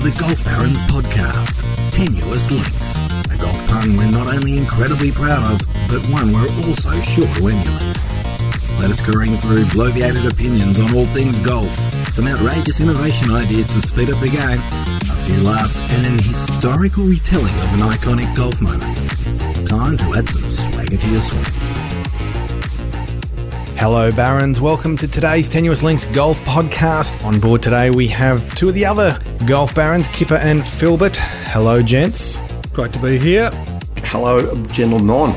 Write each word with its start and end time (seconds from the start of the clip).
to 0.00 0.10
the 0.10 0.20
Golf 0.20 0.44
Barons 0.44 0.80
podcast, 0.92 1.56
Tenuous 1.92 2.50
Links, 2.50 2.96
a 3.32 3.36
golf 3.40 3.68
pun 3.68 3.96
we're 3.96 4.10
not 4.10 4.26
only 4.26 4.58
incredibly 4.58 5.10
proud 5.10 5.54
of, 5.54 5.66
but 5.88 6.04
one 6.12 6.32
we're 6.34 6.50
also 6.66 7.00
sure 7.00 7.26
to 7.26 7.48
emulate. 7.48 7.96
Let 8.78 8.90
us 8.90 9.00
careen 9.00 9.36
through 9.38 9.64
bloviated 9.66 10.30
opinions 10.30 10.78
on 10.78 10.94
all 10.94 11.06
things 11.06 11.38
golf, 11.40 11.70
some 12.12 12.26
outrageous 12.26 12.80
innovation 12.80 13.30
ideas 13.30 13.66
to 13.68 13.80
speed 13.80 14.10
up 14.10 14.20
the 14.20 14.28
game, 14.28 14.60
a 14.60 15.16
few 15.24 15.40
laughs, 15.42 15.78
and 15.78 16.04
an 16.04 16.18
historical 16.18 17.04
retelling 17.04 17.54
of 17.54 17.72
an 17.74 17.80
iconic 17.88 18.28
golf 18.36 18.60
moment. 18.60 18.84
Time 19.66 19.96
to 19.96 20.14
add 20.14 20.28
some 20.28 20.50
swagger 20.50 20.98
to 20.98 21.08
your 21.08 21.22
swing. 21.22 21.65
Hello, 23.88 24.10
Barons. 24.10 24.60
Welcome 24.60 24.96
to 24.96 25.06
today's 25.06 25.48
Tenuous 25.48 25.84
Links 25.84 26.06
Golf 26.06 26.40
Podcast. 26.40 27.24
On 27.24 27.38
board 27.38 27.62
today, 27.62 27.88
we 27.88 28.08
have 28.08 28.52
two 28.56 28.68
of 28.68 28.74
the 28.74 28.84
other 28.84 29.16
Golf 29.46 29.76
Barons, 29.76 30.08
Kipper 30.08 30.34
and 30.34 30.66
Filbert. 30.66 31.16
Hello, 31.16 31.80
gents. 31.80 32.52
Great 32.72 32.92
to 32.94 32.98
be 32.98 33.16
here. 33.16 33.48
Hello, 33.98 34.66
gentlemen. 34.66 35.32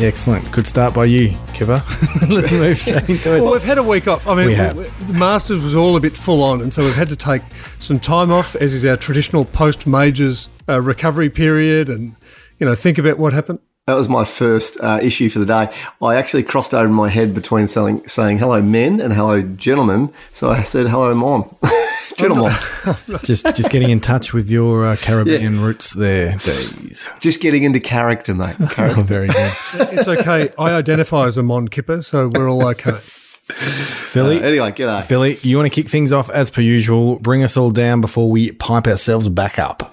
Excellent. 0.00 0.50
Good 0.50 0.66
start 0.66 0.94
by 0.94 1.04
you, 1.04 1.36
Kipper. 1.54 1.80
Let's 2.28 2.50
move 2.50 2.76
straight 2.76 3.08
into 3.08 3.36
it. 3.36 3.40
Well, 3.40 3.52
we've 3.52 3.62
had 3.62 3.78
a 3.78 3.84
week 3.84 4.08
off. 4.08 4.26
I 4.26 4.34
mean, 4.34 4.48
We 4.48 4.54
have. 4.54 4.76
the 5.06 5.14
Masters 5.14 5.62
was 5.62 5.76
all 5.76 5.94
a 5.94 6.00
bit 6.00 6.14
full 6.16 6.42
on, 6.42 6.62
and 6.62 6.74
so 6.74 6.82
we've 6.82 6.96
had 6.96 7.08
to 7.10 7.16
take 7.16 7.42
some 7.78 8.00
time 8.00 8.32
off, 8.32 8.56
as 8.56 8.74
is 8.74 8.84
our 8.84 8.96
traditional 8.96 9.44
post 9.44 9.86
majors 9.86 10.50
uh, 10.68 10.80
recovery 10.82 11.30
period, 11.30 11.88
and 11.88 12.16
you 12.58 12.66
know, 12.66 12.74
think 12.74 12.98
about 12.98 13.16
what 13.16 13.32
happened. 13.32 13.60
That 13.90 13.96
was 13.96 14.08
my 14.08 14.24
first 14.24 14.78
uh, 14.80 15.00
issue 15.02 15.28
for 15.28 15.40
the 15.40 15.46
day. 15.46 15.68
I 16.00 16.14
actually 16.14 16.44
crossed 16.44 16.74
over 16.74 16.88
my 16.88 17.08
head 17.08 17.34
between 17.34 17.66
saying, 17.66 18.06
saying 18.06 18.38
hello, 18.38 18.62
men, 18.62 19.00
and 19.00 19.12
hello, 19.12 19.42
gentlemen. 19.42 20.12
So 20.32 20.48
I 20.48 20.62
said 20.62 20.86
hello, 20.86 21.12
mom. 21.12 21.52
gentlemen. 22.16 22.52
just 23.24 23.44
just 23.46 23.68
getting 23.68 23.90
in 23.90 23.98
touch 23.98 24.32
with 24.32 24.48
your 24.48 24.86
uh, 24.86 24.94
Caribbean 24.94 25.60
roots 25.60 25.94
there, 25.94 26.36
Dees. 26.36 27.10
Just 27.18 27.40
getting 27.40 27.64
into 27.64 27.80
character, 27.80 28.32
mate. 28.32 28.54
Oh, 28.60 28.66
Character. 28.68 29.02
very 29.02 29.26
good. 29.26 29.52
It's 29.74 30.06
okay. 30.06 30.50
I 30.56 30.70
identify 30.74 31.26
as 31.26 31.36
a 31.36 31.42
Mon 31.42 31.66
Kipper, 31.66 32.00
so 32.02 32.28
we're 32.28 32.48
all 32.48 32.64
okay. 32.68 32.92
Philly, 32.92 34.40
anyway, 34.40 34.70
g'day. 34.70 35.02
Philly, 35.02 35.40
you 35.42 35.56
want 35.56 35.66
to 35.66 35.74
kick 35.74 35.90
things 35.90 36.12
off 36.12 36.30
as 36.30 36.48
per 36.48 36.60
usual. 36.60 37.18
Bring 37.18 37.42
us 37.42 37.56
all 37.56 37.72
down 37.72 38.00
before 38.00 38.30
we 38.30 38.52
pipe 38.52 38.86
ourselves 38.86 39.28
back 39.28 39.58
up. 39.58 39.92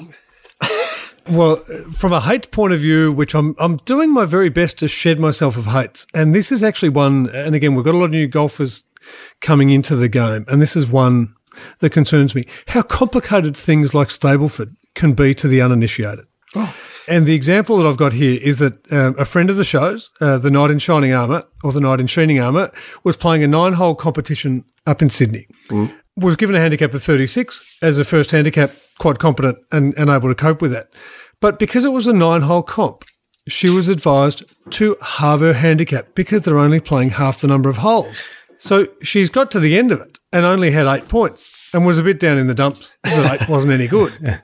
Well, 1.29 1.57
from 1.91 2.13
a 2.13 2.21
hate 2.21 2.51
point 2.51 2.73
of 2.73 2.79
view, 2.79 3.11
which 3.11 3.35
I'm 3.35 3.55
I'm 3.59 3.77
doing 3.77 4.13
my 4.13 4.25
very 4.25 4.49
best 4.49 4.79
to 4.79 4.87
shed 4.87 5.19
myself 5.19 5.57
of 5.57 5.65
hates, 5.65 6.07
and 6.13 6.33
this 6.33 6.51
is 6.51 6.63
actually 6.63 6.89
one. 6.89 7.29
And 7.29 7.55
again, 7.55 7.75
we've 7.75 7.85
got 7.85 7.95
a 7.95 7.97
lot 7.97 8.05
of 8.05 8.11
new 8.11 8.27
golfers 8.27 8.85
coming 9.41 9.69
into 9.69 9.95
the 9.95 10.09
game, 10.09 10.45
and 10.47 10.61
this 10.61 10.75
is 10.75 10.89
one 10.89 11.33
that 11.79 11.89
concerns 11.89 12.33
me: 12.33 12.45
how 12.67 12.81
complicated 12.81 13.57
things 13.57 13.93
like 13.93 14.07
Stableford 14.07 14.75
can 14.95 15.13
be 15.13 15.33
to 15.35 15.47
the 15.47 15.61
uninitiated. 15.61 16.25
And 17.09 17.25
the 17.25 17.35
example 17.35 17.77
that 17.77 17.87
I've 17.87 17.97
got 17.97 18.13
here 18.13 18.37
is 18.41 18.59
that 18.59 18.91
um, 18.91 19.15
a 19.17 19.23
friend 19.23 19.49
of 19.49 19.55
the 19.55 19.63
show's, 19.63 20.09
uh, 20.19 20.37
the 20.37 20.51
Knight 20.51 20.71
in 20.71 20.79
Shining 20.79 21.13
Armour 21.13 21.43
or 21.63 21.71
the 21.71 21.79
Knight 21.79 22.01
in 22.01 22.07
Sheening 22.07 22.39
Armour, 22.39 22.69
was 23.05 23.15
playing 23.15 23.43
a 23.43 23.47
nine-hole 23.47 23.95
competition 23.95 24.65
up 24.85 25.01
in 25.01 25.09
Sydney. 25.09 25.47
Was 26.17 26.35
given 26.35 26.55
a 26.55 26.59
handicap 26.59 26.93
of 26.93 27.03
36 27.03 27.77
as 27.81 27.99
a 27.99 28.03
first 28.03 28.31
handicap, 28.31 28.71
quite 28.97 29.19
competent 29.19 29.57
and, 29.71 29.95
and 29.97 30.09
able 30.09 30.29
to 30.29 30.35
cope 30.35 30.61
with 30.61 30.71
that. 30.71 30.89
But 31.39 31.59
because 31.59 31.85
it 31.85 31.89
was 31.89 32.07
a 32.07 32.13
nine-hole 32.13 32.63
comp, 32.63 33.03
she 33.47 33.69
was 33.69 33.87
advised 33.87 34.43
to 34.71 34.97
halve 35.01 35.41
her 35.41 35.53
handicap 35.53 36.15
because 36.15 36.41
they're 36.41 36.57
only 36.57 36.79
playing 36.79 37.11
half 37.11 37.39
the 37.39 37.47
number 37.47 37.69
of 37.69 37.77
holes. 37.77 38.27
So 38.57 38.87
she's 39.03 39.29
got 39.29 39.51
to 39.51 39.59
the 39.59 39.77
end 39.77 39.91
of 39.91 40.01
it 40.01 40.17
and 40.33 40.45
only 40.45 40.71
had 40.71 40.87
eight 40.87 41.07
points 41.07 41.69
and 41.73 41.85
was 41.85 41.97
a 41.99 42.03
bit 42.03 42.19
down 42.19 42.37
in 42.37 42.47
the 42.47 42.55
dumps 42.55 42.97
that 43.03 43.41
eight 43.41 43.49
wasn't 43.49 43.73
any 43.73 43.87
good. 43.87 44.17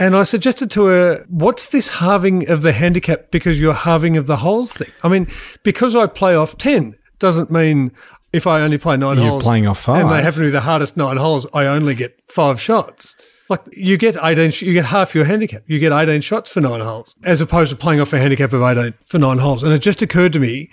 And 0.00 0.16
I 0.16 0.22
suggested 0.22 0.70
to 0.70 0.86
her, 0.86 1.26
what's 1.28 1.68
this 1.68 1.90
halving 1.90 2.48
of 2.48 2.62
the 2.62 2.72
handicap 2.72 3.30
because 3.30 3.60
you're 3.60 3.74
halving 3.74 4.16
of 4.16 4.26
the 4.26 4.38
holes 4.38 4.72
thing? 4.72 4.90
I 5.02 5.08
mean, 5.08 5.26
because 5.62 5.94
I 5.94 6.06
play 6.06 6.34
off 6.34 6.56
10 6.56 6.94
doesn't 7.18 7.50
mean 7.50 7.92
if 8.32 8.46
I 8.46 8.60
only 8.60 8.78
play 8.78 8.96
9 8.96 9.16
You're 9.16 9.28
holes. 9.28 9.42
playing 9.42 9.66
off 9.66 9.80
five, 9.80 10.02
And 10.02 10.10
they 10.10 10.16
five. 10.16 10.24
happen 10.24 10.40
to 10.40 10.46
be 10.46 10.50
the 10.50 10.60
hardest 10.60 10.96
nine 10.96 11.16
holes, 11.16 11.46
I 11.52 11.66
only 11.66 11.94
get 11.94 12.20
five 12.28 12.60
shots. 12.60 13.16
Like 13.48 13.62
you 13.72 13.96
get 13.96 14.16
18, 14.22 14.52
you 14.66 14.72
get 14.72 14.84
half 14.84 15.12
your 15.14 15.24
handicap. 15.24 15.64
You 15.66 15.80
get 15.80 15.92
18 15.92 16.20
shots 16.20 16.48
for 16.50 16.60
nine 16.60 16.80
holes 16.80 17.16
as 17.24 17.40
opposed 17.40 17.70
to 17.70 17.76
playing 17.76 18.00
off 18.00 18.12
a 18.12 18.18
handicap 18.18 18.52
of 18.52 18.62
18 18.62 18.94
for 19.06 19.18
nine 19.18 19.38
holes. 19.38 19.64
And 19.64 19.72
it 19.72 19.80
just 19.80 20.02
occurred 20.02 20.32
to 20.34 20.38
me 20.38 20.70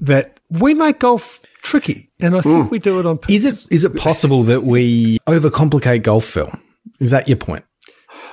that 0.00 0.38
we 0.48 0.72
make 0.72 1.00
golf 1.00 1.40
tricky 1.62 2.10
and 2.20 2.36
I 2.36 2.40
think 2.40 2.66
hmm. 2.66 2.70
we 2.70 2.78
do 2.78 3.00
it 3.00 3.06
on 3.06 3.16
purpose. 3.16 3.34
Is 3.34 3.44
it 3.44 3.72
is 3.72 3.84
it 3.84 3.96
possible 3.96 4.44
that 4.44 4.62
we 4.62 5.18
overcomplicate 5.26 6.04
golf, 6.04 6.24
Phil? 6.24 6.50
Is 7.00 7.10
that 7.10 7.26
your 7.26 7.36
point? 7.36 7.64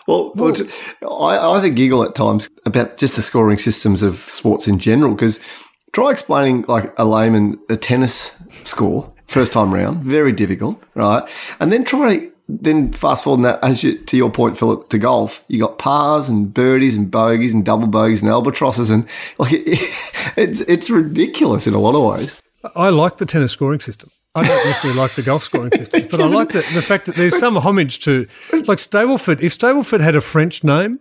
Well, 0.08 0.32
well, 0.36 0.54
t- 0.54 0.70
I, 1.02 1.38
I 1.38 1.56
have 1.56 1.66
a 1.66 1.70
giggle 1.70 2.04
at 2.04 2.16
times 2.16 2.50
about 2.66 2.98
just 2.98 3.16
the 3.16 3.22
scoring 3.22 3.58
systems 3.58 4.04
of 4.04 4.16
sports 4.16 4.68
in 4.68 4.80
general 4.80 5.14
because 5.14 5.40
try 5.97 6.12
explaining 6.12 6.63
like 6.68 6.94
a 7.00 7.03
layman 7.03 7.58
a 7.69 7.75
tennis 7.75 8.40
score 8.62 9.12
first 9.25 9.52
time 9.52 9.74
round, 9.74 10.03
very 10.03 10.31
difficult, 10.31 10.80
right? 10.94 11.28
And 11.59 11.72
then 11.72 11.84
try 11.84 12.30
then 12.47 12.94
fast 12.94 13.24
forward 13.24 13.44
that 13.46 13.59
as 13.63 13.84
you, 13.84 13.97
to 13.97 14.16
your 14.16 14.30
point, 14.30 14.59
Philip, 14.59 14.90
to 14.90 15.00
golf, 15.00 15.44
you 15.47 15.59
got 15.59 15.80
pars 15.80 16.30
and 16.30 16.53
birdies 16.53 16.94
and 16.94 17.09
bogeys 17.09 17.52
and 17.52 17.66
double 17.66 17.88
bogeys 17.88 18.22
and 18.22 18.30
albatrosses 18.31 18.91
and 18.91 19.07
like 19.40 19.53
it, 19.53 19.63
it's 20.38 20.62
it's 20.62 20.91
ridiculous 20.91 21.66
in 21.66 21.74
a 21.74 21.80
lot 21.80 21.96
of 21.96 22.19
ways. 22.19 22.40
I 22.75 22.90
like 22.90 23.18
the 23.18 23.25
tennis 23.25 23.52
scoring 23.52 23.80
system. 23.80 24.12
I 24.36 24.46
don't 24.47 24.66
necessarily 24.68 25.00
like 25.00 25.13
the 25.13 25.24
golf 25.24 25.46
scoring 25.46 25.72
system, 25.75 26.07
but 26.12 26.22
I 26.22 26.28
like 26.28 26.50
the, 26.50 26.59
the 26.75 26.84
fact 26.84 27.07
that 27.07 27.16
there's 27.16 27.40
some 27.40 27.57
homage 27.57 28.02
to, 28.02 28.28
like 28.52 28.78
Stableford. 28.78 29.41
If 29.41 29.57
Stableford 29.57 30.02
had 30.02 30.16
a 30.16 30.22
French 30.22 30.63
name, 30.63 31.00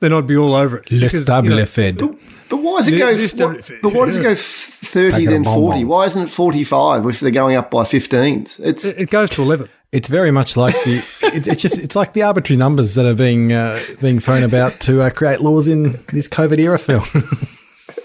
then 0.00 0.12
I'd 0.12 0.26
be 0.26 0.36
all 0.36 0.54
over 0.54 0.76
it. 0.76 0.92
Le 0.92 1.00
Because, 1.00 1.26
you 1.26 1.26
know, 1.26 1.56
Stablefed. 1.56 2.35
But 2.48 2.58
why 2.58 2.78
does 2.78 2.88
it 2.88 2.92
Li- 2.92 2.98
go? 2.98 3.10
list 3.10 3.40
what- 3.40 3.48
everything, 3.50 3.78
but 3.82 3.92
why 3.92 4.06
does 4.06 4.16
it 4.16 4.22
go 4.22 4.34
thirty 4.34 5.26
then 5.26 5.44
forty? 5.44 5.84
Why 5.84 6.04
isn't 6.06 6.22
it 6.22 6.28
forty-five 6.28 7.06
if 7.06 7.20
they're 7.20 7.30
going 7.30 7.56
up 7.56 7.70
by 7.70 7.84
fifteens? 7.84 8.60
It's 8.60 8.84
It 8.84 9.10
goes 9.10 9.30
to 9.30 9.42
11. 9.42 9.68
It's 9.92 10.08
very 10.08 10.30
much 10.30 10.56
like 10.56 10.74
the. 10.84 11.04
It's, 11.22 11.46
it's 11.48 11.62
just 11.62 11.78
it's 11.78 11.94
like 11.96 12.12
the 12.12 12.22
arbitrary 12.22 12.58
numbers 12.58 12.94
that 12.96 13.06
are 13.06 13.14
being 13.14 13.52
uh, 13.52 13.80
being 14.00 14.18
thrown 14.20 14.42
about 14.42 14.80
to 14.80 15.00
uh, 15.02 15.10
create 15.10 15.40
laws 15.40 15.68
in 15.68 15.92
this 16.12 16.28
COVID 16.28 16.58
era, 16.58 16.78
Phil. 16.78 17.00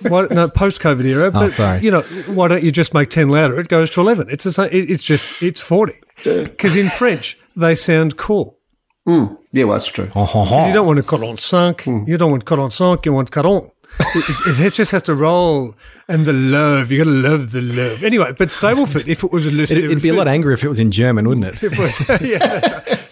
Why, 0.10 0.26
no, 0.32 0.48
post-COVID 0.48 1.06
era. 1.06 1.30
But, 1.32 1.44
Oh, 1.44 1.48
sorry. 1.48 1.82
You 1.82 1.92
know, 1.92 2.02
why 2.28 2.48
don't 2.48 2.64
you 2.64 2.72
just 2.72 2.94
make 2.94 3.10
10 3.12 3.30
louder? 3.30 3.60
It 3.60 3.68
goes 3.68 3.92
to 3.92 4.02
11. 4.02 4.30
It's 4.32 4.44
the 4.44 4.52
same, 4.52 4.70
it's 4.72 5.04
just, 5.04 5.44
it's 5.44 5.60
40. 5.60 5.94
Because 6.24 6.76
in 6.76 6.90
French, 6.90 7.38
they 7.56 7.76
sound 7.76 8.18
cool. 8.18 8.58
yeah, 9.06 9.28
well, 9.66 9.70
that's 9.78 9.88
true. 9.88 10.10
Oh, 10.16 10.24
ho, 10.26 10.44
ho. 10.44 10.68
You 10.68 10.74
don't 10.74 10.88
want 10.88 10.98
to 10.98 11.04
cut 11.04 11.22
on 11.24 11.38
cinq. 11.38 11.86
You 11.86 12.18
don't 12.18 12.32
want 12.32 12.46
cut 12.46 12.58
on 12.60 12.72
cinq. 12.72 13.06
You 13.06 13.14
want 13.14 13.30
caron. 13.32 13.66
It, 13.66 13.72
it, 14.00 14.60
it 14.60 14.74
just 14.74 14.92
has 14.92 15.04
to 15.04 15.16
roll. 15.16 15.76
And 16.08 16.26
the 16.26 16.34
love. 16.34 16.92
You 16.92 17.00
got 17.00 17.04
to 17.06 17.10
love 17.10 17.52
the 17.52 17.62
love. 17.62 18.04
Anyway, 18.04 18.34
but 18.38 18.50
Stableford, 18.50 19.08
if 19.08 19.24
it 19.24 19.32
was 19.32 19.46
a 19.46 19.52
list, 19.52 19.72
It'd, 19.72 19.86
it'd 19.86 20.02
be 20.02 20.10
a 20.10 20.14
lot 20.14 20.28
angrier 20.28 20.54
if 20.54 20.64
it 20.64 20.70
was 20.70 20.80
in 20.80 20.92
German, 20.92 21.28
wouldn't 21.28 21.48
it? 21.48 21.64
It 21.72 21.78
was, 21.78 22.22
yeah, 22.22 22.60
right. 22.60 23.08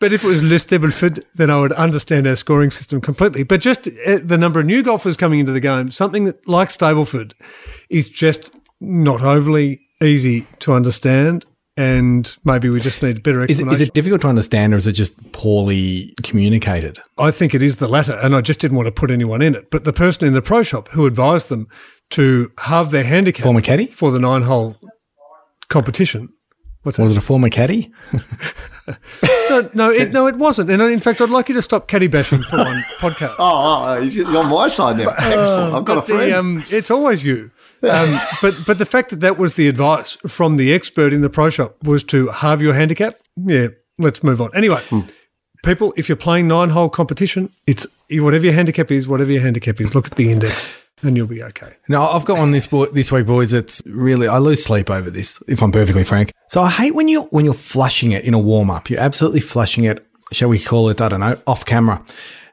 But 0.00 0.12
if 0.12 0.22
it 0.22 0.28
was 0.28 0.42
Le 0.42 0.54
Stableford, 0.56 1.24
then 1.34 1.50
I 1.50 1.58
would 1.58 1.72
understand 1.72 2.28
our 2.28 2.36
scoring 2.36 2.70
system 2.70 3.00
completely. 3.00 3.42
But 3.42 3.60
just 3.60 3.88
uh, 3.88 4.20
the 4.22 4.38
number 4.38 4.60
of 4.60 4.66
new 4.66 4.82
golfers 4.84 5.16
coming 5.16 5.40
into 5.40 5.50
the 5.52 5.60
game, 5.60 5.90
something 5.90 6.24
that, 6.24 6.46
like 6.48 6.68
Stableford, 6.68 7.32
is 7.90 8.08
just 8.08 8.54
not 8.80 9.22
overly 9.22 9.80
easy 10.00 10.46
to 10.60 10.72
understand. 10.72 11.44
And 11.78 12.36
maybe 12.44 12.68
we 12.68 12.80
just 12.80 13.00
need 13.02 13.22
better 13.22 13.38
Is 13.44 13.44
it, 13.44 13.50
explanation. 13.52 13.74
is 13.74 13.80
it 13.88 13.94
difficult 13.94 14.20
to 14.22 14.28
understand, 14.28 14.74
or 14.74 14.78
is 14.78 14.86
it 14.88 14.92
just 14.92 15.14
poorly 15.32 16.12
communicated? 16.24 16.98
I 17.18 17.30
think 17.30 17.54
it 17.54 17.62
is 17.62 17.76
the 17.76 17.86
latter, 17.88 18.18
and 18.20 18.34
I 18.34 18.40
just 18.40 18.58
didn't 18.58 18.76
want 18.76 18.86
to 18.88 18.92
put 18.92 19.10
anyone 19.12 19.42
in 19.42 19.54
it. 19.54 19.70
But 19.70 19.84
the 19.84 19.92
person 19.92 20.26
in 20.26 20.34
the 20.34 20.42
pro 20.42 20.64
shop 20.64 20.88
who 20.88 21.06
advised 21.06 21.48
them 21.50 21.68
to 22.10 22.50
halve 22.58 22.90
their 22.90 23.04
handicap 23.04 23.44
Former 23.44 23.60
caddy? 23.60 23.86
for 23.86 24.10
the 24.10 24.18
nine 24.18 24.42
hole 24.42 24.76
competition. 25.68 26.30
What's 26.82 26.96
that? 26.96 27.04
Was 27.04 27.12
it 27.12 27.18
a 27.18 27.20
former 27.22 27.48
caddy? 27.48 27.92
No, 29.50 29.70
no, 29.74 29.90
it, 29.90 30.12
no, 30.12 30.26
it 30.26 30.36
wasn't. 30.36 30.70
And 30.70 30.80
in 30.80 31.00
fact, 31.00 31.20
I'd 31.20 31.28
like 31.30 31.48
you 31.50 31.54
to 31.54 31.62
stop 31.62 31.88
caddy 31.88 32.06
bashing 32.06 32.38
for 32.38 32.56
one 32.58 32.66
podcast. 33.00 33.34
Oh, 33.38 33.96
oh, 33.96 34.00
he's 34.00 34.14
he's 34.14 34.24
on 34.26 34.48
my 34.48 34.66
side 34.68 34.96
now. 34.98 35.10
Excellent. 35.18 35.74
I've 35.74 35.84
got 35.84 35.92
a 35.92 36.00
But 36.00 36.06
the, 36.06 36.14
friend. 36.14 36.32
um, 36.34 36.64
it's 36.70 36.90
always 36.90 37.22
you. 37.24 37.50
Um, 37.82 38.18
but 38.42 38.54
but 38.66 38.78
the 38.78 38.86
fact 38.86 39.10
that 39.10 39.20
that 39.20 39.38
was 39.38 39.54
the 39.56 39.68
advice 39.68 40.16
from 40.26 40.56
the 40.56 40.72
expert 40.72 41.12
in 41.12 41.20
the 41.20 41.30
pro 41.30 41.50
shop 41.50 41.76
was 41.82 42.02
to 42.04 42.28
halve 42.28 42.60
your 42.62 42.74
handicap. 42.74 43.14
Yeah, 43.36 43.68
let's 43.98 44.22
move 44.22 44.40
on. 44.40 44.50
Anyway, 44.54 44.82
Hmm. 44.90 45.00
people, 45.64 45.92
if 45.96 46.08
you're 46.08 46.16
playing 46.16 46.48
nine 46.48 46.70
hole 46.70 46.88
competition, 46.88 47.50
it's 47.66 47.86
whatever 48.10 48.44
your 48.46 48.54
handicap 48.54 48.90
is, 48.90 49.06
whatever 49.06 49.30
your 49.32 49.42
handicap 49.42 49.80
is, 49.80 49.94
look 49.94 50.06
at 50.06 50.16
the 50.16 50.30
index 50.32 50.72
and 51.02 51.16
you'll 51.16 51.28
be 51.28 51.42
okay. 51.42 51.74
Now, 51.88 52.08
I've 52.08 52.24
got 52.24 52.38
one 52.38 52.50
this 52.50 52.66
boy, 52.66 52.86
this 52.86 53.12
week, 53.12 53.26
boys. 53.26 53.52
It's 53.52 53.80
really 53.86 54.26
I 54.26 54.38
lose 54.38 54.64
sleep 54.64 54.90
over 54.90 55.10
this, 55.10 55.40
if 55.46 55.62
I'm 55.62 55.70
perfectly 55.72 56.04
frank. 56.04 56.32
So 56.48 56.60
I 56.62 56.70
hate 56.70 56.94
when 56.94 57.06
you 57.08 57.22
when 57.30 57.44
you're 57.44 57.54
flushing 57.54 58.12
it 58.12 58.24
in 58.24 58.34
a 58.34 58.38
warm 58.40 58.70
up. 58.70 58.90
You're 58.90 59.00
absolutely 59.00 59.40
flushing 59.40 59.84
it. 59.84 60.04
Shall 60.32 60.48
we 60.48 60.58
call 60.58 60.88
it? 60.90 61.00
I 61.00 61.08
don't 61.08 61.20
know, 61.20 61.40
off 61.46 61.64
camera. 61.64 62.02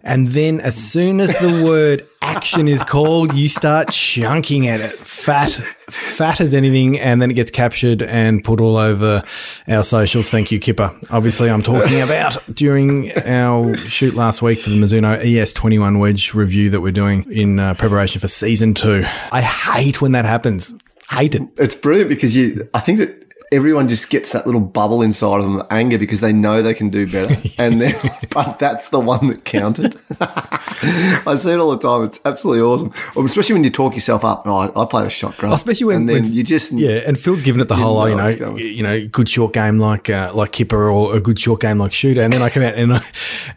And 0.05 0.27
then 0.29 0.61
as 0.61 0.75
soon 0.75 1.19
as 1.19 1.35
the 1.39 1.63
word 1.65 2.07
action 2.21 2.67
is 2.67 2.83
called, 2.83 3.33
you 3.33 3.49
start 3.49 3.89
chunking 3.89 4.67
at 4.67 4.79
it, 4.79 4.91
fat, 4.99 5.49
fat 5.89 6.39
as 6.39 6.53
anything, 6.53 6.99
and 6.99 7.19
then 7.19 7.31
it 7.31 7.33
gets 7.33 7.49
captured 7.49 8.03
and 8.03 8.43
put 8.43 8.61
all 8.61 8.77
over 8.77 9.23
our 9.67 9.83
socials. 9.83 10.29
Thank 10.29 10.51
you, 10.51 10.59
Kipper. 10.59 10.95
Obviously, 11.09 11.49
I'm 11.49 11.63
talking 11.63 12.01
about 12.01 12.37
during 12.53 13.11
our 13.17 13.75
shoot 13.77 14.13
last 14.13 14.43
week 14.43 14.59
for 14.59 14.69
the 14.69 14.79
Mizuno 14.79 15.19
ES21 15.19 15.99
wedge 15.99 16.35
review 16.35 16.69
that 16.69 16.81
we're 16.81 16.91
doing 16.91 17.25
in 17.31 17.59
uh, 17.59 17.73
preparation 17.73 18.21
for 18.21 18.27
season 18.27 18.75
two. 18.75 19.03
I 19.31 19.41
hate 19.41 20.03
when 20.03 20.11
that 20.11 20.25
happens. 20.25 20.71
Hate 21.09 21.33
it. 21.33 21.41
It's 21.57 21.75
brilliant 21.75 22.09
because 22.09 22.35
you. 22.35 22.69
I 22.75 22.79
think 22.79 22.99
that 22.99 23.24
everyone 23.55 23.87
just 23.87 24.09
gets 24.09 24.33
that 24.33 24.45
little 24.45 24.61
bubble 24.61 25.01
inside 25.01 25.39
of 25.39 25.45
them, 25.45 25.63
anger, 25.71 25.97
because 25.97 26.21
they 26.21 26.33
know 26.33 26.61
they 26.61 26.73
can 26.73 26.89
do 26.89 27.09
better, 27.09 27.35
and 27.57 27.79
then 27.81 27.95
but 28.33 28.59
that's 28.59 28.89
the 28.89 28.99
one 28.99 29.27
that 29.27 29.45
counted. 29.45 29.97
I 30.21 31.35
see 31.35 31.51
it 31.51 31.59
all 31.59 31.71
the 31.71 31.79
time. 31.79 32.03
It's 32.05 32.19
absolutely 32.25 32.61
awesome, 32.61 32.93
well, 33.15 33.25
especially 33.25 33.53
when 33.53 33.63
you 33.63 33.69
talk 33.69 33.93
yourself 33.95 34.25
up. 34.25 34.43
Oh, 34.45 34.57
I, 34.57 34.81
I 34.83 34.85
play 34.85 35.03
the 35.03 35.09
shot 35.09 35.37
great, 35.37 35.53
especially 35.53 35.85
when, 35.87 35.97
and 35.97 36.09
then 36.09 36.23
when- 36.23 36.33
you 36.33 36.43
just 36.43 36.71
Yeah, 36.73 37.01
and 37.05 37.17
Phil's 37.17 37.43
given 37.43 37.61
it 37.61 37.67
the 37.67 37.75
whole, 37.75 37.95
know 37.95 38.27
you 38.27 38.39
know, 38.39 38.57
you 38.57 38.83
know, 38.83 39.07
good 39.07 39.29
short 39.29 39.53
game 39.53 39.79
like 39.79 40.09
uh, 40.09 40.31
like 40.33 40.51
Kipper 40.51 40.89
or 40.89 41.15
a 41.15 41.19
good 41.19 41.39
short 41.39 41.61
game 41.61 41.77
like 41.77 41.93
Shooter, 41.93 42.21
and 42.21 42.33
then 42.33 42.41
I 42.41 42.49
come 42.49 42.63
out 42.63 42.75
and 42.75 42.93
I, 42.93 43.01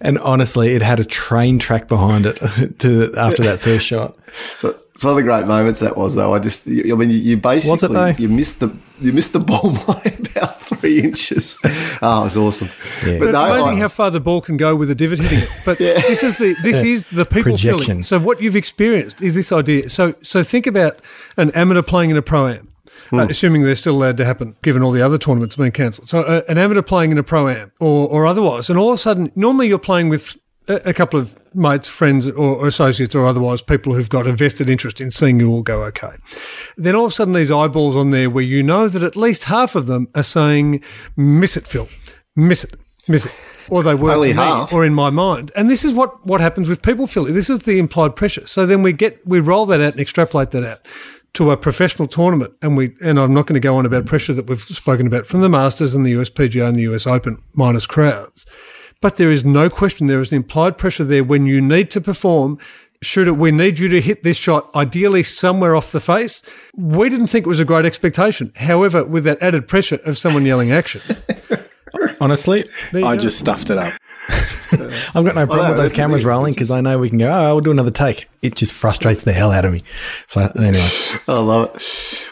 and 0.01 0.19
honestly, 0.19 0.75
it 0.75 0.83
had 0.83 1.01
a 1.01 1.05
train 1.05 1.59
track 1.59 1.89
behind 1.89 2.27
it 2.27 2.37
to 2.79 3.13
after 3.17 3.43
that 3.45 3.61
first 3.61 3.87
shot. 3.87 4.17
So 4.59 4.79
it's 4.99 5.05
one 5.05 5.13
of 5.13 5.17
the 5.17 5.23
great 5.23 5.47
moments 5.47 5.79
that 5.79 5.97
was 5.97 6.17
though. 6.17 6.35
I 6.35 6.41
just, 6.41 6.67
I 6.67 6.71
mean, 6.73 7.13
you, 7.13 7.19
you 7.19 7.37
basically 7.37 7.71
Was 7.71 7.85
it, 7.85 7.93
though? 7.93 8.07
you 8.09 8.29
missed 8.29 8.59
the 8.59 8.77
you 9.01 9.13
missed 9.13 9.33
the 9.33 9.39
ball 9.51 9.71
by 9.87 10.03
about 10.35 10.61
three 10.61 11.01
inches. 11.03 11.57
Oh, 12.03 12.23
it 12.23 12.25
was 12.25 12.37
awesome. 12.37 12.67
Yeah. 13.07 13.19
But 13.21 13.29
it's 13.29 13.33
no, 13.35 13.47
amazing 13.53 13.75
I- 13.75 13.77
how 13.77 13.87
far 13.87 14.11
the 14.11 14.19
ball 14.19 14.41
can 14.41 14.57
go 14.57 14.75
with 14.75 14.91
a 14.91 14.97
divot 14.97 15.21
hitting 15.21 15.39
it. 15.39 15.49
But 15.65 15.79
this 16.09 16.25
is 16.25 16.39
the 16.39 16.57
this 16.65 16.83
is 16.83 17.09
the 17.11 17.25
people 17.25 17.53
Projection. 17.53 17.79
feeling. 17.79 18.03
So 18.03 18.19
what 18.19 18.41
you've 18.41 18.57
experienced 18.57 19.23
is 19.23 19.37
this 19.37 19.53
idea. 19.53 19.89
So 19.89 20.17
so 20.21 20.43
think 20.43 20.67
about 20.67 20.99
an 21.37 21.53
amateur 21.53 21.83
playing 21.83 22.11
in 22.11 22.17
a 22.17 22.23
pro 22.23 22.49
am. 22.49 22.69
Uh, 23.13 23.27
assuming 23.31 23.63
they're 23.63 23.77
still 23.77 23.95
allowed 23.95 24.17
to 24.17 24.25
happen, 24.25 24.57
given 24.63 24.83
all 24.83 24.91
the 24.91 25.01
other 25.01 25.17
tournaments 25.17 25.55
being 25.55 25.71
cancelled. 25.71 26.09
So, 26.11 26.23
uh, 26.25 26.43
an 26.49 26.59
amateur 26.59 26.83
playing 26.83 27.13
in 27.13 27.19
a 27.19 27.23
pro 27.23 27.49
am 27.49 27.71
or, 27.81 28.09
or 28.09 28.27
otherwise, 28.27 28.69
and 28.69 28.79
all 28.79 28.89
of 28.91 28.95
a 28.95 28.99
sudden, 28.99 29.31
normally 29.37 29.69
you're 29.69 29.79
playing 29.79 30.09
with 30.11 30.37
a, 30.67 30.91
a 30.91 30.93
couple 30.93 31.19
of 31.21 31.38
mates, 31.55 31.89
friends, 31.89 32.29
or, 32.31 32.67
associates, 32.67 33.15
or 33.15 33.27
otherwise 33.27 33.63
people 33.63 33.95
who've 33.95 34.09
got 34.09 34.27
a 34.27 34.33
vested 34.33 34.69
interest 34.69 35.01
in 35.01 35.11
seeing 35.11 35.41
you 35.41 35.51
all 35.51 35.63
go 35.63 35.83
okay. 35.85 36.17
Then 36.77 36.95
all 36.95 37.07
of 37.07 37.13
a 37.13 37.15
sudden, 37.15 37.35
these 37.35 37.51
eyeballs 37.51 37.97
on 37.97 38.11
there 38.11 38.31
where 38.31 38.45
you 38.45 38.63
know 38.63 38.89
that 38.89 39.03
at 39.03 39.17
least 39.17 39.45
half 39.45 39.75
of 39.75 39.87
them 39.87 40.09
are 40.15 40.23
saying, 40.23 40.83
"Miss 41.17 41.57
it, 41.57 41.67
Phil, 41.67 41.89
miss 42.37 42.65
it, 42.65 42.75
miss 43.09 43.27
it," 43.27 43.35
or 43.71 43.83
they 43.83 43.95
were 43.95 44.13
Only 44.13 44.29
to 44.29 44.35
me, 44.35 44.43
half. 44.43 44.73
or 44.73 44.85
in 44.85 44.95
my 44.95 45.11
mind. 45.11 45.51
And 45.57 45.69
this 45.69 45.85
is 45.85 45.93
what 45.93 46.27
what 46.27 46.41
happens 46.41 46.69
with 46.69 46.83
people, 46.83 47.07
Phil. 47.07 47.25
This 47.25 47.51
is 47.51 47.61
the 47.61 47.79
implied 47.79 48.17
pressure. 48.17 48.47
So 48.47 48.67
then 48.67 48.83
we 48.83 48.93
get 48.93 49.27
we 49.27 49.41
roll 49.41 49.67
that 49.67 49.81
out 49.81 49.93
and 49.93 50.01
extrapolate 50.01 50.51
that 50.53 50.65
out 50.65 50.81
to 51.35 51.51
a 51.51 51.57
professional 51.57 52.09
tournament, 52.09 52.55
and 52.63 52.77
we 52.77 52.95
and 53.03 53.19
I'm 53.19 53.35
not 53.35 53.47
going 53.47 53.61
to 53.61 53.67
go 53.67 53.77
on 53.77 53.87
about 53.87 54.07
pressure 54.07 54.33
that 54.35 54.47
we've 54.49 54.61
spoken 54.61 55.07
about 55.07 55.27
from 55.27 55.41
the 55.41 55.49
Masters 55.49 55.95
and 55.95 56.05
the 56.05 56.13
USPGA 56.15 56.67
and 56.67 56.77
the 56.77 56.83
US 56.83 57.07
Open 57.07 57.39
minus 57.55 57.87
crowds. 57.87 58.47
But 59.01 59.17
there 59.17 59.31
is 59.31 59.45
no 59.45 59.71
question 59.71 60.07
there 60.07 60.21
is 60.21 60.33
an 60.33 60.37
implied 60.37 60.77
pressure 60.77 61.05
there 61.05 61.23
when 61.23 61.47
you 61.47 61.61
need 61.61 61.91
to 61.93 62.01
perform. 62.01 62.59
It, 63.01 63.37
we 63.37 63.53
need 63.53 63.79
you 63.79 63.89
to 63.91 64.01
hit 64.01 64.25
this 64.25 64.37
shot, 64.37 64.69
ideally 64.75 65.23
somewhere 65.23 65.77
off 65.77 65.93
the 65.93 66.01
face. 66.01 66.43
We 66.77 67.09
didn't 67.09 67.29
think 67.29 67.47
it 67.47 67.49
was 67.49 67.61
a 67.61 67.65
great 67.65 67.85
expectation. 67.85 68.51
However, 68.57 69.05
with 69.05 69.23
that 69.23 69.41
added 69.41 69.69
pressure 69.69 70.01
of 70.05 70.19
someone 70.19 70.45
yelling 70.45 70.73
action, 70.73 71.01
Honestly, 72.21 72.65
I 72.93 73.01
go. 73.01 73.17
just 73.17 73.39
stuffed 73.39 73.71
it 73.71 73.79
up. 73.79 73.93
I've 75.15 75.25
got 75.25 75.35
no 75.35 75.47
problem 75.47 75.59
know, 75.59 75.69
with 75.69 75.77
those 75.77 75.79
that's 75.79 75.93
the 75.93 75.97
cameras 75.97 76.25
rolling 76.25 76.55
because 76.55 76.71
I 76.71 76.81
know 76.81 76.99
we 76.99 77.09
can 77.09 77.19
go. 77.19 77.29
Oh, 77.31 77.55
we'll 77.55 77.61
do 77.61 77.71
another 77.71 77.91
take. 77.91 78.29
It 78.43 78.55
just 78.55 78.73
frustrates 78.73 79.25
the 79.25 79.33
hell 79.33 79.51
out 79.51 79.65
of 79.65 79.73
me. 79.73 79.81
Fla- 80.27 80.53
Anyway, 80.59 80.89
I 81.27 81.39
love 81.39 81.75
it. 81.75 81.83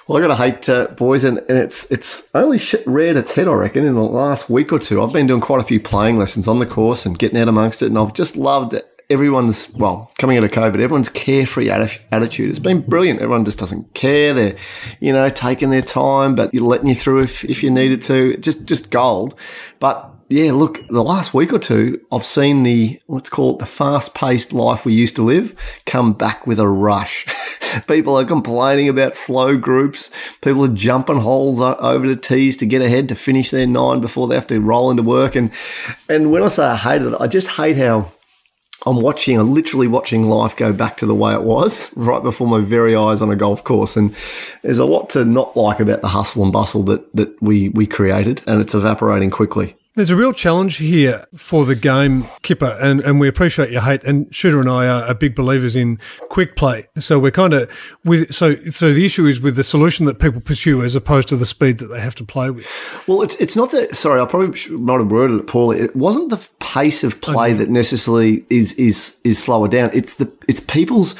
Well, 0.07 0.19
I 0.19 0.27
got 0.27 0.37
to 0.37 0.43
hate 0.43 0.69
uh, 0.69 0.89
boys, 0.89 1.25
and, 1.25 1.39
and 1.39 1.59
it's 1.59 1.91
it's 1.91 2.35
only 2.35 2.59
shit 2.59 2.87
reared 2.87 3.17
its 3.17 3.33
head, 3.33 3.49
I 3.49 3.55
reckon, 3.55 3.85
in 3.85 3.95
the 3.95 4.03
last 4.03 4.49
week 4.49 4.73
or 4.73 4.79
two. 4.79 5.03
I've 5.03 5.13
been 5.13 5.27
doing 5.27 5.41
quite 5.41 5.61
a 5.61 5.65
few 5.65 5.81
playing 5.81 6.19
lessons 6.19 6.47
on 6.49 6.59
the 6.59 6.67
course 6.67 7.07
and 7.07 7.19
getting 7.19 7.39
out 7.39 7.49
amongst 7.49 7.83
it, 7.83 7.87
and 7.87 7.99
I've 7.99 8.15
just 8.15 8.37
loved 8.37 8.75
it 8.75 8.91
everyone's 9.09 9.73
well 9.75 10.11
coming 10.19 10.37
out 10.37 10.45
of 10.45 10.51
COVID. 10.51 10.81
Everyone's 10.81 11.09
carefree 11.09 11.69
atti- 11.69 12.01
attitude. 12.11 12.51
It's 12.51 12.59
been 12.59 12.83
brilliant. 12.83 13.21
Everyone 13.21 13.45
just 13.45 13.59
doesn't 13.59 13.95
care. 13.95 14.35
They're 14.35 14.57
you 15.01 15.13
know 15.13 15.29
taking 15.29 15.71
their 15.71 15.83
time, 15.83 16.35
but 16.35 16.53
you're 16.53 16.67
letting 16.67 16.89
you 16.89 16.95
through 16.95 17.21
if 17.21 17.45
if 17.45 17.63
you 17.63 17.71
needed 17.71 18.03
to. 18.03 18.37
Just 18.39 18.67
just 18.67 18.91
gold, 18.91 19.39
but. 19.79 20.13
Yeah, 20.29 20.51
look, 20.53 20.85
the 20.89 21.05
last 21.05 21.35
week 21.35 21.53
or 21.53 21.61
two, 21.61 22.05
I've 22.11 22.25
seen 22.25 22.65
the, 22.65 23.01
let's 23.07 23.31
call 23.31 23.55
it 23.55 23.59
the 23.61 23.67
fast 23.67 24.13
paced 24.13 24.53
life 24.53 24.85
we 24.85 24.93
used 24.93 25.15
to 25.17 25.23
live 25.23 25.55
come 25.87 26.15
back 26.15 26.49
with 26.49 26.59
a 26.59 26.67
rush. 26.67 27.27
People 27.89 28.19
are 28.19 28.25
complaining 28.25 28.89
about 28.89 29.15
slow 29.15 29.57
groups. 29.57 30.11
People 30.41 30.65
are 30.65 30.75
jumping 30.75 31.19
holes 31.19 31.61
over 31.61 32.09
the 32.09 32.17
tees 32.17 32.57
to 32.57 32.67
get 32.67 32.83
ahead 32.83 33.09
to 33.09 33.15
finish 33.15 33.53
their 33.53 33.69
nine 33.69 34.01
before 34.01 34.27
they 34.27 34.35
have 34.35 34.49
to 34.49 34.61
roll 34.61 34.91
into 34.91 35.05
work. 35.05 35.37
And, 35.37 35.53
and 36.09 36.33
when 36.33 36.43
I 36.43 36.49
say 36.49 36.65
I 36.65 36.77
hate 36.77 37.03
it, 37.03 37.15
I 37.21 37.29
just 37.29 37.49
hate 37.49 37.77
how 37.77 38.11
I'm 38.85 39.01
watching, 39.01 39.39
I'm 39.39 39.55
literally 39.55 39.87
watching 39.87 40.29
life 40.29 40.57
go 40.57 40.73
back 40.73 40.97
to 40.97 41.07
the 41.07 41.15
way 41.15 41.35
it 41.35 41.43
was 41.43 41.89
right 41.97 42.23
before 42.23 42.49
my 42.49 42.61
very 42.61 42.97
eyes 42.97 43.23
on 43.23 43.31
a 43.31 43.37
golf 43.37 43.63
course. 43.63 43.97
And 43.97 44.13
there's 44.63 44.81
a 44.81 44.85
lot 44.85 45.09
to 45.11 45.25
not 45.25 45.57
like 45.57 45.79
about 45.79 46.01
the 46.01 46.09
hustle 46.09 46.43
and 46.43 46.53
bustle 46.53 46.83
that, 46.85 47.15
that 47.15 47.41
we, 47.41 47.69
we 47.69 47.87
created, 47.87 48.43
and 48.49 48.61
it's 48.61 48.75
evaporating 48.75 49.31
quickly. 49.31 49.76
There's 49.97 50.11
a 50.11 50.17
real 50.17 50.35
challenge 50.35 50.77
here 50.77 51.25
for 51.35 51.65
the 51.65 51.75
game, 51.75 52.25
Kipper, 52.43 52.77
and, 52.83 53.01
and 53.01 53.19
we 53.19 53.29
appreciate 53.29 53.71
your 53.71 53.81
hate. 53.81 54.05
And 54.05 54.33
Shooter 54.35 54.61
and 54.61 54.69
I 54.69 54.87
are, 54.87 55.05
are 55.05 55.15
big 55.15 55.35
believers 55.35 55.75
in 55.75 55.99
quick 56.29 56.55
play. 56.55 56.87
So 56.99 57.19
we're 57.19 57.31
kind 57.31 57.55
of 57.55 57.71
with 58.05 58.31
so 58.35 58.57
so 58.65 58.93
the 58.93 59.07
issue 59.07 59.25
is 59.25 59.41
with 59.41 59.57
the 59.57 59.65
solution 59.65 60.05
that 60.05 60.19
people 60.19 60.43
pursue 60.43 60.83
as 60.83 60.95
opposed 60.95 61.29
to 61.29 61.37
the 61.37 61.47
speed 61.47 61.79
that 61.79 61.87
they 61.87 61.99
have 61.99 62.15
to 62.17 62.25
play 62.25 62.51
with. 62.51 62.67
Well, 63.09 63.23
it's 63.23 63.41
it's 63.41 63.57
not 63.57 63.71
that. 63.71 63.95
Sorry, 63.95 64.21
I 64.21 64.27
probably 64.27 64.55
should 64.55 64.79
not 64.79 65.01
have 65.01 65.11
worded 65.11 65.41
it 65.41 65.47
poorly. 65.47 65.81
It 65.81 65.97
wasn't 65.97 66.29
the 66.29 66.47
pace 66.61 67.03
of 67.03 67.23
play 67.23 67.55
that 67.55 67.71
necessarily 67.71 68.45
is 68.51 68.75
is 68.75 69.19
is 69.25 69.43
slower 69.43 69.67
down. 69.67 69.89
It's 69.95 70.19
the 70.19 70.31
it's 70.47 70.61
people's 70.61 71.15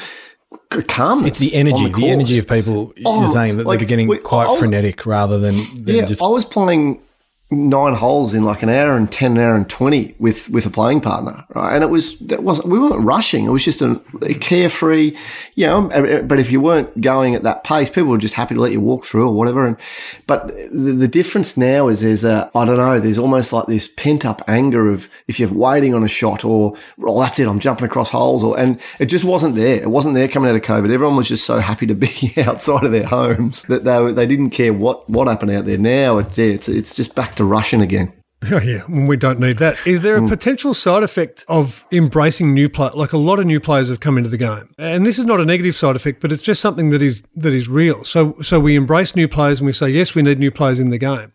c- 0.71 0.83
calmness. 0.83 1.29
it's 1.29 1.39
the 1.39 1.55
energy, 1.55 1.85
on 1.85 1.91
the, 1.93 2.09
energy 2.09 2.37
of 2.37 2.47
people. 2.47 2.93
Oh, 3.05 3.21
you're 3.21 3.27
saying 3.27 3.57
that 3.57 3.65
like, 3.65 3.79
they're 3.79 3.87
getting 3.87 4.07
we- 4.07 4.19
quite 4.19 4.49
was- 4.49 4.59
frenetic 4.59 5.07
rather 5.07 5.39
than, 5.39 5.55
than 5.83 5.95
Yeah, 5.95 6.05
just 6.05 6.21
I 6.21 6.27
was 6.27 6.45
playing 6.45 7.01
nine 7.49 7.93
holes 7.93 8.33
in 8.33 8.43
like 8.43 8.61
an 8.61 8.69
hour 8.69 8.97
and 8.97 9.09
ten, 9.09 9.37
an 9.37 9.39
hour 9.39 9.55
and 9.55 9.69
twenty 9.69 10.15
with 10.19 10.49
with 10.49 10.65
a 10.65 10.69
playing 10.69 10.99
partner, 10.99 11.45
right? 11.55 11.73
And 11.73 11.83
it 11.83 11.89
was 11.89 12.19
that 12.19 12.43
wasn't 12.43 12.67
we 12.67 12.77
weren't 12.77 13.03
rushing. 13.03 13.45
It 13.45 13.49
was 13.49 13.63
just 13.63 13.81
a, 13.81 14.01
a 14.21 14.33
carefree, 14.33 15.15
you 15.55 15.65
know. 15.65 16.23
But 16.25 16.39
if 16.39 16.51
you 16.51 16.59
weren't 16.59 16.99
going 16.99 17.35
at 17.35 17.43
that 17.43 17.63
pace, 17.63 17.89
people 17.89 18.09
were 18.09 18.17
just 18.17 18.33
happy 18.33 18.55
to 18.55 18.61
let 18.61 18.73
you 18.73 18.81
walk 18.81 19.05
through 19.05 19.29
or 19.29 19.33
whatever. 19.33 19.65
And 19.65 19.77
but 20.25 20.47
the, 20.47 20.93
the 20.93 21.07
difference 21.07 21.55
now 21.55 21.87
is 21.87 22.01
there's 22.01 22.25
a 22.25 22.51
I 22.53 22.65
don't 22.65 22.77
know. 22.77 22.99
There's 22.99 23.17
almost 23.17 23.53
like 23.53 23.67
this 23.67 23.87
pent 23.87 24.25
up 24.25 24.41
anger 24.47 24.89
of 24.89 25.09
if 25.27 25.39
you're 25.39 25.53
waiting 25.53 25.93
on 25.93 26.03
a 26.03 26.09
shot 26.09 26.43
or 26.43 26.75
well 26.97 27.17
that's 27.19 27.39
it, 27.39 27.47
I'm 27.47 27.59
jumping 27.59 27.85
across 27.85 28.11
holes 28.11 28.43
or 28.43 28.59
and 28.59 28.81
it 28.99 29.05
just 29.05 29.23
wasn't 29.23 29.55
there. 29.55 29.81
It 29.81 29.89
wasn't 29.89 30.15
there 30.15 30.27
coming 30.27 30.49
out 30.49 30.55
of 30.57 30.63
COVID. 30.63 30.91
Everyone 30.91 31.15
was 31.15 31.29
just 31.29 31.45
so 31.45 31.59
happy 31.59 31.87
to 31.87 31.95
be 31.95 32.33
outside 32.37 32.83
of 32.83 32.91
their 32.91 33.07
homes 33.07 33.63
that 33.63 33.85
they 33.85 34.11
they 34.11 34.25
didn't 34.25 34.49
care 34.49 34.73
what 34.73 35.09
what 35.09 35.29
happened 35.29 35.51
out 35.51 35.63
there. 35.63 35.77
Now 35.77 36.17
it's 36.17 36.37
yeah, 36.37 36.47
it's 36.47 36.67
it's 36.67 36.93
just 36.93 37.15
back 37.15 37.36
to 37.37 37.45
rushing 37.45 37.81
again. 37.81 38.13
Oh, 38.51 38.59
yeah, 38.61 38.81
when 38.81 39.07
we 39.07 39.17
don't 39.17 39.39
need 39.39 39.57
that. 39.57 39.75
Is 39.87 40.01
there 40.01 40.15
a 40.15 40.19
Hmm. 40.19 40.27
potential 40.27 40.75
side 40.75 41.01
effect 41.01 41.43
of 41.47 41.83
embracing 41.91 42.53
new 42.53 42.69
play? 42.69 42.91
Like 42.93 43.11
a 43.11 43.17
lot 43.17 43.39
of 43.39 43.47
new 43.47 43.59
players 43.59 43.89
have 43.89 43.99
come 43.99 44.15
into 44.15 44.29
the 44.29 44.37
game, 44.37 44.69
and 44.77 45.07
this 45.07 45.17
is 45.17 45.25
not 45.25 45.41
a 45.41 45.45
negative 45.45 45.75
side 45.75 45.95
effect, 45.95 46.21
but 46.21 46.31
it's 46.31 46.43
just 46.43 46.61
something 46.61 46.91
that 46.91 47.01
is 47.01 47.23
that 47.35 47.51
is 47.51 47.67
real. 47.67 48.03
So, 48.03 48.35
so 48.43 48.59
we 48.59 48.75
embrace 48.75 49.15
new 49.15 49.27
players 49.27 49.59
and 49.59 49.65
we 49.65 49.73
say 49.73 49.89
yes, 49.89 50.13
we 50.13 50.21
need 50.21 50.37
new 50.37 50.51
players 50.51 50.79
in 50.79 50.91
the 50.91 50.99
game, 50.99 51.31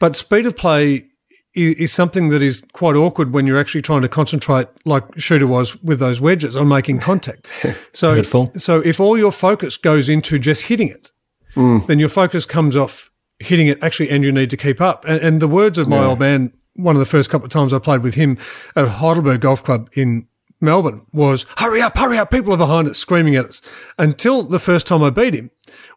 but 0.00 0.16
speed 0.16 0.44
of 0.44 0.56
play 0.56 1.04
i- 1.56 1.76
is 1.78 1.92
something 1.92 2.30
that 2.30 2.42
is 2.42 2.64
quite 2.72 2.96
awkward 2.96 3.32
when 3.32 3.46
you're 3.46 3.60
actually 3.60 3.82
trying 3.82 4.02
to 4.02 4.08
concentrate, 4.08 4.66
like 4.84 5.04
Shooter 5.18 5.46
was 5.46 5.80
with 5.84 6.00
those 6.00 6.20
wedges, 6.20 6.56
on 6.56 6.66
making 6.66 6.98
contact. 7.10 7.46
So, 7.92 8.16
Hurtful. 8.16 8.50
so 8.56 8.80
if 8.80 8.98
all 8.98 9.16
your 9.16 9.30
focus 9.32 9.76
goes 9.76 10.08
into 10.08 10.36
just 10.40 10.64
hitting 10.64 10.88
it, 10.88 11.12
then 11.54 12.00
your 12.00 12.08
focus 12.08 12.44
comes 12.44 12.76
off 12.76 13.09
hitting 13.40 13.66
it 13.66 13.82
actually, 13.82 14.10
and 14.10 14.24
you 14.24 14.32
need 14.32 14.50
to 14.50 14.56
keep 14.56 14.80
up. 14.80 15.04
And, 15.06 15.20
and 15.20 15.42
the 15.42 15.48
words 15.48 15.78
of 15.78 15.88
my 15.88 16.04
old 16.04 16.20
man, 16.20 16.52
one 16.74 16.94
of 16.94 17.00
the 17.00 17.06
first 17.06 17.30
couple 17.30 17.46
of 17.46 17.50
times 17.50 17.72
I 17.72 17.78
played 17.78 18.02
with 18.02 18.14
him 18.14 18.38
at 18.76 18.86
Heidelberg 18.86 19.40
Golf 19.40 19.64
Club 19.64 19.88
in 19.94 20.28
Melbourne 20.60 21.06
was, 21.12 21.46
hurry 21.56 21.80
up, 21.80 21.96
hurry 21.96 22.18
up, 22.18 22.30
people 22.30 22.52
are 22.52 22.58
behind 22.58 22.86
us 22.88 22.98
screaming 22.98 23.34
at 23.34 23.46
us. 23.46 23.62
Until 23.98 24.42
the 24.42 24.58
first 24.58 24.86
time 24.86 25.02
I 25.02 25.10
beat 25.10 25.34
him. 25.34 25.50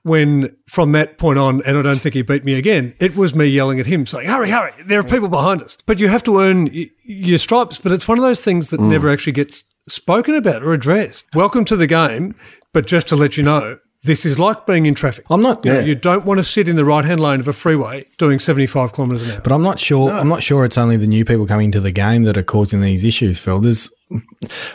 When 0.04 0.56
from 0.68 0.92
that 0.92 1.18
point 1.18 1.40
on, 1.40 1.62
and 1.66 1.78
I 1.78 1.82
don't 1.82 2.00
think 2.00 2.16
he 2.16 2.22
beat 2.22 2.46
me 2.46 2.54
again, 2.54 2.94
it 3.00 3.16
was 3.16 3.34
me 3.34 3.46
yelling 3.46 3.80
at 3.80 3.86
him 3.86 4.06
saying, 4.06 4.28
hurry, 4.28 4.50
hurry, 4.50 4.74
there 4.86 5.00
are 5.00 5.04
people 5.04 5.30
behind 5.30 5.62
us. 5.62 5.78
But 5.86 6.00
you 6.00 6.10
have 6.10 6.24
to 6.24 6.40
earn 6.40 6.66
y- 6.66 6.90
your 7.04 7.40
stripes. 7.40 7.80
But 7.80 7.92
it's 7.94 8.08
one 8.08 8.18
of 8.18 8.24
those 8.24 8.42
things 8.42 8.70
that 8.70 8.80
mm. 8.80 8.90
never 8.90 9.10
actually 9.10 9.34
gets 9.34 9.66
spoken 9.88 10.36
about 10.36 10.64
or 10.64 10.74
addressed. 10.74 11.28
Welcome 11.34 11.66
to 11.66 11.76
the 11.76 11.88
game. 11.88 12.36
But 12.74 12.88
just 12.88 13.08
to 13.10 13.16
let 13.16 13.38
you 13.38 13.44
know, 13.44 13.78
this 14.04 14.26
is 14.26 14.38
like 14.38 14.66
being 14.66 14.86
in 14.86 14.96
traffic. 14.96 15.26
I'm 15.30 15.42
not. 15.42 15.64
You, 15.64 15.74
know, 15.74 15.80
you 15.80 15.96
don't 15.96 16.26
want 16.26 16.40
to 16.40 16.44
sit 16.44 16.68
in 16.68 16.76
the 16.76 16.84
right 16.84 17.06
hand 17.06 17.22
lane 17.22 17.40
of 17.40 17.48
a 17.48 17.54
freeway 17.54 18.06
doing 18.18 18.40
75 18.40 18.92
kilometres 18.92 19.24
an 19.24 19.32
hour. 19.32 19.42
But 19.42 19.54
I'm 19.54 19.64
not 19.64 19.80
sure. 19.80 20.12
I'm 20.12 20.28
not 20.28 20.44
sure 20.44 20.66
it's 20.66 20.78
only 20.78 20.98
the 20.98 21.08
new 21.08 21.24
people 21.24 21.48
coming 21.48 21.72
to 21.72 21.80
the 21.80 21.92
game 21.92 22.24
that 22.24 22.38
are 22.38 22.44
causing 22.44 22.82
these 22.82 23.06
issues, 23.06 23.40
Phil. 23.40 23.62
There's, 23.62 23.94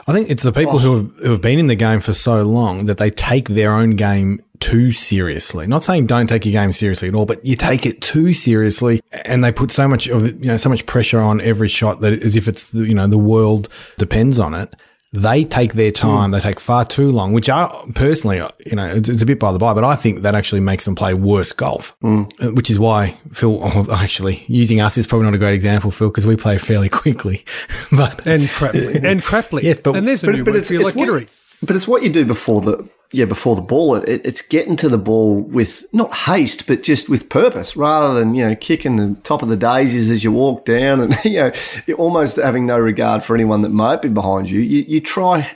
I 0.06 0.12
think 0.14 0.30
it's 0.30 0.44
the 0.44 0.52
people 0.52 0.76
oh. 0.76 0.78
who, 0.78 0.96
have, 0.96 1.16
who 1.16 1.30
have 1.32 1.42
been 1.42 1.58
in 1.58 1.66
the 1.66 1.74
game 1.74 2.00
for 2.00 2.14
so 2.14 2.42
long 2.42 2.86
that 2.86 2.96
they 2.96 3.10
take 3.10 3.50
their 3.50 3.72
own 3.72 3.96
game 3.96 4.40
too 4.60 4.92
seriously. 4.92 5.17
Not 5.66 5.82
saying 5.82 6.06
don't 6.06 6.26
take 6.26 6.44
your 6.46 6.52
game 6.52 6.72
seriously 6.72 7.08
at 7.08 7.14
all, 7.14 7.26
but 7.26 7.44
you 7.44 7.56
take 7.56 7.86
it 7.86 8.00
too 8.00 8.32
seriously, 8.34 9.00
and 9.12 9.42
they 9.42 9.52
put 9.52 9.70
so 9.70 9.88
much 9.88 10.06
of 10.08 10.26
you 10.42 10.48
know 10.48 10.56
so 10.56 10.68
much 10.68 10.86
pressure 10.86 11.20
on 11.20 11.40
every 11.40 11.68
shot 11.68 12.00
that 12.00 12.22
as 12.22 12.36
if 12.36 12.48
it's 12.48 12.64
the, 12.72 12.84
you 12.86 12.94
know 12.94 13.06
the 13.06 13.18
world 13.18 13.68
depends 13.96 14.38
on 14.38 14.54
it. 14.54 14.72
They 15.10 15.44
take 15.44 15.72
their 15.72 15.90
time. 15.90 16.32
They 16.32 16.40
take 16.40 16.60
far 16.60 16.84
too 16.84 17.10
long, 17.10 17.32
which 17.32 17.48
I 17.48 17.74
personally, 17.94 18.42
you 18.66 18.76
know, 18.76 18.84
it's, 18.86 19.08
it's 19.08 19.22
a 19.22 19.26
bit 19.26 19.40
by 19.40 19.52
the 19.52 19.58
by, 19.58 19.72
but 19.72 19.82
I 19.82 19.96
think 19.96 20.20
that 20.20 20.34
actually 20.34 20.60
makes 20.60 20.84
them 20.84 20.94
play 20.94 21.14
worse 21.14 21.50
golf, 21.50 21.96
uh, 22.04 22.18
which 22.52 22.68
is 22.68 22.78
why 22.78 23.16
Phil, 23.32 23.58
oh, 23.62 23.86
actually, 23.90 24.44
using 24.48 24.82
us 24.82 24.98
is 24.98 25.06
probably 25.06 25.24
not 25.24 25.32
a 25.32 25.38
great 25.38 25.54
example, 25.54 25.90
Phil, 25.90 26.10
because 26.10 26.26
we 26.26 26.36
play 26.36 26.58
fairly 26.58 26.88
quickly. 27.02 27.38
but 27.96 28.26
and 28.26 28.42
craply. 28.42 29.02
and 29.02 29.22
craply. 29.22 29.62
Yes, 29.62 29.80
but- 29.80 29.96
and 29.96 30.06
there's 30.06 30.22
a 30.24 30.26
But- 30.26 30.34
new 30.34 30.44
but 30.44 30.50
word 30.52 30.56
it's- 30.58 30.68
for 30.78 30.88
it's 30.88 30.92
Gittery. 30.92 31.28
But 31.62 31.76
it's 31.76 31.88
what 31.88 32.02
you 32.02 32.10
do 32.12 32.24
before 32.24 32.60
the 32.60 32.88
yeah 33.12 33.24
before 33.24 33.56
the 33.56 33.62
ball. 33.62 33.96
It, 33.96 34.08
it, 34.08 34.26
it's 34.26 34.42
getting 34.42 34.76
to 34.76 34.88
the 34.88 34.98
ball 34.98 35.40
with 35.40 35.84
not 35.92 36.14
haste, 36.14 36.66
but 36.66 36.82
just 36.82 37.08
with 37.08 37.28
purpose, 37.28 37.76
rather 37.76 38.18
than 38.18 38.34
you 38.34 38.46
know 38.48 38.54
kicking 38.54 38.96
the 38.96 39.20
top 39.22 39.42
of 39.42 39.48
the 39.48 39.56
daisies 39.56 40.10
as 40.10 40.22
you 40.22 40.30
walk 40.32 40.64
down, 40.64 41.00
and 41.00 41.16
you 41.24 41.38
know 41.38 41.52
you're 41.86 41.96
almost 41.98 42.36
having 42.36 42.66
no 42.66 42.78
regard 42.78 43.24
for 43.24 43.34
anyone 43.34 43.62
that 43.62 43.70
might 43.70 44.02
be 44.02 44.08
behind 44.08 44.50
you. 44.50 44.60
You, 44.60 44.84
you 44.86 45.00
try. 45.00 45.50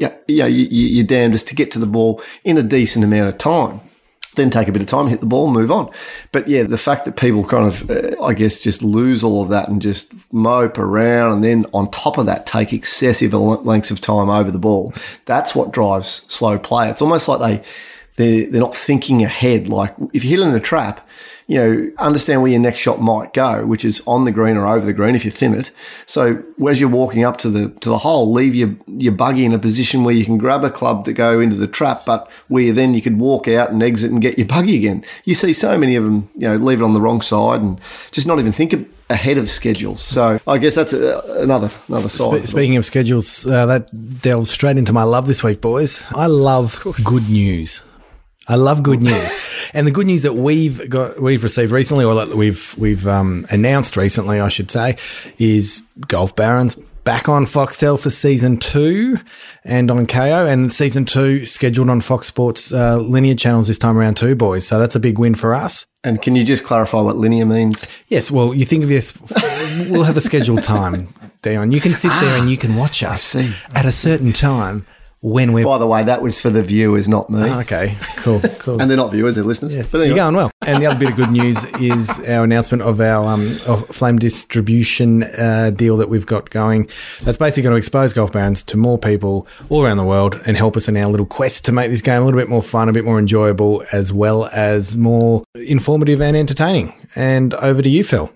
Yeah, 0.00 0.14
yeah, 0.26 0.46
you, 0.46 0.64
you- 0.68 0.88
you're 0.96 1.06
damnedest 1.06 1.46
to 1.48 1.54
get 1.54 1.70
to 1.70 1.78
the 1.78 1.86
ball 1.86 2.20
in 2.44 2.58
a 2.58 2.62
decent 2.62 3.04
amount 3.04 3.28
of 3.28 3.38
time. 3.38 3.80
Then 4.36 4.50
take 4.50 4.68
a 4.68 4.72
bit 4.72 4.82
of 4.82 4.88
time, 4.88 5.08
hit 5.08 5.20
the 5.20 5.26
ball, 5.26 5.50
move 5.50 5.72
on. 5.72 5.90
But 6.30 6.46
yeah, 6.46 6.62
the 6.62 6.78
fact 6.78 7.06
that 7.06 7.16
people 7.16 7.44
kind 7.44 7.66
of, 7.66 7.90
uh, 7.90 8.22
I 8.22 8.34
guess, 8.34 8.62
just 8.62 8.82
lose 8.82 9.24
all 9.24 9.42
of 9.42 9.48
that 9.48 9.68
and 9.68 9.82
just 9.82 10.12
mope 10.32 10.78
around, 10.78 11.32
and 11.32 11.44
then 11.44 11.66
on 11.72 11.90
top 11.90 12.18
of 12.18 12.26
that, 12.26 12.46
take 12.46 12.72
excessive 12.72 13.32
lengths 13.32 13.90
of 13.90 14.00
time 14.00 14.28
over 14.28 14.50
the 14.50 14.58
ball. 14.58 14.92
That's 15.24 15.54
what 15.54 15.72
drives 15.72 16.24
slow 16.28 16.58
play. 16.58 16.90
It's 16.90 17.02
almost 17.02 17.28
like 17.28 17.40
they 17.40 17.66
they're, 18.16 18.46
they're 18.50 18.60
not 18.60 18.74
thinking 18.74 19.22
ahead. 19.22 19.68
Like 19.68 19.94
if 20.12 20.24
you're 20.24 20.38
hitting 20.38 20.52
the 20.52 20.60
trap, 20.60 21.06
you 21.48 21.58
know, 21.58 21.90
understand 21.98 22.42
where 22.42 22.50
your 22.50 22.60
next 22.60 22.78
shot 22.78 23.00
might 23.00 23.32
go, 23.32 23.64
which 23.64 23.84
is 23.84 24.02
on 24.06 24.24
the 24.24 24.32
green 24.32 24.56
or 24.56 24.66
over 24.66 24.84
the 24.84 24.92
green 24.92 25.14
if 25.14 25.24
you 25.24 25.30
thin 25.30 25.54
it. 25.54 25.70
So 26.04 26.42
as 26.68 26.80
you're 26.80 26.90
walking 26.90 27.22
up 27.22 27.36
to 27.38 27.50
the 27.50 27.68
to 27.80 27.88
the 27.88 27.98
hole, 27.98 28.32
leave 28.32 28.54
your 28.56 28.74
your 28.88 29.12
buggy 29.12 29.44
in 29.44 29.52
a 29.52 29.58
position 29.58 30.02
where 30.02 30.14
you 30.14 30.24
can 30.24 30.38
grab 30.38 30.64
a 30.64 30.70
club 30.70 31.04
to 31.04 31.12
go 31.12 31.38
into 31.38 31.54
the 31.54 31.68
trap, 31.68 32.04
but 32.04 32.30
where 32.48 32.72
then 32.72 32.94
you 32.94 33.02
could 33.02 33.20
walk 33.20 33.46
out 33.46 33.70
and 33.70 33.80
exit 33.82 34.10
and 34.10 34.20
get 34.20 34.38
your 34.38 34.46
buggy 34.48 34.76
again. 34.76 35.04
You 35.24 35.36
see 35.36 35.52
so 35.52 35.78
many 35.78 35.94
of 35.94 36.04
them, 36.04 36.28
you 36.34 36.48
know, 36.48 36.56
leave 36.56 36.80
it 36.80 36.84
on 36.84 36.94
the 36.94 37.00
wrong 37.00 37.20
side 37.20 37.60
and 37.60 37.80
just 38.10 38.26
not 38.26 38.40
even 38.40 38.52
think 38.52 38.72
of- 38.72 38.84
ahead 39.08 39.38
of 39.38 39.48
schedules. 39.48 40.02
So 40.02 40.40
I 40.48 40.58
guess 40.58 40.74
that's 40.74 40.92
a, 40.92 41.20
another 41.38 41.70
another 41.86 42.08
side. 42.08 42.40
Spe- 42.40 42.48
speaking 42.48 42.76
of 42.76 42.84
schedules, 42.84 43.46
uh, 43.46 43.66
that 43.66 44.20
delves 44.20 44.50
straight 44.50 44.78
into 44.78 44.92
my 44.92 45.04
love 45.04 45.28
this 45.28 45.44
week, 45.44 45.60
boys. 45.60 46.04
I 46.12 46.26
love 46.26 46.82
good 47.04 47.30
news. 47.30 47.84
I 48.48 48.54
love 48.54 48.82
good 48.82 49.02
news, 49.02 49.70
and 49.74 49.86
the 49.86 49.90
good 49.90 50.06
news 50.06 50.22
that 50.22 50.34
we've 50.34 50.88
got, 50.88 51.20
we've 51.20 51.42
received 51.42 51.72
recently, 51.72 52.04
or 52.04 52.14
that 52.14 52.36
we've 52.36 52.74
we've 52.78 53.06
um, 53.06 53.44
announced 53.50 53.96
recently, 53.96 54.40
I 54.40 54.48
should 54.48 54.70
say, 54.70 54.96
is 55.38 55.82
Golf 56.06 56.36
Barons 56.36 56.76
back 57.02 57.28
on 57.28 57.44
Foxtel 57.44 58.00
for 58.00 58.10
season 58.10 58.56
two, 58.58 59.18
and 59.64 59.90
on 59.90 60.06
Kayo, 60.06 60.48
and 60.52 60.72
season 60.72 61.04
two 61.04 61.46
scheduled 61.46 61.88
on 61.88 62.00
Fox 62.00 62.26
Sports 62.26 62.72
uh, 62.72 62.98
linear 62.98 63.34
channels 63.34 63.68
this 63.68 63.78
time 63.78 63.96
around 63.96 64.16
too, 64.16 64.34
boys. 64.34 64.66
So 64.66 64.78
that's 64.78 64.94
a 64.94 65.00
big 65.00 65.18
win 65.18 65.34
for 65.34 65.54
us. 65.54 65.86
and 66.04 66.20
can 66.22 66.36
you 66.36 66.44
just 66.44 66.64
clarify 66.64 67.00
what 67.00 67.16
linear 67.16 67.46
means? 67.46 67.84
Yes, 68.08 68.30
well, 68.30 68.54
you 68.54 68.64
think 68.64 68.82
of 68.84 68.88
this, 68.88 69.12
we'll 69.90 70.04
have 70.04 70.16
a 70.16 70.20
scheduled 70.20 70.62
time, 70.62 71.08
Dion. 71.42 71.72
You 71.72 71.80
can 71.80 71.94
sit 71.94 72.12
there 72.20 72.38
and 72.38 72.50
you 72.50 72.56
can 72.56 72.76
watch 72.76 73.02
us 73.02 73.34
at 73.34 73.86
a 73.86 73.92
certain 73.92 74.32
time 74.32 74.84
when 75.26 75.52
we're. 75.52 75.64
By 75.64 75.78
the 75.78 75.86
way, 75.88 76.04
that 76.04 76.22
was 76.22 76.40
for 76.40 76.50
the 76.50 76.62
viewers, 76.62 77.08
not 77.08 77.28
me. 77.28 77.42
Okay, 77.62 77.96
cool, 78.18 78.40
cool. 78.60 78.80
And 78.80 78.88
they're 78.88 78.96
not 78.96 79.10
viewers, 79.10 79.34
they're 79.34 79.44
listeners. 79.44 79.74
Yes, 79.74 79.90
But 79.90 79.98
anyway. 80.02 80.08
you're 80.10 80.16
going 80.24 80.36
well. 80.36 80.52
And 80.64 80.80
the 80.80 80.86
other 80.86 80.98
bit 80.98 81.10
of 81.10 81.16
good 81.16 81.30
news 81.30 81.64
is 81.80 82.20
our 82.28 82.44
announcement 82.44 82.82
of 82.84 83.00
our 83.00 83.26
um, 83.28 83.58
of 83.66 83.86
flame 83.88 84.18
distribution 84.18 85.24
uh, 85.24 85.72
deal 85.74 85.96
that 85.96 86.08
we've 86.08 86.26
got 86.26 86.50
going. 86.50 86.88
That's 87.22 87.38
basically 87.38 87.64
going 87.64 87.72
to 87.72 87.78
expose 87.78 88.12
golf 88.12 88.32
barons 88.32 88.62
to 88.64 88.76
more 88.76 88.98
people 88.98 89.48
all 89.68 89.84
around 89.84 89.96
the 89.96 90.04
world 90.04 90.40
and 90.46 90.56
help 90.56 90.76
us 90.76 90.86
in 90.86 90.96
our 90.96 91.10
little 91.10 91.26
quest 91.26 91.64
to 91.64 91.72
make 91.72 91.90
this 91.90 92.00
game 92.02 92.22
a 92.22 92.24
little 92.24 92.38
bit 92.38 92.48
more 92.48 92.62
fun, 92.62 92.88
a 92.88 92.92
bit 92.92 93.04
more 93.04 93.18
enjoyable, 93.18 93.82
as 93.92 94.12
well 94.12 94.46
as 94.52 94.96
more 94.96 95.42
informative 95.56 96.20
and 96.22 96.36
entertaining. 96.36 96.92
And 97.16 97.52
over 97.54 97.82
to 97.82 97.88
you, 97.88 98.04
Phil. 98.04 98.32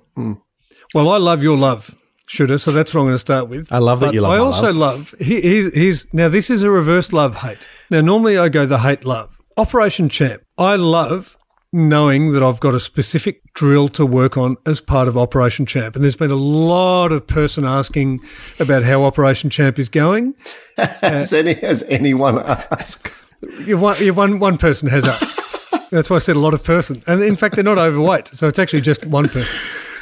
Well, 0.93 1.09
I 1.11 1.19
love 1.19 1.43
your 1.43 1.57
love, 1.57 1.95
shooter. 2.31 2.59
So 2.59 2.71
that's 2.71 2.95
what 2.95 3.01
I'm 3.01 3.07
going 3.07 3.15
to 3.15 3.19
start 3.19 3.49
with. 3.49 3.73
I 3.73 3.79
love 3.79 4.01
that 4.01 4.07
But 4.09 4.15
you 4.15 4.21
love 4.21 4.33
I 4.33 4.39
also 4.39 4.73
love. 4.73 4.77
love. 4.77 5.15
he- 5.21 5.41
Here's, 5.41 5.75
here's 5.75 6.15
now. 6.15 6.29
This 6.29 6.49
is 6.51 6.63
a 6.63 6.71
reverse 6.71 7.13
love 7.13 7.37
hate. 7.37 7.67
Now, 7.91 8.01
normally 8.01 8.39
I 8.39 8.49
go 8.49 8.67
the 8.67 8.79
hate 8.79 9.05
love. 9.05 9.39
Operation 9.57 10.09
Champ. 10.09 10.43
I 10.57 10.77
love 10.77 11.37
knowing 11.73 12.33
that 12.33 12.43
I've 12.43 12.61
got 12.61 12.75
a 12.75 12.81
specific 12.81 13.43
drill 13.55 13.89
to 13.89 14.05
work 14.07 14.37
on 14.37 14.57
as 14.67 14.81
part 14.81 15.07
of 15.09 15.17
Operation 15.19 15.67
Champ, 15.67 15.95
and 15.95 16.03
there's 16.05 16.17
been 16.17 16.31
a 16.31 16.35
lot 16.37 17.13
of 17.13 17.27
person 17.27 17.65
asking 17.65 18.21
about 18.59 18.83
how 18.85 19.03
Operation 19.05 19.51
Champ 19.51 19.79
is 19.79 19.89
going. 19.89 20.35
Has, 21.01 21.33
any, 21.33 21.55
has 21.55 21.83
anyone 21.85 22.39
asked? 22.39 23.25
You 23.67 23.77
one, 23.79 24.03
you 24.03 24.15
one, 24.15 24.39
one 24.39 24.57
person 24.59 24.89
has 24.89 25.07
asked. 25.07 25.39
That's 25.91 26.09
why 26.09 26.17
I 26.17 26.21
said 26.21 26.37
a 26.37 26.41
lot 26.41 26.55
of 26.55 26.65
person. 26.65 27.03
And 27.07 27.23
in 27.23 27.37
fact, 27.37 27.55
they're 27.55 27.65
not 27.65 27.77
overweight. 27.79 28.29
So 28.29 28.49
it's 28.49 28.59
actually 28.59 28.81
just 28.81 29.05
one 29.07 29.29
person. 29.29 29.59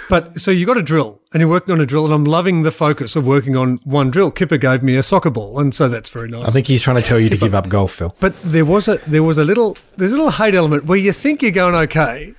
But 0.09 0.41
so 0.41 0.51
you 0.51 0.65
got 0.65 0.79
a 0.79 0.83
drill 0.83 1.21
and 1.33 1.41
you're 1.41 1.51
working 1.51 1.73
on 1.73 1.81
a 1.81 1.87
drill, 1.87 2.07
and 2.07 2.15
I'm 2.15 2.25
loving 2.25 2.63
the 2.63 2.71
focus 2.71 3.15
of 3.17 3.27
working 3.27 3.57
on 3.57 3.77
one 3.85 4.11
drill. 4.11 4.31
Kipper 4.31 4.57
gave 4.57 4.83
me 4.83 4.97
a 4.97 5.03
soccer 5.03 5.31
ball, 5.31 5.59
and 5.59 5.75
so 5.75 5.89
that's 5.89 6.09
very 6.09 6.29
nice. 6.29 6.45
I 6.45 6.51
think 6.51 6.67
he's 6.67 6.81
trying 6.81 6.97
to 6.97 7.03
tell 7.03 7.21
you 7.21 7.29
to 7.29 7.37
give 7.37 7.55
up 7.55 7.69
golf, 7.69 7.93
Phil. 7.93 8.15
but 8.21 8.41
there 8.43 8.65
was 8.65 8.89
a 8.89 8.97
there 9.07 9.23
was 9.23 9.39
a 9.39 9.45
little 9.45 9.77
there's 9.97 10.13
a 10.13 10.17
little 10.17 10.33
hate 10.33 10.55
element 10.55 10.87
where 10.87 10.99
you 10.99 11.13
think 11.13 11.43
you're 11.43 11.51
going 11.51 11.75
okay, 11.75 12.35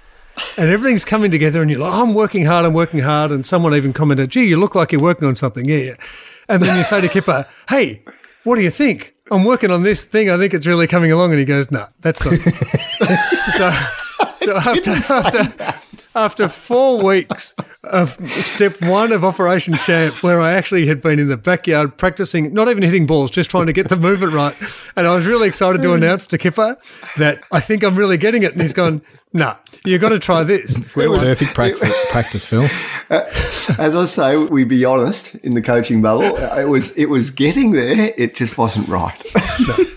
and 0.57 0.69
everything's 0.69 1.05
coming 1.05 1.29
together, 1.31 1.61
and 1.61 1.69
you're 1.69 1.79
like, 1.79 1.93
oh, 1.93 2.03
I'm 2.03 2.13
working 2.13 2.45
hard, 2.45 2.65
I'm 2.65 2.73
working 2.73 3.01
hard, 3.01 3.31
and 3.31 3.45
someone 3.45 3.75
even 3.75 3.93
commented, 3.93 4.31
gee, 4.31 4.45
you 4.45 4.57
look 4.57 4.73
like 4.73 4.91
you're 4.91 5.01
working 5.01 5.27
on 5.27 5.35
something, 5.35 5.65
yeah. 5.67 5.93
And 6.47 6.63
then 6.63 6.75
you 6.77 6.83
say 6.83 7.01
to 7.01 7.07
Kipper, 7.07 7.45
hey, 7.69 8.01
what 8.43 8.55
do 8.55 8.63
you 8.63 8.71
think? 8.71 9.13
I'm 9.31 9.43
working 9.43 9.69
on 9.69 9.83
this 9.83 10.05
thing. 10.05 10.31
I 10.31 10.37
think 10.37 10.55
it's 10.55 10.65
really 10.65 10.87
coming 10.87 11.11
along. 11.11 11.31
And 11.31 11.39
he 11.39 11.45
goes, 11.45 11.69
no, 11.69 11.85
that's 11.99 12.25
not. 12.25 12.33
it." 12.33 12.39
so, 12.39 13.69
so 14.39 14.55
after, 14.57 14.89
after, 14.89 15.98
after 16.15 16.47
four 16.47 17.03
weeks 17.03 17.55
of 17.83 18.11
step 18.29 18.81
one 18.81 19.11
of 19.11 19.23
Operation 19.23 19.75
Champ, 19.75 20.23
where 20.23 20.41
I 20.41 20.53
actually 20.53 20.87
had 20.87 21.01
been 21.01 21.19
in 21.19 21.29
the 21.29 21.37
backyard 21.37 21.97
practicing, 21.97 22.53
not 22.53 22.67
even 22.67 22.83
hitting 22.83 23.05
balls, 23.05 23.31
just 23.31 23.49
trying 23.49 23.67
to 23.67 23.73
get 23.73 23.89
the 23.89 23.95
movement 23.95 24.33
right. 24.33 24.55
And 24.95 25.07
I 25.07 25.15
was 25.15 25.25
really 25.25 25.47
excited 25.47 25.81
to 25.81 25.89
hmm. 25.89 25.95
announce 25.95 26.25
to 26.27 26.37
Kipper 26.37 26.77
that 27.17 27.41
I 27.51 27.59
think 27.59 27.83
I'm 27.83 27.95
really 27.95 28.17
getting 28.17 28.43
it. 28.43 28.53
And 28.53 28.61
he's 28.61 28.73
gone, 28.73 29.01
no, 29.33 29.55
you've 29.85 30.01
got 30.01 30.09
to 30.09 30.19
try 30.19 30.43
this. 30.43 30.79
Perfect 30.93 31.53
practice, 31.53 32.11
practice, 32.11 32.45
Phil. 32.45 32.67
Uh, 33.09 33.25
as 33.79 33.95
I 33.95 34.05
say, 34.05 34.37
we 34.37 34.65
be 34.65 34.85
honest 34.85 35.33
in 35.37 35.55
the 35.55 35.63
coaching 35.63 35.99
bubble. 35.99 36.37
Uh, 36.37 36.59
it 36.59 36.67
was 36.67 36.95
it 36.95 37.07
was 37.07 37.31
getting 37.31 37.71
there. 37.71 38.13
It 38.17 38.35
just 38.35 38.55
wasn't 38.55 38.87
right. 38.87 39.19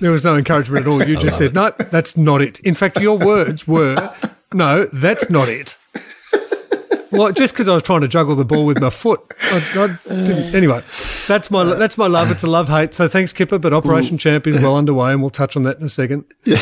There 0.00 0.10
was 0.10 0.24
no 0.24 0.34
encouragement 0.34 0.86
at 0.86 0.90
all. 0.90 1.06
You 1.06 1.18
just 1.18 1.36
said, 1.36 1.52
no, 1.52 1.74
that's 1.90 2.16
not 2.16 2.40
it. 2.40 2.58
In 2.60 2.74
fact, 2.74 2.98
your 3.02 3.18
words 3.18 3.68
were, 3.68 4.14
no, 4.54 4.86
that's 4.86 5.28
not 5.28 5.50
it. 5.50 5.76
Well, 7.12 7.32
just 7.32 7.54
because 7.54 7.68
I 7.68 7.74
was 7.74 7.82
trying 7.82 8.00
to 8.00 8.08
juggle 8.08 8.34
the 8.34 8.44
ball 8.44 8.64
with 8.64 8.80
my 8.80 8.90
foot. 8.90 9.20
I, 9.42 9.56
I 10.08 10.14
didn't. 10.24 10.54
Anyway, 10.54 10.82
that's 11.28 11.50
my 11.50 11.64
that's 11.64 11.98
my 11.98 12.06
love. 12.06 12.30
It's 12.30 12.42
a 12.42 12.46
love 12.50 12.68
hate. 12.68 12.94
So 12.94 13.06
thanks, 13.08 13.32
Kipper. 13.32 13.58
But 13.58 13.72
Operation 13.72 14.18
Champ 14.18 14.46
is 14.46 14.60
well 14.60 14.76
underway, 14.76 15.12
and 15.12 15.20
we'll 15.20 15.30
touch 15.30 15.56
on 15.56 15.62
that 15.62 15.78
in 15.78 15.84
a 15.84 15.88
second. 15.88 16.24
Yeah. 16.44 16.56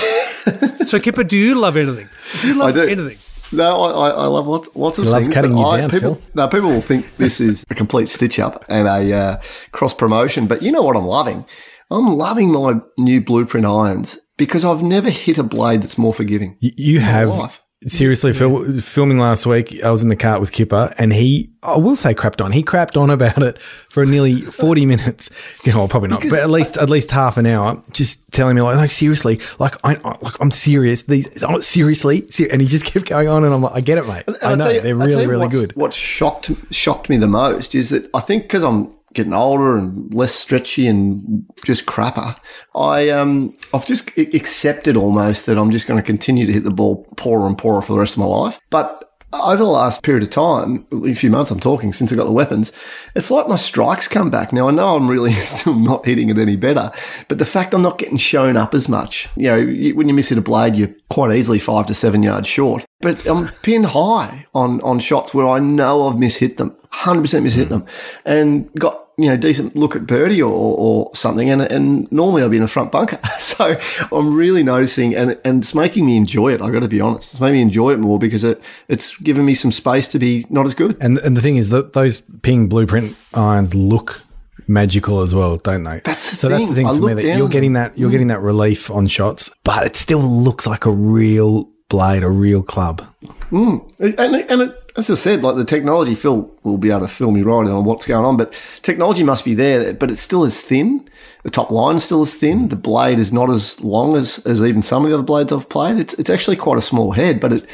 so, 0.85 0.99
Kipper, 0.99 1.23
do 1.25 1.37
you 1.37 1.55
love 1.55 1.77
anything? 1.77 2.09
Do 2.41 2.49
you 2.49 2.55
love 2.55 2.75
do. 2.75 2.83
anything? 2.83 3.19
No, 3.53 3.83
I, 3.83 3.91
I, 3.91 4.11
I 4.11 4.27
love 4.27 4.47
lots 4.47 4.75
lots 4.77 4.99
of 4.99 5.05
He 5.05 5.11
loves 5.11 5.27
things. 5.27 5.35
cutting 5.35 5.57
you 5.57 5.65
I- 5.65 5.81
down, 5.81 5.91
people, 5.91 6.15
Phil. 6.17 6.23
No, 6.35 6.49
people 6.49 6.69
will 6.71 6.81
think 6.81 7.17
this 7.17 7.41
is 7.41 7.65
a 7.71 7.75
complete 7.75 8.09
stitch 8.09 8.39
up 8.39 8.65
and 8.69 8.87
a 8.89 9.15
uh, 9.17 9.43
cross 9.73 9.93
promotion. 9.95 10.47
But 10.47 10.63
you 10.63 10.73
know 10.73 10.83
what 10.83 10.97
I'm 10.97 11.07
loving? 11.07 11.45
I'm 11.91 12.07
loving 12.17 12.53
my 12.53 12.81
new 12.99 13.21
blueprint 13.21 13.67
irons 13.67 14.17
because 14.39 14.65
I've 14.65 14.83
never 14.83 15.11
hit 15.11 15.39
a 15.39 15.43
blade 15.43 15.83
that's 15.83 15.99
more 15.99 16.15
forgiving. 16.15 16.57
You, 16.61 16.71
you 16.77 17.01
have 17.01 17.61
Seriously, 17.87 18.35
Phil, 18.35 18.79
filming 18.83 19.17
last 19.17 19.47
week, 19.47 19.83
I 19.83 19.91
was 19.91 20.03
in 20.03 20.11
the 20.11 20.17
car 20.17 20.39
with 20.39 20.53
Kipper, 20.53 20.93
and 20.99 21.15
he, 21.15 21.49
I 21.63 21.79
will 21.79 21.97
say, 21.97 22.13
crapped 22.13 22.45
on. 22.45 22.53
He 22.53 22.63
crapped 22.63 23.01
on 23.01 23.09
about 23.09 23.43
it 23.43 23.59
for 23.59 24.05
nearly 24.05 24.41
forty 24.43 24.85
minutes. 24.85 25.31
You 25.65 25.73
know, 25.73 25.89
probably 25.89 26.11
not, 26.11 26.21
but 26.29 26.41
at 26.41 26.51
least 26.51 26.77
at 26.77 26.91
least 26.91 27.11
half 27.11 27.39
an 27.39 27.47
hour, 27.47 27.83
just 27.91 28.31
telling 28.33 28.55
me 28.55 28.61
like, 28.61 28.77
like 28.77 28.91
seriously, 28.91 29.41
like 29.59 29.77
I, 29.83 29.95
I 30.05 30.19
like 30.21 30.39
I'm 30.43 30.51
serious. 30.51 31.05
These 31.05 31.43
oh, 31.43 31.61
seriously, 31.61 32.29
ser-, 32.29 32.49
and 32.53 32.61
he 32.61 32.69
just 32.69 32.85
kept 32.93 33.07
going 33.07 33.29
on, 33.29 33.45
and 33.45 33.55
I'm 33.55 33.63
like, 33.63 33.75
I 33.75 33.81
get 33.81 33.97
it, 33.97 34.07
mate. 34.07 34.25
I 34.43 34.57
know 34.57 34.69
you, 34.69 34.83
they're 34.83 34.95
really 34.95 35.27
really 35.27 35.47
what's, 35.47 35.57
good. 35.57 35.73
What 35.75 35.95
shocked 35.95 36.51
shocked 36.71 37.09
me 37.09 37.17
the 37.17 37.29
most 37.29 37.75
is 37.75 37.89
that 37.89 38.11
I 38.13 38.21
think 38.21 38.43
because 38.43 38.63
I'm 38.63 38.93
getting 39.15 39.33
older 39.33 39.77
and 39.77 40.13
less 40.15 40.35
stretchy 40.35 40.87
and 40.87 41.45
just 41.65 41.87
crapper, 41.87 42.37
I 42.75 43.11
um 43.11 43.57
I've 43.75 43.87
just 43.87 44.17
accepted 44.19 44.97
almost 44.97 45.47
that 45.47 45.59
I'm 45.59 45.71
just 45.71 45.87
going 45.87 46.01
to 46.01 46.07
continue 46.07 46.47
to 46.47 46.53
hit 46.53 46.65
the 46.65 46.71
ball 46.71 47.05
poorer 47.17 47.47
and 47.47 47.57
poorer 47.57 47.83
for 47.83 47.93
the 47.93 47.99
rest 47.99 48.15
of 48.15 48.21
my 48.21 48.27
life. 48.27 48.61
But 48.71 49.11
over 49.33 49.59
the 49.59 49.65
last 49.65 50.03
period 50.03 50.25
of 50.25 50.31
time, 50.31 50.87
a 50.93 51.15
few 51.15 51.31
months 51.31 51.51
I'm 51.51 51.61
talking 51.61 51.93
since 51.93 52.13
I 52.13 52.17
got 52.17 52.25
the 52.25 52.33
weapons, 52.33 52.73
it's 53.15 53.31
like 53.31 53.49
my 53.49 53.57
strikes 53.57 54.09
come 54.09 54.31
back. 54.31 54.53
Now 54.53 54.69
I 54.69 54.73
know 54.73 54.97
I'm 54.97 55.09
really 55.09 55.33
still 55.45 55.75
not 55.75 56.05
hitting 56.05 56.31
it 56.31 56.39
any 56.39 56.57
better, 56.57 56.91
but 57.29 57.39
the 57.39 57.45
fact 57.45 57.75
I'm 57.75 57.83
not 57.83 57.99
getting 57.99 58.17
shown 58.17 58.57
up 58.57 58.75
as 58.75 58.89
much, 58.89 59.29
you 59.37 59.45
know, 59.45 59.93
when 59.95 60.09
you 60.09 60.15
miss 60.15 60.29
hit 60.29 60.39
a 60.39 60.43
blade, 60.43 60.75
you're 60.75 60.95
quite 61.11 61.35
easily 61.37 61.59
five 61.59 61.87
to 61.87 61.95
seven 61.95 62.23
yards 62.23 62.49
short. 62.49 62.85
But 63.01 63.25
I'm 63.27 63.49
pinned 63.63 63.87
high 63.87 64.47
on 64.55 64.81
on 64.83 64.99
shots 64.99 65.33
where 65.33 65.49
I 65.49 65.61
know 65.61 66.09
I've 66.09 66.17
mishit 66.17 66.57
them, 66.57 66.77
hundred 66.91 67.23
percent 67.23 67.47
mishit 67.47 67.69
them, 67.69 67.87
and 68.25 68.73
got 68.75 69.11
you 69.21 69.29
know, 69.29 69.37
decent 69.37 69.77
look 69.77 69.95
at 69.95 70.07
birdie 70.07 70.41
or, 70.41 70.51
or 70.51 71.11
something, 71.15 71.51
and, 71.51 71.61
and 71.61 72.11
normally 72.11 72.43
I'd 72.43 72.51
be 72.51 72.57
in 72.57 72.63
a 72.63 72.69
front 72.69 72.91
bunker. 72.91 73.19
So 73.41 73.77
I'm 74.13 74.35
really 74.35 74.63
noticing, 74.63 75.15
and 75.15 75.39
and 75.45 75.63
it's 75.63 75.75
making 75.75 76.07
me 76.07 76.17
enjoy 76.17 76.55
it. 76.55 76.63
I 76.63 76.71
got 76.71 76.83
to 76.83 76.89
be 76.89 77.01
honest, 77.01 77.35
it's 77.35 77.41
made 77.41 77.53
me 77.53 77.61
enjoy 77.61 77.93
it 77.93 77.99
more 77.99 78.19
because 78.19 78.43
it 78.45 78.63
it's 78.89 79.17
given 79.19 79.45
me 79.45 79.55
some 79.55 79.73
space 79.73 80.09
to 80.09 80.19
be 80.19 80.47
not 80.49 80.65
as 80.67 80.73
good. 80.73 80.97
And 81.01 81.19
and 81.19 81.37
the 81.37 81.43
thing 81.43 81.57
is 81.57 81.69
that 81.71 81.93
those 81.93 82.23
ping 82.43 82.69
blueprint 82.69 83.17
irons 83.35 83.75
look 83.75 84.23
magical 84.67 85.21
as 85.21 85.35
well, 85.35 85.57
don't 85.57 85.83
they? 85.83 86.01
That's 86.05 86.31
the 86.31 86.37
so 86.37 86.49
thing. 86.49 86.59
that's 86.59 86.69
the 86.71 86.75
thing 86.75 86.87
I 86.87 86.95
for 86.95 87.01
me 87.01 87.15
that 87.15 87.37
you're 87.37 87.49
getting 87.49 87.75
that 87.75 87.99
you're 87.99 88.11
getting 88.11 88.29
that 88.29 88.41
relief 88.41 88.91
on 88.91 89.07
shots, 89.09 89.51
but 89.65 89.85
it 89.85 89.97
still 89.97 90.21
looks 90.21 90.67
like 90.67 90.87
a 90.87 90.93
real 90.93 91.69
blade, 91.89 92.23
a 92.23 92.31
real 92.31 92.63
club. 92.63 93.07
Mm. 93.51 94.01
And, 94.01 94.35
and 94.49 94.63
it, 94.63 94.80
as 95.01 95.11
I 95.11 95.15
said, 95.15 95.43
like 95.43 95.57
the 95.57 95.65
technology, 95.65 96.15
Phil 96.15 96.57
will 96.63 96.79
be 96.79 96.91
able 96.91 97.01
to 97.01 97.09
fill 97.09 97.33
me 97.33 97.43
right 97.43 97.67
in 97.67 97.73
on 97.73 97.85
what's 97.85 98.07
going 98.07 98.25
on, 98.25 98.37
but 98.37 98.53
technology 98.83 99.23
must 99.23 99.45
be 99.45 99.55
there, 99.55 99.93
but 99.95 100.11
it's 100.11 100.21
still 100.21 100.45
as 100.45 100.63
thin. 100.63 101.09
The 101.43 101.51
top 101.51 101.71
line 101.71 101.99
still 101.99 102.23
as 102.23 102.35
thin. 102.35 102.69
The 102.69 102.77
blade 102.77 103.19
is 103.19 103.33
not 103.33 103.51
as 103.51 103.81
long 103.83 104.17
as, 104.17 104.45
as 104.47 104.63
even 104.63 104.83
some 104.83 105.05
of 105.05 105.11
the 105.11 105.15
other 105.17 105.25
blades 105.25 105.53
I've 105.53 105.69
played. 105.69 105.99
It's, 105.99 106.15
it's 106.15 106.31
actually 106.31 106.57
quite 106.57 106.79
a 106.79 106.83
small 106.83 107.13
head, 107.13 107.41
but 107.41 107.53
it, 107.53 107.67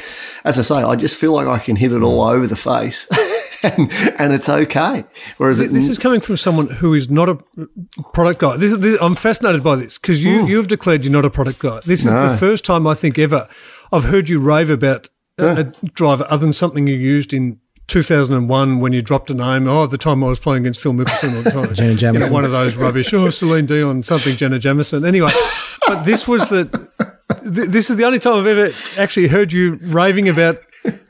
as 0.43 0.57
I 0.57 0.61
say, 0.61 0.75
I 0.75 0.95
just 0.95 1.19
feel 1.19 1.33
like 1.33 1.47
I 1.47 1.59
can 1.59 1.75
hit 1.75 1.91
it 1.91 2.01
all 2.01 2.21
over 2.21 2.47
the 2.47 2.55
face. 2.55 3.07
and, 3.63 3.91
and 4.17 4.33
it's 4.33 4.49
okay. 4.49 5.03
Whereas 5.37 5.59
it, 5.59 5.71
This 5.71 5.89
is 5.89 5.97
coming 5.97 6.21
from 6.21 6.37
someone 6.37 6.67
who 6.67 6.93
is 6.93 7.09
not 7.09 7.29
a 7.29 7.37
product 8.13 8.39
guy. 8.39 8.57
This, 8.57 8.75
this 8.77 8.97
I'm 9.01 9.15
fascinated 9.15 9.63
by 9.63 9.75
this 9.75 9.97
because 9.97 10.23
you 10.23 10.41
hmm. 10.41 10.47
you 10.47 10.57
have 10.57 10.67
declared 10.67 11.03
you're 11.03 11.13
not 11.13 11.25
a 11.25 11.29
product 11.29 11.59
guy. 11.59 11.79
This 11.85 12.05
is 12.05 12.13
the 12.13 12.37
first 12.39 12.65
time 12.65 12.87
I 12.87 12.93
think 12.93 13.19
ever 13.19 13.47
I've 13.91 14.05
heard 14.05 14.29
you 14.29 14.39
rave 14.39 14.69
about 14.69 15.09
Uh, 15.39 15.45
a, 15.45 15.59
a 15.59 15.89
driver 15.89 16.25
other 16.29 16.45
than 16.45 16.53
something 16.53 16.87
you 16.87 16.95
used 16.95 17.31
in 17.33 17.59
2001 17.87 18.79
when 18.79 18.91
you 18.93 19.01
dropped 19.01 19.29
a 19.29 19.33
name. 19.33 19.67
Oh, 19.67 19.83
at 19.83 19.91
the 19.91 19.97
time 19.97 20.23
I 20.23 20.27
was 20.27 20.39
playing 20.39 20.63
against 20.63 20.81
Phil 20.81 20.93
Mickelson 20.93 21.35
all 21.35 21.41
the 21.43 21.51
time. 21.75 21.95
Jenna 21.97 22.19
You 22.19 22.25
know, 22.25 22.31
one 22.33 22.43
of 22.45 22.51
those 22.51 22.75
rubbish. 22.75 23.13
Oh, 23.13 23.29
Celine 23.29 23.65
Dion, 23.65 24.03
something 24.03 24.35
Jenna 24.35 24.59
Jameson. 24.59 25.05
Anyway, 25.05 25.29
but 25.87 26.03
this 26.03 26.27
was 26.27 26.49
the. 26.49 26.65
th- 26.65 27.69
This 27.69 27.89
is 27.89 27.97
the 27.97 28.03
only 28.05 28.19
time 28.19 28.33
I've 28.39 28.45
ever 28.47 28.71
actually 28.97 29.27
heard 29.27 29.53
you 29.53 29.75
raving 29.83 30.27
about 30.27 30.57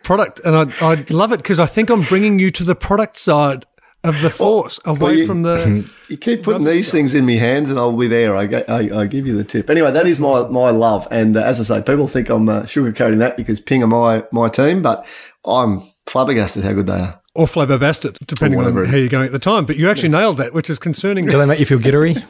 product, 0.04 0.40
and 0.46 0.56
I 0.56 0.92
I 0.92 1.06
love 1.10 1.32
it 1.32 1.38
because 1.38 1.60
I 1.60 1.66
think 1.66 1.90
I'm 1.90 2.04
bringing 2.04 2.38
you 2.40 2.50
to 2.52 2.64
the 2.64 2.76
product 2.76 3.18
side 3.18 3.66
of 4.08 4.22
the 4.22 4.30
force 4.30 4.80
away 4.86 5.16
you- 5.20 5.28
from 5.28 5.44
the. 5.44 5.92
You 6.10 6.16
keep 6.16 6.44
putting 6.44 6.64
these 6.64 6.90
things 6.90 7.14
in 7.14 7.26
my 7.26 7.34
hands, 7.34 7.70
and 7.70 7.78
I'll 7.78 7.92
be 7.92 8.08
there. 8.08 8.34
I, 8.38 8.46
ga- 8.46 8.64
I, 8.70 9.02
I 9.02 9.08
give 9.08 9.28
you 9.28 9.36
the 9.36 9.44
tip. 9.44 9.70
Anyway, 9.70 9.92
that 9.92 10.08
is 10.08 10.20
my, 10.20 10.44
my 10.48 10.70
love, 10.70 11.06
and 11.12 11.36
uh, 11.36 11.44
as 11.44 11.60
I 11.60 11.64
say, 11.64 11.84
people 11.84 12.08
think 12.08 12.30
I'm 12.30 12.48
uh, 12.48 12.62
sugarcoating 12.62 13.18
that 13.18 13.36
because 13.36 13.60
Ping 13.60 13.84
are 13.84 13.88
my 13.88 14.24
my 14.32 14.48
team, 14.48 14.82
but 14.82 15.06
I'm 15.46 15.84
flabbergasted 16.06 16.64
how 16.64 16.72
good 16.72 16.88
they 16.88 16.94
are. 16.94 17.20
or 17.36 17.46
flabbergasted, 17.46 18.18
depending 18.26 18.58
on 18.62 18.74
how 18.86 18.96
you're 18.96 19.10
going 19.10 19.26
at 19.26 19.34
the 19.34 19.40
time. 19.40 19.66
But 19.66 19.76
you 19.76 19.90
actually 19.90 20.10
nailed 20.10 20.38
that, 20.38 20.54
which 20.54 20.70
is 20.70 20.80
concerning. 20.80 21.26
Do 21.26 21.38
they 21.38 21.46
make 21.46 21.60
you 21.60 21.66
feel 21.66 21.80
gittery? 21.80 22.16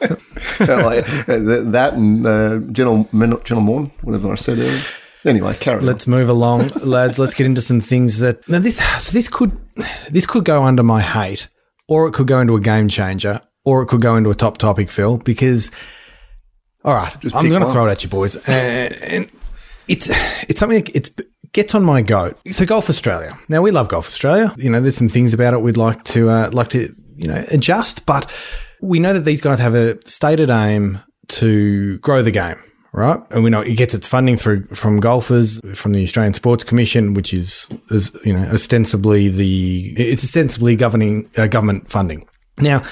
like, 0.60 1.08
uh, 1.28 1.70
that 1.70 1.94
and 1.94 2.26
uh, 2.26 2.58
Gentle 2.72 3.04
Gentle 3.12 3.60
Morn, 3.60 3.92
whatever 4.02 4.32
I 4.32 4.34
said 4.34 4.58
earlier. 4.58 4.80
Anyway, 5.24 5.54
carry. 5.54 5.82
Let's 5.82 6.06
move 6.08 6.28
along, 6.28 6.68
lads. 6.82 7.18
Let's 7.20 7.34
get 7.34 7.46
into 7.46 7.60
some 7.60 7.78
things 7.80 8.18
that 8.20 8.48
now 8.48 8.58
this 8.58 8.78
so 9.04 9.12
this 9.12 9.28
could 9.28 9.52
this 10.10 10.26
could 10.26 10.44
go 10.44 10.64
under 10.64 10.82
my 10.82 11.00
hate, 11.00 11.48
or 11.88 12.06
it 12.06 12.12
could 12.12 12.26
go 12.26 12.40
into 12.40 12.54
a 12.54 12.60
game 12.60 12.88
changer, 12.88 13.40
or 13.64 13.82
it 13.82 13.86
could 13.86 14.00
go 14.00 14.16
into 14.16 14.30
a 14.30 14.34
top 14.34 14.58
topic, 14.58 14.90
Phil. 14.90 15.18
Because 15.18 15.70
all 16.84 16.94
right, 16.94 17.14
I'm 17.34 17.48
going 17.48 17.62
to 17.62 17.70
throw 17.70 17.86
it 17.86 17.90
at 17.90 18.04
you, 18.04 18.10
boys, 18.10 18.36
and, 18.48 18.94
and 19.02 19.30
it's 19.88 20.08
it's 20.48 20.60
something 20.60 20.84
that 20.84 20.94
it's 20.94 21.10
gets 21.52 21.74
on 21.74 21.82
my 21.82 22.02
goat. 22.02 22.38
So 22.50 22.64
Golf 22.66 22.88
Australia. 22.88 23.38
Now 23.48 23.62
we 23.62 23.70
love 23.70 23.88
Golf 23.88 24.06
Australia. 24.06 24.54
You 24.56 24.70
know, 24.70 24.80
there's 24.80 24.96
some 24.96 25.08
things 25.08 25.34
about 25.34 25.54
it 25.54 25.62
we'd 25.62 25.76
like 25.76 26.04
to 26.04 26.28
uh, 26.28 26.50
like 26.52 26.68
to 26.68 26.94
you 27.16 27.28
know 27.28 27.44
adjust, 27.50 28.06
but 28.06 28.30
we 28.80 29.00
know 29.00 29.12
that 29.12 29.24
these 29.24 29.40
guys 29.40 29.58
have 29.58 29.74
a 29.74 29.98
stated 30.06 30.50
aim 30.50 31.00
to 31.28 31.98
grow 31.98 32.22
the 32.22 32.30
game. 32.30 32.56
Right, 32.98 33.22
and 33.30 33.44
we 33.44 33.50
know 33.50 33.60
it 33.60 33.76
gets 33.76 33.94
its 33.94 34.08
funding 34.08 34.36
through 34.36 34.64
from 34.74 34.98
golfers, 34.98 35.60
from 35.72 35.92
the 35.92 36.02
Australian 36.02 36.34
Sports 36.34 36.64
Commission, 36.64 37.14
which 37.14 37.32
is, 37.32 37.68
is 37.90 38.16
you 38.24 38.32
know 38.32 38.42
ostensibly 38.50 39.28
the 39.28 39.94
it's 39.96 40.24
ostensibly 40.24 40.74
governing 40.74 41.30
uh, 41.36 41.46
government 41.46 41.88
funding. 41.88 42.26
Now, 42.58 42.82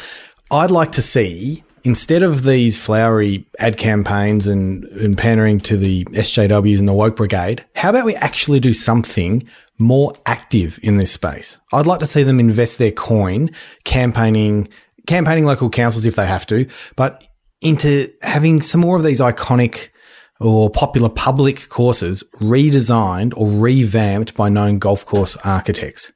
I'd 0.52 0.70
like 0.70 0.92
to 0.92 1.02
see 1.02 1.64
instead 1.82 2.22
of 2.22 2.44
these 2.44 2.78
flowery 2.78 3.48
ad 3.58 3.78
campaigns 3.78 4.46
and, 4.46 4.84
and 4.84 5.18
pandering 5.18 5.58
to 5.62 5.76
the 5.76 6.04
SJWs 6.04 6.78
and 6.78 6.86
the 6.86 6.94
woke 6.94 7.16
brigade, 7.16 7.64
how 7.74 7.90
about 7.90 8.04
we 8.04 8.14
actually 8.14 8.60
do 8.60 8.74
something 8.74 9.42
more 9.76 10.12
active 10.24 10.78
in 10.84 10.98
this 10.98 11.10
space? 11.10 11.58
I'd 11.72 11.86
like 11.88 11.98
to 11.98 12.06
see 12.06 12.22
them 12.22 12.38
invest 12.38 12.78
their 12.78 12.92
coin 12.92 13.50
campaigning, 13.82 14.68
campaigning 15.08 15.46
local 15.46 15.68
councils 15.68 16.06
if 16.06 16.14
they 16.14 16.26
have 16.26 16.46
to, 16.46 16.68
but 16.94 17.24
into 17.60 18.08
having 18.22 18.62
some 18.62 18.80
more 18.80 18.96
of 18.96 19.02
these 19.02 19.20
iconic 19.20 19.88
or 20.40 20.70
popular 20.70 21.08
public 21.08 21.68
courses 21.68 22.22
redesigned 22.40 23.32
or 23.36 23.48
revamped 23.48 24.34
by 24.34 24.48
known 24.48 24.78
golf 24.78 25.06
course 25.06 25.36
architects. 25.44 26.12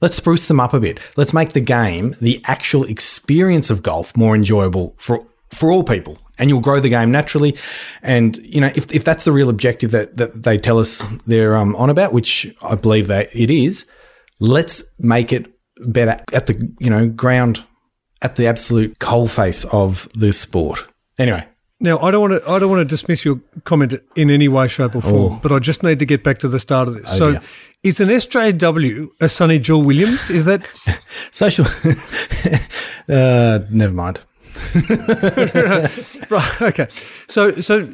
Let's 0.00 0.16
spruce 0.16 0.46
them 0.48 0.60
up 0.60 0.74
a 0.74 0.80
bit. 0.80 1.00
Let's 1.16 1.32
make 1.32 1.52
the 1.52 1.60
game, 1.60 2.14
the 2.20 2.42
actual 2.44 2.84
experience 2.84 3.70
of 3.70 3.82
golf, 3.82 4.16
more 4.16 4.34
enjoyable 4.34 4.94
for 4.98 5.26
for 5.50 5.70
all 5.70 5.82
people. 5.82 6.18
And 6.38 6.50
you'll 6.50 6.60
grow 6.60 6.80
the 6.80 6.90
game 6.90 7.10
naturally. 7.10 7.56
And 8.02 8.36
you 8.38 8.60
know, 8.60 8.70
if, 8.74 8.92
if 8.94 9.04
that's 9.04 9.24
the 9.24 9.32
real 9.32 9.48
objective 9.48 9.92
that, 9.92 10.18
that 10.18 10.42
they 10.42 10.58
tell 10.58 10.78
us 10.78 11.06
they're 11.24 11.56
um, 11.56 11.74
on 11.76 11.88
about, 11.88 12.12
which 12.12 12.46
I 12.62 12.74
believe 12.74 13.06
that 13.06 13.34
it 13.34 13.50
is, 13.50 13.86
let's 14.38 14.84
make 14.98 15.32
it 15.32 15.46
better 15.78 16.22
at 16.34 16.46
the 16.46 16.74
you 16.78 16.90
know 16.90 17.08
ground, 17.08 17.64
at 18.22 18.36
the 18.36 18.46
absolute 18.46 18.98
coalface 18.98 19.64
of 19.72 20.08
the 20.14 20.32
sport. 20.32 20.86
Anyway, 21.18 21.46
Now, 21.78 21.98
I 21.98 22.10
don't 22.10 22.22
want 22.22 22.42
to. 22.42 22.50
I 22.50 22.58
don't 22.58 22.70
want 22.70 22.80
to 22.80 22.84
dismiss 22.86 23.24
your 23.24 23.40
comment 23.64 23.94
in 24.14 24.30
any 24.30 24.48
way, 24.48 24.66
shape, 24.66 24.94
or 24.94 25.02
form. 25.02 25.40
But 25.42 25.52
I 25.52 25.58
just 25.58 25.82
need 25.82 25.98
to 25.98 26.06
get 26.06 26.24
back 26.24 26.38
to 26.38 26.48
the 26.48 26.58
start 26.58 26.88
of 26.88 26.94
this. 26.94 27.16
so, 27.16 27.32
dear. 27.32 27.40
is 27.82 28.00
an 28.00 28.08
SJW 28.08 29.08
a 29.20 29.28
Sonny 29.28 29.58
Jewel 29.58 29.82
Williams? 29.82 30.30
Is 30.30 30.46
that 30.46 30.66
social. 31.30 31.66
uh, 33.14 33.60
never 33.70 33.92
mind. 33.92 34.20
right? 36.30 36.62
Okay. 36.62 36.88
So, 37.28 37.50
so, 37.56 37.86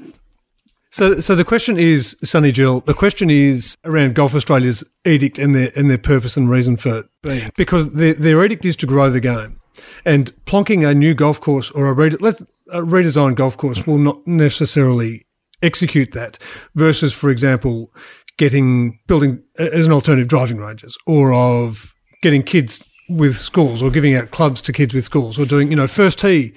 so, 0.91 1.19
so 1.19 1.35
the 1.35 1.45
question 1.45 1.77
is, 1.77 2.17
Sonny 2.23 2.53
Jewel. 2.53 2.81
The 2.81 2.95
question 2.95 3.31
is 3.31 3.77
around 3.85 4.15
Golf 4.15 4.35
Australia's 4.35 4.85
edict 5.05 5.41
and 5.41 5.57
their 5.57 5.71
and 5.75 5.91
their 5.91 5.99
purpose 5.99 6.37
and 6.37 6.49
reason 6.49 6.77
for 6.77 7.01
it 7.01 7.07
being 7.23 7.51
because 7.57 7.95
their 7.95 8.15
their 8.15 8.45
edict 8.45 8.65
is 8.65 8.77
to 8.77 8.87
grow 8.87 9.11
the 9.11 9.21
game, 9.21 9.59
and 10.05 10.33
plonking 10.45 10.89
a 10.89 10.95
new 10.95 11.15
golf 11.15 11.41
course 11.41 11.71
or 11.73 11.89
a, 11.89 11.93
rede- 11.93 12.21
let's, 12.21 12.45
Uh, 12.73 12.83
a 12.83 12.87
redesigned 12.87 13.37
golf 13.37 13.57
course 13.57 13.87
will 13.87 13.99
not 13.99 14.19
necessarily 14.27 15.27
execute 15.63 16.13
that. 16.13 16.39
Versus, 16.75 17.13
for 17.13 17.31
example, 17.31 17.93
getting 18.39 18.99
building 19.07 19.43
uh, 19.59 19.69
as 19.73 19.87
an 19.87 19.93
alternative 19.93 20.29
driving 20.29 20.59
ranges 20.59 20.97
or 21.07 21.33
of 21.33 21.95
getting 22.23 22.43
kids 22.43 22.83
with 23.09 23.37
schools 23.37 23.83
or 23.83 23.91
giving 23.91 24.15
out 24.15 24.31
clubs 24.31 24.63
to 24.63 24.73
kids 24.73 24.95
with 24.95 25.05
schools 25.05 25.39
or 25.39 25.45
doing 25.45 25.71
you 25.71 25.77
know 25.77 25.87
first 25.87 26.19
tee 26.19 26.55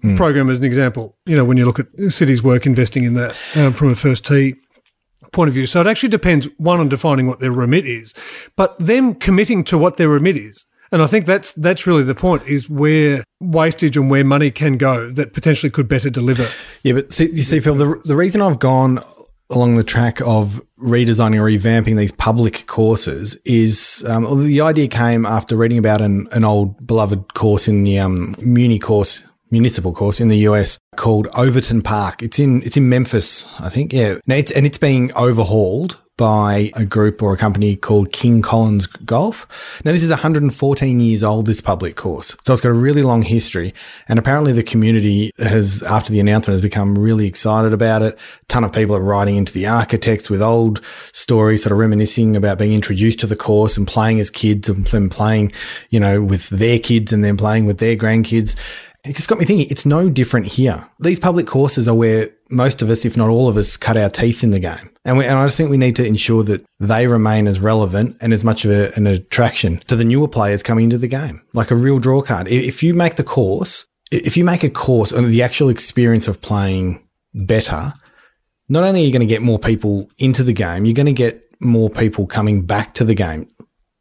hmm. 0.00 0.16
program 0.16 0.50
as 0.50 0.58
an 0.58 0.64
example. 0.64 1.16
You 1.26 1.36
know, 1.36 1.44
when 1.44 1.56
you 1.56 1.66
look 1.66 1.78
at 1.78 1.86
cities' 2.08 2.42
work 2.42 2.66
investing 2.66 3.04
in 3.04 3.14
that 3.14 3.38
um, 3.56 3.72
from 3.72 3.90
a 3.90 3.96
first 3.96 4.26
tee 4.26 4.54
point 5.34 5.48
of 5.48 5.54
view. 5.54 5.66
So 5.66 5.80
it 5.80 5.86
actually 5.86 6.08
depends, 6.08 6.48
one, 6.56 6.80
on 6.80 6.88
defining 6.88 7.26
what 7.26 7.40
their 7.40 7.50
remit 7.50 7.86
is, 7.86 8.14
but 8.56 8.78
them 8.78 9.14
committing 9.14 9.64
to 9.64 9.76
what 9.76 9.96
their 9.96 10.08
remit 10.08 10.36
is. 10.36 10.64
And 10.94 11.02
I 11.02 11.06
think 11.08 11.26
that's 11.26 11.50
that's 11.54 11.88
really 11.88 12.04
the 12.04 12.14
point: 12.14 12.44
is 12.44 12.70
where 12.70 13.24
wastage 13.40 13.96
and 13.96 14.08
where 14.08 14.22
money 14.22 14.52
can 14.52 14.78
go 14.78 15.10
that 15.10 15.32
potentially 15.32 15.68
could 15.68 15.88
better 15.88 16.08
deliver. 16.08 16.46
Yeah, 16.84 16.92
but 16.92 17.12
see, 17.12 17.24
you 17.24 17.42
see, 17.42 17.58
Phil, 17.58 17.74
the, 17.74 18.00
the 18.04 18.14
reason 18.14 18.40
I've 18.40 18.60
gone 18.60 19.00
along 19.50 19.74
the 19.74 19.82
track 19.82 20.20
of 20.20 20.62
redesigning 20.78 21.40
or 21.40 21.50
revamping 21.50 21.96
these 21.96 22.12
public 22.12 22.68
courses 22.68 23.34
is 23.44 24.04
um, 24.08 24.46
the 24.46 24.60
idea 24.60 24.86
came 24.86 25.26
after 25.26 25.56
reading 25.56 25.78
about 25.78 26.00
an, 26.00 26.28
an 26.30 26.44
old 26.44 26.86
beloved 26.86 27.34
course 27.34 27.66
in 27.66 27.82
the 27.82 27.98
um, 27.98 28.36
Muni 28.40 28.78
course 28.78 29.26
municipal 29.50 29.92
course 29.92 30.20
in 30.20 30.28
the 30.28 30.38
US 30.48 30.78
called 30.94 31.26
Overton 31.36 31.82
Park. 31.82 32.22
It's 32.22 32.38
in 32.38 32.62
it's 32.62 32.76
in 32.76 32.88
Memphis, 32.88 33.52
I 33.58 33.68
think. 33.68 33.92
Yeah, 33.92 34.18
now 34.28 34.36
it's, 34.36 34.52
and 34.52 34.64
it's 34.64 34.78
being 34.78 35.10
overhauled 35.16 35.98
by 36.16 36.70
a 36.76 36.84
group 36.84 37.22
or 37.22 37.34
a 37.34 37.36
company 37.36 37.74
called 37.74 38.12
King 38.12 38.40
Collins 38.40 38.86
Golf. 38.86 39.80
Now, 39.84 39.92
this 39.92 40.02
is 40.02 40.10
114 40.10 41.00
years 41.00 41.24
old, 41.24 41.46
this 41.46 41.60
public 41.60 41.96
course. 41.96 42.36
So 42.44 42.52
it's 42.52 42.62
got 42.62 42.68
a 42.68 42.74
really 42.74 43.02
long 43.02 43.22
history. 43.22 43.74
And 44.08 44.18
apparently 44.18 44.52
the 44.52 44.62
community 44.62 45.32
has, 45.38 45.82
after 45.82 46.12
the 46.12 46.20
announcement, 46.20 46.54
has 46.54 46.60
become 46.60 46.96
really 46.96 47.26
excited 47.26 47.72
about 47.72 48.02
it. 48.02 48.14
A 48.14 48.44
ton 48.46 48.64
of 48.64 48.72
people 48.72 48.94
are 48.94 49.02
writing 49.02 49.36
into 49.36 49.52
the 49.52 49.66
architects 49.66 50.30
with 50.30 50.40
old 50.40 50.80
stories, 51.12 51.64
sort 51.64 51.72
of 51.72 51.78
reminiscing 51.78 52.36
about 52.36 52.58
being 52.58 52.72
introduced 52.72 53.20
to 53.20 53.26
the 53.26 53.36
course 53.36 53.76
and 53.76 53.86
playing 53.86 54.20
as 54.20 54.30
kids 54.30 54.68
and 54.68 54.86
then 54.86 55.08
playing, 55.08 55.52
you 55.90 55.98
know, 55.98 56.22
with 56.22 56.48
their 56.50 56.78
kids 56.78 57.12
and 57.12 57.24
then 57.24 57.36
playing 57.36 57.66
with 57.66 57.78
their 57.78 57.96
grandkids. 57.96 58.56
It 59.04 59.16
just 59.16 59.28
got 59.28 59.38
me 59.38 59.44
thinking, 59.44 59.66
it's 59.68 59.84
no 59.84 60.08
different 60.08 60.46
here. 60.46 60.88
These 61.00 61.18
public 61.18 61.46
courses 61.46 61.88
are 61.88 61.94
where 61.94 62.30
most 62.50 62.82
of 62.82 62.90
us, 62.90 63.04
if 63.04 63.16
not 63.16 63.28
all 63.28 63.48
of 63.48 63.56
us, 63.56 63.76
cut 63.76 63.96
our 63.96 64.10
teeth 64.10 64.44
in 64.44 64.50
the 64.50 64.60
game. 64.60 64.90
And, 65.04 65.18
we, 65.18 65.24
and 65.24 65.38
I 65.38 65.46
just 65.46 65.56
think 65.56 65.70
we 65.70 65.76
need 65.76 65.96
to 65.96 66.06
ensure 66.06 66.42
that 66.44 66.64
they 66.78 67.06
remain 67.06 67.46
as 67.46 67.60
relevant 67.60 68.16
and 68.20 68.32
as 68.32 68.44
much 68.44 68.64
of 68.64 68.70
a, 68.70 68.92
an 68.96 69.06
attraction 69.06 69.78
to 69.86 69.96
the 69.96 70.04
newer 70.04 70.28
players 70.28 70.62
coming 70.62 70.84
into 70.84 70.98
the 70.98 71.08
game, 71.08 71.42
like 71.52 71.70
a 71.70 71.76
real 71.76 71.98
draw 71.98 72.22
card. 72.22 72.48
If 72.48 72.82
you 72.82 72.94
make 72.94 73.16
the 73.16 73.24
course, 73.24 73.86
if 74.10 74.36
you 74.36 74.44
make 74.44 74.62
a 74.62 74.70
course 74.70 75.12
and 75.12 75.26
the 75.26 75.42
actual 75.42 75.68
experience 75.68 76.28
of 76.28 76.40
playing 76.40 77.06
better, 77.34 77.92
not 78.68 78.84
only 78.84 79.02
are 79.02 79.06
you 79.06 79.12
going 79.12 79.20
to 79.20 79.26
get 79.26 79.42
more 79.42 79.58
people 79.58 80.08
into 80.18 80.42
the 80.42 80.52
game, 80.52 80.84
you're 80.84 80.94
going 80.94 81.06
to 81.06 81.12
get 81.12 81.42
more 81.60 81.90
people 81.90 82.26
coming 82.26 82.64
back 82.64 82.94
to 82.94 83.04
the 83.04 83.14
game. 83.14 83.48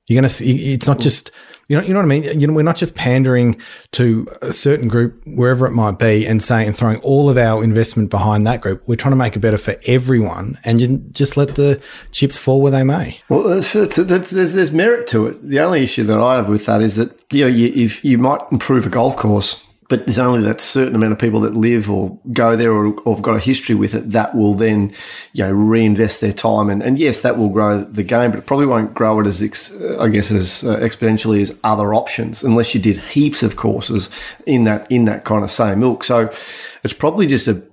You're 0.08 0.22
going 0.22 0.30
to, 0.30 0.34
see 0.34 0.74
it's 0.74 0.88
not 0.88 1.00
just, 1.00 1.32
you 1.68 1.78
know, 1.78 1.84
you 1.84 1.94
know 1.94 2.00
what 2.00 2.06
I 2.06 2.08
mean? 2.08 2.40
You 2.40 2.48
know, 2.48 2.54
we're 2.54 2.64
not 2.64 2.76
just 2.76 2.96
pandering 2.96 3.60
to 3.92 4.28
a 4.42 4.52
certain 4.52 4.88
group, 4.88 5.22
wherever 5.26 5.66
it 5.66 5.72
might 5.72 5.98
be, 5.98 6.26
and 6.26 6.42
saying 6.42 6.68
and 6.68 6.76
throwing 6.76 7.00
all 7.00 7.30
of 7.30 7.38
our 7.38 7.64
investment 7.64 8.10
behind 8.10 8.46
that 8.48 8.62
group. 8.62 8.84
We're 8.86 8.96
trying 8.96 9.14
to 9.14 9.18
make 9.18 9.36
it 9.36 9.40
better 9.40 9.58
for 9.58 9.76
everyone, 9.88 10.58
and 10.66 11.14
just 11.14 11.38
let 11.38 11.56
the 11.56 11.82
chips 12.12 12.38
fall 12.38 12.62
where 12.62 12.72
they 12.72 12.84
may. 12.84 13.20
Well, 13.30 13.44
there's, 13.44 13.74
there's 13.74 14.72
merit 14.72 15.08
to 15.08 15.28
it. 15.28 15.50
The 15.50 15.60
only 15.60 15.84
issue 15.84 16.04
that 16.04 16.20
I 16.20 16.36
have 16.36 16.50
with 16.50 16.66
that 16.66 16.82
is 16.82 16.98
that 16.98 17.18
you 17.32 17.46
know, 17.46 17.50
you, 17.50 17.68
if 17.68 18.04
you 18.04 18.18
might 18.18 18.42
improve 18.52 18.86
a 18.86 18.90
golf 18.90 19.16
course 19.16 19.64
but 19.94 20.08
there's 20.08 20.18
only 20.18 20.42
that 20.42 20.60
certain 20.60 20.96
amount 20.96 21.14
of 21.14 21.20
people 21.20 21.40
that 21.42 21.54
live 21.54 21.88
or 21.88 22.18
go 22.32 22.56
there 22.56 22.72
or, 22.72 23.00
or 23.02 23.14
have 23.14 23.22
got 23.22 23.36
a 23.36 23.40
history 23.40 23.76
with 23.76 23.94
it 23.94 24.10
that 24.10 24.34
will 24.34 24.56
then, 24.56 24.92
you 25.34 25.44
know, 25.44 25.52
reinvest 25.52 26.20
their 26.20 26.34
time. 26.34 26.72
And, 26.72 26.82
and 26.82 26.98
yes, 26.98 27.22
that 27.22 27.38
will 27.38 27.50
grow 27.50 27.84
the 27.84 28.02
game, 28.02 28.32
but 28.32 28.40
it 28.40 28.48
probably 28.48 28.66
won't 28.66 28.96
grow 28.96 29.20
it 29.20 29.28
as, 29.28 29.44
ex, 29.44 29.80
I 30.00 30.08
guess, 30.08 30.32
as 30.32 30.64
uh, 30.64 30.78
exponentially 30.78 31.42
as 31.42 31.56
other 31.64 31.94
options 31.94 32.44
unless 32.44 32.74
you 32.74 32.82
did 32.82 32.98
heaps 32.98 33.44
of 33.44 33.56
courses 33.56 34.10
in 34.48 34.64
that, 34.64 34.92
in 34.92 35.06
that 35.06 35.26
kind 35.26 35.44
of 35.44 35.52
same 35.52 35.84
ilk. 35.84 36.04
So 36.04 36.34
it's 36.84 36.96
probably 36.96 37.28
just 37.28 37.48
a, 37.48 37.64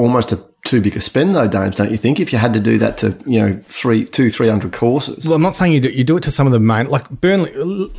almost 0.00 0.32
a 0.32 0.44
too 0.68 0.82
big 0.82 0.96
a 0.96 1.00
spend 1.00 1.34
though, 1.34 1.48
James, 1.48 1.76
don't 1.76 1.90
you 1.90 1.96
think? 1.96 2.20
If 2.20 2.32
you 2.32 2.38
had 2.38 2.52
to 2.52 2.60
do 2.60 2.76
that 2.78 2.98
to, 2.98 3.16
you 3.24 3.40
know, 3.40 3.60
three, 3.64 4.04
two, 4.04 4.30
three 4.30 4.48
hundred 4.48 4.72
courses. 4.72 5.24
Well, 5.24 5.34
I'm 5.34 5.42
not 5.42 5.54
saying 5.54 5.72
you 5.72 5.80
do. 5.80 5.88
You 5.88 6.04
do 6.04 6.16
it 6.18 6.22
to 6.24 6.30
some 6.30 6.46
of 6.46 6.52
the 6.52 6.60
main, 6.60 6.88
like 6.88 7.08
Burnley. 7.08 7.52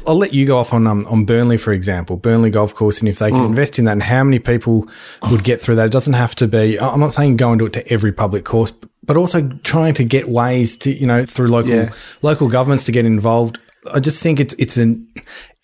I'll 0.07 0.15
let 0.15 0.33
you 0.33 0.45
go 0.45 0.57
off 0.57 0.71
on 0.73 0.85
um, 0.85 1.05
on 1.07 1.25
Burnley 1.25 1.57
for 1.57 1.73
example, 1.73 2.15
Burnley 2.15 2.51
Golf 2.51 2.75
Course, 2.75 2.99
and 2.99 3.09
if 3.09 3.17
they 3.19 3.31
can 3.31 3.39
mm. 3.39 3.47
invest 3.47 3.79
in 3.79 3.85
that, 3.85 3.93
and 3.93 4.03
how 4.03 4.23
many 4.23 4.39
people 4.39 4.87
would 5.31 5.43
get 5.43 5.59
through 5.59 5.75
that? 5.75 5.87
It 5.87 5.91
doesn't 5.91 6.13
have 6.13 6.35
to 6.35 6.47
be. 6.47 6.79
I'm 6.79 6.99
not 6.99 7.11
saying 7.11 7.37
go 7.37 7.49
and 7.49 7.59
do 7.59 7.65
it 7.65 7.73
to 7.73 7.91
every 7.91 8.11
public 8.11 8.45
course, 8.45 8.71
but 9.03 9.17
also 9.17 9.49
trying 9.63 9.95
to 9.95 10.03
get 10.03 10.29
ways 10.29 10.77
to, 10.77 10.91
you 10.91 11.07
know, 11.07 11.25
through 11.25 11.47
local 11.47 11.71
yeah. 11.71 11.91
local 12.21 12.47
governments 12.47 12.83
to 12.85 12.91
get 12.91 13.05
involved. 13.05 13.59
I 13.91 13.99
just 13.99 14.21
think 14.21 14.39
it's 14.39 14.53
it's 14.55 14.77
an. 14.77 15.07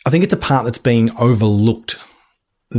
I 0.07 0.09
think 0.09 0.23
it's 0.23 0.33
a 0.33 0.37
part 0.37 0.65
that's 0.65 0.77
being 0.77 1.11
overlooked 1.19 2.03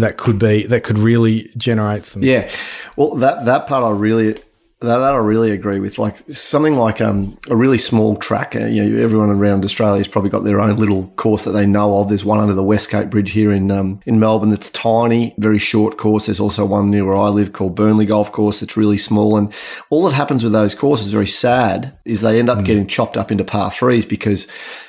that 0.00 0.16
could 0.16 0.38
be 0.38 0.66
that 0.66 0.84
could 0.84 0.98
really 0.98 1.50
generate 1.56 2.04
some. 2.04 2.22
Yeah, 2.22 2.50
well, 2.96 3.14
that 3.16 3.44
that 3.46 3.66
part 3.66 3.84
I 3.84 3.90
really 3.90 4.34
that, 4.80 4.98
that 4.98 5.14
I 5.14 5.18
really 5.18 5.52
agree 5.52 5.78
with. 5.78 5.98
Like 5.98 6.18
something 6.18 6.76
like 6.76 7.00
um, 7.00 7.38
a 7.48 7.56
really 7.56 7.78
small 7.78 8.16
track. 8.16 8.54
Uh, 8.54 8.66
you 8.66 8.84
know, 8.84 9.02
everyone 9.02 9.30
around 9.30 9.64
Australia's 9.64 10.08
probably 10.08 10.28
got 10.28 10.44
their 10.44 10.60
own 10.60 10.76
little 10.76 11.08
course 11.16 11.44
that 11.44 11.52
they 11.52 11.66
know 11.66 11.98
of. 11.98 12.08
There's 12.08 12.24
one 12.24 12.40
under 12.40 12.52
the 12.52 12.62
Westgate 12.62 13.08
Bridge 13.08 13.30
here 13.30 13.50
in 13.50 13.70
um, 13.70 14.00
in 14.04 14.20
Melbourne 14.20 14.50
that's 14.50 14.70
tiny, 14.70 15.34
very 15.38 15.58
short 15.58 15.96
course. 15.96 16.26
There's 16.26 16.40
also 16.40 16.66
one 16.66 16.90
near 16.90 17.06
where 17.06 17.16
I 17.16 17.28
live 17.28 17.52
called 17.52 17.74
Burnley 17.74 18.06
Golf 18.06 18.30
Course. 18.32 18.62
It's 18.62 18.76
really 18.76 18.98
small, 18.98 19.36
and 19.36 19.52
all 19.88 20.04
that 20.04 20.14
happens 20.14 20.44
with 20.44 20.52
those 20.52 20.74
courses, 20.74 21.10
very 21.10 21.26
sad, 21.26 21.96
is 22.04 22.20
they 22.20 22.38
end 22.38 22.50
up 22.50 22.58
mm. 22.58 22.64
getting 22.64 22.86
chopped 22.86 23.16
up 23.16 23.32
into 23.32 23.44
par 23.44 23.70
threes 23.70 24.04
because 24.04 24.46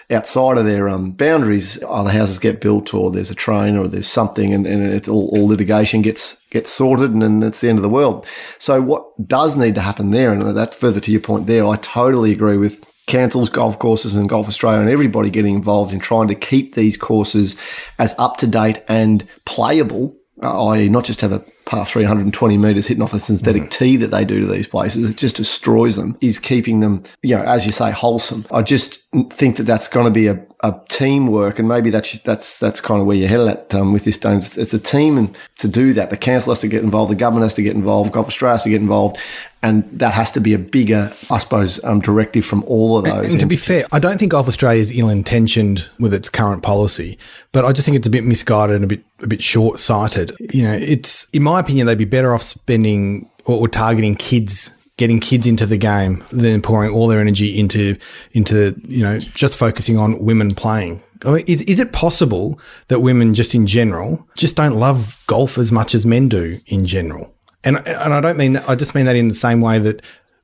outside 0.10 0.58
of 0.58 0.66
their 0.66 0.88
um, 0.88 1.12
boundaries, 1.12 1.84
either 1.84 2.10
houses 2.10 2.40
get 2.40 2.62
built 2.62 2.94
or 2.94 3.12
there's 3.12 3.32
a 3.32 3.36
train 3.36 3.78
or 3.78 3.88
there's 3.88 4.08
something, 4.08 4.54
and, 4.54 4.66
and 4.66 4.94
it's 4.94 5.08
all, 5.08 5.30
all 5.30 5.48
litigation 5.48 6.02
gets 6.02 6.42
gets 6.50 6.72
sorted, 6.72 7.12
and 7.12 7.22
then 7.22 7.44
it's 7.44 7.62
the 7.62 7.70
end 7.70 7.78
of 7.78 7.84
the 7.84 7.90
world. 7.90 8.26
So 8.58 8.82
what 8.82 9.28
does 9.28 9.58
need 9.58 9.76
to 9.76 9.82
happen 9.82 10.12
there, 10.12 10.32
and 10.32 10.42
that 10.56 10.74
further 10.74 11.00
to 11.02 11.12
your 11.12 11.22
point 11.22 11.48
there, 11.48 11.68
I 11.68 11.76
totally 11.78 12.32
agree 12.32 12.58
with 12.58 12.84
councils, 13.08 13.50
golf 13.50 13.80
courses, 13.80 14.16
and 14.16 14.30
Golf 14.30 14.48
Australia, 14.48 14.80
and 14.80 14.90
everybody 14.90 15.30
getting 15.30 15.56
involved 15.56 15.94
in 15.94 16.00
trying 16.00 16.28
to 16.28 16.36
keep 16.36 16.76
these 16.76 16.98
courses 16.98 17.58
as 18.00 18.16
up 18.18 18.38
to 18.38 18.48
date 18.48 18.84
and 18.88 19.28
playable, 19.46 20.16
uh, 20.42 20.68
i.e., 20.68 20.90
not 20.90 21.06
just 21.06 21.22
have 21.22 21.32
a 21.32 21.44
par 21.68 21.86
320 21.86 22.58
metres 22.58 22.88
hitting 22.88 23.04
off 23.04 23.14
a 23.14 23.20
synthetic 23.20 23.64
mm. 23.64 23.70
tee 23.70 23.98
that 23.98 24.08
they 24.08 24.26
do 24.26 24.40
to 24.40 24.48
these 24.48 24.68
places, 24.68 25.10
it 25.10 25.18
just 25.18 25.36
destroys 25.36 25.98
them, 25.98 26.18
is 26.22 26.40
keeping 26.40 26.80
them, 26.80 27.04
you 27.22 27.36
know, 27.36 27.44
as 27.44 27.66
you 27.66 27.72
say, 27.72 27.92
wholesome. 27.92 28.46
I 28.52 28.62
just 28.62 29.04
think 29.32 29.58
that 29.58 29.64
that's 29.64 29.88
going 29.88 30.06
to 30.06 30.12
be 30.12 30.28
a, 30.28 30.42
a 30.62 30.74
teamwork, 30.90 31.60
and 31.60 31.68
maybe 31.68 31.90
that's 31.90 32.20
that's 32.22 32.60
that's 32.60 32.82
kind 32.82 33.02
of 33.02 33.08
where 33.08 33.16
you're 33.16 33.28
headed 33.28 33.48
at 33.48 33.74
um, 33.76 33.94
with 33.94 34.06
this 34.06 34.18
game. 34.18 34.38
It's, 34.38 34.58
it's, 34.58 34.74
a 34.74 34.80
team, 34.80 35.18
and 35.18 35.38
to 35.58 35.68
do 35.68 35.94
that, 35.94 36.10
the 36.10 36.18
council 36.18 36.52
has 36.52 36.62
to 36.62 36.68
get 36.68 36.84
involved, 36.84 37.12
the 37.12 37.16
government 37.16 37.44
has 37.44 37.54
to 37.56 37.62
get 37.62 37.76
involved, 37.76 38.12
Golf 38.14 38.28
Australia 38.28 38.54
has 38.54 38.64
to 38.64 38.70
get 38.70 38.82
involved, 38.82 39.18
and 39.64 39.84
that 40.00 40.14
has 40.14 40.32
to 40.34 40.40
be 40.40 40.54
a 40.54 40.60
bigger, 40.60 41.12
I 41.30 41.38
suppose, 41.40 41.84
um, 41.84 42.00
directive 42.00 42.46
from 42.46 42.64
all 42.66 42.98
of 42.98 43.06
those. 43.06 43.16
And, 43.16 43.26
and 43.34 43.40
to 43.40 43.46
be 43.46 43.56
fair, 43.56 43.84
I 43.92 44.00
don't 44.00 44.18
think 44.18 44.32
Golf 44.32 44.48
Australia 44.48 44.80
is 44.80 44.98
ill-intentioned 44.98 45.90
with 46.00 46.14
its 46.14 46.30
current 46.30 46.62
policy, 46.64 47.18
but 47.52 47.66
I 47.66 47.72
just 47.72 47.86
think 47.86 47.98
it's 47.98 48.08
a 48.08 48.12
bit 48.12 48.24
misguided 48.24 48.76
and 48.76 48.86
a 48.86 48.88
bit 48.88 49.04
a 49.24 49.28
bit 49.28 49.42
short-sighted. 49.42 50.32
You 50.54 50.64
know, 50.64 50.74
it's 50.74 51.28
in 51.34 51.42
my 51.42 51.57
opinion, 51.60 51.88
they'd 51.88 51.98
be 51.98 52.06
better 52.06 52.34
off 52.34 52.42
spending 52.42 53.30
or, 53.46 53.62
or 53.62 53.68
targeting 53.68 54.16
kids 54.16 54.72
getting 54.98 55.20
kids 55.20 55.46
into 55.46 55.66
the 55.66 55.78
game 55.78 56.24
than 56.32 56.62
pouring 56.62 56.92
all 56.92 57.08
their 57.08 57.20
energy 57.20 57.58
into 57.58 57.96
into 58.34 58.80
you 58.88 59.04
know 59.04 59.20
just 59.20 59.58
focusing 59.58 59.98
on 59.98 60.24
women 60.24 60.54
playing. 60.54 61.02
I 61.26 61.32
mean, 61.32 61.44
is 61.48 61.62
is 61.64 61.80
it 61.80 61.94
possible 61.94 62.60
that 62.88 63.00
women 63.00 63.34
just 63.34 63.56
in 63.56 63.66
general 63.66 64.28
just 64.36 64.56
don't 64.56 64.76
love 64.76 65.24
golf 65.28 65.58
as 65.58 65.72
much 65.72 65.96
as 65.96 66.06
men 66.06 66.30
do 66.30 66.58
in 66.68 66.86
general? 66.86 67.34
And 67.64 67.78
and 67.88 68.14
I 68.14 68.22
don't 68.22 68.38
mean 68.38 68.54
that, 68.54 68.70
I 68.70 68.76
just 68.76 68.96
mean 68.96 69.06
that 69.06 69.16
in 69.16 69.28
the 69.28 69.34
same 69.34 69.62
way 69.62 69.80
that 69.80 70.04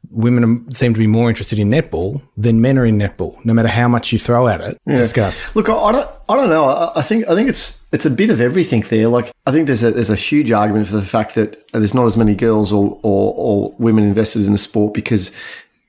women 0.10 0.72
seem 0.72 0.94
to 0.94 1.00
be 1.00 1.08
more 1.08 1.30
interested 1.30 1.60
in 1.60 1.70
netball 1.70 2.22
than 2.38 2.62
men 2.62 2.78
are 2.78 2.86
in 2.86 2.98
netball, 2.98 3.44
no 3.46 3.54
matter 3.54 3.68
how 3.68 3.88
much 3.88 4.12
you 4.12 4.20
throw 4.20 4.48
at 4.48 4.62
it. 4.62 4.78
Yeah. 4.86 4.96
Discuss. 4.96 5.56
Look, 5.56 5.70
I 5.70 5.92
don't, 5.92 6.10
I 6.30 6.36
don't 6.36 6.50
know. 6.50 6.66
I, 6.66 7.00
I, 7.00 7.02
think, 7.02 7.28
I 7.28 7.36
think 7.36 7.50
it's 7.50 7.86
it's 7.92 8.06
a 8.06 8.12
bit 8.12 8.30
of 8.30 8.42
everything 8.42 8.82
there. 8.82 9.08
Like, 9.08 9.32
I 9.46 9.52
think 9.52 9.68
there's 9.68 9.84
a 9.84 9.92
there's 9.92 10.10
a 10.10 10.16
huge 10.16 10.52
argument 10.52 10.88
for 10.88 10.96
the 10.96 11.06
fact 11.06 11.36
that 11.36 11.68
there's 11.72 11.94
not 11.94 12.06
as 12.06 12.18
many 12.18 12.36
girls 12.36 12.72
or 12.72 13.00
or, 13.04 13.34
or 13.36 13.76
women 13.78 14.04
invested 14.04 14.46
in 14.46 14.52
the 14.52 14.58
sport 14.58 14.94
because 14.94 15.32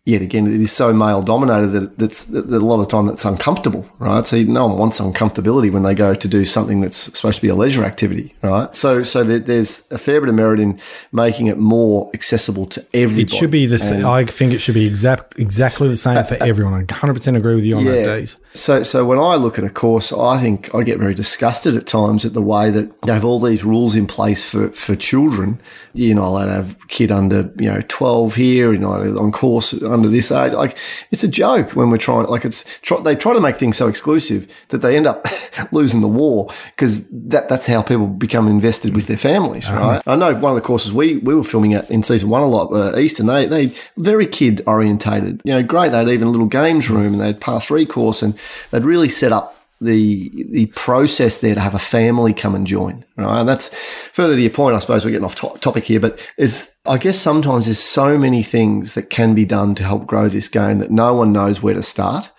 yet 0.06 0.20
again, 0.20 0.46
it 0.46 0.60
is 0.60 0.70
so 0.70 0.92
male 0.92 1.22
dominated 1.22 1.68
that 1.68 1.98
that's 1.98 2.24
that 2.24 2.46
a 2.46 2.58
lot 2.58 2.80
of 2.80 2.86
the 2.86 2.90
time 2.90 3.06
that's 3.06 3.24
uncomfortable, 3.24 3.88
right? 3.98 4.26
So 4.26 4.42
no 4.42 4.66
one 4.66 4.76
wants 4.76 5.00
uncomfortability 5.00 5.72
when 5.72 5.82
they 5.82 5.94
go 5.94 6.14
to 6.14 6.28
do 6.28 6.44
something 6.44 6.82
that's 6.82 6.96
supposed 6.96 7.36
to 7.36 7.42
be 7.42 7.48
a 7.48 7.54
leisure 7.54 7.84
activity, 7.84 8.34
right? 8.42 8.74
So 8.76 9.02
so 9.02 9.24
there's 9.24 9.90
a 9.90 9.96
fair 9.96 10.20
bit 10.20 10.28
of 10.28 10.34
merit 10.34 10.60
in 10.60 10.78
making 11.12 11.46
it 11.46 11.56
more 11.56 12.10
accessible 12.12 12.66
to 12.66 12.84
everybody. 12.92 13.22
It 13.22 13.30
should 13.30 13.50
be 13.50 13.64
the 13.64 13.78
same. 13.78 14.04
I 14.04 14.24
think 14.24 14.52
it 14.52 14.58
should 14.58 14.74
be 14.74 14.86
exact 14.86 15.38
exactly 15.38 15.88
the 15.88 15.94
same 15.94 16.22
for 16.24 16.42
everyone. 16.42 16.74
I 16.74 16.82
100% 16.84 17.36
agree 17.36 17.54
with 17.54 17.64
you 17.64 17.76
on 17.76 17.84
yeah. 17.84 17.92
that, 17.92 18.04
days. 18.04 18.38
So 18.52 18.82
so 18.82 19.06
when 19.06 19.18
I 19.18 19.36
look 19.36 19.58
at 19.58 19.64
a 19.64 19.70
course, 19.70 20.12
I 20.12 20.38
think 20.40 20.74
I 20.74 20.82
get 20.82 20.98
very 20.98 21.14
disgusted 21.14 21.76
at 21.76 21.86
times 21.86 22.26
at 22.26 22.34
the 22.34 22.42
way 22.42 22.70
that 22.70 23.00
they 23.02 23.12
have 23.12 23.24
all 23.24 23.40
these 23.40 23.64
rules 23.64 23.94
in 23.94 24.06
place 24.06 24.48
for 24.48 24.68
for 24.68 24.94
children. 24.94 25.60
You're 25.94 26.16
not 26.16 26.26
allowed 26.26 26.46
to 26.46 26.52
have 26.52 26.88
kid 26.88 27.10
under 27.10 27.50
you 27.58 27.70
know 27.70 27.80
12 27.88 28.34
here. 28.34 28.72
You're 28.72 28.82
not 28.82 29.00
on 29.16 29.32
course 29.32 29.72
under 29.94 30.08
this 30.08 30.30
age. 30.30 30.52
Like 30.52 30.76
it's 31.10 31.24
a 31.24 31.28
joke 31.28 31.70
when 31.72 31.90
we're 31.90 31.96
trying. 31.96 32.26
Like 32.26 32.44
it's 32.44 32.64
try, 32.80 33.00
they 33.00 33.16
try 33.16 33.32
to 33.32 33.40
make 33.40 33.56
things 33.56 33.76
so 33.76 33.88
exclusive 33.88 34.46
that 34.68 34.78
they 34.78 34.96
end 34.96 35.06
up 35.06 35.26
losing 35.72 36.00
the 36.00 36.08
war 36.08 36.50
because 36.76 37.08
that 37.10 37.48
that's 37.48 37.66
how 37.66 37.82
people 37.82 38.06
become 38.06 38.48
invested 38.48 38.94
with 38.94 39.06
their 39.06 39.16
families, 39.16 39.68
uh-huh. 39.68 39.80
right? 39.80 40.02
I 40.06 40.16
know 40.16 40.34
one 40.34 40.56
of 40.56 40.62
the 40.62 40.66
courses 40.66 40.92
we 40.92 41.18
we 41.18 41.34
were 41.34 41.44
filming 41.44 41.74
at 41.74 41.90
in 41.90 42.02
season 42.02 42.28
one 42.28 42.42
a 42.42 42.46
lot, 42.46 42.72
uh, 42.72 42.98
Eastern. 42.98 43.26
They 43.26 43.46
they 43.46 43.66
very 43.96 44.26
kid 44.26 44.62
orientated. 44.66 45.40
You 45.44 45.54
know, 45.54 45.62
great. 45.62 45.92
They 45.92 45.98
had 45.98 46.08
even 46.08 46.28
a 46.28 46.30
little 46.30 46.46
games 46.48 46.90
room 46.90 47.14
and 47.14 47.20
they 47.20 47.26
had 47.28 47.40
par 47.40 47.60
three 47.60 47.86
course 47.86 48.22
and 48.22 48.38
they'd 48.70 48.84
really 48.84 49.08
set 49.08 49.32
up 49.32 49.63
the 49.80 50.46
the 50.50 50.66
process 50.74 51.40
there 51.40 51.54
to 51.54 51.60
have 51.60 51.74
a 51.74 51.78
family 51.78 52.32
come 52.32 52.54
and 52.54 52.66
join. 52.66 53.04
Right? 53.16 53.40
And 53.40 53.48
that's 53.48 53.68
further 54.12 54.34
to 54.34 54.40
your 54.40 54.50
point. 54.50 54.76
I 54.76 54.78
suppose 54.78 55.04
we're 55.04 55.10
getting 55.10 55.24
off 55.24 55.34
to- 55.36 55.58
topic 55.60 55.84
here, 55.84 56.00
but 56.00 56.18
is 56.38 56.76
I 56.86 56.98
guess 56.98 57.18
sometimes 57.18 57.66
there's 57.66 57.78
so 57.78 58.18
many 58.18 58.42
things 58.42 58.94
that 58.94 59.10
can 59.10 59.34
be 59.34 59.44
done 59.44 59.74
to 59.76 59.84
help 59.84 60.06
grow 60.06 60.28
this 60.28 60.48
game 60.48 60.78
that 60.78 60.90
no 60.90 61.14
one 61.14 61.32
knows 61.32 61.62
where 61.62 61.74
to 61.74 61.82
start. 61.82 62.30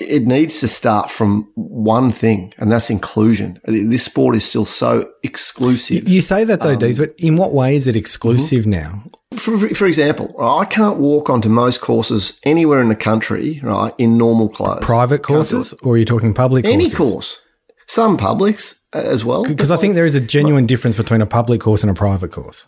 It 0.00 0.26
needs 0.26 0.60
to 0.60 0.68
start 0.68 1.10
from 1.10 1.50
one 1.54 2.10
thing, 2.10 2.54
and 2.56 2.72
that's 2.72 2.88
inclusion. 2.88 3.60
This 3.66 4.04
sport 4.04 4.34
is 4.34 4.44
still 4.46 4.64
so 4.64 5.10
exclusive. 5.22 6.08
You 6.08 6.22
say 6.22 6.42
that 6.44 6.62
though, 6.62 6.74
Dees, 6.74 6.98
but 6.98 7.12
in 7.18 7.36
what 7.36 7.52
way 7.52 7.76
is 7.76 7.86
it 7.86 7.96
exclusive 7.96 8.66
now? 8.66 9.02
For, 9.36 9.58
for 9.74 9.86
example, 9.86 10.34
I 10.40 10.64
can't 10.64 10.98
walk 10.98 11.28
onto 11.28 11.50
most 11.50 11.82
courses 11.82 12.40
anywhere 12.44 12.80
in 12.80 12.88
the 12.88 12.96
country, 12.96 13.60
right, 13.62 13.92
in 13.98 14.16
normal 14.16 14.48
clothes. 14.48 14.84
Private 14.84 15.22
courses, 15.22 15.74
or 15.82 15.94
are 15.94 15.98
you 15.98 16.06
talking 16.06 16.32
public 16.32 16.64
Any 16.64 16.90
courses? 16.90 17.12
course. 17.12 17.40
Some 17.86 18.16
publics 18.16 18.82
uh, 18.94 18.98
as 18.98 19.24
well. 19.24 19.44
Because 19.44 19.70
I 19.70 19.76
think 19.76 19.94
there 19.94 20.06
is 20.06 20.14
a 20.14 20.20
genuine 20.20 20.64
difference 20.64 20.96
between 20.96 21.20
a 21.20 21.26
public 21.26 21.60
course 21.60 21.82
and 21.82 21.90
a 21.90 21.94
private 21.94 22.32
course. 22.32 22.64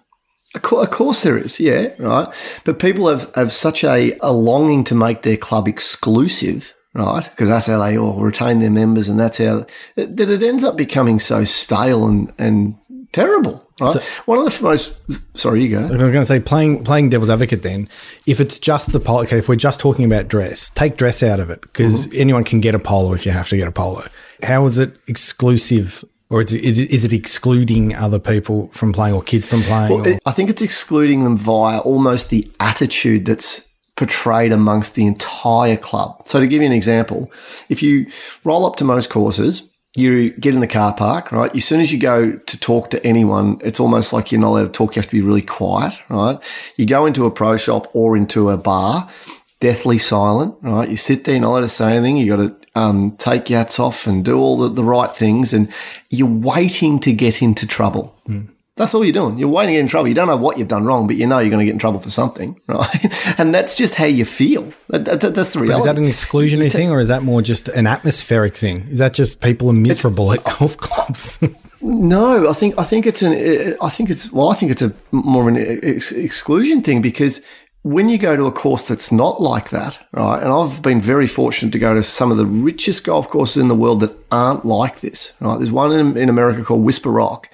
Of 0.54 0.62
course 0.62 1.22
there 1.22 1.38
is, 1.38 1.58
yeah, 1.58 1.92
right. 1.98 2.28
But 2.64 2.78
people 2.78 3.08
have, 3.08 3.32
have 3.34 3.52
such 3.52 3.84
a, 3.84 4.18
a 4.20 4.32
longing 4.32 4.84
to 4.84 4.94
make 4.94 5.22
their 5.22 5.38
club 5.38 5.66
exclusive, 5.66 6.74
right? 6.94 7.24
Because 7.24 7.48
that's 7.48 7.66
how 7.66 7.78
they 7.78 7.96
all 7.96 8.14
retain 8.14 8.60
their 8.60 8.70
members, 8.70 9.08
and 9.08 9.18
that's 9.18 9.38
how 9.38 9.66
that 9.96 10.20
it 10.20 10.42
ends 10.42 10.64
up 10.64 10.76
becoming 10.76 11.18
so 11.18 11.44
stale 11.44 12.06
and, 12.06 12.32
and 12.38 12.76
terrible. 13.12 13.66
Right? 13.80 14.02
One 14.26 14.38
of 14.38 14.44
the 14.44 14.62
most 14.62 15.00
sorry, 15.36 15.62
you 15.62 15.70
go. 15.70 15.84
I 15.84 15.90
was 15.90 15.96
going 15.96 16.12
to 16.12 16.24
say 16.24 16.40
playing 16.40 16.84
playing 16.84 17.08
devil's 17.08 17.30
advocate. 17.30 17.62
Then, 17.62 17.88
if 18.26 18.40
it's 18.40 18.58
just 18.58 18.92
the 18.92 19.00
polo, 19.00 19.22
okay, 19.22 19.38
if 19.38 19.48
we're 19.48 19.56
just 19.56 19.80
talking 19.80 20.04
about 20.04 20.28
dress, 20.28 20.70
take 20.70 20.96
dress 20.96 21.22
out 21.22 21.40
of 21.40 21.50
it 21.50 21.62
because 21.62 22.06
mm-hmm. 22.06 22.20
anyone 22.20 22.44
can 22.44 22.60
get 22.60 22.74
a 22.74 22.78
polo 22.78 23.12
if 23.14 23.26
you 23.26 23.32
have 23.32 23.48
to 23.48 23.56
get 23.56 23.66
a 23.66 23.72
polo. 23.72 24.04
How 24.42 24.64
is 24.66 24.78
it 24.78 24.96
exclusive, 25.08 26.04
or 26.28 26.40
is 26.40 26.52
it, 26.52 26.62
is 26.62 27.04
it, 27.04 27.12
excluding 27.12 27.94
other 27.94 28.18
people 28.18 28.68
from 28.68 28.92
playing 28.92 29.14
or 29.14 29.22
kids 29.22 29.46
from 29.46 29.62
playing? 29.62 29.92
or, 29.92 30.08
It- 30.08 30.22
I 30.26 30.32
think 30.32 30.50
it's 30.50 30.62
excluding 30.62 31.24
them 31.24 31.36
via 31.36 31.78
almost 31.78 32.30
the 32.30 32.50
attitude 32.60 33.24
that's 33.24 33.68
portrayed 34.02 34.52
amongst 34.52 34.96
the 34.96 35.06
entire 35.06 35.76
club. 35.76 36.26
So 36.26 36.40
to 36.40 36.46
give 36.48 36.60
you 36.60 36.66
an 36.66 36.72
example, 36.72 37.30
if 37.68 37.84
you 37.84 38.08
roll 38.42 38.66
up 38.66 38.74
to 38.76 38.84
most 38.84 39.10
courses, 39.10 39.62
you 39.94 40.30
get 40.30 40.54
in 40.54 40.60
the 40.60 40.66
car 40.66 40.92
park, 40.92 41.30
right? 41.30 41.54
As 41.54 41.64
soon 41.64 41.80
as 41.80 41.92
you 41.92 42.00
go 42.00 42.32
to 42.32 42.58
talk 42.58 42.90
to 42.90 43.06
anyone, 43.06 43.60
it's 43.62 43.78
almost 43.78 44.12
like 44.12 44.32
you're 44.32 44.40
not 44.40 44.48
allowed 44.48 44.62
to 44.64 44.68
talk. 44.70 44.96
You 44.96 45.00
have 45.00 45.10
to 45.10 45.16
be 45.16 45.20
really 45.20 45.40
quiet, 45.40 45.96
right? 46.08 46.36
You 46.76 46.84
go 46.84 47.06
into 47.06 47.26
a 47.26 47.30
pro 47.30 47.56
shop 47.56 47.94
or 47.94 48.16
into 48.16 48.50
a 48.50 48.56
bar, 48.56 49.08
deathly 49.60 49.98
silent, 49.98 50.56
right? 50.62 50.88
You 50.88 50.96
sit 50.96 51.22
there, 51.22 51.38
not 51.38 51.50
allowed 51.50 51.60
to 51.60 51.68
say 51.68 51.96
anything. 51.96 52.16
You 52.16 52.36
got 52.36 52.42
to 52.42 52.56
um, 52.74 53.16
take 53.18 53.50
your 53.50 53.60
hats 53.60 53.78
off 53.78 54.08
and 54.08 54.24
do 54.24 54.36
all 54.36 54.56
the, 54.56 54.68
the 54.68 54.82
right 54.82 55.14
things, 55.14 55.54
and 55.54 55.72
you're 56.10 56.26
waiting 56.26 56.98
to 57.00 57.12
get 57.12 57.40
into 57.40 57.68
trouble. 57.68 58.16
That's 58.76 58.94
all 58.94 59.04
you're 59.04 59.12
doing. 59.12 59.36
You're 59.38 59.48
waiting 59.50 59.74
to 59.74 59.76
get 59.76 59.80
in 59.80 59.88
trouble. 59.88 60.08
You 60.08 60.14
don't 60.14 60.28
know 60.28 60.36
what 60.36 60.56
you've 60.56 60.68
done 60.68 60.84
wrong, 60.86 61.06
but 61.06 61.16
you 61.16 61.26
know 61.26 61.38
you're 61.40 61.50
going 61.50 61.58
to 61.60 61.66
get 61.66 61.74
in 61.74 61.78
trouble 61.78 62.00
for 62.00 62.08
something, 62.10 62.58
right? 62.68 63.38
and 63.38 63.54
that's 63.54 63.74
just 63.74 63.96
how 63.96 64.06
you 64.06 64.24
feel. 64.24 64.72
That, 64.88 65.04
that- 65.20 65.34
that's 65.34 65.52
the 65.52 65.60
reality. 65.60 65.80
is 65.80 65.84
that 65.84 65.98
an 65.98 66.06
exclusionary 66.08 66.72
thing, 66.72 66.90
or 66.90 66.98
is 67.00 67.08
that 67.08 67.22
more 67.22 67.42
just 67.42 67.68
an 67.68 67.86
atmospheric 67.86 68.54
thing? 68.56 68.86
Is 68.88 68.98
that 68.98 69.12
just 69.12 69.42
people 69.42 69.68
are 69.68 69.74
miserable 69.74 70.32
at 70.32 70.42
golf 70.44 70.76
clubs? 70.76 71.42
No, 71.84 72.48
I 72.48 72.52
think 72.52 72.78
I 72.78 72.84
think 72.84 73.06
it's 73.08 73.22
an 73.22 73.76
I 73.82 73.88
think 73.88 74.08
it's 74.08 74.30
well 74.30 74.50
I 74.50 74.54
think 74.54 74.70
it's 74.70 74.82
a 74.82 74.94
more 75.10 75.42
of 75.48 75.56
an 75.56 75.80
ex- 75.82 76.12
exclusion 76.12 76.80
thing 76.80 77.02
because 77.02 77.42
when 77.82 78.08
you 78.08 78.18
go 78.18 78.36
to 78.36 78.46
a 78.46 78.52
course 78.52 78.86
that's 78.86 79.10
not 79.10 79.40
like 79.42 79.70
that, 79.70 79.98
right? 80.12 80.40
And 80.40 80.52
I've 80.52 80.80
been 80.80 81.00
very 81.00 81.26
fortunate 81.26 81.72
to 81.72 81.80
go 81.80 81.92
to 81.92 82.00
some 82.00 82.30
of 82.30 82.36
the 82.38 82.46
richest 82.46 83.02
golf 83.02 83.28
courses 83.28 83.56
in 83.56 83.66
the 83.66 83.74
world 83.74 83.98
that 83.98 84.14
aren't 84.30 84.64
like 84.64 85.00
this, 85.00 85.32
right? 85.40 85.56
There's 85.56 85.72
one 85.72 85.90
in, 85.98 86.16
in 86.16 86.28
America 86.28 86.62
called 86.62 86.84
Whisper 86.84 87.10
Rock. 87.10 87.48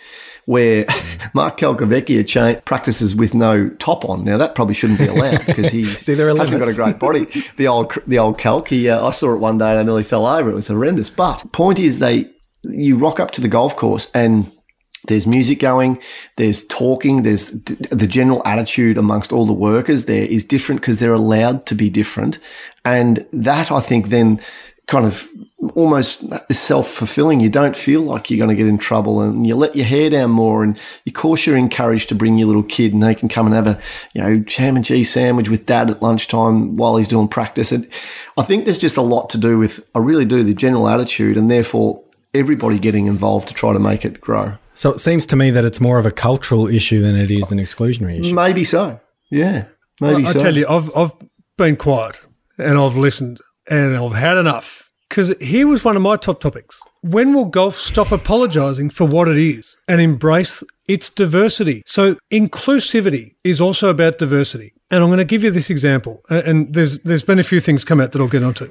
Where 0.48 0.86
Mark 1.34 1.58
Calcavecchia 1.58 2.26
cha- 2.26 2.60
practices 2.62 3.14
with 3.14 3.34
no 3.34 3.68
top 3.68 4.08
on. 4.08 4.24
Now 4.24 4.38
that 4.38 4.54
probably 4.54 4.72
shouldn't 4.72 4.98
be 4.98 5.06
allowed 5.06 5.42
because 5.46 5.70
he 5.70 5.84
See, 5.84 6.14
there 6.14 6.34
hasn't 6.34 6.58
got 6.58 6.70
a 6.70 6.74
great 6.74 6.98
body. 6.98 7.26
The 7.56 7.68
old 7.68 7.92
the 8.06 8.18
old 8.18 8.38
Calc. 8.38 8.68
He, 8.68 8.88
uh, 8.88 9.06
I 9.06 9.10
saw 9.10 9.34
it 9.34 9.40
one 9.40 9.58
day 9.58 9.68
and 9.68 9.78
I 9.78 9.82
nearly 9.82 10.04
fell 10.04 10.26
over. 10.26 10.48
It 10.48 10.54
was 10.54 10.68
horrendous. 10.68 11.10
But 11.10 11.52
point 11.52 11.78
is, 11.78 11.98
they 11.98 12.30
you 12.62 12.96
rock 12.96 13.20
up 13.20 13.30
to 13.32 13.42
the 13.42 13.48
golf 13.48 13.76
course 13.76 14.10
and 14.14 14.50
there's 15.06 15.26
music 15.26 15.60
going, 15.60 16.00
there's 16.36 16.66
talking, 16.66 17.24
there's 17.24 17.50
d- 17.50 17.74
the 17.90 18.06
general 18.06 18.40
attitude 18.46 18.96
amongst 18.96 19.32
all 19.32 19.44
the 19.44 19.52
workers 19.52 20.06
there 20.06 20.24
is 20.24 20.44
different 20.44 20.80
because 20.80 20.98
they're 20.98 21.12
allowed 21.12 21.66
to 21.66 21.74
be 21.74 21.90
different. 21.90 22.38
And 22.86 23.26
that 23.34 23.70
I 23.70 23.80
think 23.80 24.08
then 24.08 24.40
kind 24.86 25.04
of 25.04 25.28
almost 25.74 26.24
self 26.52 26.88
fulfilling. 26.88 27.40
You 27.40 27.48
don't 27.48 27.76
feel 27.76 28.02
like 28.02 28.30
you're 28.30 28.38
going 28.38 28.56
to 28.56 28.62
get 28.62 28.68
in 28.68 28.78
trouble 28.78 29.20
and 29.20 29.46
you 29.46 29.56
let 29.56 29.74
your 29.74 29.86
hair 29.86 30.08
down 30.10 30.30
more. 30.30 30.62
And 30.62 30.78
of 31.06 31.12
course, 31.14 31.46
you're 31.46 31.56
encouraged 31.56 32.08
to 32.10 32.14
bring 32.14 32.38
your 32.38 32.46
little 32.46 32.62
kid 32.62 32.92
and 32.92 33.02
they 33.02 33.14
can 33.14 33.28
come 33.28 33.46
and 33.46 33.54
have 33.54 33.66
a, 33.66 33.80
you 34.14 34.22
know, 34.22 34.44
ham 34.56 34.76
and 34.76 34.84
cheese 34.84 35.10
sandwich 35.12 35.48
with 35.48 35.66
dad 35.66 35.90
at 35.90 36.02
lunchtime 36.02 36.76
while 36.76 36.96
he's 36.96 37.08
doing 37.08 37.28
practice. 37.28 37.72
And 37.72 37.88
I 38.36 38.42
think 38.42 38.64
there's 38.64 38.78
just 38.78 38.96
a 38.96 39.02
lot 39.02 39.30
to 39.30 39.38
do 39.38 39.58
with, 39.58 39.88
I 39.94 39.98
really 39.98 40.24
do, 40.24 40.42
the 40.42 40.54
general 40.54 40.88
attitude 40.88 41.36
and 41.36 41.50
therefore 41.50 42.02
everybody 42.34 42.78
getting 42.78 43.06
involved 43.06 43.48
to 43.48 43.54
try 43.54 43.72
to 43.72 43.78
make 43.80 44.04
it 44.04 44.20
grow. 44.20 44.58
so 44.74 44.92
it 44.92 45.00
seems 45.00 45.26
to 45.26 45.34
me 45.34 45.50
that 45.50 45.64
it's 45.64 45.80
more 45.80 45.98
of 45.98 46.06
a 46.06 46.12
cultural 46.12 46.68
issue 46.68 47.00
than 47.00 47.16
it 47.16 47.30
is 47.30 47.50
an 47.50 47.58
exclusionary 47.58 48.20
issue. 48.20 48.34
Maybe 48.34 48.64
so. 48.64 49.00
Yeah. 49.30 49.64
Maybe 50.00 50.24
I 50.24 50.32
so. 50.32 50.38
I 50.38 50.42
tell 50.42 50.56
you, 50.56 50.68
I've 50.68 50.96
I've 50.96 51.12
been 51.56 51.76
quiet 51.76 52.24
and 52.58 52.78
I've 52.78 52.96
listened 52.96 53.40
and 53.68 53.96
I've 53.96 54.12
had 54.12 54.36
enough. 54.36 54.87
Because 55.08 55.34
here 55.40 55.66
was 55.66 55.84
one 55.84 55.96
of 55.96 56.02
my 56.02 56.16
top 56.16 56.40
topics. 56.40 56.82
When 57.00 57.32
will 57.32 57.46
golf 57.46 57.76
stop 57.76 58.12
apologising 58.12 58.90
for 58.90 59.06
what 59.06 59.28
it 59.28 59.38
is 59.38 59.78
and 59.88 60.00
embrace 60.00 60.62
its 60.86 61.08
diversity? 61.08 61.82
So 61.86 62.16
inclusivity 62.30 63.36
is 63.42 63.60
also 63.60 63.88
about 63.88 64.18
diversity. 64.18 64.74
And 64.90 65.02
I'm 65.02 65.08
going 65.08 65.18
to 65.18 65.24
give 65.24 65.44
you 65.44 65.50
this 65.50 65.70
example. 65.70 66.22
And 66.28 66.74
there's 66.74 66.98
there's 67.00 67.22
been 67.22 67.38
a 67.38 67.44
few 67.44 67.60
things 67.60 67.84
come 67.84 68.00
out 68.00 68.12
that 68.12 68.20
I'll 68.20 68.28
get 68.28 68.42
onto. 68.42 68.70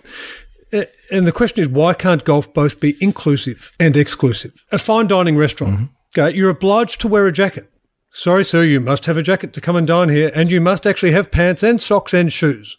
And 0.71 1.25
the 1.25 1.31
question 1.31 1.63
is, 1.63 1.69
why 1.69 1.93
can't 1.93 2.23
golf 2.23 2.53
both 2.53 2.79
be 2.79 2.97
inclusive 2.99 3.71
and 3.79 3.95
exclusive? 3.95 4.65
A 4.71 4.77
fine 4.77 5.07
dining 5.07 5.37
restaurant, 5.37 5.75
mm-hmm. 5.75 6.19
okay, 6.19 6.35
you're 6.35 6.49
obliged 6.49 6.99
to 7.01 7.07
wear 7.07 7.25
a 7.25 7.31
jacket. 7.31 7.71
Sorry, 8.11 8.43
sir, 8.43 8.63
you 8.63 8.81
must 8.81 9.05
have 9.05 9.15
a 9.15 9.21
jacket 9.21 9.53
to 9.53 9.61
come 9.61 9.75
and 9.75 9.87
dine 9.87 10.09
here, 10.09 10.31
and 10.35 10.51
you 10.51 10.59
must 10.59 10.85
actually 10.85 11.11
have 11.11 11.31
pants 11.31 11.63
and 11.63 11.79
socks 11.79 12.13
and 12.13 12.33
shoes. 12.33 12.77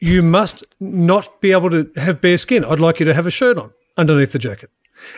You 0.00 0.22
must 0.22 0.64
not 0.80 1.40
be 1.40 1.52
able 1.52 1.70
to 1.70 1.90
have 1.96 2.20
bare 2.20 2.38
skin. 2.38 2.64
I'd 2.64 2.80
like 2.80 3.00
you 3.00 3.06
to 3.06 3.14
have 3.14 3.26
a 3.26 3.30
shirt 3.30 3.58
on 3.58 3.72
underneath 3.96 4.32
the 4.32 4.38
jacket. 4.38 4.70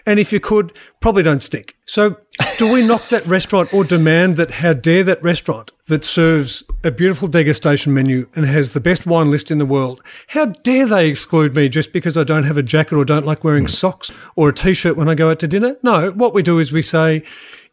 And 0.07 0.19
if 0.19 0.33
you 0.33 0.41
could, 0.41 0.73
probably 1.01 1.23
don't 1.23 1.43
stink. 1.43 1.77
So, 1.87 2.17
do 2.59 2.73
we 2.73 2.87
knock 2.87 3.09
that 3.09 3.27
restaurant 3.27 3.73
or 3.73 3.85
demand 3.85 4.37
that 4.37 4.51
how 4.51 4.73
dare 4.73 5.05
that 5.05 5.23
restaurant 5.23 5.73
that 5.87 6.05
serves 6.05 6.63
a 6.85 6.91
beautiful 6.91 7.29
degustation 7.29 7.89
menu 7.89 8.29
and 8.35 8.47
has 8.47 8.73
the 8.73 8.81
best 8.81 9.07
wine 9.07 9.31
list 9.31 9.51
in 9.51 9.59
the 9.59 9.67
world, 9.67 10.03
how 10.29 10.47
dare 10.47 10.87
they 10.87 11.09
exclude 11.09 11.55
me 11.55 11.69
just 11.69 11.93
because 11.93 12.17
I 12.17 12.25
don't 12.25 12.45
have 12.45 12.59
a 12.59 12.63
jacket 12.63 12.97
or 12.97 13.05
don't 13.05 13.27
like 13.27 13.45
wearing 13.45 13.69
socks 13.69 14.11
or 14.37 14.51
a 14.51 14.55
t 14.55 14.75
shirt 14.75 14.97
when 14.97 15.09
I 15.09 15.15
go 15.15 15.31
out 15.31 15.39
to 15.41 15.49
dinner? 15.49 15.77
No, 15.83 16.11
what 16.11 16.35
we 16.35 16.43
do 16.43 16.59
is 16.59 16.73
we 16.73 16.83
say, 16.83 17.23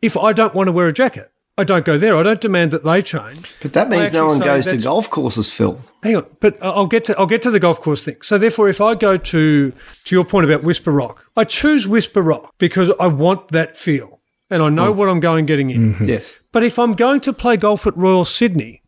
if 0.02 0.18
I 0.18 0.34
don't 0.34 0.56
want 0.56 0.68
to 0.68 0.74
wear 0.74 0.88
a 0.88 0.94
jacket, 0.94 1.32
I 1.60 1.64
don't 1.64 1.86
go 1.86 1.98
there. 1.98 2.16
I 2.16 2.22
don't 2.22 2.40
demand 2.40 2.70
that 2.72 2.84
they 2.84 3.02
change. 3.02 3.56
But 3.62 3.74
that 3.74 3.90
means 3.90 4.14
no 4.14 4.28
one 4.28 4.40
goes 4.40 4.68
to 4.68 4.78
golf 4.78 5.10
courses, 5.10 5.52
Phil. 5.52 5.82
Hang 6.04 6.18
on, 6.18 6.26
but 6.40 6.58
I'll 6.62 6.86
get 6.86 7.06
to 7.06 7.18
I'll 7.18 7.26
get 7.26 7.42
to 7.44 7.52
the 7.52 7.60
golf 7.60 7.82
course 7.82 8.06
thing. 8.06 8.22
So 8.22 8.38
therefore, 8.38 8.70
if 8.70 8.80
I 8.80 8.94
go 8.94 9.18
to 9.18 9.74
to 10.06 10.16
your 10.16 10.24
point 10.24 10.46
about 10.46 10.64
Whisper 10.64 10.92
Rock, 10.92 11.26
I 11.36 11.46
choose 11.46 11.88
Whisper 11.88 12.22
Rock 12.22 12.54
because 12.60 12.92
I 13.00 13.08
want 13.08 13.48
that 13.50 13.76
feel, 13.76 14.22
and 14.52 14.62
I 14.62 14.70
know 14.70 14.94
mm. 14.94 14.96
what 14.96 15.10
I'm 15.10 15.20
going 15.20 15.48
getting 15.48 15.72
in. 15.72 15.94
Mm-hmm. 15.94 16.06
Yes. 16.10 16.36
But 16.52 16.64
if 16.64 16.78
I'm 16.78 16.94
going 16.94 17.22
to 17.22 17.34
play 17.34 17.58
golf 17.58 17.88
at 17.88 17.98
Royal 17.98 18.24
Sydney, 18.24 18.84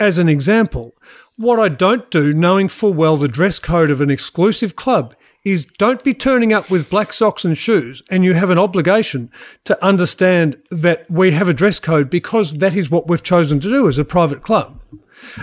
as 0.00 0.18
an 0.18 0.28
example, 0.28 0.94
what 1.36 1.60
I 1.60 1.68
don't 1.68 2.10
do, 2.10 2.32
knowing 2.32 2.68
full 2.68 2.92
well 2.92 3.16
the 3.16 3.28
dress 3.28 3.60
code 3.60 3.90
of 3.90 4.00
an 4.00 4.10
exclusive 4.10 4.74
club, 4.74 5.14
is 5.44 5.66
don't 5.66 6.02
be 6.02 6.14
turning 6.14 6.52
up 6.52 6.70
with 6.70 6.90
black 6.90 7.12
socks 7.12 7.44
and 7.44 7.56
shoes, 7.56 8.02
and 8.10 8.24
you 8.24 8.34
have 8.34 8.50
an 8.50 8.58
obligation 8.58 9.30
to 9.64 9.84
understand 9.84 10.56
that 10.70 11.08
we 11.10 11.32
have 11.32 11.48
a 11.48 11.54
dress 11.54 11.78
code 11.78 12.08
because 12.08 12.54
that 12.58 12.74
is 12.74 12.90
what 12.90 13.08
we've 13.08 13.22
chosen 13.22 13.60
to 13.60 13.68
do 13.68 13.86
as 13.86 13.98
a 13.98 14.04
private 14.04 14.42
club. 14.42 14.80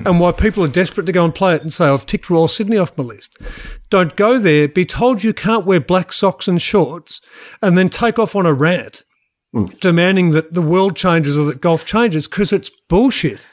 And 0.06 0.20
why 0.20 0.32
people 0.32 0.64
are 0.64 0.68
desperate 0.68 1.06
to 1.06 1.12
go 1.12 1.26
and 1.26 1.34
play 1.34 1.56
it 1.56 1.62
and 1.62 1.74
say, 1.74 1.86
I've 1.86 2.06
ticked 2.06 2.30
Royal 2.30 2.48
Sydney 2.48 2.78
off 2.78 2.98
my 2.98 3.04
list. 3.04 3.38
Don't 3.90 4.16
go 4.16 4.38
there, 4.38 4.68
be 4.68 4.86
told 4.86 5.24
you 5.24 5.34
can't 5.34 5.66
wear 5.66 5.80
black 5.80 6.14
socks 6.14 6.48
and 6.48 6.62
shorts, 6.62 7.20
and 7.62 7.78
then 7.78 7.90
take 7.90 8.20
off 8.20 8.36
on 8.36 8.46
a 8.46 8.54
rant 8.54 9.04
hmm. 9.54 9.66
demanding 9.80 10.32
that 10.32 10.54
the 10.54 10.62
world 10.62 10.96
changes 10.96 11.38
or 11.38 11.46
that 11.46 11.62
golf 11.62 11.86
changes 11.86 12.28
because 12.28 12.54
it's 12.54 12.70
bullshit. 12.90 13.48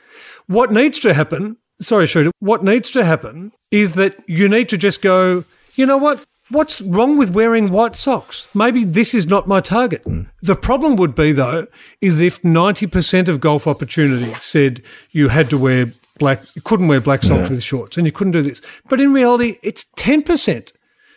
What 0.47 0.73
needs 0.73 0.99
to 1.01 1.15
happen, 1.15 1.57
sorry, 1.81 2.07
Shooter, 2.07 2.31
what 2.41 2.65
needs 2.65 2.91
to 2.91 3.05
happen 3.05 3.53
is 3.71 3.93
that 3.93 4.17
you 4.27 4.49
need 4.49 4.69
to 4.71 4.79
just 4.79 5.03
go, 5.03 5.45
you 5.75 5.87
know 5.87 5.99
what? 5.99 6.25
What's 6.51 6.81
wrong 6.81 7.19
with 7.19 7.31
wearing 7.31 7.71
white 7.71 7.95
socks? 7.95 8.47
Maybe 8.55 8.85
this 8.85 9.15
is 9.15 9.27
not 9.27 9.47
my 9.47 9.61
target. 9.61 10.03
Hmm. 10.03 10.23
The 10.41 10.57
problem 10.57 10.97
would 10.97 11.15
be, 11.15 11.33
though, 11.33 11.67
is 12.01 12.21
if 12.21 12.43
90% 12.43 13.29
of 13.29 13.41
golf 13.41 13.67
opportunity 13.67 14.33
said 14.35 14.83
you 15.11 15.29
had 15.29 15.51
to 15.51 15.59
wear 15.59 15.87
black, 16.19 16.41
you 16.57 16.63
couldn't 16.63 16.89
wear 16.89 17.01
black 17.01 17.23
socks 17.23 17.51
with 17.51 17.63
shorts 17.63 17.97
and 17.97 18.07
you 18.07 18.13
couldn't 18.13 18.33
do 18.33 18.43
this. 18.43 18.63
But 18.89 19.01
in 19.01 19.13
reality, 19.13 19.59
it's 19.63 19.85
10%. 19.97 20.73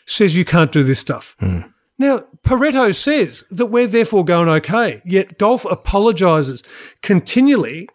says 0.06 0.36
you 0.36 0.44
can't 0.44 0.72
do 0.72 0.84
this 0.84 1.00
stuff. 1.00 1.36
Hmm. 1.40 1.62
Now, 1.98 2.26
Pareto 2.44 2.94
says 2.96 3.44
that 3.52 3.68
we're 3.68 3.88
therefore 3.88 4.26
going 4.26 4.50
okay, 4.50 5.02
yet 5.06 5.38
golf 5.38 5.66
apologizes 5.66 6.64
continually 7.04 7.88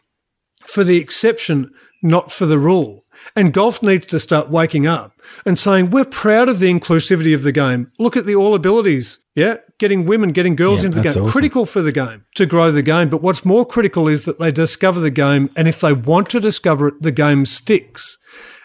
for 0.67 0.85
the 0.85 0.99
exception, 0.99 1.73
not 2.03 2.31
for 2.31 2.47
the 2.47 2.59
rule. 2.59 3.05
And 3.35 3.53
golf 3.53 3.83
needs 3.83 4.07
to 4.07 4.21
start 4.21 4.51
waking 4.51 4.87
up 4.87 5.13
and 5.45 5.59
saying, 5.59 5.91
we're 5.91 6.05
proud 6.05 6.49
of 6.49 6.59
the 6.61 6.73
inclusivity 6.73 7.35
of 7.35 7.43
the 7.43 7.53
game. 7.53 7.91
Look 7.99 8.17
at 8.17 8.27
the 8.27 8.35
all 8.37 8.55
abilities. 8.55 9.21
Yeah. 9.35 9.57
Getting 9.79 10.07
women, 10.07 10.33
getting 10.33 10.57
girls 10.57 10.81
Yeah, 10.81 10.87
into 10.87 10.97
the 10.97 11.03
game. 11.03 11.11
awesome. 11.23 11.29
Critical 11.29 11.67
for 11.67 11.83
the 11.83 11.93
game 11.93 12.25
to 12.37 12.47
grow 12.47 12.71
the 12.73 12.83
game. 12.83 13.09
But 13.11 13.23
what's 13.23 13.45
more 13.45 13.67
critical 13.67 14.09
is 14.09 14.25
that 14.25 14.39
they 14.39 14.51
discover 14.51 15.01
the 15.01 15.11
game. 15.11 15.51
And 15.57 15.69
if 15.69 15.81
they 15.81 15.93
want 15.93 16.31
to 16.31 16.41
discover 16.41 16.89
it, 16.89 17.03
the 17.03 17.13
game 17.13 17.45
sticks. 17.47 18.17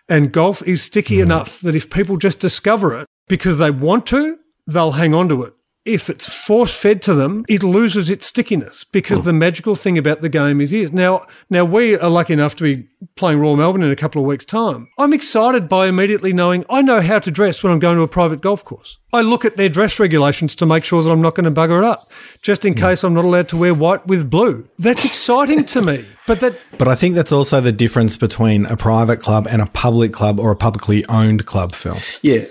And 0.07 0.31
golf 0.31 0.61
is 0.67 0.81
sticky 0.81 1.17
Hmm. 1.17 1.23
enough 1.23 1.59
that 1.61 1.75
if 1.75 1.89
people 1.89 2.17
just 2.17 2.39
discover 2.39 2.97
it 2.99 3.07
because 3.27 3.57
they 3.57 3.71
want 3.71 4.05
to, 4.07 4.37
they'll 4.67 4.91
hang 4.93 5.13
on 5.13 5.27
to 5.29 5.43
it. 5.43 5.53
If 5.83 6.11
it's 6.11 6.31
force 6.31 6.79
fed 6.79 7.01
to 7.03 7.15
them, 7.15 7.43
it 7.49 7.63
loses 7.63 8.07
its 8.09 8.27
stickiness 8.27 8.83
because 8.83 9.19
hmm. 9.19 9.25
the 9.25 9.33
magical 9.33 9.73
thing 9.73 9.97
about 9.97 10.21
the 10.21 10.29
game 10.29 10.61
is 10.61 10.71
is 10.71 10.93
now 10.93 11.25
now 11.49 11.65
we 11.65 11.97
are 11.97 12.09
lucky 12.09 12.33
enough 12.33 12.55
to 12.57 12.63
be 12.63 12.87
playing 13.15 13.39
Royal 13.39 13.55
Melbourne 13.55 13.81
in 13.81 13.89
a 13.89 13.95
couple 13.95 14.21
of 14.21 14.27
weeks' 14.27 14.45
time. 14.45 14.89
I'm 14.99 15.11
excited 15.11 15.67
by 15.67 15.87
immediately 15.87 16.33
knowing 16.33 16.65
I 16.69 16.83
know 16.83 17.01
how 17.01 17.17
to 17.17 17.31
dress 17.31 17.63
when 17.63 17.73
I'm 17.73 17.79
going 17.79 17.97
to 17.97 18.03
a 18.03 18.07
private 18.07 18.41
golf 18.41 18.63
course. 18.63 18.99
I 19.11 19.21
look 19.21 19.43
at 19.43 19.57
their 19.57 19.69
dress 19.69 19.99
regulations 19.99 20.53
to 20.55 20.67
make 20.67 20.85
sure 20.85 21.01
that 21.01 21.09
I'm 21.09 21.21
not 21.21 21.33
going 21.33 21.51
to 21.51 21.51
bugger 21.51 21.79
it 21.79 21.83
up, 21.83 22.11
just 22.43 22.63
in 22.63 22.73
hmm. 22.73 22.79
case 22.79 23.03
I'm 23.03 23.15
not 23.15 23.25
allowed 23.25 23.49
to 23.49 23.57
wear 23.57 23.73
white 23.73 24.05
with 24.05 24.29
blue. 24.29 24.69
That's 24.77 25.03
exciting 25.03 25.65
to 25.65 25.81
me. 25.81 26.05
But 26.27 26.39
that 26.41 26.59
But 26.77 26.87
I 26.87 26.93
think 26.93 27.15
that's 27.15 27.31
also 27.31 27.59
the 27.59 27.71
difference 27.71 28.15
between 28.15 28.67
a 28.67 28.77
private 28.77 29.17
club 29.17 29.47
and 29.49 29.59
a 29.59 29.65
public 29.65 30.13
club 30.13 30.39
or 30.39 30.51
a 30.51 30.55
publicly 30.55 31.03
owned 31.07 31.47
club, 31.47 31.73
Phil. 31.73 31.97
Yeah. 32.21 32.45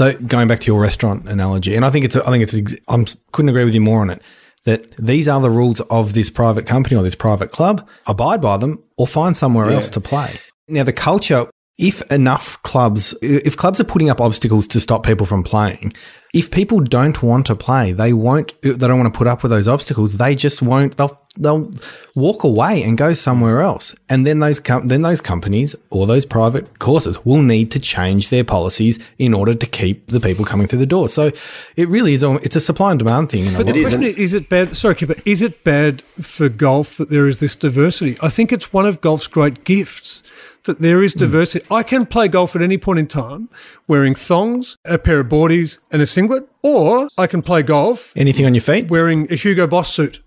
So 0.00 0.14
going 0.14 0.48
back 0.48 0.60
to 0.60 0.66
your 0.66 0.80
restaurant 0.80 1.28
analogy, 1.28 1.76
and 1.76 1.84
I 1.84 1.90
think 1.90 2.06
it's, 2.06 2.16
I 2.16 2.30
think 2.30 2.42
it's, 2.42 2.74
I 2.88 3.04
couldn't 3.32 3.50
agree 3.50 3.66
with 3.66 3.74
you 3.74 3.82
more 3.82 4.00
on 4.00 4.08
it. 4.08 4.22
That 4.64 4.92
these 4.96 5.28
are 5.28 5.38
the 5.42 5.50
rules 5.50 5.80
of 5.90 6.14
this 6.14 6.30
private 6.30 6.64
company 6.64 6.96
or 6.96 7.02
this 7.02 7.14
private 7.14 7.50
club. 7.50 7.86
Abide 8.06 8.40
by 8.40 8.56
them, 8.56 8.82
or 8.96 9.06
find 9.06 9.36
somewhere 9.36 9.68
else 9.68 9.90
to 9.90 10.00
play. 10.00 10.40
Now 10.68 10.84
the 10.84 10.94
culture, 10.94 11.50
if 11.76 12.00
enough 12.10 12.62
clubs, 12.62 13.14
if 13.20 13.58
clubs 13.58 13.78
are 13.78 13.84
putting 13.84 14.08
up 14.08 14.22
obstacles 14.22 14.66
to 14.68 14.80
stop 14.80 15.04
people 15.04 15.26
from 15.26 15.42
playing, 15.42 15.92
if 16.32 16.50
people 16.50 16.80
don't 16.80 17.22
want 17.22 17.46
to 17.46 17.56
play, 17.56 17.92
they 17.92 18.12
won't. 18.12 18.60
They 18.62 18.74
don't 18.74 18.98
want 18.98 19.12
to 19.12 19.18
put 19.18 19.26
up 19.26 19.42
with 19.42 19.50
those 19.50 19.66
obstacles. 19.66 20.16
They 20.16 20.34
just 20.34 20.62
won't. 20.62 20.96
They'll 20.96 21.18
they'll 21.36 21.70
walk 22.14 22.44
away 22.44 22.82
and 22.82 22.96
go 22.98 23.14
somewhere 23.14 23.62
else. 23.62 23.96
And 24.08 24.24
then 24.26 24.38
those 24.38 24.60
com- 24.60 24.86
then 24.88 25.02
those 25.02 25.20
companies 25.20 25.74
or 25.90 26.06
those 26.06 26.24
private 26.24 26.78
courses 26.78 27.24
will 27.24 27.42
need 27.42 27.70
to 27.72 27.80
change 27.80 28.28
their 28.28 28.44
policies 28.44 29.00
in 29.18 29.34
order 29.34 29.54
to 29.54 29.66
keep 29.66 30.06
the 30.06 30.20
people 30.20 30.44
coming 30.44 30.68
through 30.68 30.78
the 30.78 30.86
door. 30.86 31.08
So 31.08 31.30
it 31.76 31.88
really 31.88 32.12
is. 32.12 32.22
a- 32.22 32.38
It's 32.44 32.56
a 32.56 32.60
supply 32.60 32.90
and 32.90 32.98
demand 33.00 33.30
thing. 33.30 33.46
In 33.46 33.54
But 33.54 33.66
the 33.66 33.72
question 33.80 34.04
is, 34.04 34.16
is 34.16 34.32
it 34.32 34.48
bad? 34.48 34.76
Sorry, 34.76 34.94
Kipper. 34.94 35.16
Is 35.24 35.42
it 35.42 35.64
bad 35.64 36.02
for 36.20 36.48
golf 36.48 36.96
that 36.98 37.10
there 37.10 37.26
is 37.26 37.40
this 37.40 37.56
diversity? 37.56 38.16
I 38.22 38.28
think 38.28 38.52
it's 38.52 38.72
one 38.72 38.86
of 38.86 39.00
golf's 39.00 39.26
great 39.26 39.64
gifts 39.64 40.22
that 40.64 40.78
there 40.80 41.02
is 41.02 41.14
hmm. 41.14 41.20
diversity. 41.20 41.66
I 41.70 41.82
can 41.82 42.06
play 42.06 42.28
golf 42.28 42.54
at 42.56 42.62
any 42.62 42.78
point 42.78 42.98
in 42.98 43.06
time 43.06 43.48
wearing 43.86 44.14
thongs, 44.14 44.76
a 44.84 44.98
pair 44.98 45.20
of 45.20 45.28
boardies, 45.28 45.78
and 45.90 46.02
a 46.02 46.06
singlet, 46.06 46.48
or 46.62 47.08
I 47.16 47.26
can 47.26 47.42
play 47.42 47.62
golf 47.62 48.12
Anything 48.16 48.46
on 48.46 48.54
your 48.54 48.62
feet? 48.62 48.90
wearing 48.90 49.30
a 49.32 49.36
Hugo 49.36 49.66
Boss 49.66 49.92
suit 49.92 50.20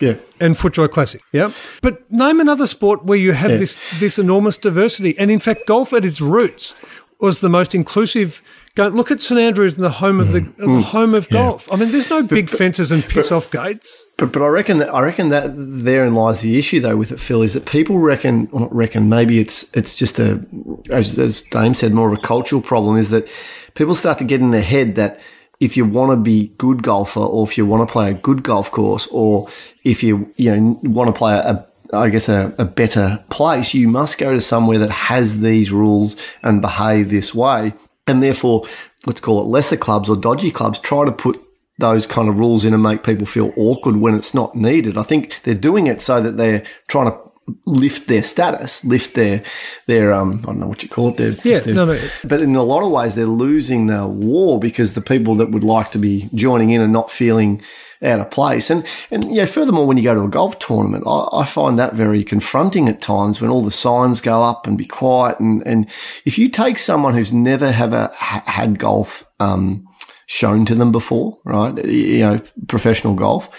Yeah. 0.00 0.14
and 0.40 0.54
FootJoy 0.54 0.90
Classic. 0.90 1.20
Yeah. 1.32 1.52
But 1.82 2.10
name 2.10 2.40
another 2.40 2.66
sport 2.66 3.04
where 3.04 3.18
you 3.18 3.32
have 3.32 3.50
Yeah. 3.50 3.56
this 3.58 3.78
this 3.98 4.18
enormous 4.18 4.58
diversity. 4.58 5.18
And 5.18 5.30
in 5.30 5.38
fact, 5.38 5.66
golf 5.66 5.92
at 5.92 6.04
its 6.04 6.20
roots 6.20 6.74
was 7.20 7.40
the 7.40 7.48
most 7.48 7.74
inclusive. 7.74 8.42
Go, 8.74 8.88
look 8.88 9.10
at 9.10 9.20
St 9.20 9.40
Andrews 9.40 9.74
and 9.74 9.84
the 9.84 9.90
home 9.90 10.20
of 10.20 10.32
the, 10.32 10.40
mm. 10.40 10.56
the 10.56 10.66
mm. 10.66 10.82
home 10.82 11.14
of 11.14 11.28
golf. 11.30 11.70
I 11.72 11.76
mean, 11.76 11.90
there's 11.90 12.10
no 12.10 12.22
big 12.22 12.48
fences 12.48 12.92
and 12.92 13.02
piss 13.02 13.32
off 13.32 13.50
gates. 13.50 14.06
But, 14.16 14.32
but 14.32 14.40
I 14.40 14.46
reckon 14.46 14.78
that 14.78 14.94
I 14.94 15.02
reckon 15.02 15.30
that 15.30 15.52
therein 15.56 16.14
lies 16.14 16.42
the 16.42 16.58
issue 16.58 16.80
though 16.80 16.96
with 16.96 17.10
it, 17.10 17.20
Phil, 17.20 17.42
is 17.42 17.54
that 17.54 17.66
people 17.66 17.98
reckon, 17.98 18.48
or 18.52 18.60
not 18.60 18.74
reckon, 18.74 19.08
maybe 19.08 19.40
it's 19.40 19.72
it's 19.74 19.96
just 19.96 20.20
a, 20.20 20.44
as, 20.90 21.18
as 21.18 21.42
Dame 21.42 21.74
said, 21.74 21.92
more 21.92 22.12
of 22.12 22.18
a 22.18 22.22
cultural 22.22 22.62
problem. 22.62 22.96
Is 22.96 23.10
that 23.10 23.28
people 23.74 23.94
start 23.94 24.18
to 24.18 24.24
get 24.24 24.40
in 24.40 24.52
their 24.52 24.62
head 24.62 24.94
that 24.94 25.18
if 25.60 25.76
you 25.76 25.84
want 25.84 26.12
to 26.12 26.16
be 26.16 26.48
good 26.58 26.84
golfer, 26.84 27.20
or 27.20 27.42
if 27.42 27.58
you 27.58 27.66
want 27.66 27.88
to 27.88 27.92
play 27.92 28.10
a 28.10 28.14
good 28.14 28.44
golf 28.44 28.70
course, 28.70 29.08
or 29.08 29.48
if 29.82 30.04
you 30.04 30.30
you 30.36 30.54
know 30.54 30.78
want 30.84 31.08
to 31.08 31.12
play 31.12 31.34
a 31.34 31.67
I 31.92 32.10
guess 32.10 32.28
a, 32.28 32.54
a 32.58 32.64
better 32.64 33.24
place, 33.30 33.74
you 33.74 33.88
must 33.88 34.18
go 34.18 34.32
to 34.34 34.40
somewhere 34.40 34.78
that 34.78 34.90
has 34.90 35.40
these 35.40 35.70
rules 35.72 36.16
and 36.42 36.60
behave 36.60 37.10
this 37.10 37.34
way. 37.34 37.72
And 38.06 38.22
therefore, 38.22 38.66
let's 39.06 39.20
call 39.20 39.40
it 39.40 39.44
lesser 39.48 39.76
clubs 39.76 40.08
or 40.08 40.16
dodgy 40.16 40.50
clubs 40.50 40.78
try 40.78 41.04
to 41.04 41.12
put 41.12 41.40
those 41.78 42.06
kind 42.06 42.28
of 42.28 42.38
rules 42.38 42.64
in 42.64 42.74
and 42.74 42.82
make 42.82 43.04
people 43.04 43.26
feel 43.26 43.52
awkward 43.56 43.96
when 43.96 44.14
it's 44.14 44.34
not 44.34 44.54
needed. 44.54 44.98
I 44.98 45.02
think 45.02 45.40
they're 45.44 45.54
doing 45.54 45.86
it 45.86 46.00
so 46.00 46.20
that 46.20 46.36
they're 46.36 46.64
trying 46.88 47.10
to 47.12 47.18
lift 47.64 48.08
their 48.08 48.22
status, 48.22 48.84
lift 48.84 49.14
their 49.14 49.42
their 49.86 50.12
um 50.12 50.40
I 50.42 50.46
don't 50.46 50.58
know 50.60 50.66
what 50.66 50.82
you 50.82 50.88
call 50.88 51.08
it. 51.10 51.16
Their, 51.16 51.30
Yeah, 51.44 51.60
their- 51.60 51.74
no, 51.74 51.84
no. 51.86 51.98
But 52.24 52.42
in 52.42 52.54
a 52.56 52.62
lot 52.64 52.82
of 52.84 52.90
ways, 52.90 53.14
they're 53.14 53.26
losing 53.26 53.86
the 53.86 54.06
war 54.06 54.58
because 54.58 54.94
the 54.94 55.00
people 55.00 55.36
that 55.36 55.50
would 55.52 55.64
like 55.64 55.90
to 55.92 55.98
be 55.98 56.28
joining 56.34 56.70
in 56.70 56.80
are 56.82 56.88
not 56.88 57.10
feeling 57.10 57.62
out 58.02 58.20
of 58.20 58.30
place. 58.30 58.70
And 58.70 58.84
and 59.10 59.34
yeah, 59.34 59.44
furthermore, 59.44 59.86
when 59.86 59.96
you 59.96 60.02
go 60.02 60.14
to 60.14 60.24
a 60.24 60.28
golf 60.28 60.58
tournament, 60.58 61.04
I, 61.06 61.28
I 61.32 61.44
find 61.44 61.78
that 61.78 61.94
very 61.94 62.24
confronting 62.24 62.88
at 62.88 63.00
times 63.00 63.40
when 63.40 63.50
all 63.50 63.62
the 63.62 63.70
signs 63.70 64.20
go 64.20 64.42
up 64.42 64.66
and 64.66 64.78
be 64.78 64.86
quiet. 64.86 65.40
And 65.40 65.66
and 65.66 65.90
if 66.24 66.38
you 66.38 66.48
take 66.48 66.78
someone 66.78 67.14
who's 67.14 67.32
never 67.32 67.72
ha- 67.72 68.42
had 68.46 68.78
golf 68.78 69.24
um, 69.40 69.86
shown 70.26 70.64
to 70.66 70.74
them 70.74 70.92
before, 70.92 71.38
right? 71.44 71.84
You 71.84 72.18
know, 72.20 72.40
professional 72.68 73.14
golf. 73.14 73.50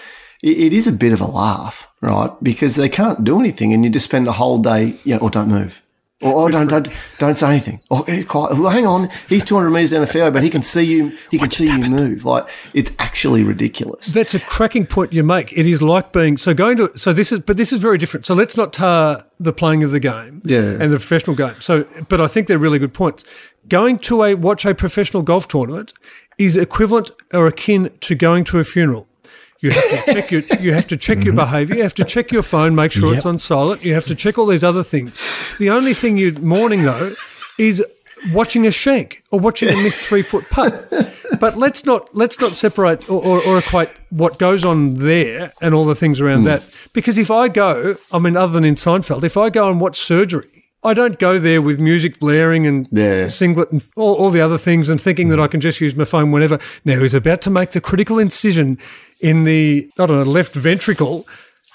It, 0.42 0.58
it 0.58 0.72
is 0.72 0.88
a 0.88 0.92
bit 0.92 1.12
of 1.12 1.20
a 1.20 1.26
laugh, 1.26 1.86
right? 2.00 2.30
Because 2.42 2.76
they 2.76 2.88
can't 2.88 3.24
do 3.24 3.40
anything, 3.40 3.74
and 3.74 3.84
you 3.84 3.90
just 3.90 4.06
spend 4.06 4.26
the 4.26 4.32
whole 4.32 4.58
day, 4.58 4.94
you 5.04 5.14
know, 5.14 5.20
or 5.20 5.30
don't 5.30 5.48
move, 5.48 5.82
or 6.22 6.48
oh, 6.48 6.48
don't 6.50 6.68
don't 6.68 6.88
don't 7.18 7.36
say 7.36 7.48
anything. 7.50 7.80
Oh, 7.90 8.02
eh, 8.06 8.22
quiet. 8.24 8.58
Well, 8.58 8.68
hang 8.70 8.86
on, 8.86 9.08
he's 9.28 9.44
two 9.44 9.54
hundred 9.54 9.70
meters 9.70 9.90
down 9.90 10.02
the 10.02 10.06
fairway, 10.06 10.30
but 10.30 10.42
he 10.42 10.50
can 10.50 10.62
see 10.62 10.82
you. 10.84 11.16
He 11.30 11.38
can 11.38 11.48
see 11.50 11.66
you 11.70 11.78
move. 11.78 12.24
Like 12.24 12.48
it's 12.74 12.92
actually 12.98 13.42
ridiculous. 13.42 14.06
That's 14.08 14.34
a 14.34 14.40
cracking 14.40 14.86
point 14.86 15.12
you 15.12 15.22
make. 15.22 15.52
It 15.52 15.66
is 15.66 15.80
like 15.80 16.12
being 16.12 16.36
so 16.36 16.52
going 16.54 16.76
to 16.76 16.90
so 16.96 17.12
this 17.12 17.32
is 17.32 17.40
but 17.40 17.56
this 17.56 17.72
is 17.72 17.80
very 17.80 17.96
different. 17.98 18.26
So 18.26 18.34
let's 18.34 18.56
not 18.56 18.72
tar 18.72 19.24
the 19.38 19.52
playing 19.52 19.82
of 19.82 19.92
the 19.92 20.00
game 20.00 20.42
Yeah. 20.44 20.58
and 20.80 20.92
the 20.92 20.98
professional 20.98 21.36
game. 21.36 21.54
So 21.60 21.84
but 22.08 22.20
I 22.20 22.26
think 22.26 22.46
they're 22.48 22.58
really 22.58 22.78
good 22.78 22.94
points. 22.94 23.24
Going 23.68 23.98
to 24.00 24.22
a 24.24 24.34
watch 24.34 24.64
a 24.64 24.74
professional 24.74 25.22
golf 25.22 25.48
tournament 25.48 25.94
is 26.38 26.56
equivalent 26.56 27.10
or 27.32 27.46
akin 27.46 27.90
to 28.00 28.14
going 28.14 28.44
to 28.44 28.58
a 28.58 28.64
funeral. 28.64 29.06
You 29.60 29.70
have 29.72 29.84
to 29.84 30.12
check 30.14 30.30
your 30.30 30.42
you 30.60 30.72
have 30.72 30.86
to 30.88 30.96
check 30.96 31.18
your 31.18 31.34
mm-hmm. 31.34 31.36
behaviour. 31.36 31.76
You 31.76 31.82
have 31.82 31.94
to 31.94 32.04
check 32.04 32.32
your 32.32 32.42
phone, 32.42 32.74
make 32.74 32.92
sure 32.92 33.14
it's 33.14 33.26
on 33.26 33.38
silent. 33.38 33.84
You 33.84 33.94
have 33.94 34.06
to 34.06 34.14
check 34.14 34.38
all 34.38 34.46
these 34.46 34.64
other 34.64 34.82
things. 34.82 35.20
The 35.58 35.70
only 35.70 35.94
thing 35.94 36.16
you're 36.16 36.38
mourning 36.38 36.82
though 36.82 37.12
is 37.58 37.84
watching 38.32 38.66
a 38.66 38.70
shank 38.70 39.22
or 39.30 39.40
watching 39.40 39.68
a 39.68 39.76
missed 39.76 40.00
three 40.00 40.22
foot 40.22 40.44
putt. 40.50 40.88
But 41.38 41.56
let's 41.56 41.84
not 41.84 42.14
let's 42.14 42.40
not 42.40 42.52
separate 42.52 43.08
or, 43.08 43.24
or, 43.24 43.42
or 43.46 43.58
equate 43.58 43.90
what 44.10 44.38
goes 44.38 44.64
on 44.64 44.94
there 44.94 45.52
and 45.62 45.74
all 45.74 45.84
the 45.84 45.94
things 45.94 46.20
around 46.20 46.42
mm. 46.42 46.46
that. 46.46 46.62
Because 46.92 47.18
if 47.18 47.30
I 47.30 47.48
go, 47.48 47.96
I 48.12 48.18
mean, 48.18 48.36
other 48.36 48.52
than 48.52 48.64
in 48.64 48.74
Seinfeld, 48.74 49.24
if 49.24 49.36
I 49.36 49.48
go 49.48 49.70
and 49.70 49.80
watch 49.80 49.96
surgery, 49.96 50.59
I 50.82 50.94
don't 50.94 51.18
go 51.18 51.38
there 51.38 51.60
with 51.60 51.78
music 51.78 52.18
blaring 52.18 52.66
and 52.66 52.88
Yeah. 52.90 53.28
singlet 53.28 53.70
and 53.70 53.82
all, 53.96 54.14
all 54.14 54.30
the 54.30 54.40
other 54.40 54.56
things 54.58 54.88
and 54.88 55.00
thinking 55.00 55.28
that 55.28 55.38
I 55.38 55.46
can 55.46 55.60
just 55.60 55.80
use 55.80 55.94
my 55.94 56.04
phone 56.04 56.30
whenever. 56.30 56.58
Now 56.84 57.00
he's 57.00 57.14
about 57.14 57.42
to 57.42 57.50
make 57.50 57.72
the 57.72 57.80
critical 57.80 58.18
incision 58.18 58.78
in 59.20 59.44
the 59.44 59.90
I 59.98 60.06
don't 60.06 60.24
know 60.24 60.30
left 60.30 60.54
ventricle. 60.54 61.26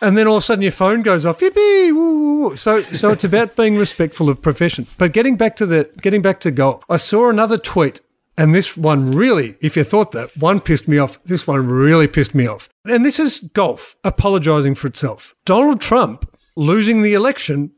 And 0.01 0.17
then 0.17 0.27
all 0.27 0.37
of 0.37 0.43
a 0.43 0.45
sudden 0.45 0.61
your 0.63 0.71
phone 0.71 1.03
goes 1.03 1.25
off. 1.25 1.39
Yippee! 1.39 1.93
Woo, 1.93 2.19
woo, 2.19 2.49
woo. 2.49 2.55
So, 2.57 2.81
so 2.81 3.11
it's 3.11 3.23
about 3.23 3.55
being 3.55 3.77
respectful 3.77 4.27
of 4.29 4.41
profession. 4.41 4.87
But 4.97 5.13
getting 5.13 5.37
back 5.37 5.55
to 5.57 5.65
the 5.65 5.89
getting 6.01 6.21
back 6.21 6.39
to 6.41 6.51
golf, 6.51 6.83
I 6.89 6.97
saw 6.97 7.29
another 7.29 7.57
tweet, 7.57 8.01
and 8.37 8.53
this 8.53 8.75
one 8.75 9.11
really, 9.11 9.55
if 9.61 9.77
you 9.77 9.83
thought 9.85 10.11
that 10.11 10.35
one 10.35 10.59
pissed 10.59 10.87
me 10.89 10.97
off, 10.97 11.21
this 11.23 11.47
one 11.47 11.65
really 11.67 12.07
pissed 12.07 12.35
me 12.35 12.45
off. 12.45 12.67
And 12.85 13.05
this 13.05 13.19
is 13.19 13.39
golf 13.53 13.95
apologising 14.03 14.75
for 14.75 14.87
itself. 14.87 15.33
Donald 15.45 15.79
Trump 15.79 16.29
losing 16.57 17.01
the 17.01 17.13
election 17.13 17.71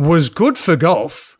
was 0.00 0.30
good 0.30 0.56
for 0.56 0.76
golf 0.76 1.38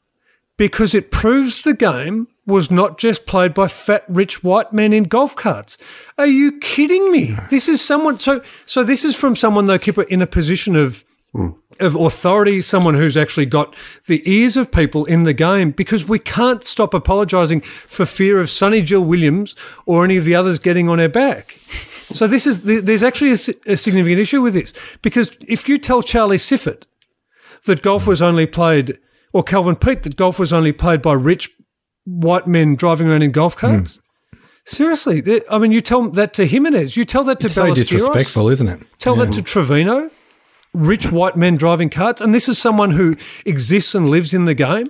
because 0.59 0.95
it 0.95 1.11
proves 1.11 1.63
the 1.63 1.73
game 1.73 2.29
was 2.45 2.71
not 2.71 2.99
just 2.99 3.25
played 3.25 3.55
by 3.55 3.67
fat 3.67 4.05
rich 4.07 4.45
white 4.45 4.71
men 4.71 4.93
in 4.93 5.05
golf 5.05 5.35
carts. 5.35 5.79
Are 6.19 6.27
you 6.27 6.59
kidding 6.59 7.11
me? 7.11 7.37
This 7.49 7.69
is 7.69 7.81
someone 7.81 8.19
so 8.19 8.43
so 8.67 8.85
this 8.85 9.03
is 9.03 9.17
from 9.17 9.35
someone 9.35 9.65
though 9.65 9.79
Kipper 9.79 10.03
in 10.03 10.21
a 10.21 10.27
position 10.27 10.77
of 10.77 11.05
mm. 11.35 11.57
of 11.79 11.95
authority, 11.95 12.61
someone 12.61 12.97
who's 12.97 13.17
actually 13.17 13.47
got 13.47 13.75
the 14.09 14.23
ears 14.31 14.59
of 14.59 14.71
people 14.71 15.07
in 15.07 15.23
the 15.23 15.33
game 15.33 15.71
because 15.71 16.07
we 16.07 16.19
can't 16.19 16.63
stop 16.63 16.93
apologising 16.93 17.63
for 17.63 18.05
fear 18.05 18.41
of 18.41 18.51
Sonny 18.51 18.83
Jill 18.83 19.05
Williams 19.05 19.57
or 19.87 20.05
any 20.05 20.19
of 20.19 20.27
the 20.27 20.35
others 20.35 20.59
getting 20.59 20.87
on 20.87 21.01
our 21.01 21.09
back. 21.09 21.53
So 22.13 22.27
this 22.27 22.47
is 22.47 22.65
there's 22.65 23.03
actually 23.03 23.31
a, 23.31 23.73
a 23.73 23.77
significant 23.79 24.21
issue 24.21 24.43
with 24.43 24.53
this 24.53 24.75
because 25.01 25.35
if 25.49 25.67
you 25.67 25.79
tell 25.79 26.03
Charlie 26.03 26.37
Sifford 26.37 26.85
that 27.67 27.83
golf 27.83 28.07
was 28.07 28.23
only 28.23 28.47
played, 28.47 28.99
or 29.33 29.43
Calvin 29.43 29.77
Peete 29.77 30.03
that 30.05 30.17
golf 30.17 30.39
was 30.39 30.53
only 30.53 30.73
played 30.73 31.03
by 31.03 31.13
rich 31.13 31.51
white 32.05 32.47
men 32.47 32.77
driving 32.77 33.09
around 33.09 33.23
in 33.23 33.33
golf 33.33 33.57
carts, 33.57 33.97
hmm. 33.97 34.01
Seriously, 34.65 35.43
I 35.51 35.59
mean, 35.59 35.73
you 35.73 35.81
tell 35.81 36.09
that 36.11 36.35
to 36.35 36.47
Jimenez, 36.47 36.97
you 36.97 37.05
tell 37.05 37.25
that 37.25 37.41
to 37.41 37.49
So 37.49 37.65
Ballesteros, 37.65 37.75
disrespectful, 37.75 38.49
isn't 38.51 38.69
it? 38.69 38.81
tell 38.99 39.17
that 39.17 39.33
to 39.33 39.43
Trevino, 39.43 40.11
rich 40.73 41.11
white 41.11 41.35
men 41.37 41.57
driving 41.57 41.91
carts, 41.91 42.21
and 42.21 42.35
this 42.35 42.49
is 42.49 42.59
someone 42.59 42.93
who 42.93 43.17
exists 43.45 43.95
and 43.95 44.11
lives 44.11 44.35
in 44.35 44.45
the 44.45 44.55
game. 44.55 44.87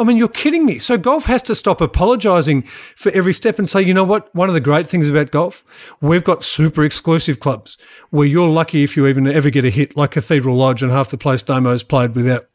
I 0.00 0.04
mean, 0.04 0.16
you're 0.16 0.28
kidding 0.28 0.64
me. 0.64 0.78
So 0.78 0.96
golf 0.96 1.26
has 1.26 1.42
to 1.42 1.54
stop 1.54 1.82
apologising 1.82 2.62
for 2.62 3.12
every 3.12 3.34
step 3.34 3.58
and 3.58 3.68
say, 3.68 3.82
you 3.82 3.92
know 3.92 4.02
what? 4.02 4.34
One 4.34 4.48
of 4.48 4.54
the 4.54 4.60
great 4.60 4.86
things 4.88 5.10
about 5.10 5.30
golf, 5.30 5.62
we've 6.00 6.24
got 6.24 6.42
super 6.42 6.82
exclusive 6.82 7.38
clubs 7.38 7.76
where 8.08 8.26
you're 8.26 8.48
lucky 8.48 8.82
if 8.82 8.96
you 8.96 9.06
even 9.06 9.26
ever 9.26 9.50
get 9.50 9.66
a 9.66 9.70
hit, 9.70 9.98
like 9.98 10.12
Cathedral 10.12 10.56
Lodge, 10.56 10.82
and 10.82 10.90
half 10.90 11.10
the 11.10 11.18
place 11.18 11.42
Damo's 11.42 11.82
played 11.82 12.14
without 12.14 12.48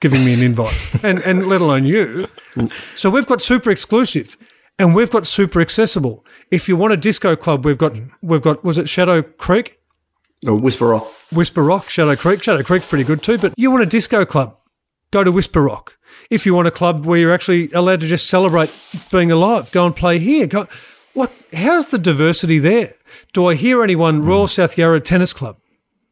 giving 0.00 0.24
me 0.24 0.34
an 0.34 0.42
invite, 0.42 0.76
and 1.04 1.20
and 1.20 1.48
let 1.48 1.60
alone 1.60 1.84
you. 1.84 2.26
So 2.70 3.10
we've 3.10 3.28
got 3.28 3.40
super 3.40 3.70
exclusive, 3.70 4.36
and 4.76 4.92
we've 4.92 5.10
got 5.10 5.24
super 5.24 5.60
accessible. 5.60 6.26
If 6.50 6.68
you 6.68 6.76
want 6.76 6.94
a 6.94 6.96
disco 6.96 7.36
club, 7.36 7.64
we've 7.64 7.78
got 7.78 7.96
we've 8.22 8.42
got 8.42 8.64
was 8.64 8.76
it 8.76 8.88
Shadow 8.88 9.22
Creek? 9.22 9.78
Or 10.46 10.54
Whisper 10.54 10.88
Rock. 10.88 11.06
Whisper 11.32 11.62
Rock, 11.62 11.88
Shadow 11.88 12.16
Creek. 12.16 12.42
Shadow 12.42 12.64
Creek's 12.64 12.86
pretty 12.86 13.04
good 13.04 13.22
too. 13.22 13.38
But 13.38 13.54
you 13.56 13.70
want 13.70 13.84
a 13.84 13.86
disco 13.86 14.24
club, 14.24 14.56
go 15.12 15.22
to 15.22 15.30
Whisper 15.30 15.62
Rock. 15.62 15.97
If 16.30 16.44
you 16.44 16.54
want 16.54 16.68
a 16.68 16.70
club 16.70 17.06
where 17.06 17.18
you're 17.18 17.32
actually 17.32 17.70
allowed 17.72 18.00
to 18.00 18.06
just 18.06 18.26
celebrate 18.26 18.70
being 19.10 19.30
alive, 19.32 19.70
go 19.72 19.86
and 19.86 19.96
play 19.96 20.18
here. 20.18 20.46
Go, 20.46 20.68
what? 21.14 21.32
How's 21.54 21.88
the 21.88 21.98
diversity 21.98 22.58
there? 22.58 22.94
Do 23.32 23.46
I 23.46 23.54
hear 23.54 23.82
anyone 23.82 24.22
Royal 24.22 24.42
hmm. 24.42 24.48
South 24.48 24.76
Yarra 24.76 25.00
Tennis 25.00 25.32
Club, 25.32 25.58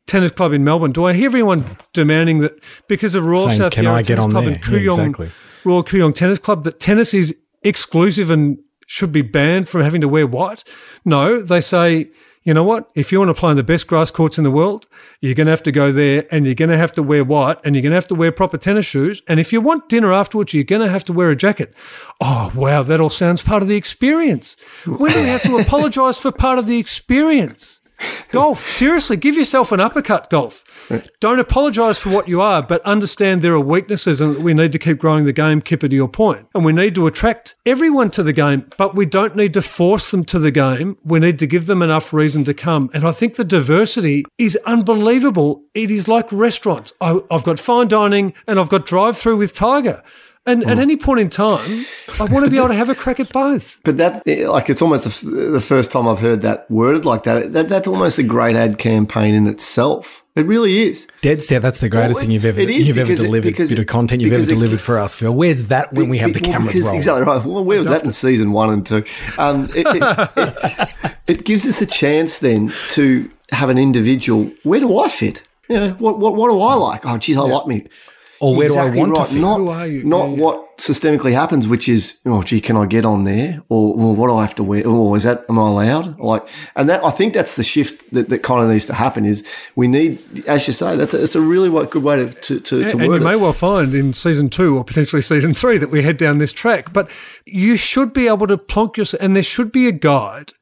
tennis 0.06 0.30
club 0.30 0.52
in 0.52 0.64
Melbourne? 0.64 0.92
Do 0.92 1.04
I 1.04 1.12
hear 1.12 1.30
anyone 1.30 1.64
demanding 1.92 2.38
that 2.38 2.52
because 2.88 3.14
of 3.14 3.24
Royal 3.24 3.48
Saying, 3.48 3.58
South 3.58 3.72
"Can 3.72 3.84
Yarra 3.84 3.96
I 3.98 4.02
Tennis 4.02 4.26
Club 4.26 4.44
there?" 4.44 4.54
and 4.54 4.66
Yeah, 4.68 4.78
exactly. 4.78 5.32
Royal 5.64 5.84
Kooyong 5.84 6.14
Tennis 6.14 6.38
Club 6.38 6.64
that 6.64 6.80
tennis 6.80 7.12
is 7.12 7.36
exclusive 7.62 8.30
and 8.30 8.58
should 8.86 9.12
be 9.12 9.22
banned 9.22 9.68
from 9.68 9.82
having 9.82 10.00
to 10.00 10.08
wear 10.08 10.26
white? 10.26 10.64
No, 11.04 11.42
they 11.42 11.60
say, 11.60 12.08
you 12.46 12.54
know 12.54 12.62
what? 12.62 12.88
If 12.94 13.10
you 13.10 13.18
want 13.18 13.28
to 13.28 13.34
play 13.34 13.50
on 13.50 13.56
the 13.56 13.64
best 13.64 13.88
grass 13.88 14.12
courts 14.12 14.38
in 14.38 14.44
the 14.44 14.52
world, 14.52 14.86
you're 15.20 15.34
going 15.34 15.48
to 15.48 15.50
have 15.50 15.64
to 15.64 15.72
go 15.72 15.90
there 15.90 16.28
and 16.30 16.46
you're 16.46 16.54
going 16.54 16.70
to 16.70 16.78
have 16.78 16.92
to 16.92 17.02
wear 17.02 17.24
white 17.24 17.58
and 17.64 17.74
you're 17.74 17.82
going 17.82 17.90
to 17.90 17.96
have 17.96 18.06
to 18.06 18.14
wear 18.14 18.30
proper 18.30 18.56
tennis 18.56 18.86
shoes. 18.86 19.20
And 19.26 19.40
if 19.40 19.52
you 19.52 19.60
want 19.60 19.88
dinner 19.88 20.12
afterwards, 20.12 20.54
you're 20.54 20.62
going 20.62 20.82
to 20.82 20.88
have 20.88 21.02
to 21.04 21.12
wear 21.12 21.28
a 21.30 21.34
jacket. 21.34 21.74
Oh, 22.20 22.52
wow. 22.54 22.84
That 22.84 23.00
all 23.00 23.10
sounds 23.10 23.42
part 23.42 23.64
of 23.64 23.68
the 23.68 23.74
experience. 23.74 24.56
When 24.86 25.10
do 25.10 25.18
we 25.18 25.26
have 25.26 25.42
to 25.42 25.58
apologize 25.60 26.20
for 26.20 26.30
part 26.30 26.60
of 26.60 26.68
the 26.68 26.78
experience? 26.78 27.80
Golf, 28.30 28.60
seriously, 28.60 29.16
give 29.16 29.36
yourself 29.36 29.72
an 29.72 29.80
uppercut, 29.80 30.28
golf. 30.30 30.64
Don't 31.20 31.40
apologise 31.40 31.98
for 31.98 32.10
what 32.10 32.28
you 32.28 32.40
are, 32.40 32.62
but 32.62 32.82
understand 32.82 33.42
there 33.42 33.54
are 33.54 33.60
weaknesses 33.60 34.20
and 34.20 34.42
we 34.42 34.54
need 34.54 34.72
to 34.72 34.78
keep 34.78 34.98
growing 34.98 35.24
the 35.24 35.32
game, 35.32 35.60
Kipper, 35.60 35.88
to 35.88 35.96
your 35.96 36.08
point. 36.08 36.46
And 36.54 36.64
we 36.64 36.72
need 36.72 36.94
to 36.96 37.06
attract 37.06 37.54
everyone 37.64 38.10
to 38.10 38.22
the 38.22 38.32
game, 38.32 38.68
but 38.76 38.94
we 38.94 39.06
don't 39.06 39.36
need 39.36 39.54
to 39.54 39.62
force 39.62 40.10
them 40.10 40.24
to 40.26 40.38
the 40.38 40.50
game. 40.50 40.98
We 41.04 41.18
need 41.18 41.38
to 41.38 41.46
give 41.46 41.66
them 41.66 41.82
enough 41.82 42.12
reason 42.12 42.44
to 42.44 42.54
come. 42.54 42.90
And 42.92 43.06
I 43.06 43.12
think 43.12 43.36
the 43.36 43.44
diversity 43.44 44.24
is 44.38 44.56
unbelievable. 44.66 45.64
It 45.74 45.90
is 45.90 46.08
like 46.08 46.30
restaurants. 46.30 46.92
I, 47.00 47.20
I've 47.30 47.44
got 47.44 47.58
fine 47.58 47.88
dining 47.88 48.34
and 48.46 48.60
I've 48.60 48.68
got 48.68 48.86
drive 48.86 49.16
through 49.16 49.36
with 49.36 49.54
Tiger. 49.54 50.02
And 50.46 50.64
at 50.64 50.78
any 50.78 50.96
point 50.96 51.20
in 51.20 51.28
time, 51.28 51.84
I 52.20 52.24
want 52.24 52.44
to 52.44 52.50
be 52.50 52.56
able 52.56 52.68
to 52.68 52.74
have 52.74 52.88
a 52.88 52.94
crack 52.94 53.18
at 53.20 53.32
both. 53.32 53.80
But 53.84 53.96
that, 53.98 54.26
like, 54.26 54.70
it's 54.70 54.80
almost 54.82 55.22
the, 55.22 55.60
first 55.60 55.90
time 55.92 56.06
I've 56.08 56.20
heard 56.20 56.42
that 56.42 56.70
worded 56.70 57.04
like 57.04 57.24
that. 57.24 57.52
that. 57.52 57.68
That's 57.68 57.88
almost 57.88 58.18
a 58.18 58.22
great 58.22 58.54
ad 58.56 58.78
campaign 58.78 59.34
in 59.34 59.46
itself. 59.46 60.22
It 60.36 60.44
really 60.46 60.82
is. 60.90 61.06
Dead 61.22 61.40
set. 61.40 61.62
That's 61.62 61.80
the 61.80 61.88
greatest 61.88 62.16
Well, 62.18 62.20
thing 62.22 62.30
you've 62.30 62.44
ever 62.44 62.60
you've 62.60 62.98
ever 62.98 63.06
because 63.06 63.20
it- 63.20 63.24
delivered. 63.26 63.56
bit 63.56 63.78
of 63.78 63.86
content 63.86 64.20
you've 64.22 64.32
ever 64.32 64.40
because 64.42 64.50
it- 64.50 64.54
delivered 64.54 64.80
for 64.80 64.98
us, 64.98 65.14
Phil. 65.14 65.34
Where's 65.34 65.68
that 65.68 65.92
when 65.94 66.08
we 66.10 66.18
have 66.18 66.34
the 66.34 66.40
Well, 66.42 66.52
cameras 66.52 66.74
because- 66.74 66.84
rolling? 66.86 66.98
Exactly 66.98 67.22
right. 67.24 67.44
Well, 67.44 67.64
where 67.64 67.78
was 67.78 67.88
that 67.88 68.04
in 68.04 68.12
season 68.12 68.52
one 68.52 68.70
and 68.70 68.86
two? 68.86 69.04
Um, 69.38 69.64
it, 69.74 69.86
it, 69.86 70.28
it, 70.36 70.94
it 71.26 71.44
gives 71.44 71.66
us 71.66 71.80
a 71.80 71.86
chance 71.86 72.38
then 72.40 72.68
to 72.90 73.30
have 73.50 73.70
an 73.70 73.78
individual. 73.78 74.50
Where 74.62 74.80
do 74.80 74.98
I 74.98 75.08
fit? 75.08 75.42
You 75.70 75.76
know, 75.80 75.90
what, 75.92 76.18
what, 76.18 76.34
what 76.36 76.50
do 76.50 76.60
I 76.60 76.74
like? 76.74 77.06
Oh, 77.06 77.16
geez, 77.18 77.36
I 77.36 77.40
like 77.40 77.66
me. 77.66 77.86
Or 78.40 78.56
where 78.56 78.66
exactly 78.66 78.92
do 78.92 78.98
I 78.98 79.00
want 79.00 79.12
right. 79.12 79.26
to 79.26 79.34
fit? 79.34 79.40
Not, 79.40 79.56
Who 79.58 79.68
are 79.68 79.86
you? 79.86 80.04
not 80.04 80.30
Yeah, 80.30 80.42
what 80.42 80.78
systemically 80.78 81.32
happens, 81.32 81.66
which 81.66 81.88
is, 81.88 82.20
oh, 82.26 82.42
gee, 82.42 82.60
can 82.60 82.76
I 82.76 82.86
get 82.86 83.04
on 83.04 83.24
there? 83.24 83.62
Or, 83.68 83.94
what 84.14 84.28
do 84.28 84.34
I 84.34 84.42
have 84.42 84.54
to 84.56 84.62
wear? 84.62 84.82
Oh, 84.84 85.14
is 85.14 85.22
that, 85.22 85.44
am 85.48 85.58
I 85.58 85.68
allowed? 85.68 86.18
Like, 86.18 86.46
and 86.74 86.88
that, 86.88 87.02
I 87.02 87.10
think 87.10 87.34
that's 87.34 87.56
the 87.56 87.62
shift 87.62 88.12
that, 88.12 88.28
that 88.28 88.42
kind 88.42 88.62
of 88.62 88.70
needs 88.70 88.86
to 88.86 88.94
happen 88.94 89.24
is 89.24 89.46
we 89.74 89.88
need, 89.88 90.44
as 90.46 90.66
you 90.66 90.72
say, 90.72 90.96
that's 90.96 91.14
a, 91.14 91.22
it's 91.22 91.34
a 91.34 91.40
really 91.40 91.70
good 91.86 92.02
way 92.02 92.16
to, 92.16 92.28
to, 92.28 92.60
to, 92.60 92.90
to 92.90 92.98
and 92.98 93.00
you 93.00 93.20
may 93.20 93.36
well 93.36 93.52
find 93.52 93.94
in 93.94 94.12
season 94.12 94.50
two 94.50 94.76
or 94.76 94.84
potentially 94.84 95.22
season 95.22 95.54
three 95.54 95.78
that 95.78 95.90
we 95.90 96.02
head 96.02 96.16
down 96.18 96.38
this 96.38 96.52
track. 96.52 96.92
But 96.92 97.10
you 97.46 97.76
should 97.76 98.12
be 98.12 98.28
able 98.28 98.46
to 98.46 98.58
plonk 98.58 98.96
yourself, 98.96 99.22
and 99.22 99.34
there 99.34 99.42
should 99.42 99.72
be 99.72 99.88
a 99.88 99.92
guide. 99.92 100.52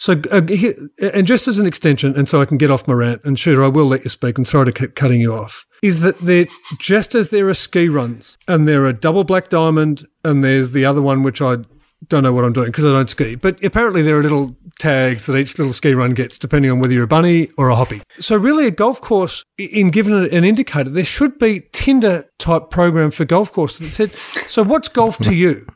So, 0.00 0.18
uh, 0.30 0.40
here- 0.48 0.74
and 1.12 1.26
just 1.26 1.46
as 1.46 1.58
an 1.58 1.66
extension, 1.66 2.14
and 2.16 2.26
so 2.26 2.40
I 2.40 2.46
can 2.46 2.56
get 2.56 2.70
off 2.70 2.88
my 2.88 2.94
rant, 2.94 3.20
and 3.22 3.38
shooter, 3.38 3.62
I 3.62 3.68
will 3.68 3.84
let 3.84 4.02
you 4.02 4.08
speak, 4.08 4.38
and 4.38 4.46
sorry 4.46 4.64
to 4.64 4.72
keep 4.72 4.94
cutting 4.94 5.20
you 5.20 5.34
off, 5.34 5.66
is 5.82 6.00
that 6.00 6.18
there, 6.20 6.46
just 6.78 7.14
as 7.14 7.28
there 7.28 7.46
are 7.50 7.54
ski 7.54 7.86
runs, 7.90 8.38
and 8.48 8.66
there 8.66 8.86
are 8.86 8.94
double 8.94 9.24
black 9.24 9.50
diamond, 9.50 10.06
and 10.24 10.42
there's 10.42 10.70
the 10.70 10.86
other 10.86 11.02
one 11.02 11.22
which 11.22 11.42
I 11.42 11.58
don't 12.08 12.22
know 12.22 12.32
what 12.32 12.46
I'm 12.46 12.54
doing 12.54 12.68
because 12.68 12.86
I 12.86 12.92
don't 12.92 13.10
ski, 13.10 13.34
but 13.34 13.62
apparently 13.62 14.00
there 14.00 14.18
are 14.18 14.22
little 14.22 14.56
tags 14.78 15.26
that 15.26 15.36
each 15.36 15.58
little 15.58 15.74
ski 15.74 15.92
run 15.92 16.14
gets 16.14 16.38
depending 16.38 16.70
on 16.70 16.80
whether 16.80 16.94
you're 16.94 17.04
a 17.04 17.06
bunny 17.06 17.50
or 17.58 17.68
a 17.68 17.76
hoppy. 17.76 18.00
So 18.20 18.36
really 18.36 18.66
a 18.66 18.70
golf 18.70 19.02
course, 19.02 19.44
in 19.58 19.90
given 19.90 20.14
it 20.14 20.32
an 20.32 20.44
indicator, 20.44 20.88
there 20.88 21.04
should 21.04 21.38
be 21.38 21.64
Tinder 21.72 22.24
type 22.38 22.70
program 22.70 23.10
for 23.10 23.26
golf 23.26 23.52
courses 23.52 23.80
that 23.80 23.92
said, 23.92 24.16
so 24.48 24.64
what's 24.64 24.88
golf 24.88 25.18
to 25.18 25.34
you? 25.34 25.66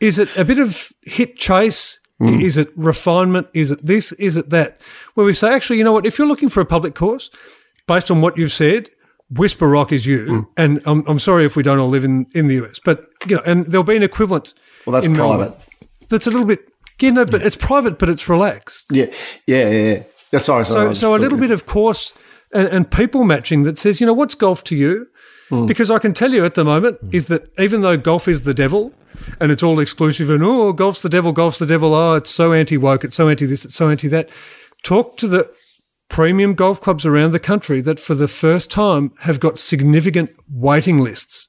Is 0.00 0.18
it 0.18 0.36
a 0.36 0.44
bit 0.44 0.58
of 0.58 0.88
hit 1.02 1.36
chase? 1.36 2.00
Mm. 2.22 2.42
Is 2.42 2.56
it 2.56 2.70
refinement? 2.76 3.48
Is 3.52 3.70
it 3.70 3.84
this? 3.84 4.12
Is 4.12 4.36
it 4.36 4.50
that? 4.50 4.80
Where 5.14 5.26
we 5.26 5.34
say, 5.34 5.52
actually, 5.52 5.78
you 5.78 5.84
know 5.84 5.92
what? 5.92 6.06
If 6.06 6.18
you're 6.18 6.28
looking 6.28 6.48
for 6.48 6.60
a 6.60 6.66
public 6.66 6.94
course, 6.94 7.30
based 7.86 8.10
on 8.10 8.20
what 8.20 8.38
you've 8.38 8.52
said, 8.52 8.90
Whisper 9.30 9.68
Rock 9.68 9.92
is 9.92 10.06
you. 10.06 10.26
Mm. 10.26 10.46
And 10.56 10.82
I'm, 10.86 11.04
I'm 11.08 11.18
sorry 11.18 11.44
if 11.44 11.56
we 11.56 11.62
don't 11.62 11.78
all 11.78 11.88
live 11.88 12.04
in, 12.04 12.26
in 12.34 12.46
the 12.46 12.64
US, 12.64 12.78
but 12.78 13.08
you 13.26 13.36
know, 13.36 13.42
and 13.44 13.66
there'll 13.66 13.84
be 13.84 13.96
an 13.96 14.02
equivalent. 14.02 14.54
Well, 14.86 14.94
that's 14.94 15.06
in 15.06 15.14
private. 15.14 15.38
Melbourne. 15.38 15.58
That's 16.10 16.26
a 16.26 16.30
little 16.30 16.46
bit, 16.46 16.68
yeah, 17.00 17.10
no, 17.10 17.24
but 17.24 17.42
it's 17.42 17.56
private, 17.56 17.98
but 17.98 18.08
it's 18.08 18.28
relaxed. 18.28 18.88
Yeah, 18.90 19.06
yeah, 19.46 19.68
yeah. 19.68 19.92
yeah. 19.94 20.02
Yeah, 20.32 20.38
sorry, 20.38 20.64
sorry. 20.64 20.94
So, 20.94 21.00
so 21.12 21.16
a 21.16 21.20
little 21.20 21.38
bit 21.38 21.50
of 21.50 21.66
course 21.66 22.14
and, 22.52 22.68
and 22.68 22.90
people 22.90 23.24
matching 23.24 23.64
that 23.64 23.78
says, 23.78 24.00
you 24.00 24.06
know, 24.06 24.12
what's 24.12 24.34
golf 24.34 24.62
to 24.64 24.76
you? 24.76 25.08
Hmm. 25.52 25.66
Because 25.66 25.90
I 25.90 25.98
can 25.98 26.14
tell 26.14 26.32
you 26.32 26.46
at 26.46 26.54
the 26.54 26.64
moment 26.64 26.98
hmm. 27.00 27.10
is 27.12 27.26
that 27.26 27.46
even 27.58 27.82
though 27.82 27.98
golf 27.98 28.26
is 28.26 28.44
the 28.44 28.54
devil 28.54 28.94
and 29.38 29.52
it's 29.52 29.62
all 29.62 29.80
exclusive 29.80 30.30
and 30.30 30.42
oh, 30.42 30.72
golf's 30.72 31.02
the 31.02 31.10
devil, 31.10 31.32
golf's 31.32 31.58
the 31.58 31.66
devil, 31.66 31.92
oh, 31.92 32.14
it's 32.14 32.30
so 32.30 32.54
anti 32.54 32.78
woke, 32.78 33.04
it's 33.04 33.16
so 33.16 33.28
anti 33.28 33.44
this, 33.44 33.66
it's 33.66 33.74
so 33.74 33.90
anti 33.90 34.08
that. 34.08 34.30
Talk 34.82 35.18
to 35.18 35.28
the 35.28 35.50
premium 36.08 36.54
golf 36.54 36.80
clubs 36.80 37.04
around 37.04 37.32
the 37.32 37.38
country 37.38 37.82
that 37.82 38.00
for 38.00 38.14
the 38.14 38.28
first 38.28 38.70
time 38.70 39.12
have 39.20 39.40
got 39.40 39.58
significant 39.58 40.30
waiting 40.50 41.00
lists. 41.00 41.48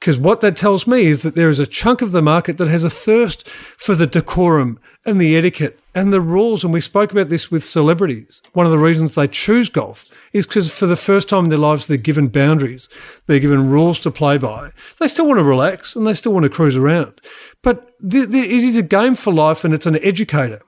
Because 0.00 0.18
what 0.18 0.40
that 0.40 0.56
tells 0.56 0.86
me 0.86 1.04
is 1.04 1.20
that 1.20 1.34
there 1.34 1.50
is 1.50 1.60
a 1.60 1.66
chunk 1.66 2.00
of 2.00 2.12
the 2.12 2.22
market 2.22 2.56
that 2.56 2.68
has 2.68 2.84
a 2.84 2.90
thirst 2.90 3.46
for 3.48 3.94
the 3.94 4.06
decorum 4.06 4.78
and 5.04 5.20
the 5.20 5.36
etiquette 5.36 5.78
and 5.94 6.12
the 6.12 6.20
rules. 6.20 6.64
And 6.64 6.72
we 6.72 6.80
spoke 6.80 7.12
about 7.12 7.28
this 7.28 7.50
with 7.50 7.62
celebrities. 7.62 8.42
One 8.52 8.66
of 8.66 8.72
the 8.72 8.78
reasons 8.78 9.14
they 9.14 9.28
choose 9.28 9.68
golf 9.68 10.06
is 10.34 10.46
because 10.46 10.70
for 10.70 10.84
the 10.84 10.96
first 10.96 11.30
time 11.30 11.44
in 11.44 11.50
their 11.50 11.58
lives, 11.58 11.86
they're 11.86 11.96
given 11.96 12.28
boundaries, 12.28 12.90
they're 13.26 13.38
given 13.38 13.70
rules 13.70 14.00
to 14.00 14.10
play 14.10 14.36
by. 14.36 14.70
They 15.00 15.08
still 15.08 15.26
want 15.26 15.38
to 15.38 15.44
relax 15.44 15.96
and 15.96 16.06
they 16.06 16.12
still 16.14 16.32
want 16.34 16.44
to 16.44 16.50
cruise 16.50 16.76
around. 16.76 17.18
But 17.62 17.90
th- 18.00 18.30
th- 18.30 18.44
it 18.44 18.62
is 18.62 18.76
a 18.76 18.82
game 18.82 19.14
for 19.14 19.32
life 19.32 19.64
and 19.64 19.72
it's 19.72 19.86
an 19.86 19.96
educator. 20.04 20.60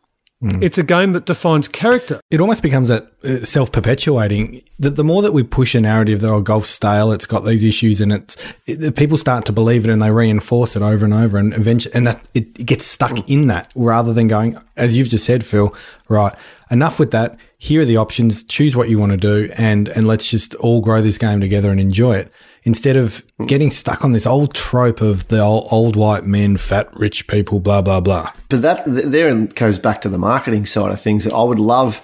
It's 0.62 0.78
a 0.78 0.84
game 0.84 1.12
that 1.14 1.24
defines 1.26 1.66
character. 1.66 2.20
it 2.30 2.40
almost 2.40 2.62
becomes 2.62 2.88
that 2.88 3.10
uh, 3.24 3.38
self-perpetuating 3.44 4.62
that 4.78 4.94
the 4.94 5.02
more 5.02 5.22
that 5.22 5.32
we 5.32 5.42
push 5.42 5.74
a 5.74 5.80
narrative 5.80 6.20
that 6.20 6.30
oh 6.30 6.40
golf's 6.40 6.70
stale 6.70 7.10
it's 7.10 7.26
got 7.26 7.40
these 7.40 7.64
issues 7.64 8.00
and 8.00 8.12
it's 8.12 8.36
it, 8.66 8.76
the 8.76 8.92
people 8.92 9.16
start 9.16 9.44
to 9.46 9.52
believe 9.52 9.84
it 9.88 9.90
and 9.90 10.00
they 10.00 10.10
reinforce 10.10 10.76
it 10.76 10.82
over 10.82 11.04
and 11.04 11.14
over 11.14 11.36
and 11.36 11.52
eventually 11.54 11.92
and 11.94 12.06
that 12.06 12.28
it, 12.34 12.46
it 12.60 12.64
gets 12.66 12.84
stuck 12.84 13.28
in 13.28 13.46
that 13.48 13.72
rather 13.74 14.12
than 14.12 14.28
going 14.28 14.56
as 14.76 14.94
you've 14.94 15.08
just 15.08 15.24
said 15.24 15.44
Phil 15.44 15.74
right 16.08 16.34
enough 16.70 16.98
with 17.00 17.10
that 17.10 17.36
here 17.58 17.80
are 17.80 17.86
the 17.86 17.96
options 17.96 18.44
choose 18.44 18.76
what 18.76 18.88
you 18.88 18.98
want 18.98 19.12
to 19.12 19.18
do 19.18 19.50
and 19.56 19.88
and 19.88 20.06
let's 20.06 20.30
just 20.30 20.54
all 20.56 20.80
grow 20.80 21.00
this 21.00 21.18
game 21.18 21.40
together 21.40 21.70
and 21.70 21.80
enjoy 21.80 22.16
it 22.16 22.30
instead 22.64 22.96
of 22.96 23.22
hmm. 23.38 23.46
getting 23.46 23.70
stuck 23.70 24.04
on 24.04 24.12
this 24.12 24.26
old 24.26 24.52
trope 24.52 25.00
of 25.00 25.28
the 25.28 25.40
old, 25.40 25.68
old 25.70 25.96
white 25.96 26.24
men 26.24 26.56
fat 26.56 26.88
rich 26.94 27.26
people 27.28 27.60
blah 27.60 27.80
blah 27.80 28.00
blah 28.00 28.30
But 28.48 28.62
that 28.62 28.82
there 28.86 29.34
goes 29.46 29.78
back 29.78 30.00
to 30.02 30.08
the 30.08 30.18
marketing 30.18 30.66
side 30.66 30.92
of 30.92 31.00
things. 31.00 31.26
I 31.26 31.42
would 31.42 31.58
love 31.58 31.96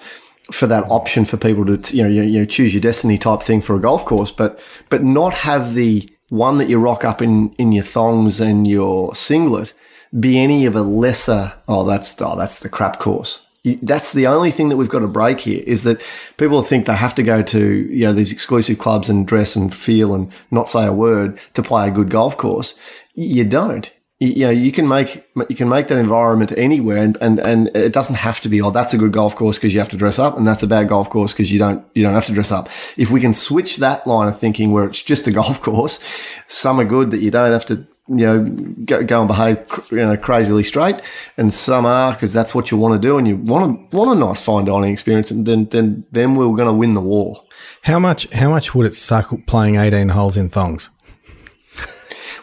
for 0.51 0.67
that 0.67 0.83
option 0.89 1.25
for 1.25 1.37
people 1.37 1.65
to 1.65 1.95
you 1.95 2.03
know 2.03 2.09
you, 2.09 2.23
you 2.23 2.39
know, 2.39 2.45
choose 2.45 2.73
your 2.73 2.81
destiny 2.81 3.17
type 3.17 3.41
thing 3.41 3.61
for 3.61 3.75
a 3.75 3.79
golf 3.79 4.05
course, 4.05 4.31
but 4.31 4.59
but 4.89 5.03
not 5.03 5.33
have 5.33 5.75
the 5.75 6.09
one 6.29 6.57
that 6.57 6.69
you 6.69 6.79
rock 6.79 7.05
up 7.05 7.21
in 7.21 7.53
in 7.53 7.71
your 7.71 7.83
thongs 7.83 8.39
and 8.39 8.67
your 8.67 9.13
singlet 9.13 9.73
be 10.19 10.39
any 10.39 10.65
of 10.65 10.75
a 10.75 10.81
lesser. 10.81 11.53
Oh, 11.67 11.83
that's 11.83 12.19
oh, 12.21 12.35
that's 12.35 12.59
the 12.59 12.69
crap 12.69 12.99
course. 12.99 13.42
That's 13.81 14.11
the 14.11 14.27
only 14.27 14.51
thing 14.51 14.67
that 14.69 14.77
we've 14.77 14.89
got 14.89 14.99
to 14.99 15.07
break 15.07 15.39
here 15.39 15.63
is 15.65 15.83
that 15.83 16.01
people 16.37 16.61
think 16.61 16.85
they 16.85 16.95
have 16.95 17.15
to 17.15 17.23
go 17.23 17.41
to 17.41 17.65
you 17.89 18.05
know 18.05 18.13
these 18.13 18.33
exclusive 18.33 18.77
clubs 18.77 19.09
and 19.09 19.25
dress 19.25 19.55
and 19.55 19.73
feel 19.73 20.13
and 20.13 20.31
not 20.51 20.67
say 20.67 20.85
a 20.85 20.91
word 20.91 21.39
to 21.53 21.63
play 21.63 21.87
a 21.87 21.91
good 21.91 22.09
golf 22.09 22.37
course. 22.37 22.77
You 23.15 23.45
don't. 23.45 23.89
you, 24.19 24.27
you 24.29 24.45
know, 24.45 24.49
you 24.51 24.71
can 24.71 24.87
make 24.87 25.25
you 25.49 25.55
can 25.55 25.69
make 25.69 25.87
that 25.87 25.97
environment 25.97 26.51
anywhere, 26.57 26.97
and, 26.97 27.17
and, 27.21 27.39
and 27.39 27.67
it 27.75 27.93
doesn't 27.93 28.15
have 28.15 28.39
to 28.41 28.49
be. 28.49 28.61
Oh, 28.61 28.71
that's 28.71 28.93
a 28.93 28.97
good 28.97 29.13
golf 29.13 29.35
course 29.35 29.57
because 29.57 29.73
you 29.73 29.79
have 29.79 29.89
to 29.89 29.97
dress 29.97 30.19
up, 30.19 30.37
and 30.37 30.45
that's 30.45 30.63
a 30.63 30.67
bad 30.67 30.89
golf 30.89 31.09
course 31.09 31.31
because 31.31 31.51
you 31.51 31.59
don't 31.59 31.85
you 31.93 32.03
don't 32.03 32.13
have 32.13 32.25
to 32.25 32.33
dress 32.33 32.51
up. 32.51 32.69
If 32.97 33.11
we 33.11 33.21
can 33.21 33.33
switch 33.33 33.77
that 33.77 34.05
line 34.05 34.27
of 34.27 34.37
thinking 34.37 34.71
where 34.71 34.85
it's 34.85 35.01
just 35.01 35.27
a 35.27 35.31
golf 35.31 35.61
course, 35.69 35.99
some 36.47 36.79
are 36.79 36.85
good 36.85 37.11
that 37.11 37.21
you 37.21 37.31
don't 37.31 37.51
have 37.51 37.65
to 37.67 37.87
you 38.09 38.25
know, 38.25 38.43
go, 38.85 39.03
go 39.03 39.19
and 39.21 39.27
behave, 39.27 39.65
you 39.91 39.97
know, 39.97 40.17
crazily 40.17 40.63
straight, 40.63 40.97
and 41.37 41.53
some 41.53 41.85
are 41.85 42.13
because 42.13 42.33
that's 42.33 42.53
what 42.53 42.69
you 42.71 42.77
want 42.77 43.01
to 43.01 43.07
do, 43.07 43.17
and 43.17 43.27
you 43.27 43.37
want 43.37 43.89
to 43.91 43.97
want 43.97 44.11
a 44.11 44.15
nice 44.25 44.41
fine 44.41 44.65
dining 44.65 44.91
experience, 44.91 45.31
and 45.31 45.45
then 45.45 45.65
then 45.69 46.05
then 46.11 46.35
we're 46.35 46.47
going 46.55 46.67
to 46.67 46.73
win 46.73 46.93
the 46.95 47.01
war. 47.01 47.43
How 47.83 47.99
much? 47.99 48.31
How 48.33 48.49
much 48.49 48.75
would 48.75 48.85
it 48.85 48.95
suck 48.95 49.33
playing 49.45 49.75
eighteen 49.77 50.09
holes 50.09 50.35
in 50.37 50.49
thongs? 50.49 50.89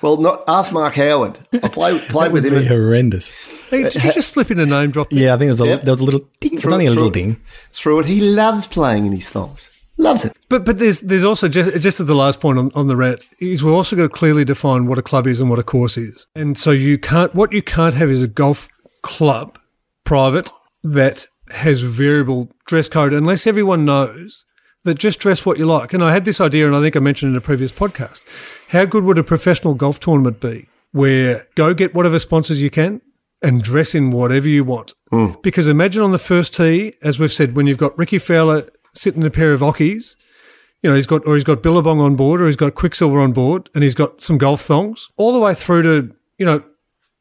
Well, 0.03 0.17
not 0.17 0.45
ask 0.49 0.73
Mark 0.73 0.95
Howard. 0.95 1.37
I 1.63 1.69
play 1.69 1.99
played 2.09 2.33
with 2.33 2.47
It'd 2.47 2.57
him. 2.57 2.63
be 2.65 2.69
horrendous. 2.69 3.31
Hey, 3.69 3.83
did 3.83 4.03
you 4.03 4.13
just 4.13 4.33
slip 4.33 4.51
in 4.51 4.59
a 4.59 4.65
name 4.65 4.91
drop? 4.93 5.11
there? 5.11 5.25
Yeah, 5.25 5.35
I 5.35 5.37
think 5.37 5.49
there's 5.49 5.61
a 5.61 5.67
Yep. 5.67 5.83
there 5.83 5.93
was 5.93 6.01
a 6.01 6.05
little 6.05 6.27
ding. 6.41 6.55
It's 6.55 6.63
Through- 6.63 6.73
only 6.73 6.87
a 6.87 6.91
little 6.91 7.05
through- 7.11 7.21
ding. 7.21 7.41
Through 7.73 8.01
it, 8.01 8.07
he 8.07 8.21
loves 8.23 8.65
playing 8.67 9.05
in 9.05 9.13
his 9.13 9.29
thongs. 9.29 9.69
Loves 10.01 10.25
it. 10.25 10.33
But 10.49 10.65
but 10.65 10.79
there's 10.79 11.01
there's 11.01 11.25
also 11.25 11.47
just 11.47 11.83
just 11.83 12.01
at 12.01 12.07
the 12.07 12.15
last 12.15 12.41
point 12.41 12.59
on, 12.59 12.71
on 12.75 12.87
the 12.87 12.97
rant 12.97 13.23
is 13.39 13.63
we're 13.63 13.75
also 13.75 13.97
going 13.97 14.09
to 14.09 14.15
clearly 14.15 14.47
define 14.47 14.87
what 14.87 14.99
a 14.99 15.03
club 15.03 15.27
is 15.27 15.41
and 15.41 15.51
what 15.51 15.59
a 15.59 15.63
course 15.63 15.99
is, 15.99 16.27
and 16.35 16.57
so 16.57 16.71
you 16.71 16.97
can't 16.97 17.35
what 17.35 17.53
you 17.53 17.61
can't 17.61 17.95
have 17.95 18.11
is 18.11 18.23
a 18.23 18.27
golf 18.27 18.67
club 19.03 19.59
private 20.05 20.51
that 20.83 21.27
has 21.51 21.83
variable 21.83 22.51
dress 22.65 22.89
code 22.89 23.13
unless 23.13 23.47
everyone 23.47 23.85
knows 23.85 24.47
that 24.85 24.99
just 24.99 25.21
dress 25.21 25.45
what 25.45 25.59
you 25.59 25.67
like. 25.67 25.93
And 25.93 26.03
I 26.03 26.15
had 26.15 26.25
this 26.25 26.41
idea, 26.41 26.67
and 26.67 26.75
I 26.75 26.81
think 26.81 26.97
I 26.97 27.01
mentioned 27.01 27.33
in 27.33 27.37
a 27.37 27.43
previous 27.43 27.71
podcast. 27.71 28.25
How 28.69 28.87
good 28.87 29.05
would 29.05 29.19
a 29.19 29.23
professional 29.23 29.75
golf 29.75 30.01
tournament 30.01 30.41
be 30.41 30.67
where 30.93 31.47
go 31.57 31.75
get 31.75 31.95
whatever 31.95 32.19
sponsors 32.19 32.63
you 32.63 32.71
can 32.71 33.03
and 33.43 33.63
dress 33.63 33.95
in 33.95 34.13
whatever 34.13 34.49
you 34.49 34.65
want? 34.65 34.95
Hmm. 35.11 35.33
Because 35.43 35.69
imagine 35.69 36.03
on 36.03 36.13
the 36.13 36.19
first 36.19 36.55
tee, 36.55 36.95
as 37.03 37.19
we've 37.19 37.31
said, 37.31 37.55
when 37.55 37.67
you've 37.67 37.77
got 37.77 37.99
Rickie 37.99 38.19
Fowler 38.19 38.67
sitting 38.93 39.23
in 39.23 39.27
a 39.27 39.31
pair 39.31 39.53
of 39.53 39.63
Ockies, 39.63 40.17
you 40.83 40.91
know, 40.91 40.97
he's 40.97 41.07
got, 41.07 41.27
or 41.27 41.35
he's 41.35 41.45
got 41.45 41.63
Billabong 41.63 42.01
on 42.01 42.17
board, 42.17 42.41
or 42.41 42.47
he's 42.47 42.57
got 42.57 42.75
Quiksilver 42.75 43.21
on 43.21 43.33
board, 43.33 43.69
and 43.75 43.85
he's 43.85 43.95
got 43.95 44.23
some 44.23 44.39
golf 44.39 44.63
thongs, 44.63 45.09
all 45.17 45.33
the 45.33 45.39
way 45.39 45.55
through 45.55 45.83
to, 45.83 46.15
you 46.39 46.47
know, 46.47 46.63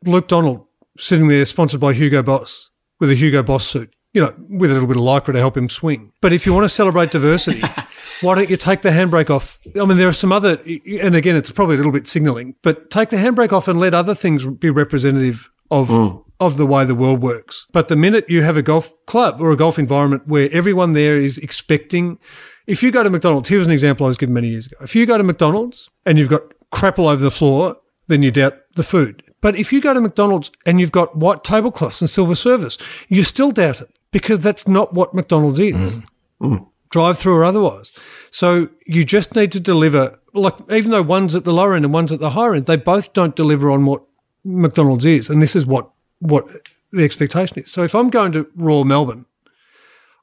Luke 0.05 0.27
Donald 0.27 0.65
sitting 0.97 1.27
there, 1.27 1.43
sponsored 1.45 1.79
by 1.79 1.93
Hugo 1.93 2.23
Boss 2.23 2.69
with 2.99 3.11
a 3.11 3.15
Hugo 3.15 3.43
Boss 3.43 3.65
suit, 3.65 3.93
you 4.13 4.21
know, 4.21 4.33
with 4.49 4.71
a 4.71 4.73
little 4.73 4.87
bit 4.87 4.97
of 4.97 5.03
lycra 5.03 5.33
to 5.33 5.39
help 5.39 5.57
him 5.57 5.69
swing. 5.69 6.11
But 6.21 6.33
if 6.33 6.45
you 6.45 6.53
want 6.53 6.65
to 6.65 6.69
celebrate 6.69 7.11
diversity, 7.11 7.61
why 8.21 8.35
don't 8.35 8.49
you 8.49 8.57
take 8.57 8.81
the 8.81 8.89
handbrake 8.89 9.29
off? 9.29 9.59
I 9.79 9.85
mean, 9.85 9.97
there 9.97 10.07
are 10.07 10.13
some 10.13 10.31
other, 10.31 10.61
and 11.01 11.15
again, 11.15 11.35
it's 11.35 11.51
probably 11.51 11.75
a 11.75 11.77
little 11.77 11.91
bit 11.91 12.07
signalling, 12.07 12.55
but 12.61 12.89
take 12.89 13.09
the 13.09 13.17
handbrake 13.17 13.51
off 13.51 13.67
and 13.67 13.79
let 13.79 13.93
other 13.93 14.15
things 14.15 14.45
be 14.47 14.69
representative 14.69 15.49
of. 15.69 15.89
Mm. 15.89 16.25
Of 16.41 16.55
the 16.55 16.65
way 16.65 16.85
the 16.85 16.95
world 16.95 17.21
works. 17.21 17.67
But 17.73 17.89
the 17.89 17.97
minute 17.97 18.25
you 18.29 18.43
have 18.43 18.55
a 18.55 18.61
golf 18.61 18.93
club 19.05 19.41
or 19.41 19.51
a 19.51 19.57
golf 19.57 19.77
environment 19.77 20.25
where 20.25 20.49
everyone 20.53 20.93
there 20.93 21.19
is 21.19 21.37
expecting, 21.37 22.17
if 22.65 22.81
you 22.81 22.91
go 22.91 23.03
to 23.03 23.09
McDonald's, 23.09 23.49
here 23.49 23.57
was 23.57 23.67
an 23.67 23.73
example 23.73 24.05
I 24.05 24.09
was 24.09 24.17
given 24.17 24.33
many 24.33 24.47
years 24.47 24.67
ago. 24.67 24.77
If 24.81 24.95
you 24.95 25.05
go 25.05 25.17
to 25.17 25.23
McDonald's 25.23 25.89
and 26.05 26.17
you've 26.17 26.29
got 26.29 26.43
crap 26.71 26.97
all 26.97 27.09
over 27.09 27.21
the 27.21 27.29
floor, 27.29 27.75
then 28.07 28.23
you 28.23 28.31
doubt 28.31 28.53
the 28.75 28.83
food. 28.83 29.21
But 29.41 29.55
if 29.55 29.73
you 29.73 29.81
go 29.81 29.93
to 29.93 30.01
McDonald's 30.01 30.51
and 30.65 30.79
you've 30.79 30.91
got 30.91 31.15
white 31.15 31.43
tablecloths 31.43 32.01
and 32.01 32.09
silver 32.09 32.35
service, 32.35 32.77
you 33.07 33.23
still 33.23 33.51
doubt 33.51 33.81
it 33.81 33.89
because 34.11 34.39
that's 34.39 34.67
not 34.67 34.93
what 34.93 35.13
McDonald's 35.13 35.59
is, 35.59 35.75
mm. 35.75 36.03
mm. 36.41 36.67
drive 36.89 37.17
through 37.17 37.35
or 37.35 37.43
otherwise. 37.43 37.91
So 38.31 38.69
you 38.85 39.03
just 39.03 39.35
need 39.35 39.51
to 39.51 39.59
deliver, 39.59 40.19
like, 40.33 40.55
even 40.71 40.91
though 40.91 41.01
one's 41.01 41.35
at 41.35 41.43
the 41.43 41.53
lower 41.53 41.75
end 41.75 41.85
and 41.85 41.93
one's 41.93 42.11
at 42.11 42.19
the 42.19 42.31
higher 42.31 42.55
end, 42.55 42.65
they 42.65 42.75
both 42.75 43.13
don't 43.13 43.35
deliver 43.35 43.69
on 43.71 43.85
what 43.85 44.03
McDonald's 44.43 45.05
is. 45.05 45.29
And 45.29 45.41
this 45.41 45.55
is 45.55 45.65
what, 45.65 45.89
what 46.19 46.45
the 46.91 47.03
expectation 47.03 47.59
is. 47.59 47.71
So 47.71 47.83
if 47.83 47.95
I'm 47.95 48.09
going 48.09 48.31
to 48.33 48.49
Royal 48.55 48.85
Melbourne, 48.85 49.25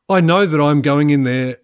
I 0.09 0.20
know 0.20 0.47
that 0.47 0.61
I'm 0.61 0.82
going 0.82 1.11
in 1.11 1.24
there, 1.24 1.59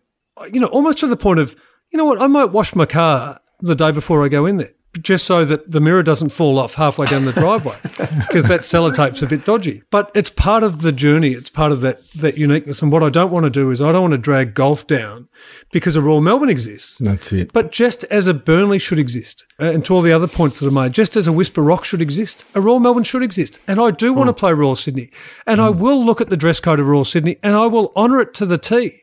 you 0.52 0.60
know, 0.60 0.66
almost 0.68 0.98
to 0.98 1.06
the 1.06 1.16
point 1.16 1.38
of, 1.38 1.54
you 1.90 1.96
know 1.96 2.04
what, 2.04 2.20
I 2.20 2.26
might 2.26 2.46
wash 2.46 2.74
my 2.74 2.86
car 2.86 3.40
the 3.60 3.74
day 3.74 3.92
before 3.92 4.24
I 4.24 4.28
go 4.28 4.46
in 4.46 4.56
there, 4.56 4.72
just 5.00 5.24
so 5.24 5.44
that 5.44 5.70
the 5.70 5.80
mirror 5.80 6.02
doesn't 6.02 6.30
fall 6.30 6.58
off 6.58 6.74
halfway 6.74 7.06
down 7.06 7.24
the 7.24 7.32
driveway, 7.32 7.76
because 7.82 8.44
that 8.44 8.60
sellotape's 8.60 9.22
a 9.22 9.26
bit 9.26 9.44
dodgy. 9.44 9.82
But 9.90 10.10
it's 10.14 10.28
part 10.28 10.62
of 10.62 10.82
the 10.82 10.92
journey. 10.92 11.32
It's 11.32 11.48
part 11.48 11.72
of 11.72 11.80
that 11.80 12.02
that 12.12 12.36
uniqueness. 12.36 12.82
And 12.82 12.92
what 12.92 13.02
I 13.02 13.08
don't 13.08 13.30
want 13.30 13.44
to 13.44 13.50
do 13.50 13.70
is 13.70 13.80
I 13.80 13.92
don't 13.92 14.02
want 14.02 14.12
to 14.12 14.18
drag 14.18 14.54
golf 14.54 14.86
down 14.86 15.28
because 15.70 15.96
a 15.96 16.02
Royal 16.02 16.20
Melbourne 16.20 16.50
exists. 16.50 16.98
That's 16.98 17.32
it. 17.32 17.52
But 17.52 17.72
just 17.72 18.04
as 18.04 18.26
a 18.26 18.34
Burnley 18.34 18.78
should 18.78 18.98
exist, 18.98 19.46
uh, 19.58 19.66
and 19.66 19.84
to 19.86 19.94
all 19.94 20.02
the 20.02 20.12
other 20.12 20.28
points 20.28 20.60
that 20.60 20.66
are 20.66 20.70
made, 20.70 20.92
just 20.92 21.16
as 21.16 21.26
a 21.26 21.32
Whisper 21.32 21.62
Rock 21.62 21.84
should 21.84 22.02
exist, 22.02 22.44
a 22.54 22.60
Royal 22.60 22.80
Melbourne 22.80 23.04
should 23.04 23.22
exist. 23.22 23.58
And 23.66 23.80
I 23.80 23.90
do 23.90 24.12
want 24.12 24.28
to 24.28 24.34
play 24.34 24.52
Royal 24.52 24.76
Sydney. 24.76 25.10
And 25.46 25.60
I 25.60 25.70
will 25.70 26.04
look 26.04 26.20
at 26.20 26.28
the 26.28 26.36
dress 26.36 26.60
code 26.60 26.80
of 26.80 26.86
Royal 26.86 27.04
Sydney 27.04 27.38
and 27.42 27.54
I 27.54 27.66
will 27.66 27.92
honour 27.96 28.20
it 28.20 28.34
to 28.34 28.46
the 28.46 28.58
T. 28.58 29.00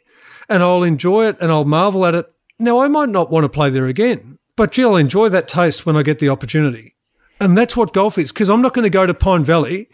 And 0.48 0.64
I'll 0.64 0.84
enjoy 0.84 1.28
it 1.28 1.38
and 1.40 1.52
I'll 1.52 1.66
marvel 1.66 2.06
at 2.06 2.16
it. 2.16 2.32
Now, 2.58 2.80
I 2.80 2.88
might 2.88 3.10
not 3.10 3.30
want 3.30 3.46
to 3.46 3.50
play 3.50 3.70
there 3.70 3.86
again, 3.86 4.39
but 4.60 4.74
gee, 4.74 4.84
I'll 4.84 4.98
enjoy 4.98 5.30
that 5.30 5.48
taste 5.48 5.86
when 5.86 5.96
I 5.96 6.04
get 6.04 6.20
the 6.20 6.28
opportunity. 6.28 6.98
And 7.40 7.58
that's 7.58 7.78
what 7.78 7.94
golf 7.94 8.18
is, 8.18 8.34
because 8.34 8.50
I'm 8.50 8.62
not 8.62 8.74
going 8.74 8.84
to 8.84 8.90
go 8.90 9.06
to 9.06 9.14
Pine 9.14 9.46
Valley 9.46 9.88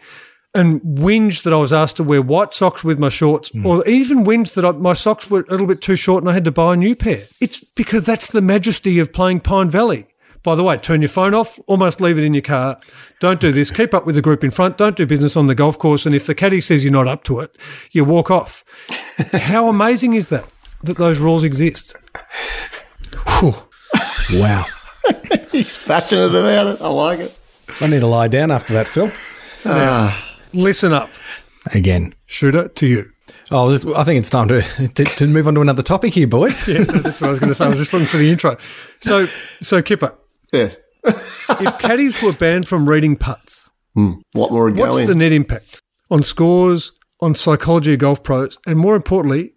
and 0.56 0.80
whinge 0.80 1.44
that 1.44 1.52
I 1.52 1.56
was 1.56 1.72
asked 1.72 1.98
to 1.98 2.02
wear 2.02 2.20
white 2.20 2.52
socks 2.52 2.82
with 2.82 2.98
my 2.98 3.08
shorts, 3.08 3.50
hmm. 3.50 3.64
or 3.64 3.86
even 3.86 4.24
whinge 4.24 4.54
that 4.54 4.64
I, 4.64 4.72
my 4.72 4.92
socks 4.92 5.30
were 5.30 5.42
a 5.42 5.50
little 5.52 5.68
bit 5.68 5.80
too 5.80 5.94
short 5.94 6.24
and 6.24 6.28
I 6.28 6.34
had 6.34 6.44
to 6.46 6.50
buy 6.50 6.74
a 6.74 6.76
new 6.76 6.96
pair. 6.96 7.22
It's 7.40 7.62
because 7.62 8.02
that's 8.02 8.32
the 8.32 8.40
majesty 8.40 8.98
of 8.98 9.12
playing 9.12 9.38
Pine 9.38 9.70
Valley. 9.70 10.08
By 10.42 10.56
the 10.56 10.64
way, 10.64 10.78
turn 10.78 11.00
your 11.00 11.10
phone 11.10 11.32
off, 11.32 11.60
almost 11.68 12.00
leave 12.00 12.18
it 12.18 12.24
in 12.24 12.34
your 12.34 12.42
car. 12.42 12.76
Don't 13.20 13.38
do 13.38 13.52
this. 13.52 13.70
Keep 13.70 13.94
up 13.94 14.04
with 14.04 14.16
the 14.16 14.22
group 14.22 14.42
in 14.42 14.50
front. 14.50 14.78
Don't 14.78 14.96
do 14.96 15.06
business 15.06 15.36
on 15.36 15.46
the 15.46 15.54
golf 15.54 15.78
course. 15.78 16.06
And 16.06 16.14
if 16.14 16.26
the 16.26 16.34
caddy 16.34 16.60
says 16.60 16.82
you're 16.82 16.92
not 16.92 17.06
up 17.06 17.22
to 17.24 17.38
it, 17.38 17.56
you 17.92 18.04
walk 18.04 18.32
off. 18.32 18.64
How 19.32 19.68
amazing 19.68 20.14
is 20.14 20.28
that, 20.30 20.44
that 20.82 20.96
those 20.96 21.20
rules 21.20 21.44
exist? 21.44 21.94
Whew. 23.38 23.54
Wow. 24.32 24.64
He's 25.52 25.76
passionate 25.82 26.34
about 26.34 26.66
it. 26.66 26.80
I 26.80 26.88
like 26.88 27.20
it. 27.20 27.38
I 27.80 27.86
need 27.86 28.00
to 28.00 28.06
lie 28.06 28.28
down 28.28 28.50
after 28.50 28.72
that, 28.74 28.88
Phil. 28.88 29.10
Ah. 29.64 30.36
Listen 30.52 30.92
up, 30.92 31.10
Again. 31.74 32.14
shooter, 32.26 32.68
to 32.68 32.86
you. 32.86 33.10
Oh, 33.50 33.70
this, 33.70 33.84
I 33.84 34.04
think 34.04 34.18
it's 34.18 34.30
time 34.30 34.48
to, 34.48 34.62
to 34.62 35.04
to 35.04 35.26
move 35.26 35.46
on 35.46 35.54
to 35.54 35.60
another 35.60 35.82
topic 35.82 36.14
here, 36.14 36.26
boys. 36.26 36.66
Yeah, 36.68 36.82
that's 36.84 37.20
what 37.20 37.28
I 37.28 37.30
was 37.30 37.38
going 37.40 37.48
to 37.50 37.54
say. 37.54 37.64
I 37.64 37.68
was 37.68 37.78
just 37.78 37.92
looking 37.92 38.08
for 38.08 38.16
the 38.16 38.30
intro. 38.30 38.56
So, 39.00 39.26
so 39.60 39.82
Kipper, 39.82 40.14
Yes. 40.52 40.78
if 41.04 41.78
caddies 41.78 42.20
were 42.22 42.32
banned 42.32 42.66
from 42.66 42.88
reading 42.88 43.16
putts, 43.16 43.70
What 43.94 44.50
more 44.50 44.70
what's 44.70 44.98
in? 44.98 45.06
the 45.06 45.14
net 45.14 45.32
impact 45.32 45.80
on 46.10 46.22
scores, 46.22 46.92
on 47.20 47.34
psychology 47.34 47.94
of 47.94 48.00
golf 48.00 48.22
pros, 48.22 48.58
and 48.66 48.78
more 48.78 48.96
importantly, 48.96 49.52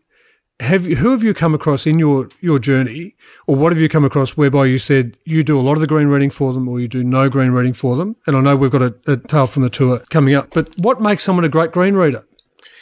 have 0.60 0.86
you, 0.86 0.98
who 0.98 1.12
have 1.12 1.24
you 1.24 1.34
come 1.34 1.56
across 1.56 1.88
in 1.88 2.00
your 2.00 2.30
your 2.42 2.60
journey, 2.60 3.16
or 3.48 3.56
what 3.56 3.72
have 3.72 3.82
you 3.82 3.90
come 3.90 4.04
across 4.04 4.32
whereby 4.32 4.66
you 4.66 4.78
said 4.78 5.18
you 5.24 5.44
do 5.44 5.60
a 5.60 5.62
lot 5.62 5.74
of 5.74 5.82
the 5.82 5.88
green 5.88 6.08
reading 6.08 6.30
for 6.30 6.54
them, 6.54 6.68
or 6.68 6.80
you 6.80 6.88
do 6.88 7.04
no 7.04 7.30
green 7.30 7.52
reading 7.52 7.74
for 7.74 7.96
them? 7.96 8.16
And 8.28 8.36
I 8.36 8.42
know 8.42 8.56
we've 8.56 8.72
got 8.72 8.82
a, 8.82 8.96
a 9.08 9.18
tale 9.18 9.48
from 9.48 9.64
the 9.64 9.70
tour 9.70 10.00
coming 10.10 10.34
up, 10.34 10.50
but 10.54 10.70
what 10.78 11.02
makes 11.02 11.24
someone 11.24 11.46
a 11.46 11.50
great 11.50 11.72
green 11.72 11.94
reader? 11.94 12.26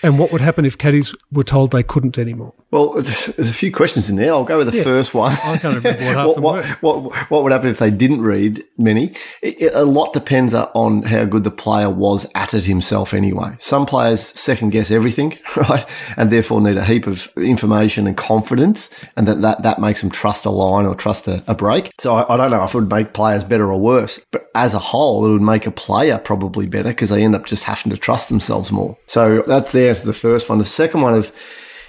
And 0.03 0.19
what 0.19 0.31
would 0.31 0.41
happen 0.41 0.65
if 0.65 0.77
caddies 0.77 1.15
were 1.31 1.43
told 1.43 1.71
they 1.71 1.83
couldn't 1.83 2.17
anymore? 2.17 2.53
Well, 2.69 2.93
there's 3.01 3.37
a 3.49 3.53
few 3.53 3.71
questions 3.71 4.09
in 4.09 4.17
there. 4.17 4.33
I'll 4.33 4.43
go 4.43 4.57
with 4.57 4.71
the 4.73 4.83
first 4.83 5.13
one. 5.13 5.31
I 5.31 5.57
can't 5.57 5.81
remember 5.83 6.03
what 6.15 6.39
what, 6.41 6.65
what, 6.67 7.01
what, 7.03 7.15
what 7.31 7.43
would 7.43 7.51
happen 7.53 7.69
if 7.69 7.79
they 7.79 7.91
didn't 7.91 8.21
read 8.21 8.63
many? 8.77 9.13
It, 9.41 9.61
it- 9.61 9.73
a 9.73 9.83
lot 9.83 10.11
depends 10.13 10.53
on 10.53 11.03
how 11.03 11.25
good 11.25 11.43
the 11.43 11.51
player 11.51 11.89
was 11.89 12.29
at 12.35 12.53
it 12.53 12.65
himself 12.65 13.13
anyway. 13.13 13.55
Some 13.59 13.85
players 13.85 14.21
second 14.21 14.71
guess 14.71 14.91
everything, 14.91 15.37
right? 15.55 15.85
And 16.17 16.29
therefore 16.31 16.59
need 16.61 16.77
a 16.77 16.83
heap 16.85 17.07
of 17.07 17.29
information 17.37 18.05
and 18.07 18.17
confidence, 18.17 18.93
and 19.15 19.27
that, 19.27 19.41
that, 19.41 19.63
that 19.63 19.79
makes 19.79 20.01
them 20.01 20.09
trust 20.09 20.45
a 20.45 20.49
line 20.49 20.85
or 20.85 20.95
trust 20.95 21.27
a, 21.27 21.43
a 21.47 21.55
break. 21.55 21.91
So 21.99 22.15
I, 22.15 22.33
I 22.33 22.37
don't 22.37 22.51
know 22.51 22.63
if 22.63 22.73
it 22.73 22.77
would 22.77 22.89
make 22.91 23.13
players 23.13 23.43
better 23.43 23.71
or 23.71 23.79
worse, 23.79 24.25
but 24.31 24.49
as 24.55 24.73
a 24.73 24.79
whole, 24.79 25.25
it 25.25 25.31
would 25.31 25.41
make 25.41 25.67
a 25.67 25.71
player 25.71 26.17
probably 26.17 26.65
better 26.65 26.89
because 26.89 27.11
they 27.11 27.23
end 27.23 27.35
up 27.35 27.45
just 27.45 27.63
having 27.63 27.91
to 27.91 27.97
trust 27.97 28.29
themselves 28.29 28.71
more. 28.71 28.97
So 29.07 29.43
that's 29.43 29.71
the 29.71 29.87
answer 29.87 30.01
to 30.01 30.07
the 30.07 30.13
first 30.13 30.49
one. 30.49 30.57
The 30.57 30.65
second 30.65 31.01
one 31.01 31.13
of 31.13 31.31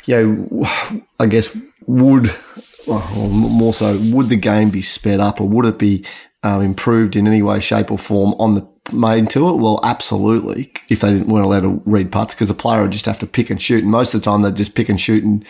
you 0.08 0.48
know, 0.50 0.68
I 1.20 1.26
guess 1.26 1.54
would, 1.86 2.34
or 2.88 3.28
more 3.28 3.74
so, 3.74 3.98
would 4.04 4.30
the 4.30 4.36
game 4.36 4.70
be 4.70 4.80
sped 4.80 5.20
up 5.20 5.40
or 5.40 5.48
would 5.48 5.66
it 5.66 5.78
be 5.78 6.04
um, 6.42 6.62
improved 6.62 7.14
in 7.14 7.26
any 7.26 7.42
way, 7.42 7.60
shape, 7.60 7.90
or 7.90 7.98
form 7.98 8.32
on 8.38 8.54
the 8.54 8.66
main 8.90 9.26
tour? 9.26 9.54
Well, 9.54 9.80
absolutely. 9.82 10.72
If 10.88 11.00
they 11.00 11.10
didn't 11.10 11.28
weren't 11.28 11.44
allowed 11.44 11.60
to 11.60 11.82
read 11.84 12.10
putts, 12.10 12.34
because 12.34 12.48
the 12.48 12.54
player 12.54 12.82
would 12.82 12.92
just 12.92 13.06
have 13.06 13.18
to 13.18 13.26
pick 13.26 13.50
and 13.50 13.60
shoot, 13.60 13.82
and 13.82 13.92
most 13.92 14.14
of 14.14 14.20
the 14.20 14.24
time 14.24 14.40
they'd 14.40 14.56
just 14.56 14.74
pick 14.74 14.88
and 14.88 14.98
shoot, 14.98 15.22
and 15.22 15.44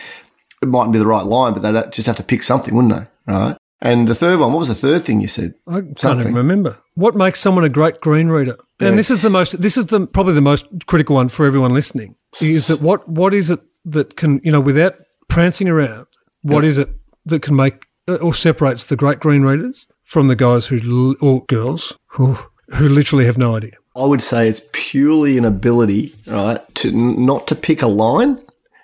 it 0.61 0.67
mightn't 0.67 0.91
be 0.91 0.99
the 0.99 1.07
right 1.07 1.25
line, 1.25 1.53
but 1.53 1.61
they'd 1.61 1.93
just 1.93 2.07
have 2.07 2.17
to 2.17 2.23
pick 2.23 2.43
something, 2.43 2.75
wouldn't 2.75 2.93
they? 2.93 3.33
Right. 3.33 3.55
And 3.81 4.09
the 4.09 4.15
third 4.15 4.39
one, 4.39 4.51
what 4.51 4.59
was 4.59 4.67
the 4.67 4.75
third 4.75 5.05
thing 5.05 5.21
you 5.21 5.29
said? 5.29 5.53
I 5.65 5.79
can't 5.79 5.99
Something. 5.99 6.27
even 6.27 6.35
remember. 6.35 6.79
What 6.95 7.15
makes 7.15 7.39
someone 7.39 7.63
a 7.63 7.69
great 7.69 8.01
green 8.01 8.27
reader? 8.27 8.57
Yeah. 8.81 8.89
And 8.89 8.99
this 8.99 9.09
is 9.09 9.21
the 9.21 9.29
most. 9.29 9.61
This 9.61 9.77
is 9.77 9.85
the 9.85 10.05
probably 10.05 10.33
the 10.33 10.41
most 10.41 10.65
critical 10.87 11.15
one 11.15 11.29
for 11.29 11.45
everyone 11.45 11.73
listening. 11.73 12.15
Is 12.41 12.67
that 12.67 12.81
what? 12.81 13.07
What 13.07 13.33
is 13.33 13.49
it 13.49 13.61
that 13.91 14.15
can 14.15 14.39
you 14.43 14.51
know 14.51 14.61
without 14.61 14.95
prancing 15.27 15.67
around? 15.67 16.07
What 16.41 16.63
is 16.63 16.77
it 16.77 16.89
that 17.25 17.41
can 17.41 17.55
make 17.55 17.85
uh, 18.07 18.15
or 18.15 18.33
separates 18.33 18.85
the 18.85 18.95
great 18.95 19.19
green 19.19 19.41
readers 19.41 19.87
from 20.03 20.27
the 20.27 20.35
guys 20.35 20.67
who 20.67 21.17
or 21.21 21.43
girls 21.47 21.93
who 22.11 22.37
who 22.69 22.87
literally 22.87 23.25
have 23.25 23.37
no 23.37 23.55
idea? 23.55 23.73
I 23.95 24.05
would 24.05 24.21
say 24.21 24.47
it's 24.47 24.67
purely 24.71 25.37
an 25.37 25.45
ability, 25.45 26.15
right, 26.27 26.61
to 26.75 26.91
not 26.91 27.47
to 27.47 27.55
pick 27.55 27.81
a 27.81 27.87
line. 27.87 28.39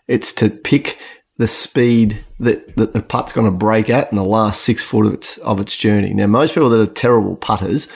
It's 0.07 0.33
to 0.33 0.49
pick 0.49 0.99
the 1.37 1.47
speed 1.47 2.23
that, 2.39 2.75
that 2.77 2.93
the 2.93 3.01
putt's 3.01 3.33
going 3.33 3.45
to 3.45 3.51
break 3.51 3.89
at 3.89 4.11
in 4.11 4.17
the 4.17 4.23
last 4.23 4.61
six 4.61 4.83
foot 4.83 5.05
of 5.05 5.13
its 5.13 5.37
of 5.39 5.59
its 5.59 5.75
journey. 5.75 6.13
Now, 6.13 6.27
most 6.27 6.53
people 6.53 6.69
that 6.69 6.79
are 6.79 6.91
terrible 6.91 7.35
putters, 7.35 7.87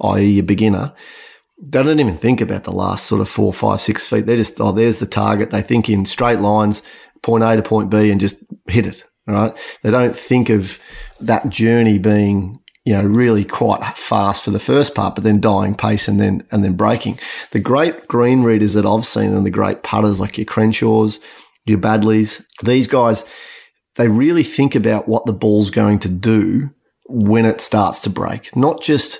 i.e., 0.00 0.38
a 0.38 0.42
beginner, 0.42 0.92
they 1.60 1.82
don't 1.82 2.00
even 2.00 2.16
think 2.16 2.40
about 2.40 2.64
the 2.64 2.72
last 2.72 3.06
sort 3.06 3.20
of 3.20 3.28
four, 3.28 3.52
five, 3.52 3.80
six 3.80 4.08
feet. 4.08 4.26
They're 4.26 4.36
just, 4.36 4.60
oh, 4.60 4.72
there's 4.72 4.98
the 4.98 5.06
target. 5.06 5.50
They 5.50 5.62
think 5.62 5.88
in 5.88 6.06
straight 6.06 6.40
lines, 6.40 6.82
point 7.22 7.44
A 7.44 7.56
to 7.56 7.62
point 7.62 7.90
B, 7.90 8.10
and 8.10 8.20
just 8.20 8.44
hit 8.66 8.86
it. 8.86 9.04
Right? 9.26 9.54
They 9.82 9.90
don't 9.90 10.16
think 10.16 10.48
of 10.48 10.78
that 11.20 11.50
journey 11.50 11.98
being 11.98 12.60
you 12.88 12.96
know, 12.96 13.02
really 13.02 13.44
quite 13.44 13.84
fast 13.98 14.42
for 14.42 14.50
the 14.50 14.58
first 14.58 14.94
part, 14.94 15.14
but 15.14 15.22
then 15.22 15.42
dying 15.42 15.74
pace 15.74 16.08
and 16.08 16.18
then 16.18 16.42
and 16.50 16.64
then 16.64 16.72
breaking. 16.72 17.18
The 17.50 17.60
great 17.60 18.08
green 18.08 18.42
readers 18.42 18.72
that 18.72 18.86
I've 18.86 19.04
seen 19.04 19.34
and 19.34 19.44
the 19.44 19.50
great 19.50 19.82
putters 19.82 20.20
like 20.20 20.38
your 20.38 20.46
Crenshaws, 20.46 21.20
your 21.66 21.76
Baddeleys, 21.76 22.46
these 22.64 22.86
guys, 22.86 23.26
they 23.96 24.08
really 24.08 24.42
think 24.42 24.74
about 24.74 25.06
what 25.06 25.26
the 25.26 25.34
ball's 25.34 25.70
going 25.70 25.98
to 25.98 26.08
do 26.08 26.70
when 27.06 27.44
it 27.44 27.60
starts 27.60 28.00
to 28.04 28.10
break, 28.10 28.56
not 28.56 28.80
just 28.80 29.18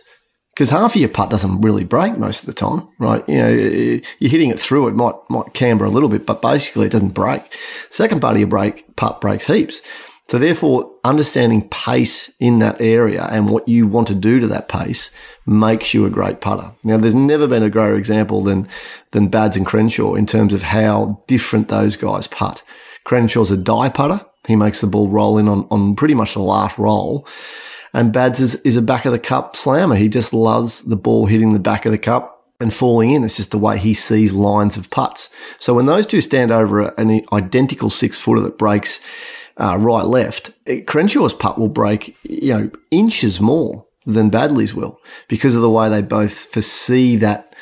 because 0.59 0.71
half 0.71 0.97
of 0.97 1.01
your 1.01 1.09
putt 1.09 1.31
doesn't 1.31 1.61
really 1.61 1.85
break 1.85 2.19
most 2.19 2.41
of 2.41 2.47
the 2.47 2.53
time, 2.53 2.89
right? 2.99 3.23
You 3.29 3.39
know, 3.39 3.49
you're 3.49 4.31
hitting 4.31 4.51
it 4.51 4.59
through, 4.59 4.89
it 4.89 4.97
might 4.97 5.15
might 5.31 5.55
camber 5.55 5.85
a 5.85 5.91
little 5.91 6.09
bit, 6.09 6.27
but 6.27 6.43
basically 6.43 6.87
it 6.87 6.91
doesn't 6.91 7.15
break. 7.15 7.43
Second 7.91 8.21
part 8.21 8.33
of 8.33 8.41
your 8.41 8.49
break 8.49 8.97
putt 8.97 9.21
breaks 9.21 9.47
heaps. 9.47 9.81
So 10.29 10.37
therefore, 10.37 10.93
understanding 11.05 11.69
pace 11.69 12.35
in 12.41 12.59
that 12.59 12.81
area 12.81 13.29
and 13.31 13.49
what 13.49 13.69
you 13.69 13.87
want 13.87 14.09
to 14.09 14.17
do 14.17 14.41
to 14.41 14.49
that 14.49 14.69
pace 14.69 15.13
makes 15.47 15.95
you 15.95 16.05
a 16.07 16.11
great 16.11 16.41
putter. 16.41 16.73
Now, 16.83 16.97
there's 16.97 17.15
never 17.15 17.47
been 17.47 17.63
a 17.63 17.71
greater 17.71 17.97
example 17.97 18.43
than 18.43 18.67
than 19.13 19.29
Bads 19.29 19.57
and 19.57 19.65
Crenshaw 19.65 20.17
in 20.17 20.27
terms 20.27 20.53
of 20.53 20.63
how 20.63 21.23
different 21.29 21.69
those 21.69 21.95
guys 21.95 22.27
putt. 22.27 22.65
Crenshaw's 23.05 23.53
a 23.53 23.57
die 23.57 23.91
putter. 23.91 24.27
He 24.49 24.57
makes 24.57 24.81
the 24.81 24.89
ball 24.89 25.09
roll 25.09 25.39
in 25.39 25.47
on, 25.47 25.69
on 25.71 25.95
pretty 25.95 26.15
much 26.15 26.35
the 26.35 26.41
last 26.41 26.79
roll. 26.79 27.29
And 27.93 28.13
Bads 28.13 28.41
is, 28.41 28.57
is 28.57 28.77
a 28.77 28.83
back 28.83 29.05
of 29.05 29.13
the 29.13 29.19
cup 29.19 29.57
slammer. 29.57 29.97
He 29.97 30.09
just 30.09 30.35
loves 30.35 30.83
the 30.83 30.97
ball 30.97 31.27
hitting 31.27 31.53
the 31.53 31.59
back 31.59 31.87
of 31.87 31.93
the 31.93 31.99
cup 31.99 32.39
and 32.61 32.73
falling 32.73 33.11
in. 33.11 33.25
It's 33.25 33.37
just 33.37 33.51
the 33.51 33.59
way 33.59 33.79
he 33.79 33.95
sees 33.95 34.33
lines 34.33 34.77
of 34.77 34.91
putts. 34.91 35.31
So 35.59 35.75
when 35.75 35.87
those 35.87 36.07
two 36.07 36.21
stand 36.21 36.51
over 36.51 36.89
an 36.99 37.23
identical 37.33 37.91
six 37.91 38.19
footer 38.21 38.41
that 38.43 38.59
breaks 38.59 39.01
uh, 39.57 39.77
right 39.79 40.05
left, 40.05 40.51
Crenshaw's 40.67 41.35
putt 41.35 41.59
will 41.59 41.69
break, 41.69 42.17
you 42.23 42.55
know, 42.55 42.69
inches 42.91 43.41
more 43.41 43.87
than 44.07 44.31
Baddeley's 44.31 44.75
will 44.75 44.99
because 45.29 45.55
of 45.57 45.63
the 45.63 45.71
way 45.71 45.89
they 45.89 46.03
both 46.03 46.33
foresee 46.33 47.17
that, 47.17 47.55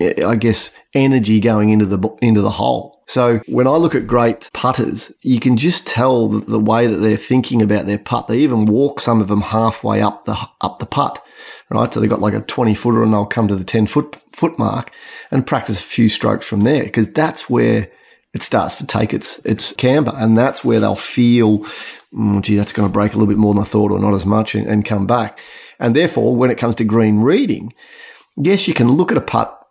I 0.00 0.36
guess, 0.36 0.76
energy 0.94 1.40
going 1.40 1.70
into 1.70 1.86
the 1.86 2.08
into 2.20 2.42
the 2.42 2.50
hole. 2.50 2.95
So 3.06 3.38
when 3.46 3.68
I 3.68 3.76
look 3.76 3.94
at 3.94 4.06
great 4.06 4.50
putters, 4.52 5.12
you 5.22 5.38
can 5.38 5.56
just 5.56 5.86
tell 5.86 6.28
the, 6.28 6.58
way 6.58 6.88
that 6.88 6.96
they're 6.96 7.16
thinking 7.16 7.62
about 7.62 7.86
their 7.86 7.98
putt. 7.98 8.26
They 8.26 8.38
even 8.38 8.66
walk 8.66 8.98
some 9.00 9.20
of 9.20 9.28
them 9.28 9.42
halfway 9.42 10.02
up 10.02 10.24
the 10.24 10.36
up 10.60 10.80
the 10.80 10.86
putt, 10.86 11.24
right? 11.70 11.92
So 11.92 12.00
they've 12.00 12.10
got 12.10 12.20
like 12.20 12.34
a 12.34 12.40
twenty 12.40 12.74
footer, 12.74 13.02
and 13.02 13.12
they'll 13.12 13.24
come 13.24 13.46
to 13.48 13.54
the 13.56 13.64
ten 13.64 13.86
foot 13.86 14.16
foot 14.32 14.58
mark 14.58 14.92
and 15.30 15.46
practice 15.46 15.80
a 15.80 15.84
few 15.84 16.08
strokes 16.08 16.48
from 16.48 16.62
there 16.62 16.82
because 16.82 17.12
that's 17.12 17.48
where 17.48 17.90
it 18.34 18.42
starts 18.42 18.78
to 18.78 18.86
take 18.86 19.14
its 19.14 19.38
its 19.46 19.72
camber, 19.72 20.12
and 20.16 20.36
that's 20.36 20.64
where 20.64 20.80
they'll 20.80 20.96
feel, 20.96 21.58
mm, 22.12 22.42
gee, 22.42 22.56
that's 22.56 22.72
going 22.72 22.88
to 22.88 22.92
break 22.92 23.12
a 23.12 23.16
little 23.16 23.32
bit 23.32 23.38
more 23.38 23.54
than 23.54 23.62
I 23.62 23.66
thought, 23.66 23.92
or 23.92 24.00
not 24.00 24.14
as 24.14 24.26
much, 24.26 24.54
and, 24.54 24.66
and 24.66 24.84
come 24.84 25.06
back. 25.06 25.38
And 25.78 25.94
therefore, 25.94 26.34
when 26.34 26.50
it 26.50 26.58
comes 26.58 26.74
to 26.76 26.84
green 26.84 27.20
reading, 27.20 27.72
yes, 28.36 28.66
you 28.66 28.74
can 28.74 28.88
look 28.88 29.12
at 29.12 29.18
a 29.18 29.22
putt 29.22 29.65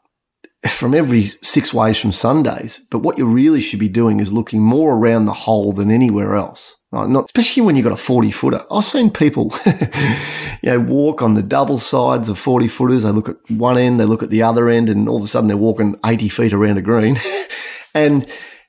from 0.70 0.94
every 0.94 1.26
six 1.26 1.74
ways 1.74 2.00
from 2.00 2.12
Sundays, 2.12 2.80
but 2.90 3.00
what 3.00 3.18
you 3.18 3.26
really 3.26 3.62
should 3.62 3.80
be 3.80 3.90
doing 3.90 4.20
is 4.20 4.34
looking 4.34 4.62
more 4.62 4.96
around 4.96 5.26
the 5.26 5.34
hole 5.34 5.72
than 5.72 5.92
anywhere 5.92 6.36
else. 6.36 6.76
Right? 6.92 7.10
Not 7.10 7.26
especially 7.26 7.64
when 7.64 7.76
you've 7.76 7.84
got 7.84 7.94
a 7.94 7.98
forty 7.98 8.32
footer. 8.32 8.66
I've 8.72 8.84
seen 8.84 9.12
people, 9.12 9.54
you 10.62 10.72
know, 10.72 10.80
walk 10.80 11.22
on 11.22 11.34
the 11.34 11.44
double 11.44 11.78
sides 11.78 12.30
of 12.30 12.40
forty 12.40 12.68
footers. 12.68 13.04
They 13.04 13.12
look 13.12 13.30
at 13.30 13.38
one 13.50 13.78
end, 13.78 14.00
they 14.00 14.06
look 14.06 14.24
at 14.24 14.30
the 14.30 14.44
other 14.44 14.70
end, 14.70 14.90
and 14.90 15.10
all 15.10 15.18
of 15.18 15.24
a 15.24 15.28
sudden 15.28 15.48
they're 15.48 15.58
walking 15.58 16.00
eighty 16.06 16.30
feet 16.30 16.54
around 16.54 16.78
a 16.78 16.82
green, 16.82 17.18
and 17.96 18.26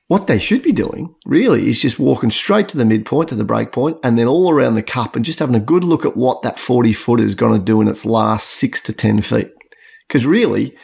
what 0.07 0.27
they 0.27 0.39
should 0.39 0.61
be 0.61 0.71
doing 0.71 1.13
really 1.25 1.67
is 1.67 1.81
just 1.81 1.99
walking 1.99 2.31
straight 2.31 2.69
to 2.69 2.77
the 2.77 2.85
midpoint, 2.85 3.29
to 3.29 3.35
the 3.35 3.43
break 3.43 3.71
point, 3.71 3.97
and 4.03 4.17
then 4.17 4.27
all 4.27 4.49
around 4.49 4.75
the 4.75 4.83
cup 4.83 5.15
and 5.15 5.25
just 5.25 5.39
having 5.39 5.55
a 5.55 5.59
good 5.59 5.83
look 5.83 6.05
at 6.05 6.15
what 6.15 6.41
that 6.43 6.59
40 6.59 6.93
footer 6.93 7.23
is 7.23 7.35
going 7.35 7.59
to 7.59 7.63
do 7.63 7.81
in 7.81 7.89
its 7.89 8.05
last 8.05 8.47
six 8.47 8.81
to 8.83 8.93
10 8.93 9.21
feet. 9.21 9.51
Because 10.07 10.25
really, 10.25 10.77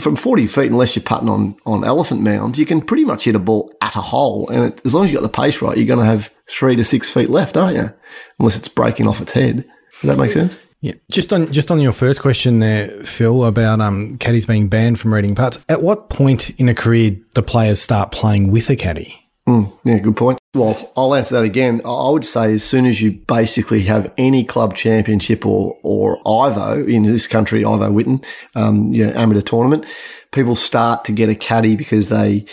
from 0.00 0.16
40 0.16 0.46
feet, 0.46 0.70
unless 0.70 0.96
you're 0.96 1.02
putting 1.02 1.28
on, 1.28 1.56
on 1.66 1.84
elephant 1.84 2.22
mounds, 2.22 2.58
you 2.58 2.66
can 2.66 2.80
pretty 2.80 3.04
much 3.04 3.24
hit 3.24 3.34
a 3.34 3.38
ball 3.38 3.72
at 3.80 3.96
a 3.96 4.00
hole. 4.00 4.48
And 4.48 4.72
it, 4.72 4.82
as 4.84 4.94
long 4.94 5.04
as 5.04 5.10
you've 5.12 5.20
got 5.20 5.26
the 5.26 5.40
pace 5.40 5.60
right, 5.60 5.76
you're 5.76 5.86
going 5.86 5.98
to 5.98 6.04
have 6.04 6.32
three 6.48 6.76
to 6.76 6.84
six 6.84 7.08
feet 7.08 7.30
left, 7.30 7.56
aren't 7.56 7.76
you? 7.76 7.92
Unless 8.38 8.56
it's 8.56 8.68
breaking 8.68 9.08
off 9.08 9.20
its 9.20 9.32
head. 9.32 9.64
Does 10.00 10.08
that 10.08 10.18
make 10.18 10.32
sense? 10.32 10.58
Yeah, 10.80 10.94
just 11.12 11.32
on 11.32 11.52
just 11.52 11.70
on 11.70 11.80
your 11.80 11.92
first 11.92 12.20
question 12.20 12.58
there, 12.58 12.88
Phil, 13.02 13.44
about 13.44 13.80
um, 13.80 14.18
caddies 14.18 14.46
being 14.46 14.68
banned 14.68 14.98
from 14.98 15.14
reading 15.14 15.36
putts. 15.36 15.64
At 15.68 15.80
what 15.80 16.10
point 16.10 16.50
in 16.58 16.68
a 16.68 16.74
career 16.74 17.12
do 17.34 17.42
players 17.42 17.80
start 17.80 18.10
playing 18.10 18.50
with 18.50 18.68
a 18.68 18.74
caddy? 18.74 19.22
Mm, 19.48 19.72
yeah, 19.84 19.98
good 19.98 20.16
point. 20.16 20.40
Well, 20.54 20.92
I'll 20.96 21.14
answer 21.14 21.36
that 21.36 21.44
again. 21.44 21.80
I 21.84 22.10
would 22.10 22.26
say 22.26 22.52
as 22.52 22.62
soon 22.62 22.84
as 22.84 23.00
you 23.00 23.12
basically 23.12 23.82
have 23.82 24.12
any 24.18 24.44
club 24.44 24.74
championship 24.74 25.46
or 25.46 25.78
or 25.82 26.18
Ivo 26.28 26.84
in 26.84 27.04
this 27.04 27.26
country, 27.26 27.64
Ivo 27.64 27.90
Whitton, 27.90 28.22
um, 28.54 28.92
you 28.92 29.06
know, 29.06 29.12
amateur 29.14 29.40
tournament, 29.40 29.86
people 30.30 30.54
start 30.54 31.06
to 31.06 31.12
get 31.12 31.28
a 31.28 31.34
caddy 31.34 31.76
because 31.76 32.08
they. 32.08 32.44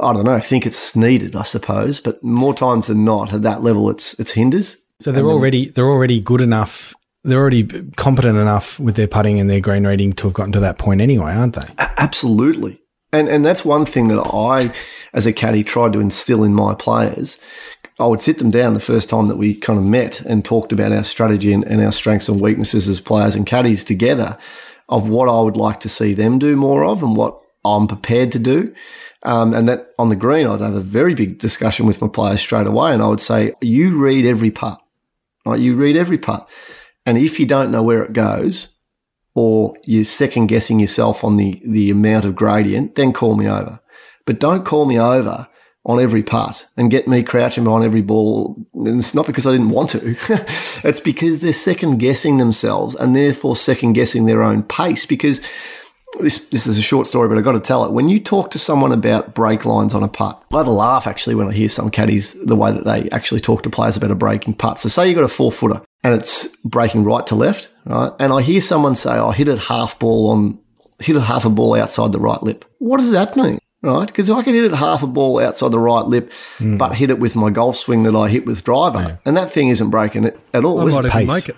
I 0.00 0.12
don't 0.12 0.24
know. 0.24 0.38
think 0.38 0.64
it's 0.64 0.94
needed, 0.94 1.34
I 1.34 1.42
suppose, 1.42 1.98
but 1.98 2.22
more 2.22 2.54
times 2.54 2.86
than 2.86 3.04
not, 3.04 3.32
at 3.32 3.42
that 3.42 3.62
level, 3.62 3.90
it's 3.90 4.18
it's 4.20 4.32
hinders. 4.32 4.76
So 5.00 5.12
they're 5.12 5.24
already 5.24 5.70
they're 5.70 5.88
already 5.88 6.20
good 6.20 6.40
enough 6.40 6.94
they're 7.24 7.38
already 7.38 7.64
competent 7.96 8.38
enough 8.38 8.78
with 8.80 8.96
their 8.96 9.08
putting 9.08 9.38
and 9.38 9.50
their 9.50 9.60
green 9.60 9.86
reading 9.86 10.12
to 10.14 10.28
have 10.28 10.34
gotten 10.34 10.52
to 10.52 10.60
that 10.60 10.78
point 10.78 11.00
anyway, 11.00 11.32
aren't 11.32 11.54
they? 11.54 11.66
Absolutely. 11.78 12.80
And 13.12 13.28
and 13.28 13.44
that's 13.44 13.64
one 13.64 13.86
thing 13.86 14.08
that 14.08 14.20
I, 14.20 14.72
as 15.12 15.26
a 15.26 15.32
caddy, 15.32 15.64
tried 15.64 15.92
to 15.94 16.00
instill 16.00 16.44
in 16.44 16.54
my 16.54 16.74
players. 16.74 17.40
I 17.98 18.06
would 18.06 18.20
sit 18.20 18.38
them 18.38 18.50
down 18.50 18.74
the 18.74 18.80
first 18.80 19.08
time 19.08 19.26
that 19.26 19.38
we 19.38 19.54
kind 19.54 19.78
of 19.78 19.84
met 19.84 20.20
and 20.20 20.44
talked 20.44 20.72
about 20.72 20.92
our 20.92 21.02
strategy 21.02 21.52
and, 21.52 21.64
and 21.64 21.82
our 21.82 21.90
strengths 21.90 22.28
and 22.28 22.40
weaknesses 22.40 22.86
as 22.86 23.00
players 23.00 23.34
and 23.34 23.44
caddies 23.44 23.82
together 23.82 24.38
of 24.88 25.08
what 25.08 25.28
I 25.28 25.40
would 25.40 25.56
like 25.56 25.80
to 25.80 25.88
see 25.88 26.14
them 26.14 26.38
do 26.38 26.54
more 26.54 26.84
of 26.84 27.02
and 27.02 27.16
what 27.16 27.40
I'm 27.64 27.88
prepared 27.88 28.32
to 28.32 28.38
do. 28.38 28.74
Um, 29.24 29.52
and 29.52 29.68
that 29.68 29.88
on 29.98 30.10
the 30.10 30.16
green, 30.16 30.46
I'd 30.46 30.60
have 30.60 30.74
a 30.74 30.80
very 30.80 31.14
big 31.14 31.38
discussion 31.38 31.86
with 31.86 32.00
my 32.00 32.08
players 32.08 32.40
straight 32.40 32.68
away. 32.68 32.92
And 32.92 33.02
I 33.02 33.08
would 33.08 33.20
say, 33.20 33.52
you 33.60 33.98
read 33.98 34.24
every 34.24 34.52
putt, 34.52 34.80
right? 35.44 35.58
You 35.58 35.74
read 35.74 35.96
every 35.96 36.18
putt. 36.18 36.48
And 37.04 37.18
if 37.18 37.40
you 37.40 37.46
don't 37.46 37.72
know 37.72 37.82
where 37.82 38.04
it 38.04 38.12
goes, 38.12 38.68
or 39.34 39.74
you're 39.86 40.04
second 40.04 40.46
guessing 40.46 40.80
yourself 40.80 41.22
on 41.22 41.36
the, 41.36 41.60
the 41.64 41.90
amount 41.90 42.24
of 42.24 42.34
gradient, 42.34 42.94
then 42.94 43.12
call 43.12 43.36
me 43.36 43.48
over. 43.48 43.80
But 44.26 44.40
don't 44.40 44.64
call 44.64 44.84
me 44.84 44.98
over 44.98 45.48
on 45.84 46.00
every 46.00 46.22
putt 46.22 46.66
and 46.76 46.90
get 46.90 47.08
me 47.08 47.22
crouching 47.22 47.64
behind 47.64 47.84
every 47.84 48.02
ball. 48.02 48.56
And 48.74 48.98
it's 48.98 49.14
not 49.14 49.26
because 49.26 49.46
I 49.46 49.52
didn't 49.52 49.70
want 49.70 49.90
to. 49.90 50.16
it's 50.84 51.00
because 51.00 51.40
they're 51.40 51.52
second 51.52 51.98
guessing 51.98 52.36
themselves 52.36 52.94
and 52.94 53.16
therefore 53.16 53.56
second 53.56 53.94
guessing 53.94 54.26
their 54.26 54.42
own 54.42 54.64
pace 54.64 55.06
because 55.06 55.40
this 56.20 56.48
this 56.48 56.66
is 56.66 56.78
a 56.78 56.82
short 56.82 57.06
story, 57.06 57.28
but 57.28 57.38
I've 57.38 57.44
got 57.44 57.52
to 57.52 57.60
tell 57.60 57.84
it. 57.84 57.92
When 57.92 58.08
you 58.08 58.18
talk 58.18 58.50
to 58.52 58.58
someone 58.58 58.92
about 58.92 59.34
break 59.34 59.64
lines 59.64 59.94
on 59.94 60.02
a 60.02 60.08
putt, 60.08 60.42
I 60.52 60.58
have 60.58 60.66
a 60.66 60.72
laugh 60.72 61.06
actually 61.06 61.34
when 61.34 61.48
I 61.48 61.52
hear 61.52 61.68
some 61.68 61.90
caddies 61.90 62.32
the 62.32 62.56
way 62.56 62.72
that 62.72 62.84
they 62.84 63.08
actually 63.10 63.40
talk 63.40 63.62
to 63.62 63.70
players 63.70 63.96
about 63.96 64.10
a 64.10 64.14
breaking 64.14 64.54
putt. 64.54 64.78
So 64.78 64.88
say 64.88 65.08
you've 65.08 65.16
got 65.16 65.24
a 65.24 65.28
four 65.28 65.52
footer 65.52 65.82
and 66.02 66.14
it's 66.14 66.56
breaking 66.58 67.04
right 67.04 67.26
to 67.26 67.34
left, 67.34 67.68
right? 67.84 68.12
And 68.18 68.32
I 68.32 68.42
hear 68.42 68.60
someone 68.60 68.94
say, 68.94 69.10
I 69.10 69.18
oh, 69.18 69.30
hit 69.30 69.48
it 69.48 69.58
half 69.58 69.98
ball 69.98 70.30
on 70.30 70.58
hit 71.00 71.16
it 71.16 71.20
half 71.20 71.44
a 71.44 71.50
ball 71.50 71.74
outside 71.74 72.12
the 72.12 72.20
right 72.20 72.42
lip. 72.42 72.64
What 72.78 72.98
does 72.98 73.10
that 73.12 73.36
mean? 73.36 73.58
Right? 73.82 74.06
Because 74.06 74.30
I 74.30 74.42
can 74.42 74.54
hit 74.54 74.64
it 74.64 74.72
half 74.72 75.02
a 75.02 75.06
ball 75.06 75.38
outside 75.38 75.70
the 75.70 75.78
right 75.78 76.04
lip, 76.04 76.32
mm. 76.58 76.78
but 76.78 76.96
hit 76.96 77.10
it 77.10 77.20
with 77.20 77.36
my 77.36 77.50
golf 77.50 77.76
swing 77.76 78.02
that 78.02 78.16
I 78.16 78.28
hit 78.28 78.44
with 78.44 78.64
driver. 78.64 78.98
Yeah. 78.98 79.16
And 79.24 79.36
that 79.36 79.52
thing 79.52 79.68
isn't 79.68 79.90
breaking 79.90 80.24
it 80.24 80.38
at 80.52 80.64
all. 80.64 80.80
I 80.80 80.84
might 80.84 81.04
even 81.04 81.26
make 81.28 81.48
it. 81.48 81.56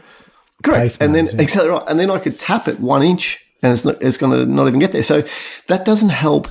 Correct. 0.62 0.82
Pace 0.82 0.98
and 0.98 1.14
then 1.14 1.26
yeah. 1.26 1.40
exactly 1.40 1.70
right. 1.70 1.82
And 1.88 1.98
then 1.98 2.10
I 2.10 2.18
could 2.18 2.38
tap 2.38 2.68
it 2.68 2.78
one 2.80 3.02
inch 3.02 3.42
and 3.62 3.72
it's 3.72 3.84
not, 3.84 4.02
it's 4.02 4.18
going 4.18 4.32
to 4.32 4.44
not 4.44 4.68
even 4.68 4.78
get 4.78 4.92
there. 4.92 5.02
So 5.02 5.22
that 5.68 5.86
doesn't 5.86 6.10
help 6.10 6.48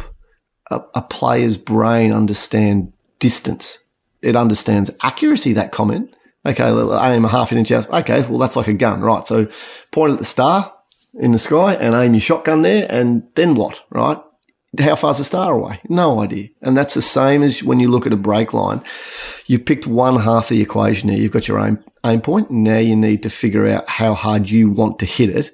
a, 0.71 0.81
a 0.95 1.01
player's 1.03 1.57
brain 1.57 2.11
understand 2.11 2.91
distance. 3.19 3.83
It 4.23 4.35
understands 4.35 4.89
accuracy. 5.01 5.53
That 5.53 5.71
comment. 5.71 6.13
Okay, 6.45 6.63
aim 6.67 7.25
a 7.25 7.27
half 7.27 7.51
inch 7.51 7.71
out. 7.71 7.89
Okay, 7.89 8.21
well 8.27 8.37
that's 8.37 8.55
like 8.55 8.67
a 8.67 8.73
gun, 8.73 9.01
right? 9.01 9.27
So 9.27 9.47
point 9.91 10.13
at 10.13 10.19
the 10.19 10.25
star 10.25 10.73
in 11.15 11.31
the 11.31 11.39
sky 11.39 11.73
and 11.73 11.93
aim 11.95 12.13
your 12.13 12.21
shotgun 12.21 12.61
there, 12.61 12.87
and 12.89 13.23
then 13.35 13.55
what, 13.55 13.81
right? 13.89 14.21
How 14.79 14.95
far's 14.95 15.17
the 15.17 15.23
star 15.23 15.53
away? 15.53 15.81
No 15.89 16.21
idea. 16.21 16.49
And 16.61 16.77
that's 16.77 16.93
the 16.93 17.01
same 17.01 17.41
as 17.41 17.63
when 17.63 17.79
you 17.79 17.89
look 17.89 18.05
at 18.05 18.13
a 18.13 18.17
break 18.17 18.53
line. 18.53 18.81
You've 19.47 19.65
picked 19.65 19.87
one 19.87 20.17
half 20.17 20.45
of 20.45 20.49
the 20.49 20.61
equation 20.61 21.09
here. 21.09 21.19
You've 21.19 21.31
got 21.31 21.47
your 21.47 21.59
aim, 21.59 21.83
aim 22.05 22.21
point. 22.21 22.51
Now 22.51 22.77
you 22.77 22.95
need 22.95 23.23
to 23.23 23.31
figure 23.31 23.67
out 23.67 23.89
how 23.89 24.13
hard 24.13 24.49
you 24.49 24.69
want 24.69 24.99
to 24.99 25.05
hit 25.07 25.29
it 25.29 25.51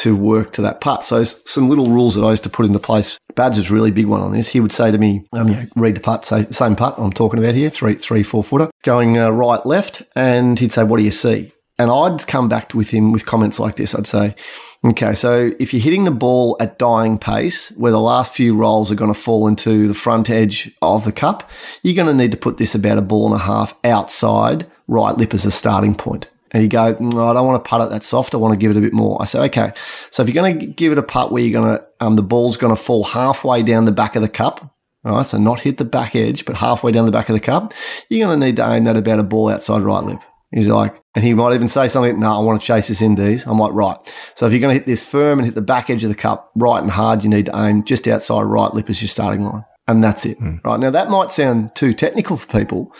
to 0.00 0.16
work 0.16 0.52
to 0.52 0.62
that 0.62 0.80
putt. 0.80 1.04
So 1.04 1.24
some 1.24 1.68
little 1.68 1.86
rules 1.86 2.14
that 2.14 2.22
I 2.22 2.30
used 2.30 2.44
to 2.44 2.50
put 2.50 2.66
into 2.66 2.78
place. 2.78 3.18
Bads 3.34 3.58
was 3.58 3.70
really 3.70 3.90
big 3.90 4.06
one 4.06 4.20
on 4.20 4.32
this. 4.32 4.48
He 4.48 4.60
would 4.60 4.72
say 4.72 4.90
to 4.90 4.98
me, 4.98 5.24
um, 5.32 5.48
you 5.48 5.54
know, 5.54 5.66
read 5.76 5.96
the 5.96 6.00
putt, 6.00 6.24
say 6.24 6.46
same 6.50 6.76
putt 6.76 6.96
I'm 6.98 7.12
talking 7.12 7.38
about 7.38 7.54
here, 7.54 7.70
three, 7.70 7.94
three, 7.94 8.22
four 8.22 8.42
footer, 8.42 8.70
going 8.82 9.18
uh, 9.18 9.30
right, 9.30 9.64
left, 9.64 10.02
and 10.16 10.58
he'd 10.58 10.72
say, 10.72 10.84
"What 10.84 10.98
do 10.98 11.04
you 11.04 11.10
see?" 11.10 11.52
And 11.78 11.90
I'd 11.90 12.26
come 12.26 12.48
back 12.48 12.74
with 12.74 12.90
him 12.90 13.12
with 13.12 13.24
comments 13.24 13.58
like 13.58 13.76
this. 13.76 13.94
I'd 13.94 14.06
say, 14.06 14.34
Okay, 14.82 15.14
so 15.14 15.50
if 15.58 15.74
you're 15.74 15.82
hitting 15.82 16.04
the 16.04 16.10
ball 16.10 16.56
at 16.58 16.78
dying 16.78 17.18
pace, 17.18 17.68
where 17.72 17.92
the 17.92 18.00
last 18.00 18.32
few 18.32 18.56
rolls 18.56 18.90
are 18.90 18.94
going 18.94 19.12
to 19.12 19.18
fall 19.18 19.46
into 19.46 19.86
the 19.86 19.94
front 19.94 20.30
edge 20.30 20.74
of 20.80 21.04
the 21.04 21.12
cup, 21.12 21.50
you're 21.82 21.94
going 21.94 22.06
to 22.06 22.14
need 22.14 22.30
to 22.30 22.38
put 22.38 22.56
this 22.56 22.74
about 22.74 22.96
a 22.96 23.02
ball 23.02 23.26
and 23.26 23.34
a 23.34 23.44
half 23.44 23.76
outside 23.84 24.66
right 24.88 25.18
lip 25.18 25.34
as 25.34 25.44
a 25.44 25.50
starting 25.50 25.94
point. 25.94 26.28
And 26.52 26.62
you 26.62 26.68
go, 26.68 26.96
no, 26.98 27.28
I 27.28 27.34
don't 27.34 27.46
want 27.46 27.62
to 27.62 27.68
putt 27.68 27.82
it 27.82 27.90
that 27.90 28.02
soft. 28.02 28.34
I 28.34 28.38
want 28.38 28.54
to 28.54 28.58
give 28.58 28.70
it 28.70 28.76
a 28.76 28.80
bit 28.80 28.92
more. 28.92 29.20
I 29.20 29.24
said, 29.24 29.44
okay. 29.46 29.72
So 30.10 30.22
if 30.22 30.28
you're 30.28 30.42
going 30.42 30.58
to 30.58 30.66
give 30.66 30.92
it 30.92 30.98
a 30.98 31.02
putt 31.02 31.30
where 31.30 31.42
you're 31.42 31.60
going 31.60 31.78
to, 31.78 31.86
um, 32.00 32.16
the 32.16 32.22
ball's 32.22 32.56
going 32.56 32.74
to 32.74 32.82
fall 32.82 33.04
halfway 33.04 33.62
down 33.62 33.84
the 33.84 33.92
back 33.92 34.16
of 34.16 34.22
the 34.22 34.28
cup, 34.28 34.74
all 35.04 35.16
right, 35.16 35.22
so 35.22 35.38
not 35.38 35.60
hit 35.60 35.78
the 35.78 35.84
back 35.84 36.14
edge, 36.14 36.44
but 36.44 36.56
halfway 36.56 36.92
down 36.92 37.06
the 37.06 37.12
back 37.12 37.28
of 37.28 37.34
the 37.34 37.40
cup, 37.40 37.72
you're 38.08 38.26
going 38.26 38.38
to 38.38 38.46
need 38.46 38.56
to 38.56 38.68
aim 38.70 38.84
that 38.84 38.96
about 38.96 39.18
a 39.18 39.22
ball 39.22 39.48
outside 39.48 39.82
right 39.82 40.04
lip. 40.04 40.20
He's 40.52 40.66
like, 40.66 41.00
and 41.14 41.24
he 41.24 41.32
might 41.32 41.54
even 41.54 41.68
say 41.68 41.86
something, 41.86 42.18
no, 42.18 42.34
I 42.34 42.40
want 42.40 42.60
to 42.60 42.66
chase 42.66 42.88
this 42.88 43.00
in, 43.00 43.14
D's. 43.14 43.46
I'm 43.46 43.58
like, 43.58 43.72
right. 43.72 43.96
So 44.34 44.46
if 44.46 44.52
you're 44.52 44.60
going 44.60 44.74
to 44.74 44.78
hit 44.78 44.86
this 44.86 45.08
firm 45.08 45.38
and 45.38 45.46
hit 45.46 45.54
the 45.54 45.62
back 45.62 45.88
edge 45.90 46.02
of 46.02 46.10
the 46.10 46.16
cup 46.16 46.50
right 46.56 46.82
and 46.82 46.90
hard, 46.90 47.22
you 47.22 47.30
need 47.30 47.46
to 47.46 47.56
aim 47.56 47.84
just 47.84 48.08
outside 48.08 48.42
right 48.42 48.74
lip 48.74 48.90
as 48.90 49.00
your 49.00 49.08
starting 49.08 49.44
line. 49.44 49.64
And 49.86 50.02
that's 50.02 50.26
it. 50.26 50.38
Mm. 50.38 50.62
Right. 50.64 50.80
Now, 50.80 50.90
that 50.90 51.08
might 51.08 51.30
sound 51.30 51.74
too 51.76 51.92
technical 51.92 52.36
for 52.36 52.46
people, 52.58 52.92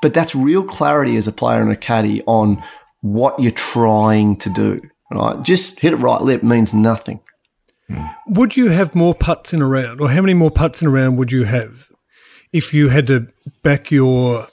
but 0.00 0.14
that's 0.14 0.34
real 0.34 0.62
clarity 0.62 1.16
as 1.16 1.26
a 1.26 1.32
player 1.32 1.60
and 1.60 1.72
a 1.72 1.76
caddy 1.76 2.22
on 2.22 2.62
what 3.02 3.38
you're 3.38 3.52
trying 3.52 4.36
to 4.36 4.50
do. 4.50 4.80
Right. 5.10 5.42
Just 5.42 5.80
hit 5.80 5.92
it 5.92 5.96
right 5.96 6.22
lip 6.22 6.42
means 6.42 6.72
nothing. 6.72 7.20
Mm. 7.90 8.14
Would 8.28 8.56
you 8.56 8.70
have 8.70 8.94
more 8.94 9.14
putts 9.14 9.52
in 9.52 9.60
a 9.60 9.66
round, 9.66 10.00
or 10.00 10.10
how 10.10 10.22
many 10.22 10.34
more 10.34 10.50
putts 10.50 10.80
in 10.80 10.88
a 10.88 10.90
round 10.90 11.18
would 11.18 11.30
you 11.30 11.44
have 11.44 11.90
if 12.52 12.72
you 12.72 12.88
had 12.88 13.06
to 13.08 13.28
back 13.62 13.90
your 13.90 14.46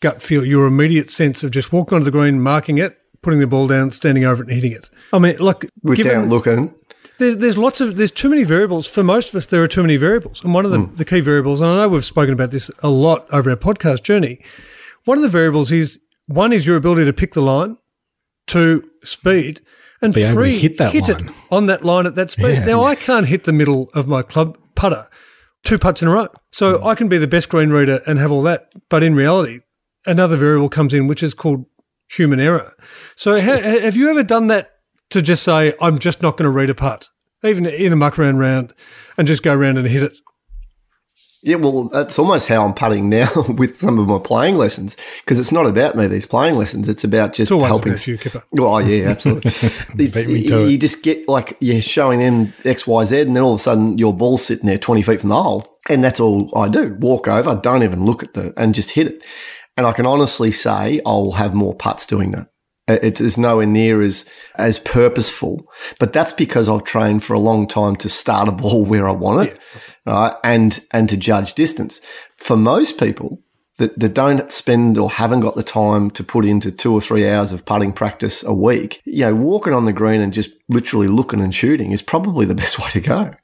gut 0.00 0.22
feel, 0.22 0.44
your 0.44 0.66
immediate 0.66 1.10
sense 1.10 1.44
of 1.44 1.50
just 1.50 1.72
walking 1.72 1.96
onto 1.96 2.04
the 2.04 2.10
green, 2.10 2.40
marking 2.40 2.78
it, 2.78 2.98
putting 3.22 3.40
the 3.40 3.46
ball 3.46 3.66
down, 3.66 3.90
standing 3.90 4.24
over 4.24 4.42
it, 4.42 4.48
and 4.48 4.54
hitting 4.54 4.72
it. 4.72 4.90
I 5.12 5.18
mean, 5.18 5.36
look, 5.36 5.64
without 5.82 6.02
given, 6.04 6.28
looking. 6.28 6.74
There's 7.18 7.36
there's 7.36 7.58
lots 7.58 7.80
of 7.80 7.96
there's 7.96 8.10
too 8.10 8.28
many 8.28 8.44
variables 8.44 8.86
for 8.86 9.02
most 9.02 9.30
of 9.30 9.36
us. 9.36 9.46
There 9.46 9.62
are 9.62 9.68
too 9.68 9.82
many 9.82 9.96
variables, 9.96 10.42
and 10.42 10.54
one 10.54 10.64
of 10.64 10.70
the, 10.70 10.78
mm. 10.78 10.96
the 10.96 11.04
key 11.04 11.20
variables, 11.20 11.60
and 11.60 11.70
I 11.70 11.76
know 11.76 11.88
we've 11.88 12.04
spoken 12.04 12.32
about 12.32 12.50
this 12.50 12.70
a 12.82 12.88
lot 12.88 13.26
over 13.32 13.50
our 13.50 13.56
podcast 13.56 14.02
journey. 14.02 14.42
One 15.04 15.18
of 15.18 15.22
the 15.22 15.28
variables 15.28 15.70
is 15.70 15.99
one 16.30 16.52
is 16.52 16.66
your 16.66 16.76
ability 16.76 17.04
to 17.04 17.12
pick 17.12 17.34
the 17.34 17.42
line, 17.42 17.76
two 18.46 18.88
speed, 19.02 19.60
and 20.00 20.14
Be 20.14 20.24
three 20.24 20.58
hit, 20.58 20.76
that 20.78 20.92
hit 20.92 21.08
line. 21.08 21.28
it 21.28 21.34
on 21.50 21.66
that 21.66 21.84
line 21.84 22.06
at 22.06 22.14
that 22.14 22.30
speed. 22.30 22.54
Yeah. 22.54 22.64
Now 22.64 22.84
I 22.84 22.94
can't 22.94 23.26
hit 23.26 23.44
the 23.44 23.52
middle 23.52 23.90
of 23.94 24.08
my 24.08 24.22
club 24.22 24.56
putter 24.74 25.08
two 25.62 25.78
putts 25.78 26.00
in 26.00 26.08
a 26.08 26.10
row, 26.12 26.28
so 26.52 26.78
mm. 26.78 26.86
I 26.86 26.94
can 26.94 27.08
be 27.08 27.18
the 27.18 27.26
best 27.26 27.48
green 27.50 27.70
reader 27.70 28.00
and 28.06 28.18
have 28.18 28.32
all 28.32 28.42
that, 28.42 28.72
but 28.88 29.02
in 29.02 29.14
reality, 29.14 29.60
another 30.06 30.36
variable 30.36 30.68
comes 30.68 30.94
in, 30.94 31.06
which 31.06 31.22
is 31.22 31.34
called 31.34 31.66
human 32.08 32.40
error. 32.40 32.74
So, 33.14 33.40
ha- 33.40 33.80
have 33.80 33.96
you 33.96 34.08
ever 34.08 34.22
done 34.22 34.46
that 34.46 34.70
to 35.10 35.20
just 35.20 35.42
say, 35.42 35.74
I'm 35.80 35.98
just 35.98 36.22
not 36.22 36.36
going 36.36 36.44
to 36.44 36.50
read 36.50 36.70
a 36.70 36.74
putt, 36.74 37.10
even 37.44 37.66
in 37.66 37.92
a 37.92 37.96
muck 37.96 38.16
round 38.16 38.38
round, 38.38 38.72
and 39.18 39.26
just 39.26 39.42
go 39.42 39.52
around 39.52 39.78
and 39.78 39.86
hit 39.86 40.02
it? 40.02 40.18
Yeah, 41.42 41.56
well, 41.56 41.84
that's 41.84 42.18
almost 42.18 42.48
how 42.48 42.66
I'm 42.66 42.74
putting 42.74 43.08
now 43.08 43.28
with 43.56 43.76
some 43.76 43.98
of 43.98 44.06
my 44.06 44.18
playing 44.18 44.56
lessons 44.56 44.96
because 45.20 45.40
it's 45.40 45.52
not 45.52 45.66
about 45.66 45.96
me, 45.96 46.06
these 46.06 46.26
playing 46.26 46.56
lessons. 46.56 46.88
It's 46.88 47.04
about 47.04 47.32
just 47.32 47.50
it's 47.50 47.64
helping. 47.64 47.96
you, 47.98 48.18
Kipper. 48.18 48.42
Oh, 48.58 48.78
yeah, 48.78 49.08
absolutely. 49.10 50.46
you, 50.46 50.66
you 50.66 50.78
just 50.78 51.02
get 51.02 51.28
like, 51.28 51.56
you're 51.60 51.80
showing 51.80 52.20
them 52.20 52.52
X, 52.64 52.86
Y, 52.86 53.04
Z, 53.04 53.20
and 53.22 53.34
then 53.36 53.42
all 53.42 53.54
of 53.54 53.60
a 53.60 53.62
sudden 53.62 53.96
your 53.96 54.14
ball's 54.14 54.44
sitting 54.44 54.66
there 54.66 54.78
20 54.78 55.02
feet 55.02 55.20
from 55.20 55.30
the 55.30 55.42
hole. 55.42 55.64
And 55.88 56.04
that's 56.04 56.20
all 56.20 56.56
I 56.56 56.68
do. 56.68 56.94
Walk 57.00 57.26
over, 57.26 57.54
don't 57.54 57.82
even 57.82 58.04
look 58.04 58.22
at 58.22 58.34
the, 58.34 58.52
and 58.56 58.74
just 58.74 58.90
hit 58.90 59.06
it. 59.06 59.24
And 59.76 59.86
I 59.86 59.92
can 59.92 60.04
honestly 60.04 60.52
say 60.52 61.00
I'll 61.06 61.32
have 61.32 61.54
more 61.54 61.74
putts 61.74 62.06
doing 62.06 62.32
that. 62.32 62.48
It 62.86 63.20
is 63.20 63.38
nowhere 63.38 63.66
near 63.66 64.02
as 64.02 64.28
as 64.56 64.78
purposeful, 64.78 65.64
but 65.98 66.12
that's 66.12 66.32
because 66.32 66.68
I've 66.68 66.84
trained 66.84 67.22
for 67.22 67.34
a 67.34 67.38
long 67.38 67.68
time 67.68 67.94
to 67.96 68.08
start 68.08 68.48
a 68.48 68.52
ball 68.52 68.84
where 68.84 69.08
I 69.08 69.12
want 69.12 69.48
it, 69.48 69.54
yeah. 69.54 69.80
Right? 70.06 70.36
And 70.44 70.80
and 70.90 71.08
to 71.08 71.16
judge 71.16 71.54
distance. 71.54 72.00
For 72.36 72.56
most 72.56 72.98
people 72.98 73.42
that, 73.78 73.98
that 73.98 74.14
don't 74.14 74.52
spend 74.52 74.98
or 74.98 75.10
haven't 75.10 75.40
got 75.40 75.56
the 75.56 75.62
time 75.62 76.10
to 76.12 76.22
put 76.22 76.44
into 76.44 76.70
two 76.70 76.92
or 76.92 77.00
three 77.00 77.28
hours 77.28 77.50
of 77.50 77.64
putting 77.64 77.92
practice 77.92 78.44
a 78.44 78.54
week, 78.54 79.00
you 79.04 79.24
know, 79.24 79.34
walking 79.34 79.72
on 79.72 79.86
the 79.86 79.92
green 79.92 80.20
and 80.20 80.32
just 80.32 80.50
literally 80.68 81.08
looking 81.08 81.40
and 81.40 81.54
shooting 81.54 81.92
is 81.92 82.02
probably 82.02 82.46
the 82.46 82.54
best 82.62 82.78
way 82.78 82.88
to 82.90 83.00
go. 83.00 83.34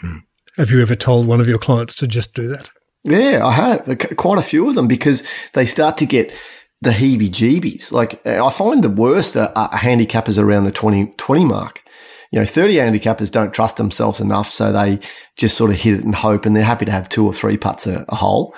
Hmm. 0.00 0.18
Have 0.56 0.70
you 0.70 0.82
ever 0.82 0.96
told 0.96 1.28
one 1.28 1.40
of 1.40 1.46
your 1.46 1.58
clients 1.58 1.94
to 1.96 2.08
just 2.08 2.34
do 2.34 2.48
that? 2.48 2.70
Yeah, 3.04 3.46
I 3.46 3.52
have 3.52 4.16
quite 4.16 4.38
a 4.38 4.42
few 4.42 4.68
of 4.68 4.74
them 4.74 4.88
because 4.88 5.22
they 5.52 5.66
start 5.66 5.96
to 5.98 6.06
get 6.06 6.32
the 6.80 6.90
heebie 6.90 7.30
jeebies. 7.30 7.92
Like 7.92 8.24
I 8.26 8.50
find 8.50 8.82
the 8.82 8.88
worst 8.88 9.36
are, 9.36 9.52
are 9.54 9.70
handicappers 9.70 10.38
around 10.38 10.64
the 10.64 10.72
20, 10.72 11.12
20 11.16 11.44
mark. 11.44 11.82
You 12.30 12.40
know, 12.40 12.44
30 12.44 12.74
handicappers 12.74 13.30
don't 13.30 13.54
trust 13.54 13.78
themselves 13.78 14.20
enough, 14.20 14.50
so 14.50 14.72
they 14.72 15.00
just 15.36 15.56
sort 15.56 15.70
of 15.70 15.76
hit 15.76 15.94
it 15.94 16.04
and 16.04 16.14
hope, 16.14 16.44
and 16.44 16.54
they're 16.54 16.64
happy 16.64 16.84
to 16.84 16.92
have 16.92 17.08
two 17.08 17.24
or 17.24 17.32
three 17.32 17.56
putts 17.56 17.86
a, 17.86 18.04
a 18.08 18.16
hole 18.16 18.54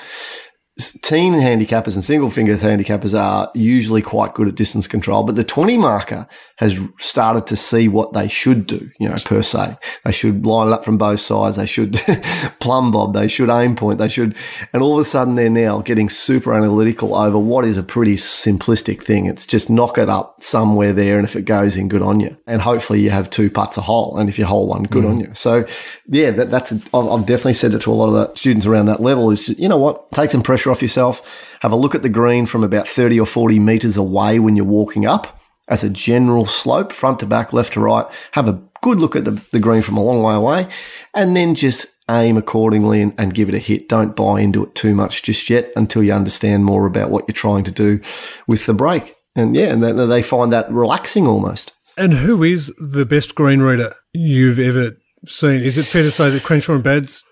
teen 1.02 1.34
handicappers 1.34 1.94
and 1.94 2.04
single 2.04 2.30
fingers 2.30 2.62
handicappers 2.62 3.18
are 3.18 3.50
usually 3.54 4.02
quite 4.02 4.34
good 4.34 4.48
at 4.48 4.54
distance 4.54 4.86
control, 4.86 5.22
but 5.22 5.36
the 5.36 5.44
20 5.44 5.76
marker 5.76 6.28
has 6.56 6.78
started 6.98 7.46
to 7.46 7.56
see 7.56 7.88
what 7.88 8.12
they 8.12 8.28
should 8.28 8.66
do, 8.66 8.90
you 8.98 9.08
know, 9.08 9.16
per 9.24 9.40
se. 9.40 9.76
They 10.04 10.12
should 10.12 10.44
line 10.44 10.68
it 10.68 10.72
up 10.72 10.84
from 10.84 10.98
both 10.98 11.20
sides. 11.20 11.56
They 11.56 11.66
should 11.66 11.94
plumb 12.60 12.92
bob. 12.92 13.14
They 13.14 13.28
should 13.28 13.48
aim 13.48 13.76
point. 13.76 13.98
They 13.98 14.08
should, 14.08 14.36
and 14.72 14.82
all 14.82 14.94
of 14.94 15.00
a 15.00 15.04
sudden 15.04 15.36
they're 15.36 15.48
now 15.48 15.80
getting 15.80 16.10
super 16.10 16.52
analytical 16.52 17.14
over 17.14 17.38
what 17.38 17.64
is 17.64 17.78
a 17.78 17.82
pretty 17.82 18.16
simplistic 18.16 19.02
thing. 19.02 19.26
It's 19.26 19.46
just 19.46 19.70
knock 19.70 19.96
it 19.96 20.08
up 20.08 20.42
somewhere 20.42 20.92
there. 20.92 21.16
And 21.16 21.24
if 21.24 21.34
it 21.34 21.46
goes 21.46 21.76
in, 21.76 21.88
good 21.88 22.02
on 22.02 22.20
you. 22.20 22.36
And 22.46 22.60
hopefully 22.60 23.00
you 23.00 23.10
have 23.10 23.30
two 23.30 23.50
putts 23.50 23.76
a 23.78 23.80
hole. 23.80 24.16
And 24.18 24.28
if 24.28 24.38
you 24.38 24.44
hole 24.44 24.66
one, 24.66 24.82
good 24.82 25.04
mm. 25.04 25.10
on 25.10 25.20
you. 25.20 25.30
So 25.32 25.66
yeah, 26.08 26.30
that, 26.32 26.50
that's, 26.50 26.72
a, 26.72 26.80
I've 26.94 27.26
definitely 27.26 27.54
said 27.54 27.72
it 27.72 27.80
to 27.82 27.92
a 27.92 27.94
lot 27.94 28.08
of 28.08 28.12
the 28.12 28.34
students 28.34 28.66
around 28.66 28.86
that 28.86 29.00
level 29.00 29.30
is, 29.30 29.48
you 29.58 29.68
know 29.68 29.78
what, 29.78 30.10
take 30.12 30.30
some 30.30 30.42
pressure 30.42 30.69
off 30.70 30.82
yourself. 30.82 31.46
Have 31.60 31.72
a 31.72 31.76
look 31.76 31.94
at 31.94 32.02
the 32.02 32.08
green 32.08 32.46
from 32.46 32.64
about 32.64 32.88
30 32.88 33.20
or 33.20 33.26
40 33.26 33.58
meters 33.58 33.96
away 33.96 34.38
when 34.38 34.56
you're 34.56 34.64
walking 34.64 35.06
up 35.06 35.40
as 35.68 35.84
a 35.84 35.90
general 35.90 36.46
slope, 36.46 36.92
front 36.92 37.20
to 37.20 37.26
back, 37.26 37.52
left 37.52 37.74
to 37.74 37.80
right. 37.80 38.06
Have 38.32 38.48
a 38.48 38.62
good 38.82 38.98
look 38.98 39.14
at 39.14 39.24
the, 39.24 39.40
the 39.52 39.60
green 39.60 39.82
from 39.82 39.96
a 39.96 40.02
long 40.02 40.22
way 40.22 40.34
away 40.34 40.68
and 41.14 41.36
then 41.36 41.54
just 41.54 41.86
aim 42.10 42.36
accordingly 42.36 43.00
and, 43.00 43.14
and, 43.18 43.34
give 43.34 43.48
it 43.48 43.54
a 43.54 43.58
hit. 43.58 43.88
Don't 43.88 44.16
buy 44.16 44.40
into 44.40 44.64
it 44.64 44.74
too 44.74 44.94
much 44.94 45.22
just 45.22 45.48
yet 45.48 45.72
until 45.76 46.02
you 46.02 46.12
understand 46.12 46.64
more 46.64 46.86
about 46.86 47.10
what 47.10 47.24
you're 47.28 47.34
trying 47.34 47.62
to 47.64 47.70
do 47.70 48.00
with 48.48 48.66
the 48.66 48.74
break. 48.74 49.14
And 49.36 49.54
yeah, 49.54 49.72
and 49.72 49.82
they 49.82 50.22
find 50.22 50.52
that 50.52 50.70
relaxing 50.72 51.26
almost. 51.26 51.72
And 51.96 52.14
who 52.14 52.42
is 52.42 52.74
the 52.78 53.06
best 53.06 53.34
green 53.34 53.60
reader 53.60 53.94
you've 54.12 54.58
ever 54.58 54.96
seen? 55.26 55.60
Is 55.60 55.78
it 55.78 55.86
fair 55.86 56.02
to 56.02 56.10
say 56.10 56.30
that 56.30 56.42
Crenshaw 56.42 56.74
and 56.74 56.82
Bads, 56.82 57.24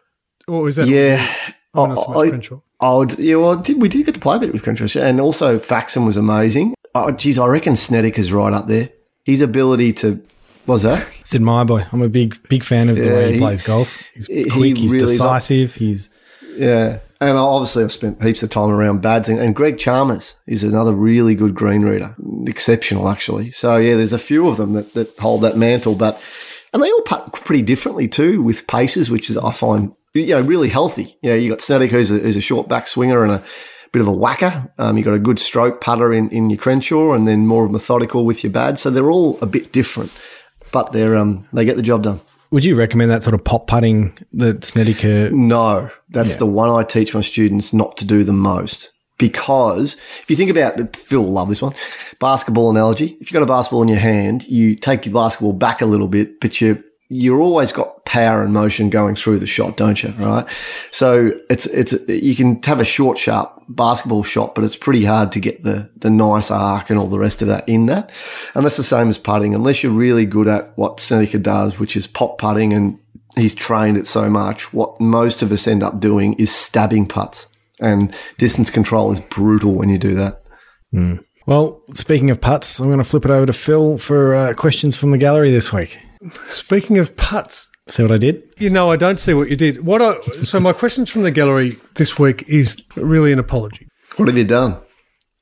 or 0.46 0.68
is 0.68 0.76
that? 0.76 0.86
Yeah, 0.86 1.26
I, 1.74 1.80
I, 1.80 2.40
I, 2.80 2.94
would. 2.94 3.18
Yeah, 3.18 3.36
well, 3.36 3.56
did, 3.56 3.80
we 3.80 3.88
did 3.88 4.06
get 4.06 4.14
to 4.14 4.20
play 4.20 4.36
a 4.36 4.40
bit 4.40 4.52
with 4.52 4.62
Crenshaw, 4.62 5.00
and 5.00 5.20
also 5.20 5.58
Faxon 5.58 6.06
was 6.06 6.16
amazing. 6.16 6.74
Oh, 6.94 7.10
geez, 7.10 7.38
I 7.38 7.46
reckon 7.46 7.74
is 7.74 8.32
right 8.32 8.52
up 8.52 8.66
there. 8.66 8.90
His 9.24 9.40
ability 9.40 9.92
to 9.94 10.22
was 10.66 10.82
that? 10.82 11.06
Sid 11.24 11.40
my 11.40 11.64
boy. 11.64 11.84
I'm 11.92 12.02
a 12.02 12.08
big 12.08 12.40
big 12.48 12.62
fan 12.62 12.88
of 12.88 12.96
the 12.96 13.08
yeah, 13.08 13.14
way 13.14 13.26
he, 13.28 13.32
he, 13.34 13.38
plays 13.38 13.62
golf. 13.62 14.02
He's 14.14 14.26
quick. 14.26 14.76
He's 14.76 14.92
really 14.92 15.06
decisive. 15.06 15.74
He's 15.74 16.10
yeah. 16.56 17.00
And 17.20 17.36
obviously, 17.36 17.82
I've 17.82 17.90
spent 17.90 18.22
heaps 18.22 18.44
of 18.44 18.50
time 18.50 18.70
around 18.70 19.02
Bads, 19.02 19.28
and, 19.28 19.40
and 19.40 19.54
Greg 19.54 19.76
Chalmers 19.76 20.36
is 20.46 20.62
another 20.62 20.92
really 20.92 21.34
good 21.34 21.52
green 21.52 21.82
reader, 21.82 22.14
exceptional 22.46 23.08
actually. 23.08 23.50
So 23.50 23.76
yeah, 23.76 23.96
there's 23.96 24.12
a 24.12 24.20
few 24.20 24.46
of 24.46 24.56
them 24.56 24.74
that, 24.74 24.94
that 24.94 25.18
hold 25.18 25.40
that 25.40 25.56
mantle, 25.56 25.96
but 25.96 26.22
and 26.72 26.82
they 26.82 26.90
all 26.90 27.02
putt 27.02 27.32
pretty 27.32 27.62
differently 27.62 28.06
too 28.06 28.40
with 28.42 28.66
paces, 28.68 29.10
which 29.10 29.30
is 29.30 29.36
I 29.36 29.50
find 29.50 29.92
you 30.14 30.26
know 30.28 30.40
really 30.40 30.68
healthy. 30.68 31.16
You 31.22 31.30
know, 31.30 31.36
you 31.36 31.50
got 31.50 31.60
Snedeker 31.60 31.96
who's 31.96 32.10
a, 32.10 32.18
who's 32.18 32.36
a 32.36 32.40
short 32.40 32.68
back 32.68 32.86
swinger 32.86 33.22
and 33.22 33.32
a 33.32 33.42
bit 33.92 34.00
of 34.00 34.08
a 34.08 34.12
whacker. 34.12 34.70
Um, 34.78 34.96
you've 34.96 35.04
got 35.04 35.14
a 35.14 35.18
good 35.18 35.38
stroke 35.38 35.80
putter 35.80 36.12
in, 36.12 36.28
in 36.30 36.50
your 36.50 36.58
Crenshaw 36.58 37.12
and 37.12 37.26
then 37.26 37.46
more 37.46 37.64
of 37.64 37.70
methodical 37.70 38.24
with 38.24 38.44
your 38.44 38.52
bad. 38.52 38.78
So 38.78 38.90
they're 38.90 39.10
all 39.10 39.38
a 39.40 39.46
bit 39.46 39.72
different, 39.72 40.10
but 40.72 40.92
they're 40.92 41.16
um, 41.16 41.46
they 41.52 41.64
get 41.64 41.76
the 41.76 41.82
job 41.82 42.02
done. 42.02 42.20
Would 42.50 42.64
you 42.64 42.76
recommend 42.76 43.10
that 43.10 43.22
sort 43.22 43.34
of 43.34 43.44
pop 43.44 43.66
putting 43.66 44.16
that 44.32 44.64
Snedeker? 44.64 45.30
No, 45.30 45.90
that's 46.08 46.32
yeah. 46.32 46.38
the 46.38 46.46
one 46.46 46.70
I 46.70 46.82
teach 46.82 47.14
my 47.14 47.20
students 47.20 47.74
not 47.74 47.96
to 47.98 48.06
do 48.06 48.24
the 48.24 48.32
most. 48.32 48.92
Because 49.18 49.94
if 49.94 50.30
you 50.30 50.36
think 50.36 50.50
about 50.50 50.96
Phil 50.96 51.24
will 51.24 51.32
love 51.32 51.48
this 51.48 51.60
one, 51.60 51.74
basketball 52.20 52.70
analogy. 52.70 53.16
If 53.20 53.30
you've 53.30 53.32
got 53.32 53.42
a 53.42 53.46
basketball 53.46 53.82
in 53.82 53.88
your 53.88 53.98
hand, 53.98 54.46
you 54.46 54.76
take 54.76 55.06
your 55.06 55.12
basketball 55.12 55.52
back 55.52 55.82
a 55.82 55.86
little 55.86 56.06
bit, 56.06 56.40
but 56.40 56.60
you 56.60 56.82
you're 57.08 57.40
always 57.40 57.72
got 57.72 58.04
power 58.04 58.42
and 58.42 58.52
motion 58.52 58.90
going 58.90 59.14
through 59.14 59.38
the 59.38 59.46
shot, 59.46 59.76
don't 59.76 60.02
you? 60.02 60.10
Right. 60.10 60.46
So 60.90 61.32
it's 61.48 61.66
it's 61.66 62.08
you 62.08 62.34
can 62.34 62.62
have 62.64 62.80
a 62.80 62.84
short, 62.84 63.16
sharp 63.16 63.62
basketball 63.68 64.22
shot, 64.22 64.54
but 64.54 64.64
it's 64.64 64.76
pretty 64.76 65.04
hard 65.04 65.32
to 65.32 65.40
get 65.40 65.62
the 65.62 65.90
the 65.96 66.10
nice 66.10 66.50
arc 66.50 66.90
and 66.90 66.98
all 66.98 67.06
the 67.06 67.18
rest 67.18 67.40
of 67.40 67.48
that 67.48 67.68
in 67.68 67.86
that. 67.86 68.10
And 68.54 68.64
that's 68.64 68.76
the 68.76 68.82
same 68.82 69.08
as 69.08 69.18
putting, 69.18 69.54
unless 69.54 69.82
you're 69.82 69.92
really 69.92 70.26
good 70.26 70.48
at 70.48 70.76
what 70.76 71.00
Snedeker 71.00 71.38
does, 71.38 71.78
which 71.78 71.96
is 71.96 72.06
pop 72.06 72.38
putting, 72.38 72.72
and 72.74 72.98
he's 73.36 73.54
trained 73.54 73.96
it 73.96 74.06
so 74.06 74.28
much. 74.28 74.72
What 74.74 75.00
most 75.00 75.40
of 75.40 75.50
us 75.50 75.66
end 75.66 75.82
up 75.82 76.00
doing 76.00 76.34
is 76.34 76.54
stabbing 76.54 77.08
putts, 77.08 77.46
and 77.80 78.14
distance 78.36 78.68
control 78.68 79.12
is 79.12 79.20
brutal 79.20 79.74
when 79.74 79.88
you 79.88 79.98
do 79.98 80.14
that. 80.14 80.42
Well, 81.46 81.82
speaking 81.94 82.30
of 82.30 82.42
putts, 82.42 82.78
I'm 82.78 82.86
going 82.86 82.98
to 82.98 83.04
flip 83.04 83.24
it 83.24 83.30
over 83.30 83.46
to 83.46 83.54
Phil 83.54 83.96
for 83.96 84.34
uh, 84.34 84.52
questions 84.52 84.98
from 84.98 85.12
the 85.12 85.18
gallery 85.18 85.50
this 85.50 85.72
week. 85.72 85.98
Speaking 86.48 86.98
of 86.98 87.16
putts, 87.16 87.68
See 87.88 88.02
what 88.02 88.12
I 88.12 88.18
did? 88.18 88.42
you 88.58 88.70
know, 88.70 88.90
I 88.90 88.96
don't 88.96 89.18
see 89.18 89.34
what 89.34 89.48
you 89.48 89.56
did. 89.56 89.84
What 89.86 90.02
I, 90.02 90.20
so 90.42 90.60
my 90.60 90.72
questions 90.72 91.08
from 91.10 91.22
the 91.22 91.30
gallery 91.30 91.76
this 91.94 92.18
week 92.18 92.44
is 92.48 92.76
really 92.96 93.32
an 93.32 93.38
apology. 93.38 93.88
What 94.16 94.28
have 94.28 94.36
you 94.36 94.44
done? 94.44 94.76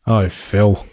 Oh, 0.07 0.29
Phil. 0.29 0.85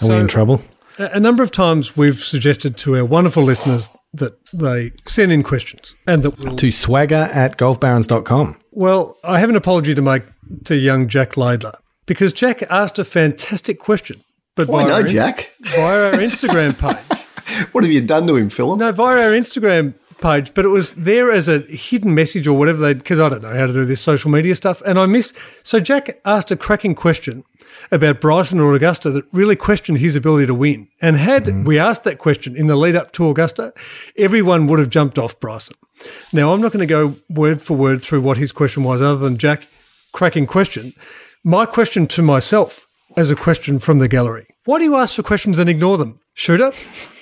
Are 0.00 0.06
So- 0.06 0.08
we 0.14 0.16
in 0.20 0.28
trouble? 0.28 0.62
A 0.98 1.10
a 1.14 1.20
number 1.20 1.42
of 1.42 1.50
times 1.50 1.96
we've 1.96 2.18
suggested 2.18 2.76
to 2.78 2.94
our 2.96 3.04
wonderful 3.06 3.42
listeners 3.42 3.88
that 4.12 4.34
they 4.52 4.92
send 5.06 5.32
in 5.32 5.42
questions 5.42 5.94
and 6.06 6.22
that 6.22 6.38
we'll 6.38 6.56
To 6.56 6.70
swagger 6.70 7.28
at 7.32 7.56
golfbarons.com. 7.56 8.56
Well, 8.72 9.16
I 9.24 9.38
have 9.40 9.48
an 9.48 9.56
apology 9.56 9.94
to 9.94 10.02
make 10.02 10.24
to 10.64 10.76
young 10.76 11.08
Jack 11.08 11.32
Laidler 11.36 11.74
because 12.06 12.32
Jack 12.34 12.62
asked 12.68 12.98
a 12.98 13.04
fantastic 13.04 13.78
question, 13.78 14.20
but 14.56 14.68
oh, 14.68 14.76
I 14.76 14.84
know, 14.84 14.92
our 14.94 15.00
Inst- 15.00 15.14
Jack. 15.14 15.50
via 15.60 16.06
our 16.08 16.12
Instagram 16.18 16.78
page. 16.78 17.18
What 17.72 17.84
have 17.84 17.92
you 17.92 18.00
done 18.00 18.26
to 18.26 18.36
him, 18.36 18.50
Philip? 18.50 18.78
No, 18.78 18.92
via 18.92 19.26
our 19.26 19.30
Instagram 19.30 19.94
page, 20.20 20.54
but 20.54 20.64
it 20.64 20.68
was 20.68 20.92
there 20.92 21.30
as 21.30 21.48
a 21.48 21.60
hidden 21.60 22.14
message 22.14 22.46
or 22.46 22.58
whatever 22.58 22.78
they 22.78 22.94
because 22.94 23.18
I 23.18 23.28
don't 23.28 23.42
know 23.42 23.54
how 23.54 23.66
to 23.66 23.72
do 23.72 23.84
this 23.84 24.00
social 24.00 24.30
media 24.30 24.54
stuff, 24.54 24.82
and 24.86 24.98
I 24.98 25.06
missed. 25.06 25.34
So 25.62 25.80
Jack 25.80 26.20
asked 26.24 26.50
a 26.50 26.56
cracking 26.56 26.94
question 26.94 27.44
about 27.90 28.20
Bryson 28.20 28.60
or 28.60 28.74
Augusta 28.74 29.10
that 29.10 29.24
really 29.32 29.56
questioned 29.56 29.98
his 29.98 30.16
ability 30.16 30.46
to 30.46 30.54
win. 30.54 30.88
And 31.00 31.16
had 31.16 31.44
mm-hmm. 31.44 31.64
we 31.64 31.78
asked 31.78 32.04
that 32.04 32.18
question 32.18 32.56
in 32.56 32.66
the 32.66 32.76
lead 32.76 32.96
up 32.96 33.12
to 33.12 33.28
Augusta, 33.28 33.72
everyone 34.16 34.66
would 34.66 34.78
have 34.78 34.90
jumped 34.90 35.18
off 35.18 35.38
Bryson. 35.40 35.76
Now 36.32 36.52
I'm 36.52 36.60
not 36.60 36.72
going 36.72 36.86
to 36.86 36.94
go 36.94 37.16
word 37.28 37.60
for 37.60 37.76
word 37.76 38.02
through 38.02 38.20
what 38.20 38.36
his 38.36 38.52
question 38.52 38.84
was, 38.84 39.02
other 39.02 39.18
than 39.18 39.38
Jack 39.38 39.66
cracking 40.12 40.46
question. 40.46 40.92
My 41.44 41.66
question 41.66 42.06
to 42.08 42.22
myself 42.22 42.86
as 43.16 43.30
a 43.30 43.36
question 43.36 43.78
from 43.78 43.98
the 43.98 44.08
gallery: 44.08 44.46
Why 44.64 44.78
do 44.78 44.84
you 44.84 44.96
ask 44.96 45.16
for 45.16 45.22
questions 45.22 45.58
and 45.58 45.68
ignore 45.68 45.98
them, 45.98 46.20
shooter? 46.40 46.72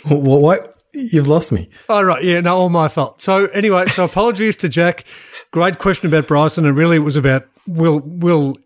What? 0.04 0.40
what? 0.40 0.82
You've 0.94 1.28
lost 1.28 1.52
me. 1.52 1.68
Oh, 1.88 2.02
right. 2.02 2.22
Yeah, 2.24 2.40
no, 2.40 2.56
all 2.56 2.68
my 2.70 2.88
fault. 2.88 3.20
So, 3.20 3.46
anyway, 3.48 3.86
so 3.86 4.04
apologies 4.04 4.56
to 4.56 4.68
Jack. 4.68 5.04
Great 5.50 5.78
question 5.78 6.06
about 6.08 6.26
Bryson, 6.26 6.64
and 6.64 6.76
really 6.76 6.96
it 6.96 7.00
was 7.00 7.16
about 7.16 7.46
will 7.66 8.00
will 8.00 8.56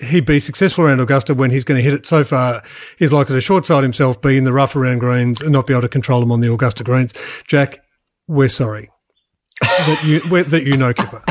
he 0.00 0.20
be 0.20 0.40
successful 0.40 0.84
around 0.84 1.00
Augusta 1.00 1.34
when 1.34 1.50
he's 1.50 1.64
going 1.64 1.76
to 1.76 1.82
hit 1.82 1.92
it 1.92 2.06
so 2.06 2.24
far? 2.24 2.62
He's 2.98 3.12
likely 3.12 3.34
to 3.34 3.40
short 3.40 3.66
side 3.66 3.82
himself, 3.82 4.20
be 4.20 4.36
in 4.36 4.44
the 4.44 4.52
rough 4.52 4.76
around 4.76 4.98
greens, 4.98 5.40
and 5.40 5.50
not 5.50 5.66
be 5.66 5.74
able 5.74 5.82
to 5.82 5.88
control 5.88 6.20
them 6.20 6.32
on 6.32 6.40
the 6.40 6.52
Augusta 6.52 6.84
greens. 6.84 7.12
Jack, 7.46 7.80
we're 8.26 8.48
sorry 8.48 8.90
that 9.60 10.02
you 10.04 10.44
that 10.44 10.62
you 10.62 10.76
know 10.76 10.92
Kipper. 10.92 11.22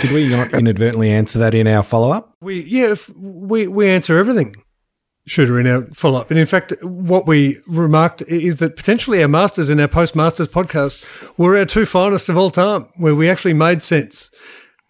Did 0.00 0.12
we 0.12 0.28
not 0.28 0.54
inadvertently 0.54 1.10
answer 1.10 1.38
that 1.40 1.54
in 1.54 1.66
our 1.66 1.82
follow 1.82 2.10
up? 2.10 2.34
We 2.40 2.62
yeah, 2.62 2.94
we 3.16 3.66
we 3.66 3.88
answer 3.88 4.18
everything. 4.18 4.54
Shooter 5.26 5.58
in 5.58 5.66
our 5.66 5.82
follow 5.82 6.20
up. 6.20 6.30
And 6.30 6.38
in 6.38 6.46
fact, 6.46 6.72
what 6.82 7.26
we 7.26 7.58
remarked 7.66 8.22
is 8.22 8.56
that 8.56 8.76
potentially 8.76 9.22
our 9.22 9.28
Masters 9.28 9.70
and 9.70 9.80
our 9.80 9.88
Post 9.88 10.14
Masters 10.14 10.48
podcast 10.48 11.04
were 11.36 11.56
our 11.56 11.64
two 11.64 11.84
finest 11.84 12.28
of 12.28 12.36
all 12.36 12.50
time, 12.50 12.86
where 12.96 13.14
we 13.14 13.28
actually 13.28 13.54
made 13.54 13.82
sense 13.82 14.30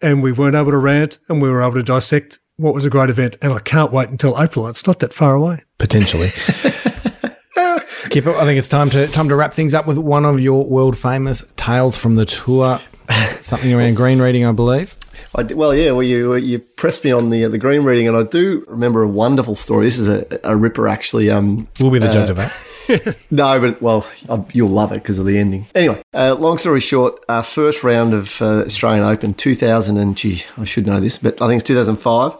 and 0.01 0.21
we 0.21 0.31
weren't 0.31 0.55
able 0.55 0.71
to 0.71 0.77
rant 0.77 1.17
and 1.27 1.41
we 1.41 1.49
were 1.49 1.63
able 1.63 1.73
to 1.73 1.83
dissect 1.83 2.39
what 2.57 2.73
was 2.73 2.85
a 2.85 2.89
great 2.89 3.09
event. 3.09 3.37
And 3.41 3.53
I 3.53 3.59
can't 3.59 3.91
wait 3.91 4.09
until 4.09 4.39
April. 4.41 4.67
It's 4.67 4.85
not 4.85 4.99
that 4.99 5.13
far 5.13 5.33
away. 5.33 5.63
Potentially. 5.77 6.29
Kipper, 8.09 8.33
I 8.35 8.45
think 8.45 8.57
it's 8.57 8.69
time 8.69 8.89
to 8.91 9.07
time 9.07 9.29
to 9.29 9.35
wrap 9.35 9.53
things 9.53 9.73
up 9.73 9.87
with 9.87 9.97
one 9.97 10.23
of 10.23 10.39
your 10.39 10.69
world 10.69 10.97
famous 10.97 11.51
tales 11.57 11.97
from 11.97 12.15
the 12.15 12.25
tour. 12.25 12.79
Something 13.41 13.73
around 13.73 13.95
green 13.95 14.19
reading, 14.21 14.45
I 14.45 14.51
believe. 14.51 14.95
I 15.35 15.43
d 15.43 15.53
well, 15.53 15.75
yeah. 15.75 15.91
Well, 15.91 16.03
you 16.03 16.35
you 16.35 16.59
pressed 16.59 17.03
me 17.03 17.11
on 17.11 17.29
the 17.29 17.45
the 17.45 17.57
green 17.57 17.83
reading, 17.83 18.07
and 18.07 18.17
I 18.17 18.23
do 18.23 18.65
remember 18.67 19.03
a 19.03 19.07
wonderful 19.07 19.55
story. 19.55 19.85
This 19.85 19.99
is 19.99 20.07
a, 20.07 20.39
a 20.43 20.55
ripper, 20.55 20.87
actually. 20.87 21.29
Um, 21.29 21.67
We'll 21.79 21.91
be 21.91 21.99
the 21.99 22.09
judge 22.09 22.29
of 22.29 22.37
that. 22.37 23.17
no, 23.31 23.59
but 23.59 23.81
well, 23.81 24.07
um, 24.29 24.45
you'll 24.53 24.69
love 24.69 24.91
it 24.91 25.01
because 25.01 25.19
of 25.19 25.25
the 25.25 25.37
ending. 25.37 25.67
Anyway, 25.75 26.01
uh, 26.13 26.35
long 26.35 26.57
story 26.57 26.79
short, 26.79 27.23
uh, 27.27 27.41
first 27.41 27.83
round 27.83 28.13
of 28.13 28.41
uh, 28.41 28.61
Australian 28.61 29.03
Open, 29.03 29.33
2000 29.33 29.97
and 29.97 30.15
gee, 30.15 30.43
I 30.57 30.63
should 30.63 30.87
know 30.87 30.99
this, 30.99 31.17
but 31.17 31.41
I 31.41 31.47
think 31.47 31.59
it's 31.59 31.67
2005. 31.67 32.35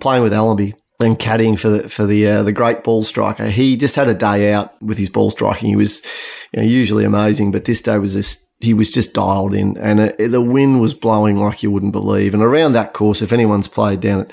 Playing 0.00 0.22
with 0.22 0.32
Allenby 0.32 0.74
and 1.00 1.18
caddying 1.18 1.58
for 1.58 1.68
the 1.68 1.88
for 1.88 2.06
the 2.06 2.26
uh, 2.26 2.42
the 2.42 2.52
great 2.52 2.84
ball 2.84 3.02
striker. 3.02 3.46
He 3.46 3.76
just 3.76 3.96
had 3.96 4.08
a 4.08 4.14
day 4.14 4.52
out 4.52 4.80
with 4.82 4.98
his 4.98 5.10
ball 5.10 5.30
striking. 5.30 5.68
He 5.68 5.76
was 5.76 6.02
you 6.52 6.62
know, 6.62 6.66
usually 6.66 7.04
amazing, 7.04 7.52
but 7.52 7.64
this 7.64 7.82
day 7.82 7.98
was 7.98 8.14
just 8.14 8.46
he 8.60 8.74
was 8.74 8.90
just 8.90 9.14
dialed 9.14 9.54
in, 9.54 9.76
and 9.78 10.00
it, 10.00 10.30
the 10.30 10.40
wind 10.40 10.80
was 10.80 10.94
blowing 10.94 11.38
like 11.38 11.62
you 11.62 11.70
wouldn't 11.70 11.92
believe. 11.92 12.34
And 12.34 12.42
around 12.42 12.72
that 12.72 12.92
course, 12.92 13.22
if 13.22 13.32
anyone's 13.32 13.68
played 13.68 14.00
down 14.00 14.20
at 14.20 14.32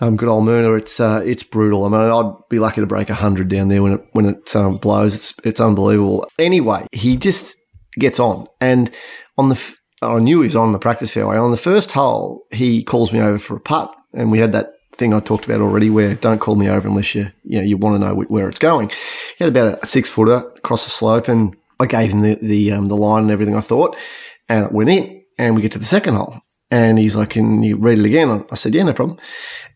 um, 0.00 0.16
good 0.16 0.28
old 0.28 0.44
Moonah, 0.44 0.74
it's 0.74 1.00
uh, 1.00 1.22
it's 1.24 1.42
brutal. 1.42 1.84
I 1.84 1.88
mean, 1.88 2.00
I'd 2.00 2.48
be 2.50 2.58
lucky 2.58 2.80
to 2.80 2.86
break 2.86 3.08
hundred 3.08 3.48
down 3.48 3.68
there 3.68 3.82
when 3.82 3.94
it 3.94 4.06
when 4.12 4.26
it 4.26 4.54
um, 4.54 4.76
blows. 4.76 5.14
It's 5.14 5.34
it's 5.44 5.60
unbelievable. 5.60 6.28
Anyway, 6.38 6.86
he 6.92 7.16
just 7.16 7.56
gets 7.98 8.20
on, 8.20 8.46
and 8.60 8.90
on 9.38 9.48
the 9.48 9.54
f- 9.54 9.80
I 10.02 10.18
knew 10.18 10.40
he 10.40 10.46
was 10.46 10.56
on 10.56 10.72
the 10.72 10.78
practice 10.78 11.12
fairway. 11.12 11.36
On 11.36 11.50
the 11.50 11.56
first 11.56 11.92
hole, 11.92 12.44
he 12.50 12.82
calls 12.82 13.12
me 13.12 13.20
over 13.20 13.38
for 13.38 13.56
a 13.56 13.60
putt, 13.60 13.94
and 14.12 14.30
we 14.30 14.38
had 14.38 14.52
that 14.52 14.72
thing 14.94 15.14
I 15.14 15.20
talked 15.20 15.46
about 15.46 15.60
already, 15.60 15.88
where 15.88 16.14
don't 16.14 16.38
call 16.38 16.56
me 16.56 16.68
over 16.68 16.86
unless 16.86 17.14
you 17.14 17.30
you 17.44 17.58
know 17.58 17.64
you 17.64 17.76
want 17.76 17.94
to 17.94 18.06
know 18.06 18.14
where 18.14 18.48
it's 18.48 18.58
going. 18.58 18.90
He 19.38 19.44
had 19.44 19.48
about 19.48 19.82
a 19.82 19.86
six 19.86 20.10
footer 20.10 20.50
across 20.56 20.84
the 20.84 20.90
slope, 20.90 21.28
and 21.28 21.56
I 21.82 21.86
gave 21.86 22.12
him 22.12 22.20
the 22.20 22.38
the 22.40 22.72
um, 22.72 22.86
the 22.86 22.96
line 22.96 23.24
and 23.24 23.30
everything. 23.30 23.56
I 23.56 23.60
thought, 23.60 23.96
and 24.48 24.64
it 24.66 24.72
went 24.72 24.90
in, 24.90 25.22
and 25.38 25.54
we 25.54 25.62
get 25.62 25.72
to 25.72 25.78
the 25.78 25.84
second 25.84 26.14
hole. 26.14 26.40
And 26.70 26.98
he's 26.98 27.14
like, 27.14 27.30
Can 27.30 27.62
you 27.62 27.76
read 27.76 27.98
it 27.98 28.06
again? 28.06 28.46
I 28.50 28.54
said, 28.54 28.74
Yeah, 28.74 28.84
no 28.84 28.94
problem 28.94 29.18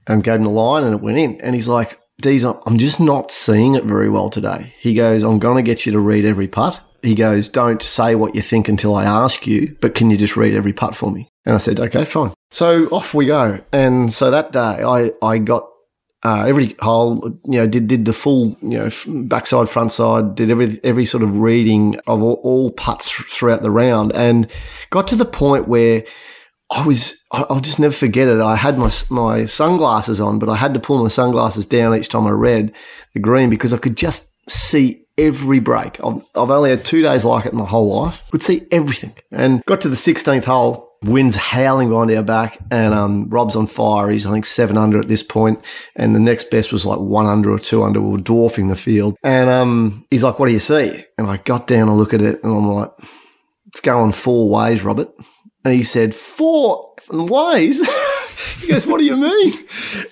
and 0.07 0.23
gave 0.23 0.37
him 0.37 0.45
the 0.45 0.51
line 0.51 0.85
and 0.85 0.95
it 0.95 1.01
went 1.01 1.19
in. 1.19 1.41
And 1.41 1.55
he's 1.55 1.69
like, 1.69 2.01
Deez, 2.23 2.61
I'm 2.65 2.79
just 2.79 2.99
not 2.99 3.31
seeing 3.31 3.75
it 3.75 3.85
very 3.85 4.09
well 4.09 4.31
today. 4.31 4.75
He 4.79 4.95
goes, 4.95 5.23
I'm 5.23 5.39
to 5.39 5.63
get 5.63 5.85
you 5.85 5.93
to 5.93 5.99
read 5.99 6.25
every 6.25 6.49
putt. 6.49 6.81
He 7.03 7.15
goes, 7.15 7.49
don't 7.49 7.83
say 7.83 8.15
what 8.15 8.35
you 8.35 8.41
think 8.41 8.69
until 8.69 8.95
I 8.95 9.05
ask 9.05 9.47
you, 9.47 9.77
but 9.81 9.95
can 9.95 10.11
you 10.11 10.17
just 10.17 10.37
read 10.37 10.55
every 10.55 10.73
putt 10.73 10.95
for 10.97 11.11
me? 11.11 11.29
And 11.45 11.55
I 11.55 11.59
said, 11.59 11.79
okay, 11.79 12.05
fine. 12.05 12.33
So 12.51 12.87
off 12.87 13.13
we 13.13 13.27
go. 13.27 13.61
And 13.71 14.11
so 14.13 14.31
that 14.31 14.53
day 14.53 14.61
I, 14.61 15.13
I 15.23 15.39
got 15.39 15.69
uh, 16.27 16.45
every 16.45 16.75
hole, 16.81 17.39
you 17.45 17.59
know, 17.59 17.69
did 17.69 17.87
did 17.87 18.05
the 18.05 18.13
full, 18.13 18.57
you 18.61 18.79
know, 18.79 18.91
backside, 19.29 19.69
front 19.69 19.93
side, 19.93 20.35
did 20.35 20.51
every 20.51 20.81
every 20.83 21.05
sort 21.05 21.23
of 21.23 21.39
reading 21.39 21.97
of 22.09 22.21
all, 22.21 22.41
all 22.43 22.73
putts 22.73 23.09
throughout 23.13 23.63
the 23.63 23.71
round, 23.71 24.11
and 24.17 24.51
got 24.91 25.07
to 25.07 25.15
the 25.15 25.25
point 25.25 25.69
where 25.69 26.03
I 26.69 26.85
was, 26.85 27.25
I'll 27.31 27.61
just 27.61 27.79
never 27.79 27.95
forget 27.95 28.27
it. 28.27 28.41
I 28.41 28.57
had 28.57 28.77
my 28.77 28.91
my 29.09 29.47
sunglasses 29.47 30.21
on, 30.21 30.41
but 30.41 30.49
I 30.49 30.57
had 30.57 30.75
to 30.75 30.81
pull 30.81 31.01
my 31.01 31.09
sunglasses 31.09 31.65
down 31.65 31.95
each 31.95 32.09
time 32.09 32.27
I 32.27 32.31
read 32.31 32.75
the 33.15 33.21
green 33.21 33.49
because 33.49 33.73
I 33.73 33.79
could 33.79 33.97
just 33.97 34.33
see 34.51 35.07
every 35.17 35.61
break. 35.61 36.05
I've, 36.05 36.27
I've 36.35 36.51
only 36.51 36.71
had 36.71 36.85
two 36.85 37.03
days 37.03 37.25
like 37.25 37.47
it 37.47 37.53
in 37.53 37.59
my 37.59 37.67
whole 37.67 38.03
life. 38.03 38.29
Could 38.33 38.43
see 38.43 38.67
everything, 38.73 39.15
and 39.31 39.65
got 39.65 39.81
to 39.83 39.89
the 39.89 39.95
16th 39.95 40.45
hole. 40.45 40.86
Wind's 41.03 41.37
howling 41.37 41.89
behind 41.89 42.11
our 42.11 42.23
back, 42.23 42.59
and 42.71 42.95
um, 42.95 43.29
Rob's 43.29 43.57
on 43.57 43.67
fire. 43.67 44.11
He's 44.11 44.27
I 44.27 44.33
think 44.33 44.47
seven 44.47 44.77
under 44.77 44.99
at 44.99 45.09
this 45.09 45.23
point, 45.23 45.61
and 45.95 46.15
the 46.15 46.21
next 46.21 46.51
best 46.51 46.73
was 46.73 46.87
like 46.87 46.99
one 46.99 47.27
under 47.27 47.51
or 47.51 47.59
two 47.59 47.83
under. 47.83 48.01
We 48.01 48.11
were 48.11 48.19
dwarfing 48.19 48.69
the 48.69 48.77
field, 48.77 49.17
and 49.23 49.51
um, 49.51 50.07
he's 50.11 50.25
like, 50.25 50.39
"What 50.39 50.47
do 50.47 50.53
you 50.53 50.61
see?" 50.61 51.05
And 51.19 51.27
I 51.27 51.37
got 51.39 51.67
down 51.67 51.89
and 51.89 51.97
look 51.97 52.15
at 52.15 52.23
it, 52.23 52.43
and 52.43 52.53
I'm 52.53 52.67
like, 52.67 52.91
"It's 53.67 53.81
going 53.81 54.13
four 54.13 54.49
ways, 54.49 54.83
Robert." 54.83 55.11
And 55.67 55.75
he 55.75 55.83
said, 55.83 56.15
Four 56.15 56.95
ways? 57.11 57.81
he 58.61 58.69
goes, 58.69 58.87
What 58.87 58.99
do 58.99 59.05
you 59.05 59.17
mean? 59.17 59.53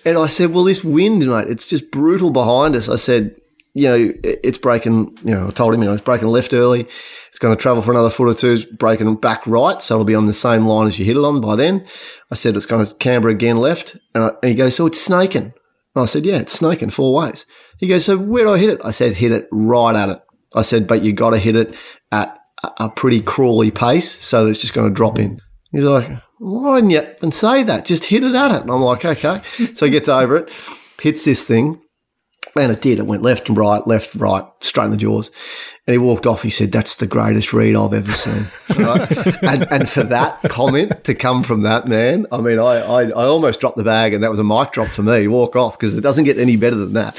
And 0.04 0.18
I 0.18 0.26
said, 0.26 0.50
Well, 0.50 0.64
this 0.64 0.82
wind, 0.82 1.24
mate, 1.24 1.46
it's 1.46 1.68
just 1.68 1.92
brutal 1.92 2.30
behind 2.30 2.74
us. 2.74 2.88
I 2.88 2.96
said, 2.96 3.36
You 3.74 3.88
know, 3.88 4.12
it's 4.22 4.58
breaking, 4.58 5.16
you 5.24 5.34
know, 5.34 5.48
I 5.48 5.50
told 5.50 5.74
him, 5.74 5.82
you 5.82 5.88
know, 5.88 5.94
it's 5.94 6.04
breaking 6.04 6.28
left 6.28 6.52
early. 6.52 6.86
It's 7.28 7.40
going 7.40 7.54
to 7.56 7.60
travel 7.60 7.82
for 7.82 7.90
another 7.90 8.10
foot 8.10 8.28
or 8.28 8.34
two, 8.34 8.64
breaking 8.76 9.16
back 9.16 9.44
right. 9.46 9.82
So 9.82 9.96
it'll 9.96 10.04
be 10.04 10.14
on 10.14 10.26
the 10.26 10.32
same 10.32 10.64
line 10.64 10.86
as 10.86 10.98
you 10.98 11.04
hit 11.04 11.16
it 11.16 11.24
on 11.24 11.40
by 11.40 11.56
then. 11.56 11.84
I 12.30 12.36
said, 12.36 12.56
It's 12.56 12.66
going 12.66 12.86
to 12.86 12.94
camber 12.94 13.28
again 13.28 13.58
left. 13.58 13.96
And, 14.14 14.24
I, 14.24 14.28
and 14.42 14.48
he 14.50 14.54
goes, 14.54 14.76
So 14.76 14.86
it's 14.86 15.00
snaking. 15.00 15.52
And 15.96 16.02
I 16.02 16.04
said, 16.04 16.24
Yeah, 16.24 16.36
it's 16.36 16.52
snaking 16.52 16.90
four 16.90 17.14
ways. 17.14 17.46
He 17.78 17.88
goes, 17.88 18.04
So 18.04 18.16
where 18.16 18.44
do 18.44 18.52
I 18.52 18.58
hit 18.58 18.70
it? 18.70 18.80
I 18.84 18.92
said, 18.92 19.14
Hit 19.14 19.32
it 19.32 19.48
right 19.50 19.96
at 19.96 20.08
it. 20.08 20.22
I 20.54 20.62
said, 20.62 20.86
But 20.86 21.02
you 21.02 21.12
got 21.12 21.30
to 21.30 21.38
hit 21.38 21.56
it 21.56 21.74
at 22.12 22.38
a- 22.78 22.90
pretty 22.90 23.20
crawly 23.20 23.70
pace. 23.70 24.14
So 24.24 24.46
it's 24.46 24.60
just 24.60 24.74
going 24.74 24.88
to 24.88 24.94
drop 24.94 25.18
in. 25.18 25.40
He's 25.72 25.84
like, 25.84 26.08
why 26.38 26.80
didn't 26.80 26.90
you 26.90 27.30
say 27.32 27.62
that? 27.64 27.84
Just 27.84 28.04
hit 28.04 28.22
it 28.22 28.34
at 28.34 28.52
it. 28.52 28.62
And 28.62 28.70
I'm 28.70 28.80
like, 28.80 29.04
okay. 29.04 29.40
So 29.74 29.86
he 29.86 29.90
gets 29.92 30.08
over 30.08 30.36
it, 30.36 30.52
hits 31.00 31.24
this 31.24 31.44
thing, 31.44 31.80
And 32.56 32.70
it 32.70 32.82
did. 32.82 32.98
It 32.98 33.06
went 33.06 33.22
left 33.22 33.48
and 33.48 33.58
right, 33.58 33.84
left, 33.86 34.14
right, 34.14 34.44
straight 34.60 34.84
in 34.84 34.90
the 34.92 34.96
jaws. 34.96 35.30
And 35.86 35.92
he 35.92 35.98
walked 35.98 36.26
off. 36.26 36.42
He 36.42 36.50
said, 36.50 36.70
That's 36.70 36.96
the 36.96 37.06
greatest 37.06 37.52
read 37.52 37.74
I've 37.74 37.92
ever 37.92 38.12
seen. 38.12 38.44
Right? 38.84 39.42
and, 39.42 39.70
and 39.70 39.88
for 39.88 40.02
that 40.04 40.42
comment 40.44 41.04
to 41.04 41.14
come 41.14 41.42
from 41.42 41.62
that 41.62 41.86
man, 41.86 42.26
I 42.32 42.38
mean, 42.38 42.58
I, 42.58 42.80
I, 42.80 43.02
I 43.04 43.26
almost 43.26 43.60
dropped 43.60 43.76
the 43.76 43.84
bag 43.84 44.14
and 44.14 44.24
that 44.24 44.30
was 44.30 44.40
a 44.40 44.44
mic 44.44 44.72
drop 44.72 44.88
for 44.88 45.02
me. 45.02 45.28
Walk 45.28 45.54
off 45.54 45.78
because 45.78 45.94
it 45.94 46.00
doesn't 46.00 46.24
get 46.24 46.38
any 46.38 46.56
better 46.56 46.76
than 46.76 46.94
that. 46.94 47.16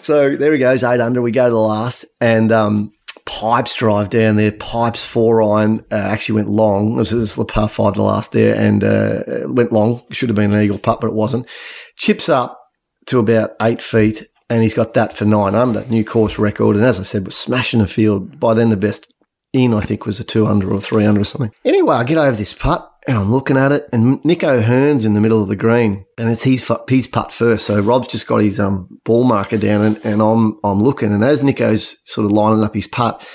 So 0.00 0.36
there 0.36 0.52
he 0.52 0.58
goes, 0.58 0.82
eight 0.82 1.00
under. 1.00 1.20
We 1.20 1.32
go 1.32 1.44
to 1.44 1.50
the 1.50 1.58
last. 1.58 2.06
And 2.20 2.52
um, 2.52 2.92
Pipes 3.26 3.74
drive 3.74 4.10
down 4.10 4.36
there. 4.36 4.52
Pipes 4.52 5.04
four 5.04 5.42
iron 5.42 5.84
uh, 5.90 5.94
actually 5.94 6.36
went 6.36 6.50
long. 6.50 6.92
It 6.92 6.98
was, 6.98 7.12
it 7.12 7.16
was 7.16 7.36
the 7.36 7.44
par 7.46 7.68
five, 7.68 7.94
the 7.94 8.02
last 8.02 8.32
there, 8.32 8.54
and 8.54 8.84
uh, 8.84 9.22
went 9.46 9.72
long. 9.72 10.02
Should 10.10 10.28
have 10.28 10.36
been 10.36 10.52
an 10.52 10.60
eagle 10.60 10.78
putt, 10.78 11.00
but 11.00 11.08
it 11.08 11.14
wasn't. 11.14 11.48
Chips 11.96 12.28
up 12.28 12.60
to 13.06 13.18
about 13.18 13.50
eight 13.62 13.80
feet 13.80 14.26
and 14.50 14.62
he's 14.62 14.74
got 14.74 14.94
that 14.94 15.12
for 15.12 15.24
nine 15.24 15.54
under, 15.54 15.84
new 15.86 16.04
course 16.04 16.38
record. 16.38 16.76
And 16.76 16.84
as 16.84 17.00
I 17.00 17.02
said, 17.02 17.24
was 17.24 17.36
smashing 17.36 17.80
the 17.80 17.86
field. 17.86 18.38
By 18.38 18.54
then, 18.54 18.70
the 18.70 18.76
best 18.76 19.12
in, 19.52 19.72
I 19.72 19.80
think, 19.80 20.06
was 20.06 20.20
a 20.20 20.24
two 20.24 20.46
under 20.46 20.72
or 20.72 20.80
three 20.80 21.04
under 21.04 21.20
or 21.20 21.24
something. 21.24 21.52
Anyway, 21.64 21.94
I 21.94 22.04
get 22.04 22.18
over 22.18 22.36
this 22.36 22.52
putt 22.52 22.90
and 23.06 23.18
I'm 23.18 23.30
looking 23.30 23.58
at 23.58 23.72
it, 23.72 23.86
and 23.92 24.24
Nick 24.24 24.42
O'Hern's 24.42 25.04
in 25.04 25.12
the 25.12 25.20
middle 25.20 25.42
of 25.42 25.48
the 25.48 25.56
green, 25.56 26.06
and 26.16 26.30
it's 26.30 26.44
his 26.44 26.70
his 26.88 27.06
putt 27.06 27.32
first. 27.32 27.66
So 27.66 27.80
Rob's 27.80 28.08
just 28.08 28.26
got 28.26 28.40
his 28.40 28.58
um, 28.58 28.88
ball 29.04 29.24
marker 29.24 29.58
down, 29.58 29.82
and, 29.82 30.04
and 30.04 30.22
I'm 30.22 30.58
I'm 30.64 30.82
looking, 30.82 31.12
and 31.12 31.22
as 31.22 31.42
Nico's 31.42 31.98
sort 32.04 32.24
of 32.24 32.32
lining 32.32 32.64
up 32.64 32.74
his 32.74 32.88
putt. 32.88 33.26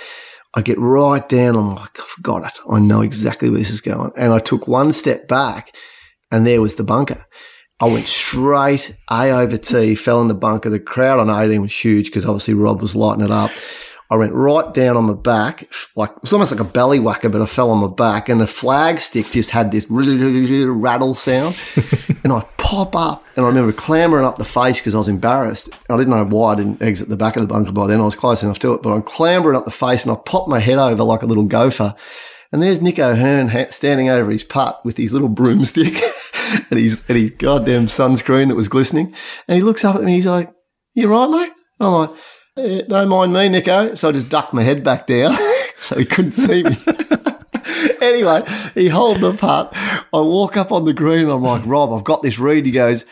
I 0.55 0.63
get 0.63 0.79
right 0.79 1.29
down. 1.29 1.55
I'm 1.55 1.75
like, 1.75 1.99
I 1.99 2.03
forgot 2.03 2.43
it. 2.43 2.59
I 2.67 2.79
know 2.79 3.01
exactly 3.01 3.51
where 3.51 3.59
this 3.59 3.69
is 3.69 3.81
going. 3.81 4.11
And 4.17 4.33
I 4.33 4.39
took 4.39 4.67
one 4.67 4.91
step 4.91 5.27
back, 5.27 5.75
and 6.31 6.43
there 6.43 6.59
was 6.59 6.73
the 6.73 6.83
bunker. 6.83 7.23
I 7.81 7.85
went 7.85 8.07
straight 8.07 8.93
A 9.09 9.29
over 9.29 9.57
T, 9.57 9.95
fell 9.95 10.21
in 10.21 10.27
the 10.27 10.33
bunker. 10.33 10.69
The 10.69 10.79
crowd 10.79 11.19
on 11.19 11.29
18 11.29 11.61
was 11.61 11.83
huge 11.83 12.07
because 12.07 12.25
obviously 12.25 12.53
Rob 12.53 12.81
was 12.81 12.95
lighting 12.95 13.23
it 13.23 13.31
up. 13.31 13.51
I 14.11 14.17
went 14.17 14.33
right 14.33 14.73
down 14.73 14.97
on 14.97 15.05
my 15.05 15.13
back, 15.13 15.69
like 15.95 16.09
it 16.09 16.21
was 16.21 16.33
almost 16.33 16.51
like 16.51 16.59
a 16.59 16.63
belly 16.63 16.97
whacker, 16.97 17.29
but 17.29 17.43
I 17.43 17.45
fell 17.45 17.69
on 17.69 17.77
my 17.77 17.93
back, 17.93 18.27
and 18.27 18.41
the 18.41 18.47
flag 18.47 18.99
stick 18.99 19.27
just 19.27 19.51
had 19.51 19.71
this 19.71 19.85
rattle 19.87 21.13
sound, 21.13 21.55
and 22.23 22.33
I 22.33 22.43
pop 22.57 22.95
up, 22.95 23.23
and 23.35 23.45
I 23.45 23.49
remember 23.49 23.71
clambering 23.71 24.25
up 24.25 24.37
the 24.37 24.45
face 24.45 24.79
because 24.79 24.95
I 24.95 24.97
was 24.97 25.09
embarrassed. 25.09 25.69
I 25.87 25.95
didn't 25.95 26.09
know 26.09 26.25
why 26.25 26.53
I 26.53 26.55
didn't 26.55 26.81
exit 26.81 27.07
the 27.07 27.17
back 27.17 27.35
of 27.35 27.43
the 27.43 27.47
bunker 27.47 27.71
by 27.71 27.85
then. 27.85 28.01
I 28.01 28.05
was 28.05 28.15
close 28.15 28.41
enough 28.41 28.57
to 28.59 28.73
it, 28.73 28.81
but 28.81 28.93
I'm 28.93 29.03
clambering 29.03 29.55
up 29.55 29.65
the 29.65 29.71
face, 29.71 30.07
and 30.07 30.11
I 30.11 30.19
popped 30.19 30.49
my 30.49 30.59
head 30.59 30.79
over 30.79 31.03
like 31.03 31.21
a 31.21 31.27
little 31.27 31.45
gopher, 31.45 31.95
and 32.51 32.63
there's 32.63 32.81
Nick 32.81 32.97
O'Hern 32.97 33.51
standing 33.69 34.09
over 34.09 34.31
his 34.31 34.43
putt 34.43 34.83
with 34.83 34.97
his 34.97 35.13
little 35.13 35.29
broomstick. 35.29 36.01
and 36.69 36.79
he's 36.79 37.07
and 37.07 37.17
his 37.17 37.31
goddamn 37.31 37.85
sunscreen 37.85 38.47
that 38.49 38.55
was 38.55 38.67
glistening. 38.67 39.13
And 39.47 39.55
he 39.55 39.61
looks 39.61 39.83
up 39.85 39.95
at 39.95 40.03
me. 40.03 40.13
He's 40.13 40.27
like, 40.27 40.51
"You 40.93 41.07
right, 41.07 41.29
mate?" 41.29 41.53
I'm 41.79 41.93
like, 41.93 42.09
eh, 42.57 42.81
"Don't 42.87 43.09
mind 43.09 43.33
me, 43.33 43.49
Nico." 43.49 43.95
So 43.95 44.09
I 44.09 44.11
just 44.11 44.29
ducked 44.29 44.53
my 44.53 44.63
head 44.63 44.83
back 44.83 45.07
down 45.07 45.35
so 45.77 45.97
he 45.97 46.05
couldn't 46.05 46.31
see 46.31 46.63
me. 46.63 46.71
anyway, 48.01 48.43
he 48.73 48.87
holds 48.87 49.21
the 49.21 49.33
putt. 49.33 49.71
I 49.75 50.19
walk 50.19 50.57
up 50.57 50.71
on 50.71 50.85
the 50.85 50.93
green. 50.93 51.29
I'm 51.29 51.43
like, 51.43 51.65
Rob, 51.65 51.93
I've 51.93 52.03
got 52.03 52.21
this 52.21 52.39
read. 52.39 52.65
He 52.65 52.71
goes, 52.71 53.05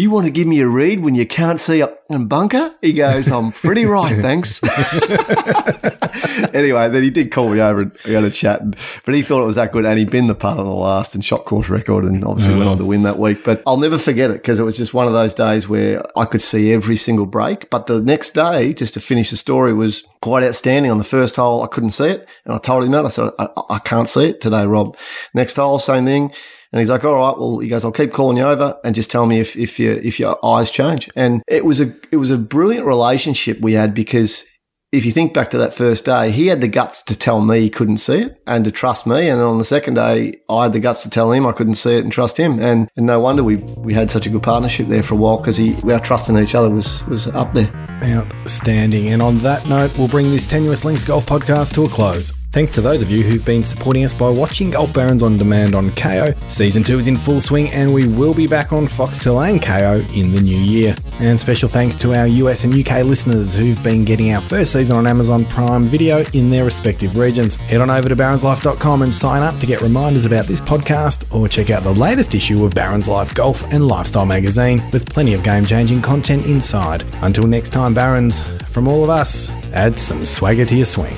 you 0.00 0.10
want 0.10 0.26
to 0.26 0.30
give 0.32 0.48
me 0.48 0.58
a 0.58 0.66
read 0.66 1.00
when 1.00 1.14
you 1.14 1.24
can't 1.24 1.60
see 1.60 1.80
a 1.80 1.88
bunker? 2.08 2.74
He 2.80 2.94
goes, 2.94 3.30
I'm 3.30 3.52
pretty 3.52 3.84
right, 3.84 4.20
thanks. 4.20 4.60
anyway, 6.52 6.88
then 6.88 7.04
he 7.04 7.10
did 7.10 7.30
call 7.30 7.48
me 7.48 7.60
over 7.60 7.82
and 7.82 7.96
we 8.04 8.12
had 8.12 8.24
a 8.24 8.30
chat, 8.30 8.60
and, 8.60 8.76
but 9.04 9.14
he 9.14 9.22
thought 9.22 9.44
it 9.44 9.46
was 9.46 9.54
that 9.54 9.70
good, 9.70 9.84
and 9.84 9.96
he 9.96 10.04
binned 10.04 10.28
the 10.28 10.34
putt 10.34 10.58
on 10.58 10.64
the 10.64 10.74
last 10.74 11.14
and 11.14 11.24
shot 11.24 11.44
course 11.44 11.68
record, 11.68 12.04
and 12.06 12.24
obviously 12.24 12.54
oh. 12.54 12.58
went 12.58 12.70
on 12.70 12.78
to 12.78 12.84
win 12.84 13.04
that 13.04 13.20
week. 13.20 13.44
But 13.44 13.62
I'll 13.68 13.76
never 13.76 13.96
forget 13.96 14.30
it 14.30 14.34
because 14.34 14.58
it 14.58 14.64
was 14.64 14.76
just 14.76 14.94
one 14.94 15.06
of 15.06 15.12
those 15.12 15.32
days 15.32 15.68
where 15.68 16.02
I 16.18 16.24
could 16.24 16.42
see 16.42 16.72
every 16.72 16.96
single 16.96 17.26
break. 17.26 17.70
But 17.70 17.86
the 17.86 18.00
next 18.00 18.32
day, 18.32 18.74
just 18.74 18.94
to 18.94 19.00
finish 19.00 19.30
the 19.30 19.36
story, 19.36 19.72
was 19.72 20.02
quite 20.20 20.42
outstanding. 20.42 20.90
On 20.90 20.98
the 20.98 21.04
first 21.04 21.36
hole, 21.36 21.62
I 21.62 21.68
couldn't 21.68 21.90
see 21.90 22.08
it, 22.08 22.26
and 22.44 22.52
I 22.52 22.58
told 22.58 22.82
him 22.82 22.90
that. 22.90 23.06
I 23.06 23.10
said, 23.10 23.30
I, 23.38 23.48
I 23.70 23.78
can't 23.78 24.08
see 24.08 24.30
it 24.30 24.40
today, 24.40 24.66
Rob. 24.66 24.96
Next 25.34 25.54
hole, 25.54 25.78
same 25.78 26.04
thing. 26.04 26.32
And 26.74 26.80
he's 26.80 26.90
like, 26.90 27.04
all 27.04 27.14
right, 27.14 27.38
well, 27.38 27.58
he 27.60 27.68
goes, 27.68 27.84
I'll 27.84 27.92
keep 27.92 28.12
calling 28.12 28.36
you 28.36 28.42
over 28.42 28.76
and 28.82 28.96
just 28.96 29.08
tell 29.08 29.26
me 29.26 29.38
if, 29.38 29.56
if 29.56 29.78
your, 29.78 29.92
if 29.92 30.18
your 30.18 30.44
eyes 30.44 30.72
change. 30.72 31.08
And 31.14 31.40
it 31.46 31.64
was 31.64 31.80
a, 31.80 31.94
it 32.10 32.16
was 32.16 32.32
a 32.32 32.36
brilliant 32.36 32.84
relationship 32.84 33.60
we 33.60 33.74
had 33.74 33.94
because 33.94 34.44
if 34.90 35.04
you 35.04 35.12
think 35.12 35.32
back 35.32 35.50
to 35.50 35.58
that 35.58 35.72
first 35.72 36.04
day, 36.04 36.32
he 36.32 36.48
had 36.48 36.60
the 36.60 36.66
guts 36.66 37.04
to 37.04 37.16
tell 37.16 37.40
me 37.40 37.60
he 37.60 37.70
couldn't 37.70 37.98
see 37.98 38.22
it 38.22 38.42
and 38.48 38.64
to 38.64 38.72
trust 38.72 39.06
me. 39.06 39.28
And 39.28 39.38
then 39.38 39.46
on 39.46 39.58
the 39.58 39.64
second 39.64 39.94
day, 39.94 40.40
I 40.48 40.64
had 40.64 40.72
the 40.72 40.80
guts 40.80 41.04
to 41.04 41.10
tell 41.10 41.30
him 41.30 41.46
I 41.46 41.52
couldn't 41.52 41.74
see 41.74 41.94
it 41.94 42.02
and 42.02 42.10
trust 42.10 42.36
him. 42.36 42.58
And, 42.58 42.88
and 42.96 43.06
no 43.06 43.20
wonder 43.20 43.44
we, 43.44 43.54
we 43.54 43.94
had 43.94 44.10
such 44.10 44.26
a 44.26 44.30
good 44.30 44.42
partnership 44.42 44.88
there 44.88 45.04
for 45.04 45.14
a 45.14 45.18
while 45.18 45.36
because 45.36 45.56
he 45.56 45.76
our 45.88 46.00
trust 46.00 46.28
in 46.28 46.36
each 46.36 46.56
other 46.56 46.70
was, 46.70 47.06
was 47.06 47.28
up 47.28 47.52
there. 47.52 47.72
Outstanding. 48.02 49.10
And 49.10 49.22
on 49.22 49.38
that 49.38 49.68
note, 49.68 49.96
we'll 49.96 50.08
bring 50.08 50.32
this 50.32 50.44
Tenuous 50.44 50.84
Links 50.84 51.04
Golf 51.04 51.24
podcast 51.24 51.72
to 51.74 51.84
a 51.84 51.88
close. 51.88 52.32
Thanks 52.54 52.70
to 52.70 52.80
those 52.80 53.02
of 53.02 53.10
you 53.10 53.24
who've 53.24 53.44
been 53.44 53.64
supporting 53.64 54.04
us 54.04 54.14
by 54.14 54.30
watching 54.30 54.70
Golf 54.70 54.94
Barons 54.94 55.24
on 55.24 55.36
demand 55.36 55.74
on 55.74 55.90
Kayo. 55.90 56.38
Season 56.48 56.84
2 56.84 56.98
is 56.98 57.08
in 57.08 57.16
full 57.16 57.40
swing 57.40 57.68
and 57.70 57.92
we 57.92 58.06
will 58.06 58.32
be 58.32 58.46
back 58.46 58.72
on 58.72 58.86
Foxtel 58.86 59.50
and 59.50 59.60
Kayo 59.60 59.98
in 60.16 60.30
the 60.30 60.40
new 60.40 60.56
year. 60.56 60.94
And 61.18 61.38
special 61.40 61.68
thanks 61.68 61.96
to 61.96 62.14
our 62.14 62.28
US 62.28 62.62
and 62.62 62.72
UK 62.72 63.04
listeners 63.04 63.56
who've 63.56 63.82
been 63.82 64.04
getting 64.04 64.32
our 64.32 64.40
first 64.40 64.72
season 64.72 64.94
on 64.94 65.04
Amazon 65.04 65.44
Prime 65.46 65.82
Video 65.86 66.24
in 66.32 66.48
their 66.48 66.64
respective 66.64 67.16
regions. 67.16 67.56
Head 67.56 67.80
on 67.80 67.90
over 67.90 68.08
to 68.08 68.14
baronslife.com 68.14 69.02
and 69.02 69.12
sign 69.12 69.42
up 69.42 69.58
to 69.58 69.66
get 69.66 69.80
reminders 69.80 70.24
about 70.24 70.46
this 70.46 70.60
podcast 70.60 71.24
or 71.34 71.48
check 71.48 71.70
out 71.70 71.82
the 71.82 71.92
latest 71.94 72.36
issue 72.36 72.64
of 72.64 72.72
Barons 72.72 73.08
Life 73.08 73.34
Golf 73.34 73.72
and 73.72 73.88
Lifestyle 73.88 74.26
magazine 74.26 74.80
with 74.92 75.12
plenty 75.12 75.34
of 75.34 75.42
game-changing 75.42 76.02
content 76.02 76.46
inside. 76.46 77.02
Until 77.20 77.48
next 77.48 77.70
time, 77.70 77.94
Barons, 77.94 78.46
from 78.68 78.86
all 78.86 79.02
of 79.02 79.10
us, 79.10 79.50
add 79.72 79.98
some 79.98 80.24
swagger 80.24 80.64
to 80.64 80.76
your 80.76 80.86
swing. 80.86 81.16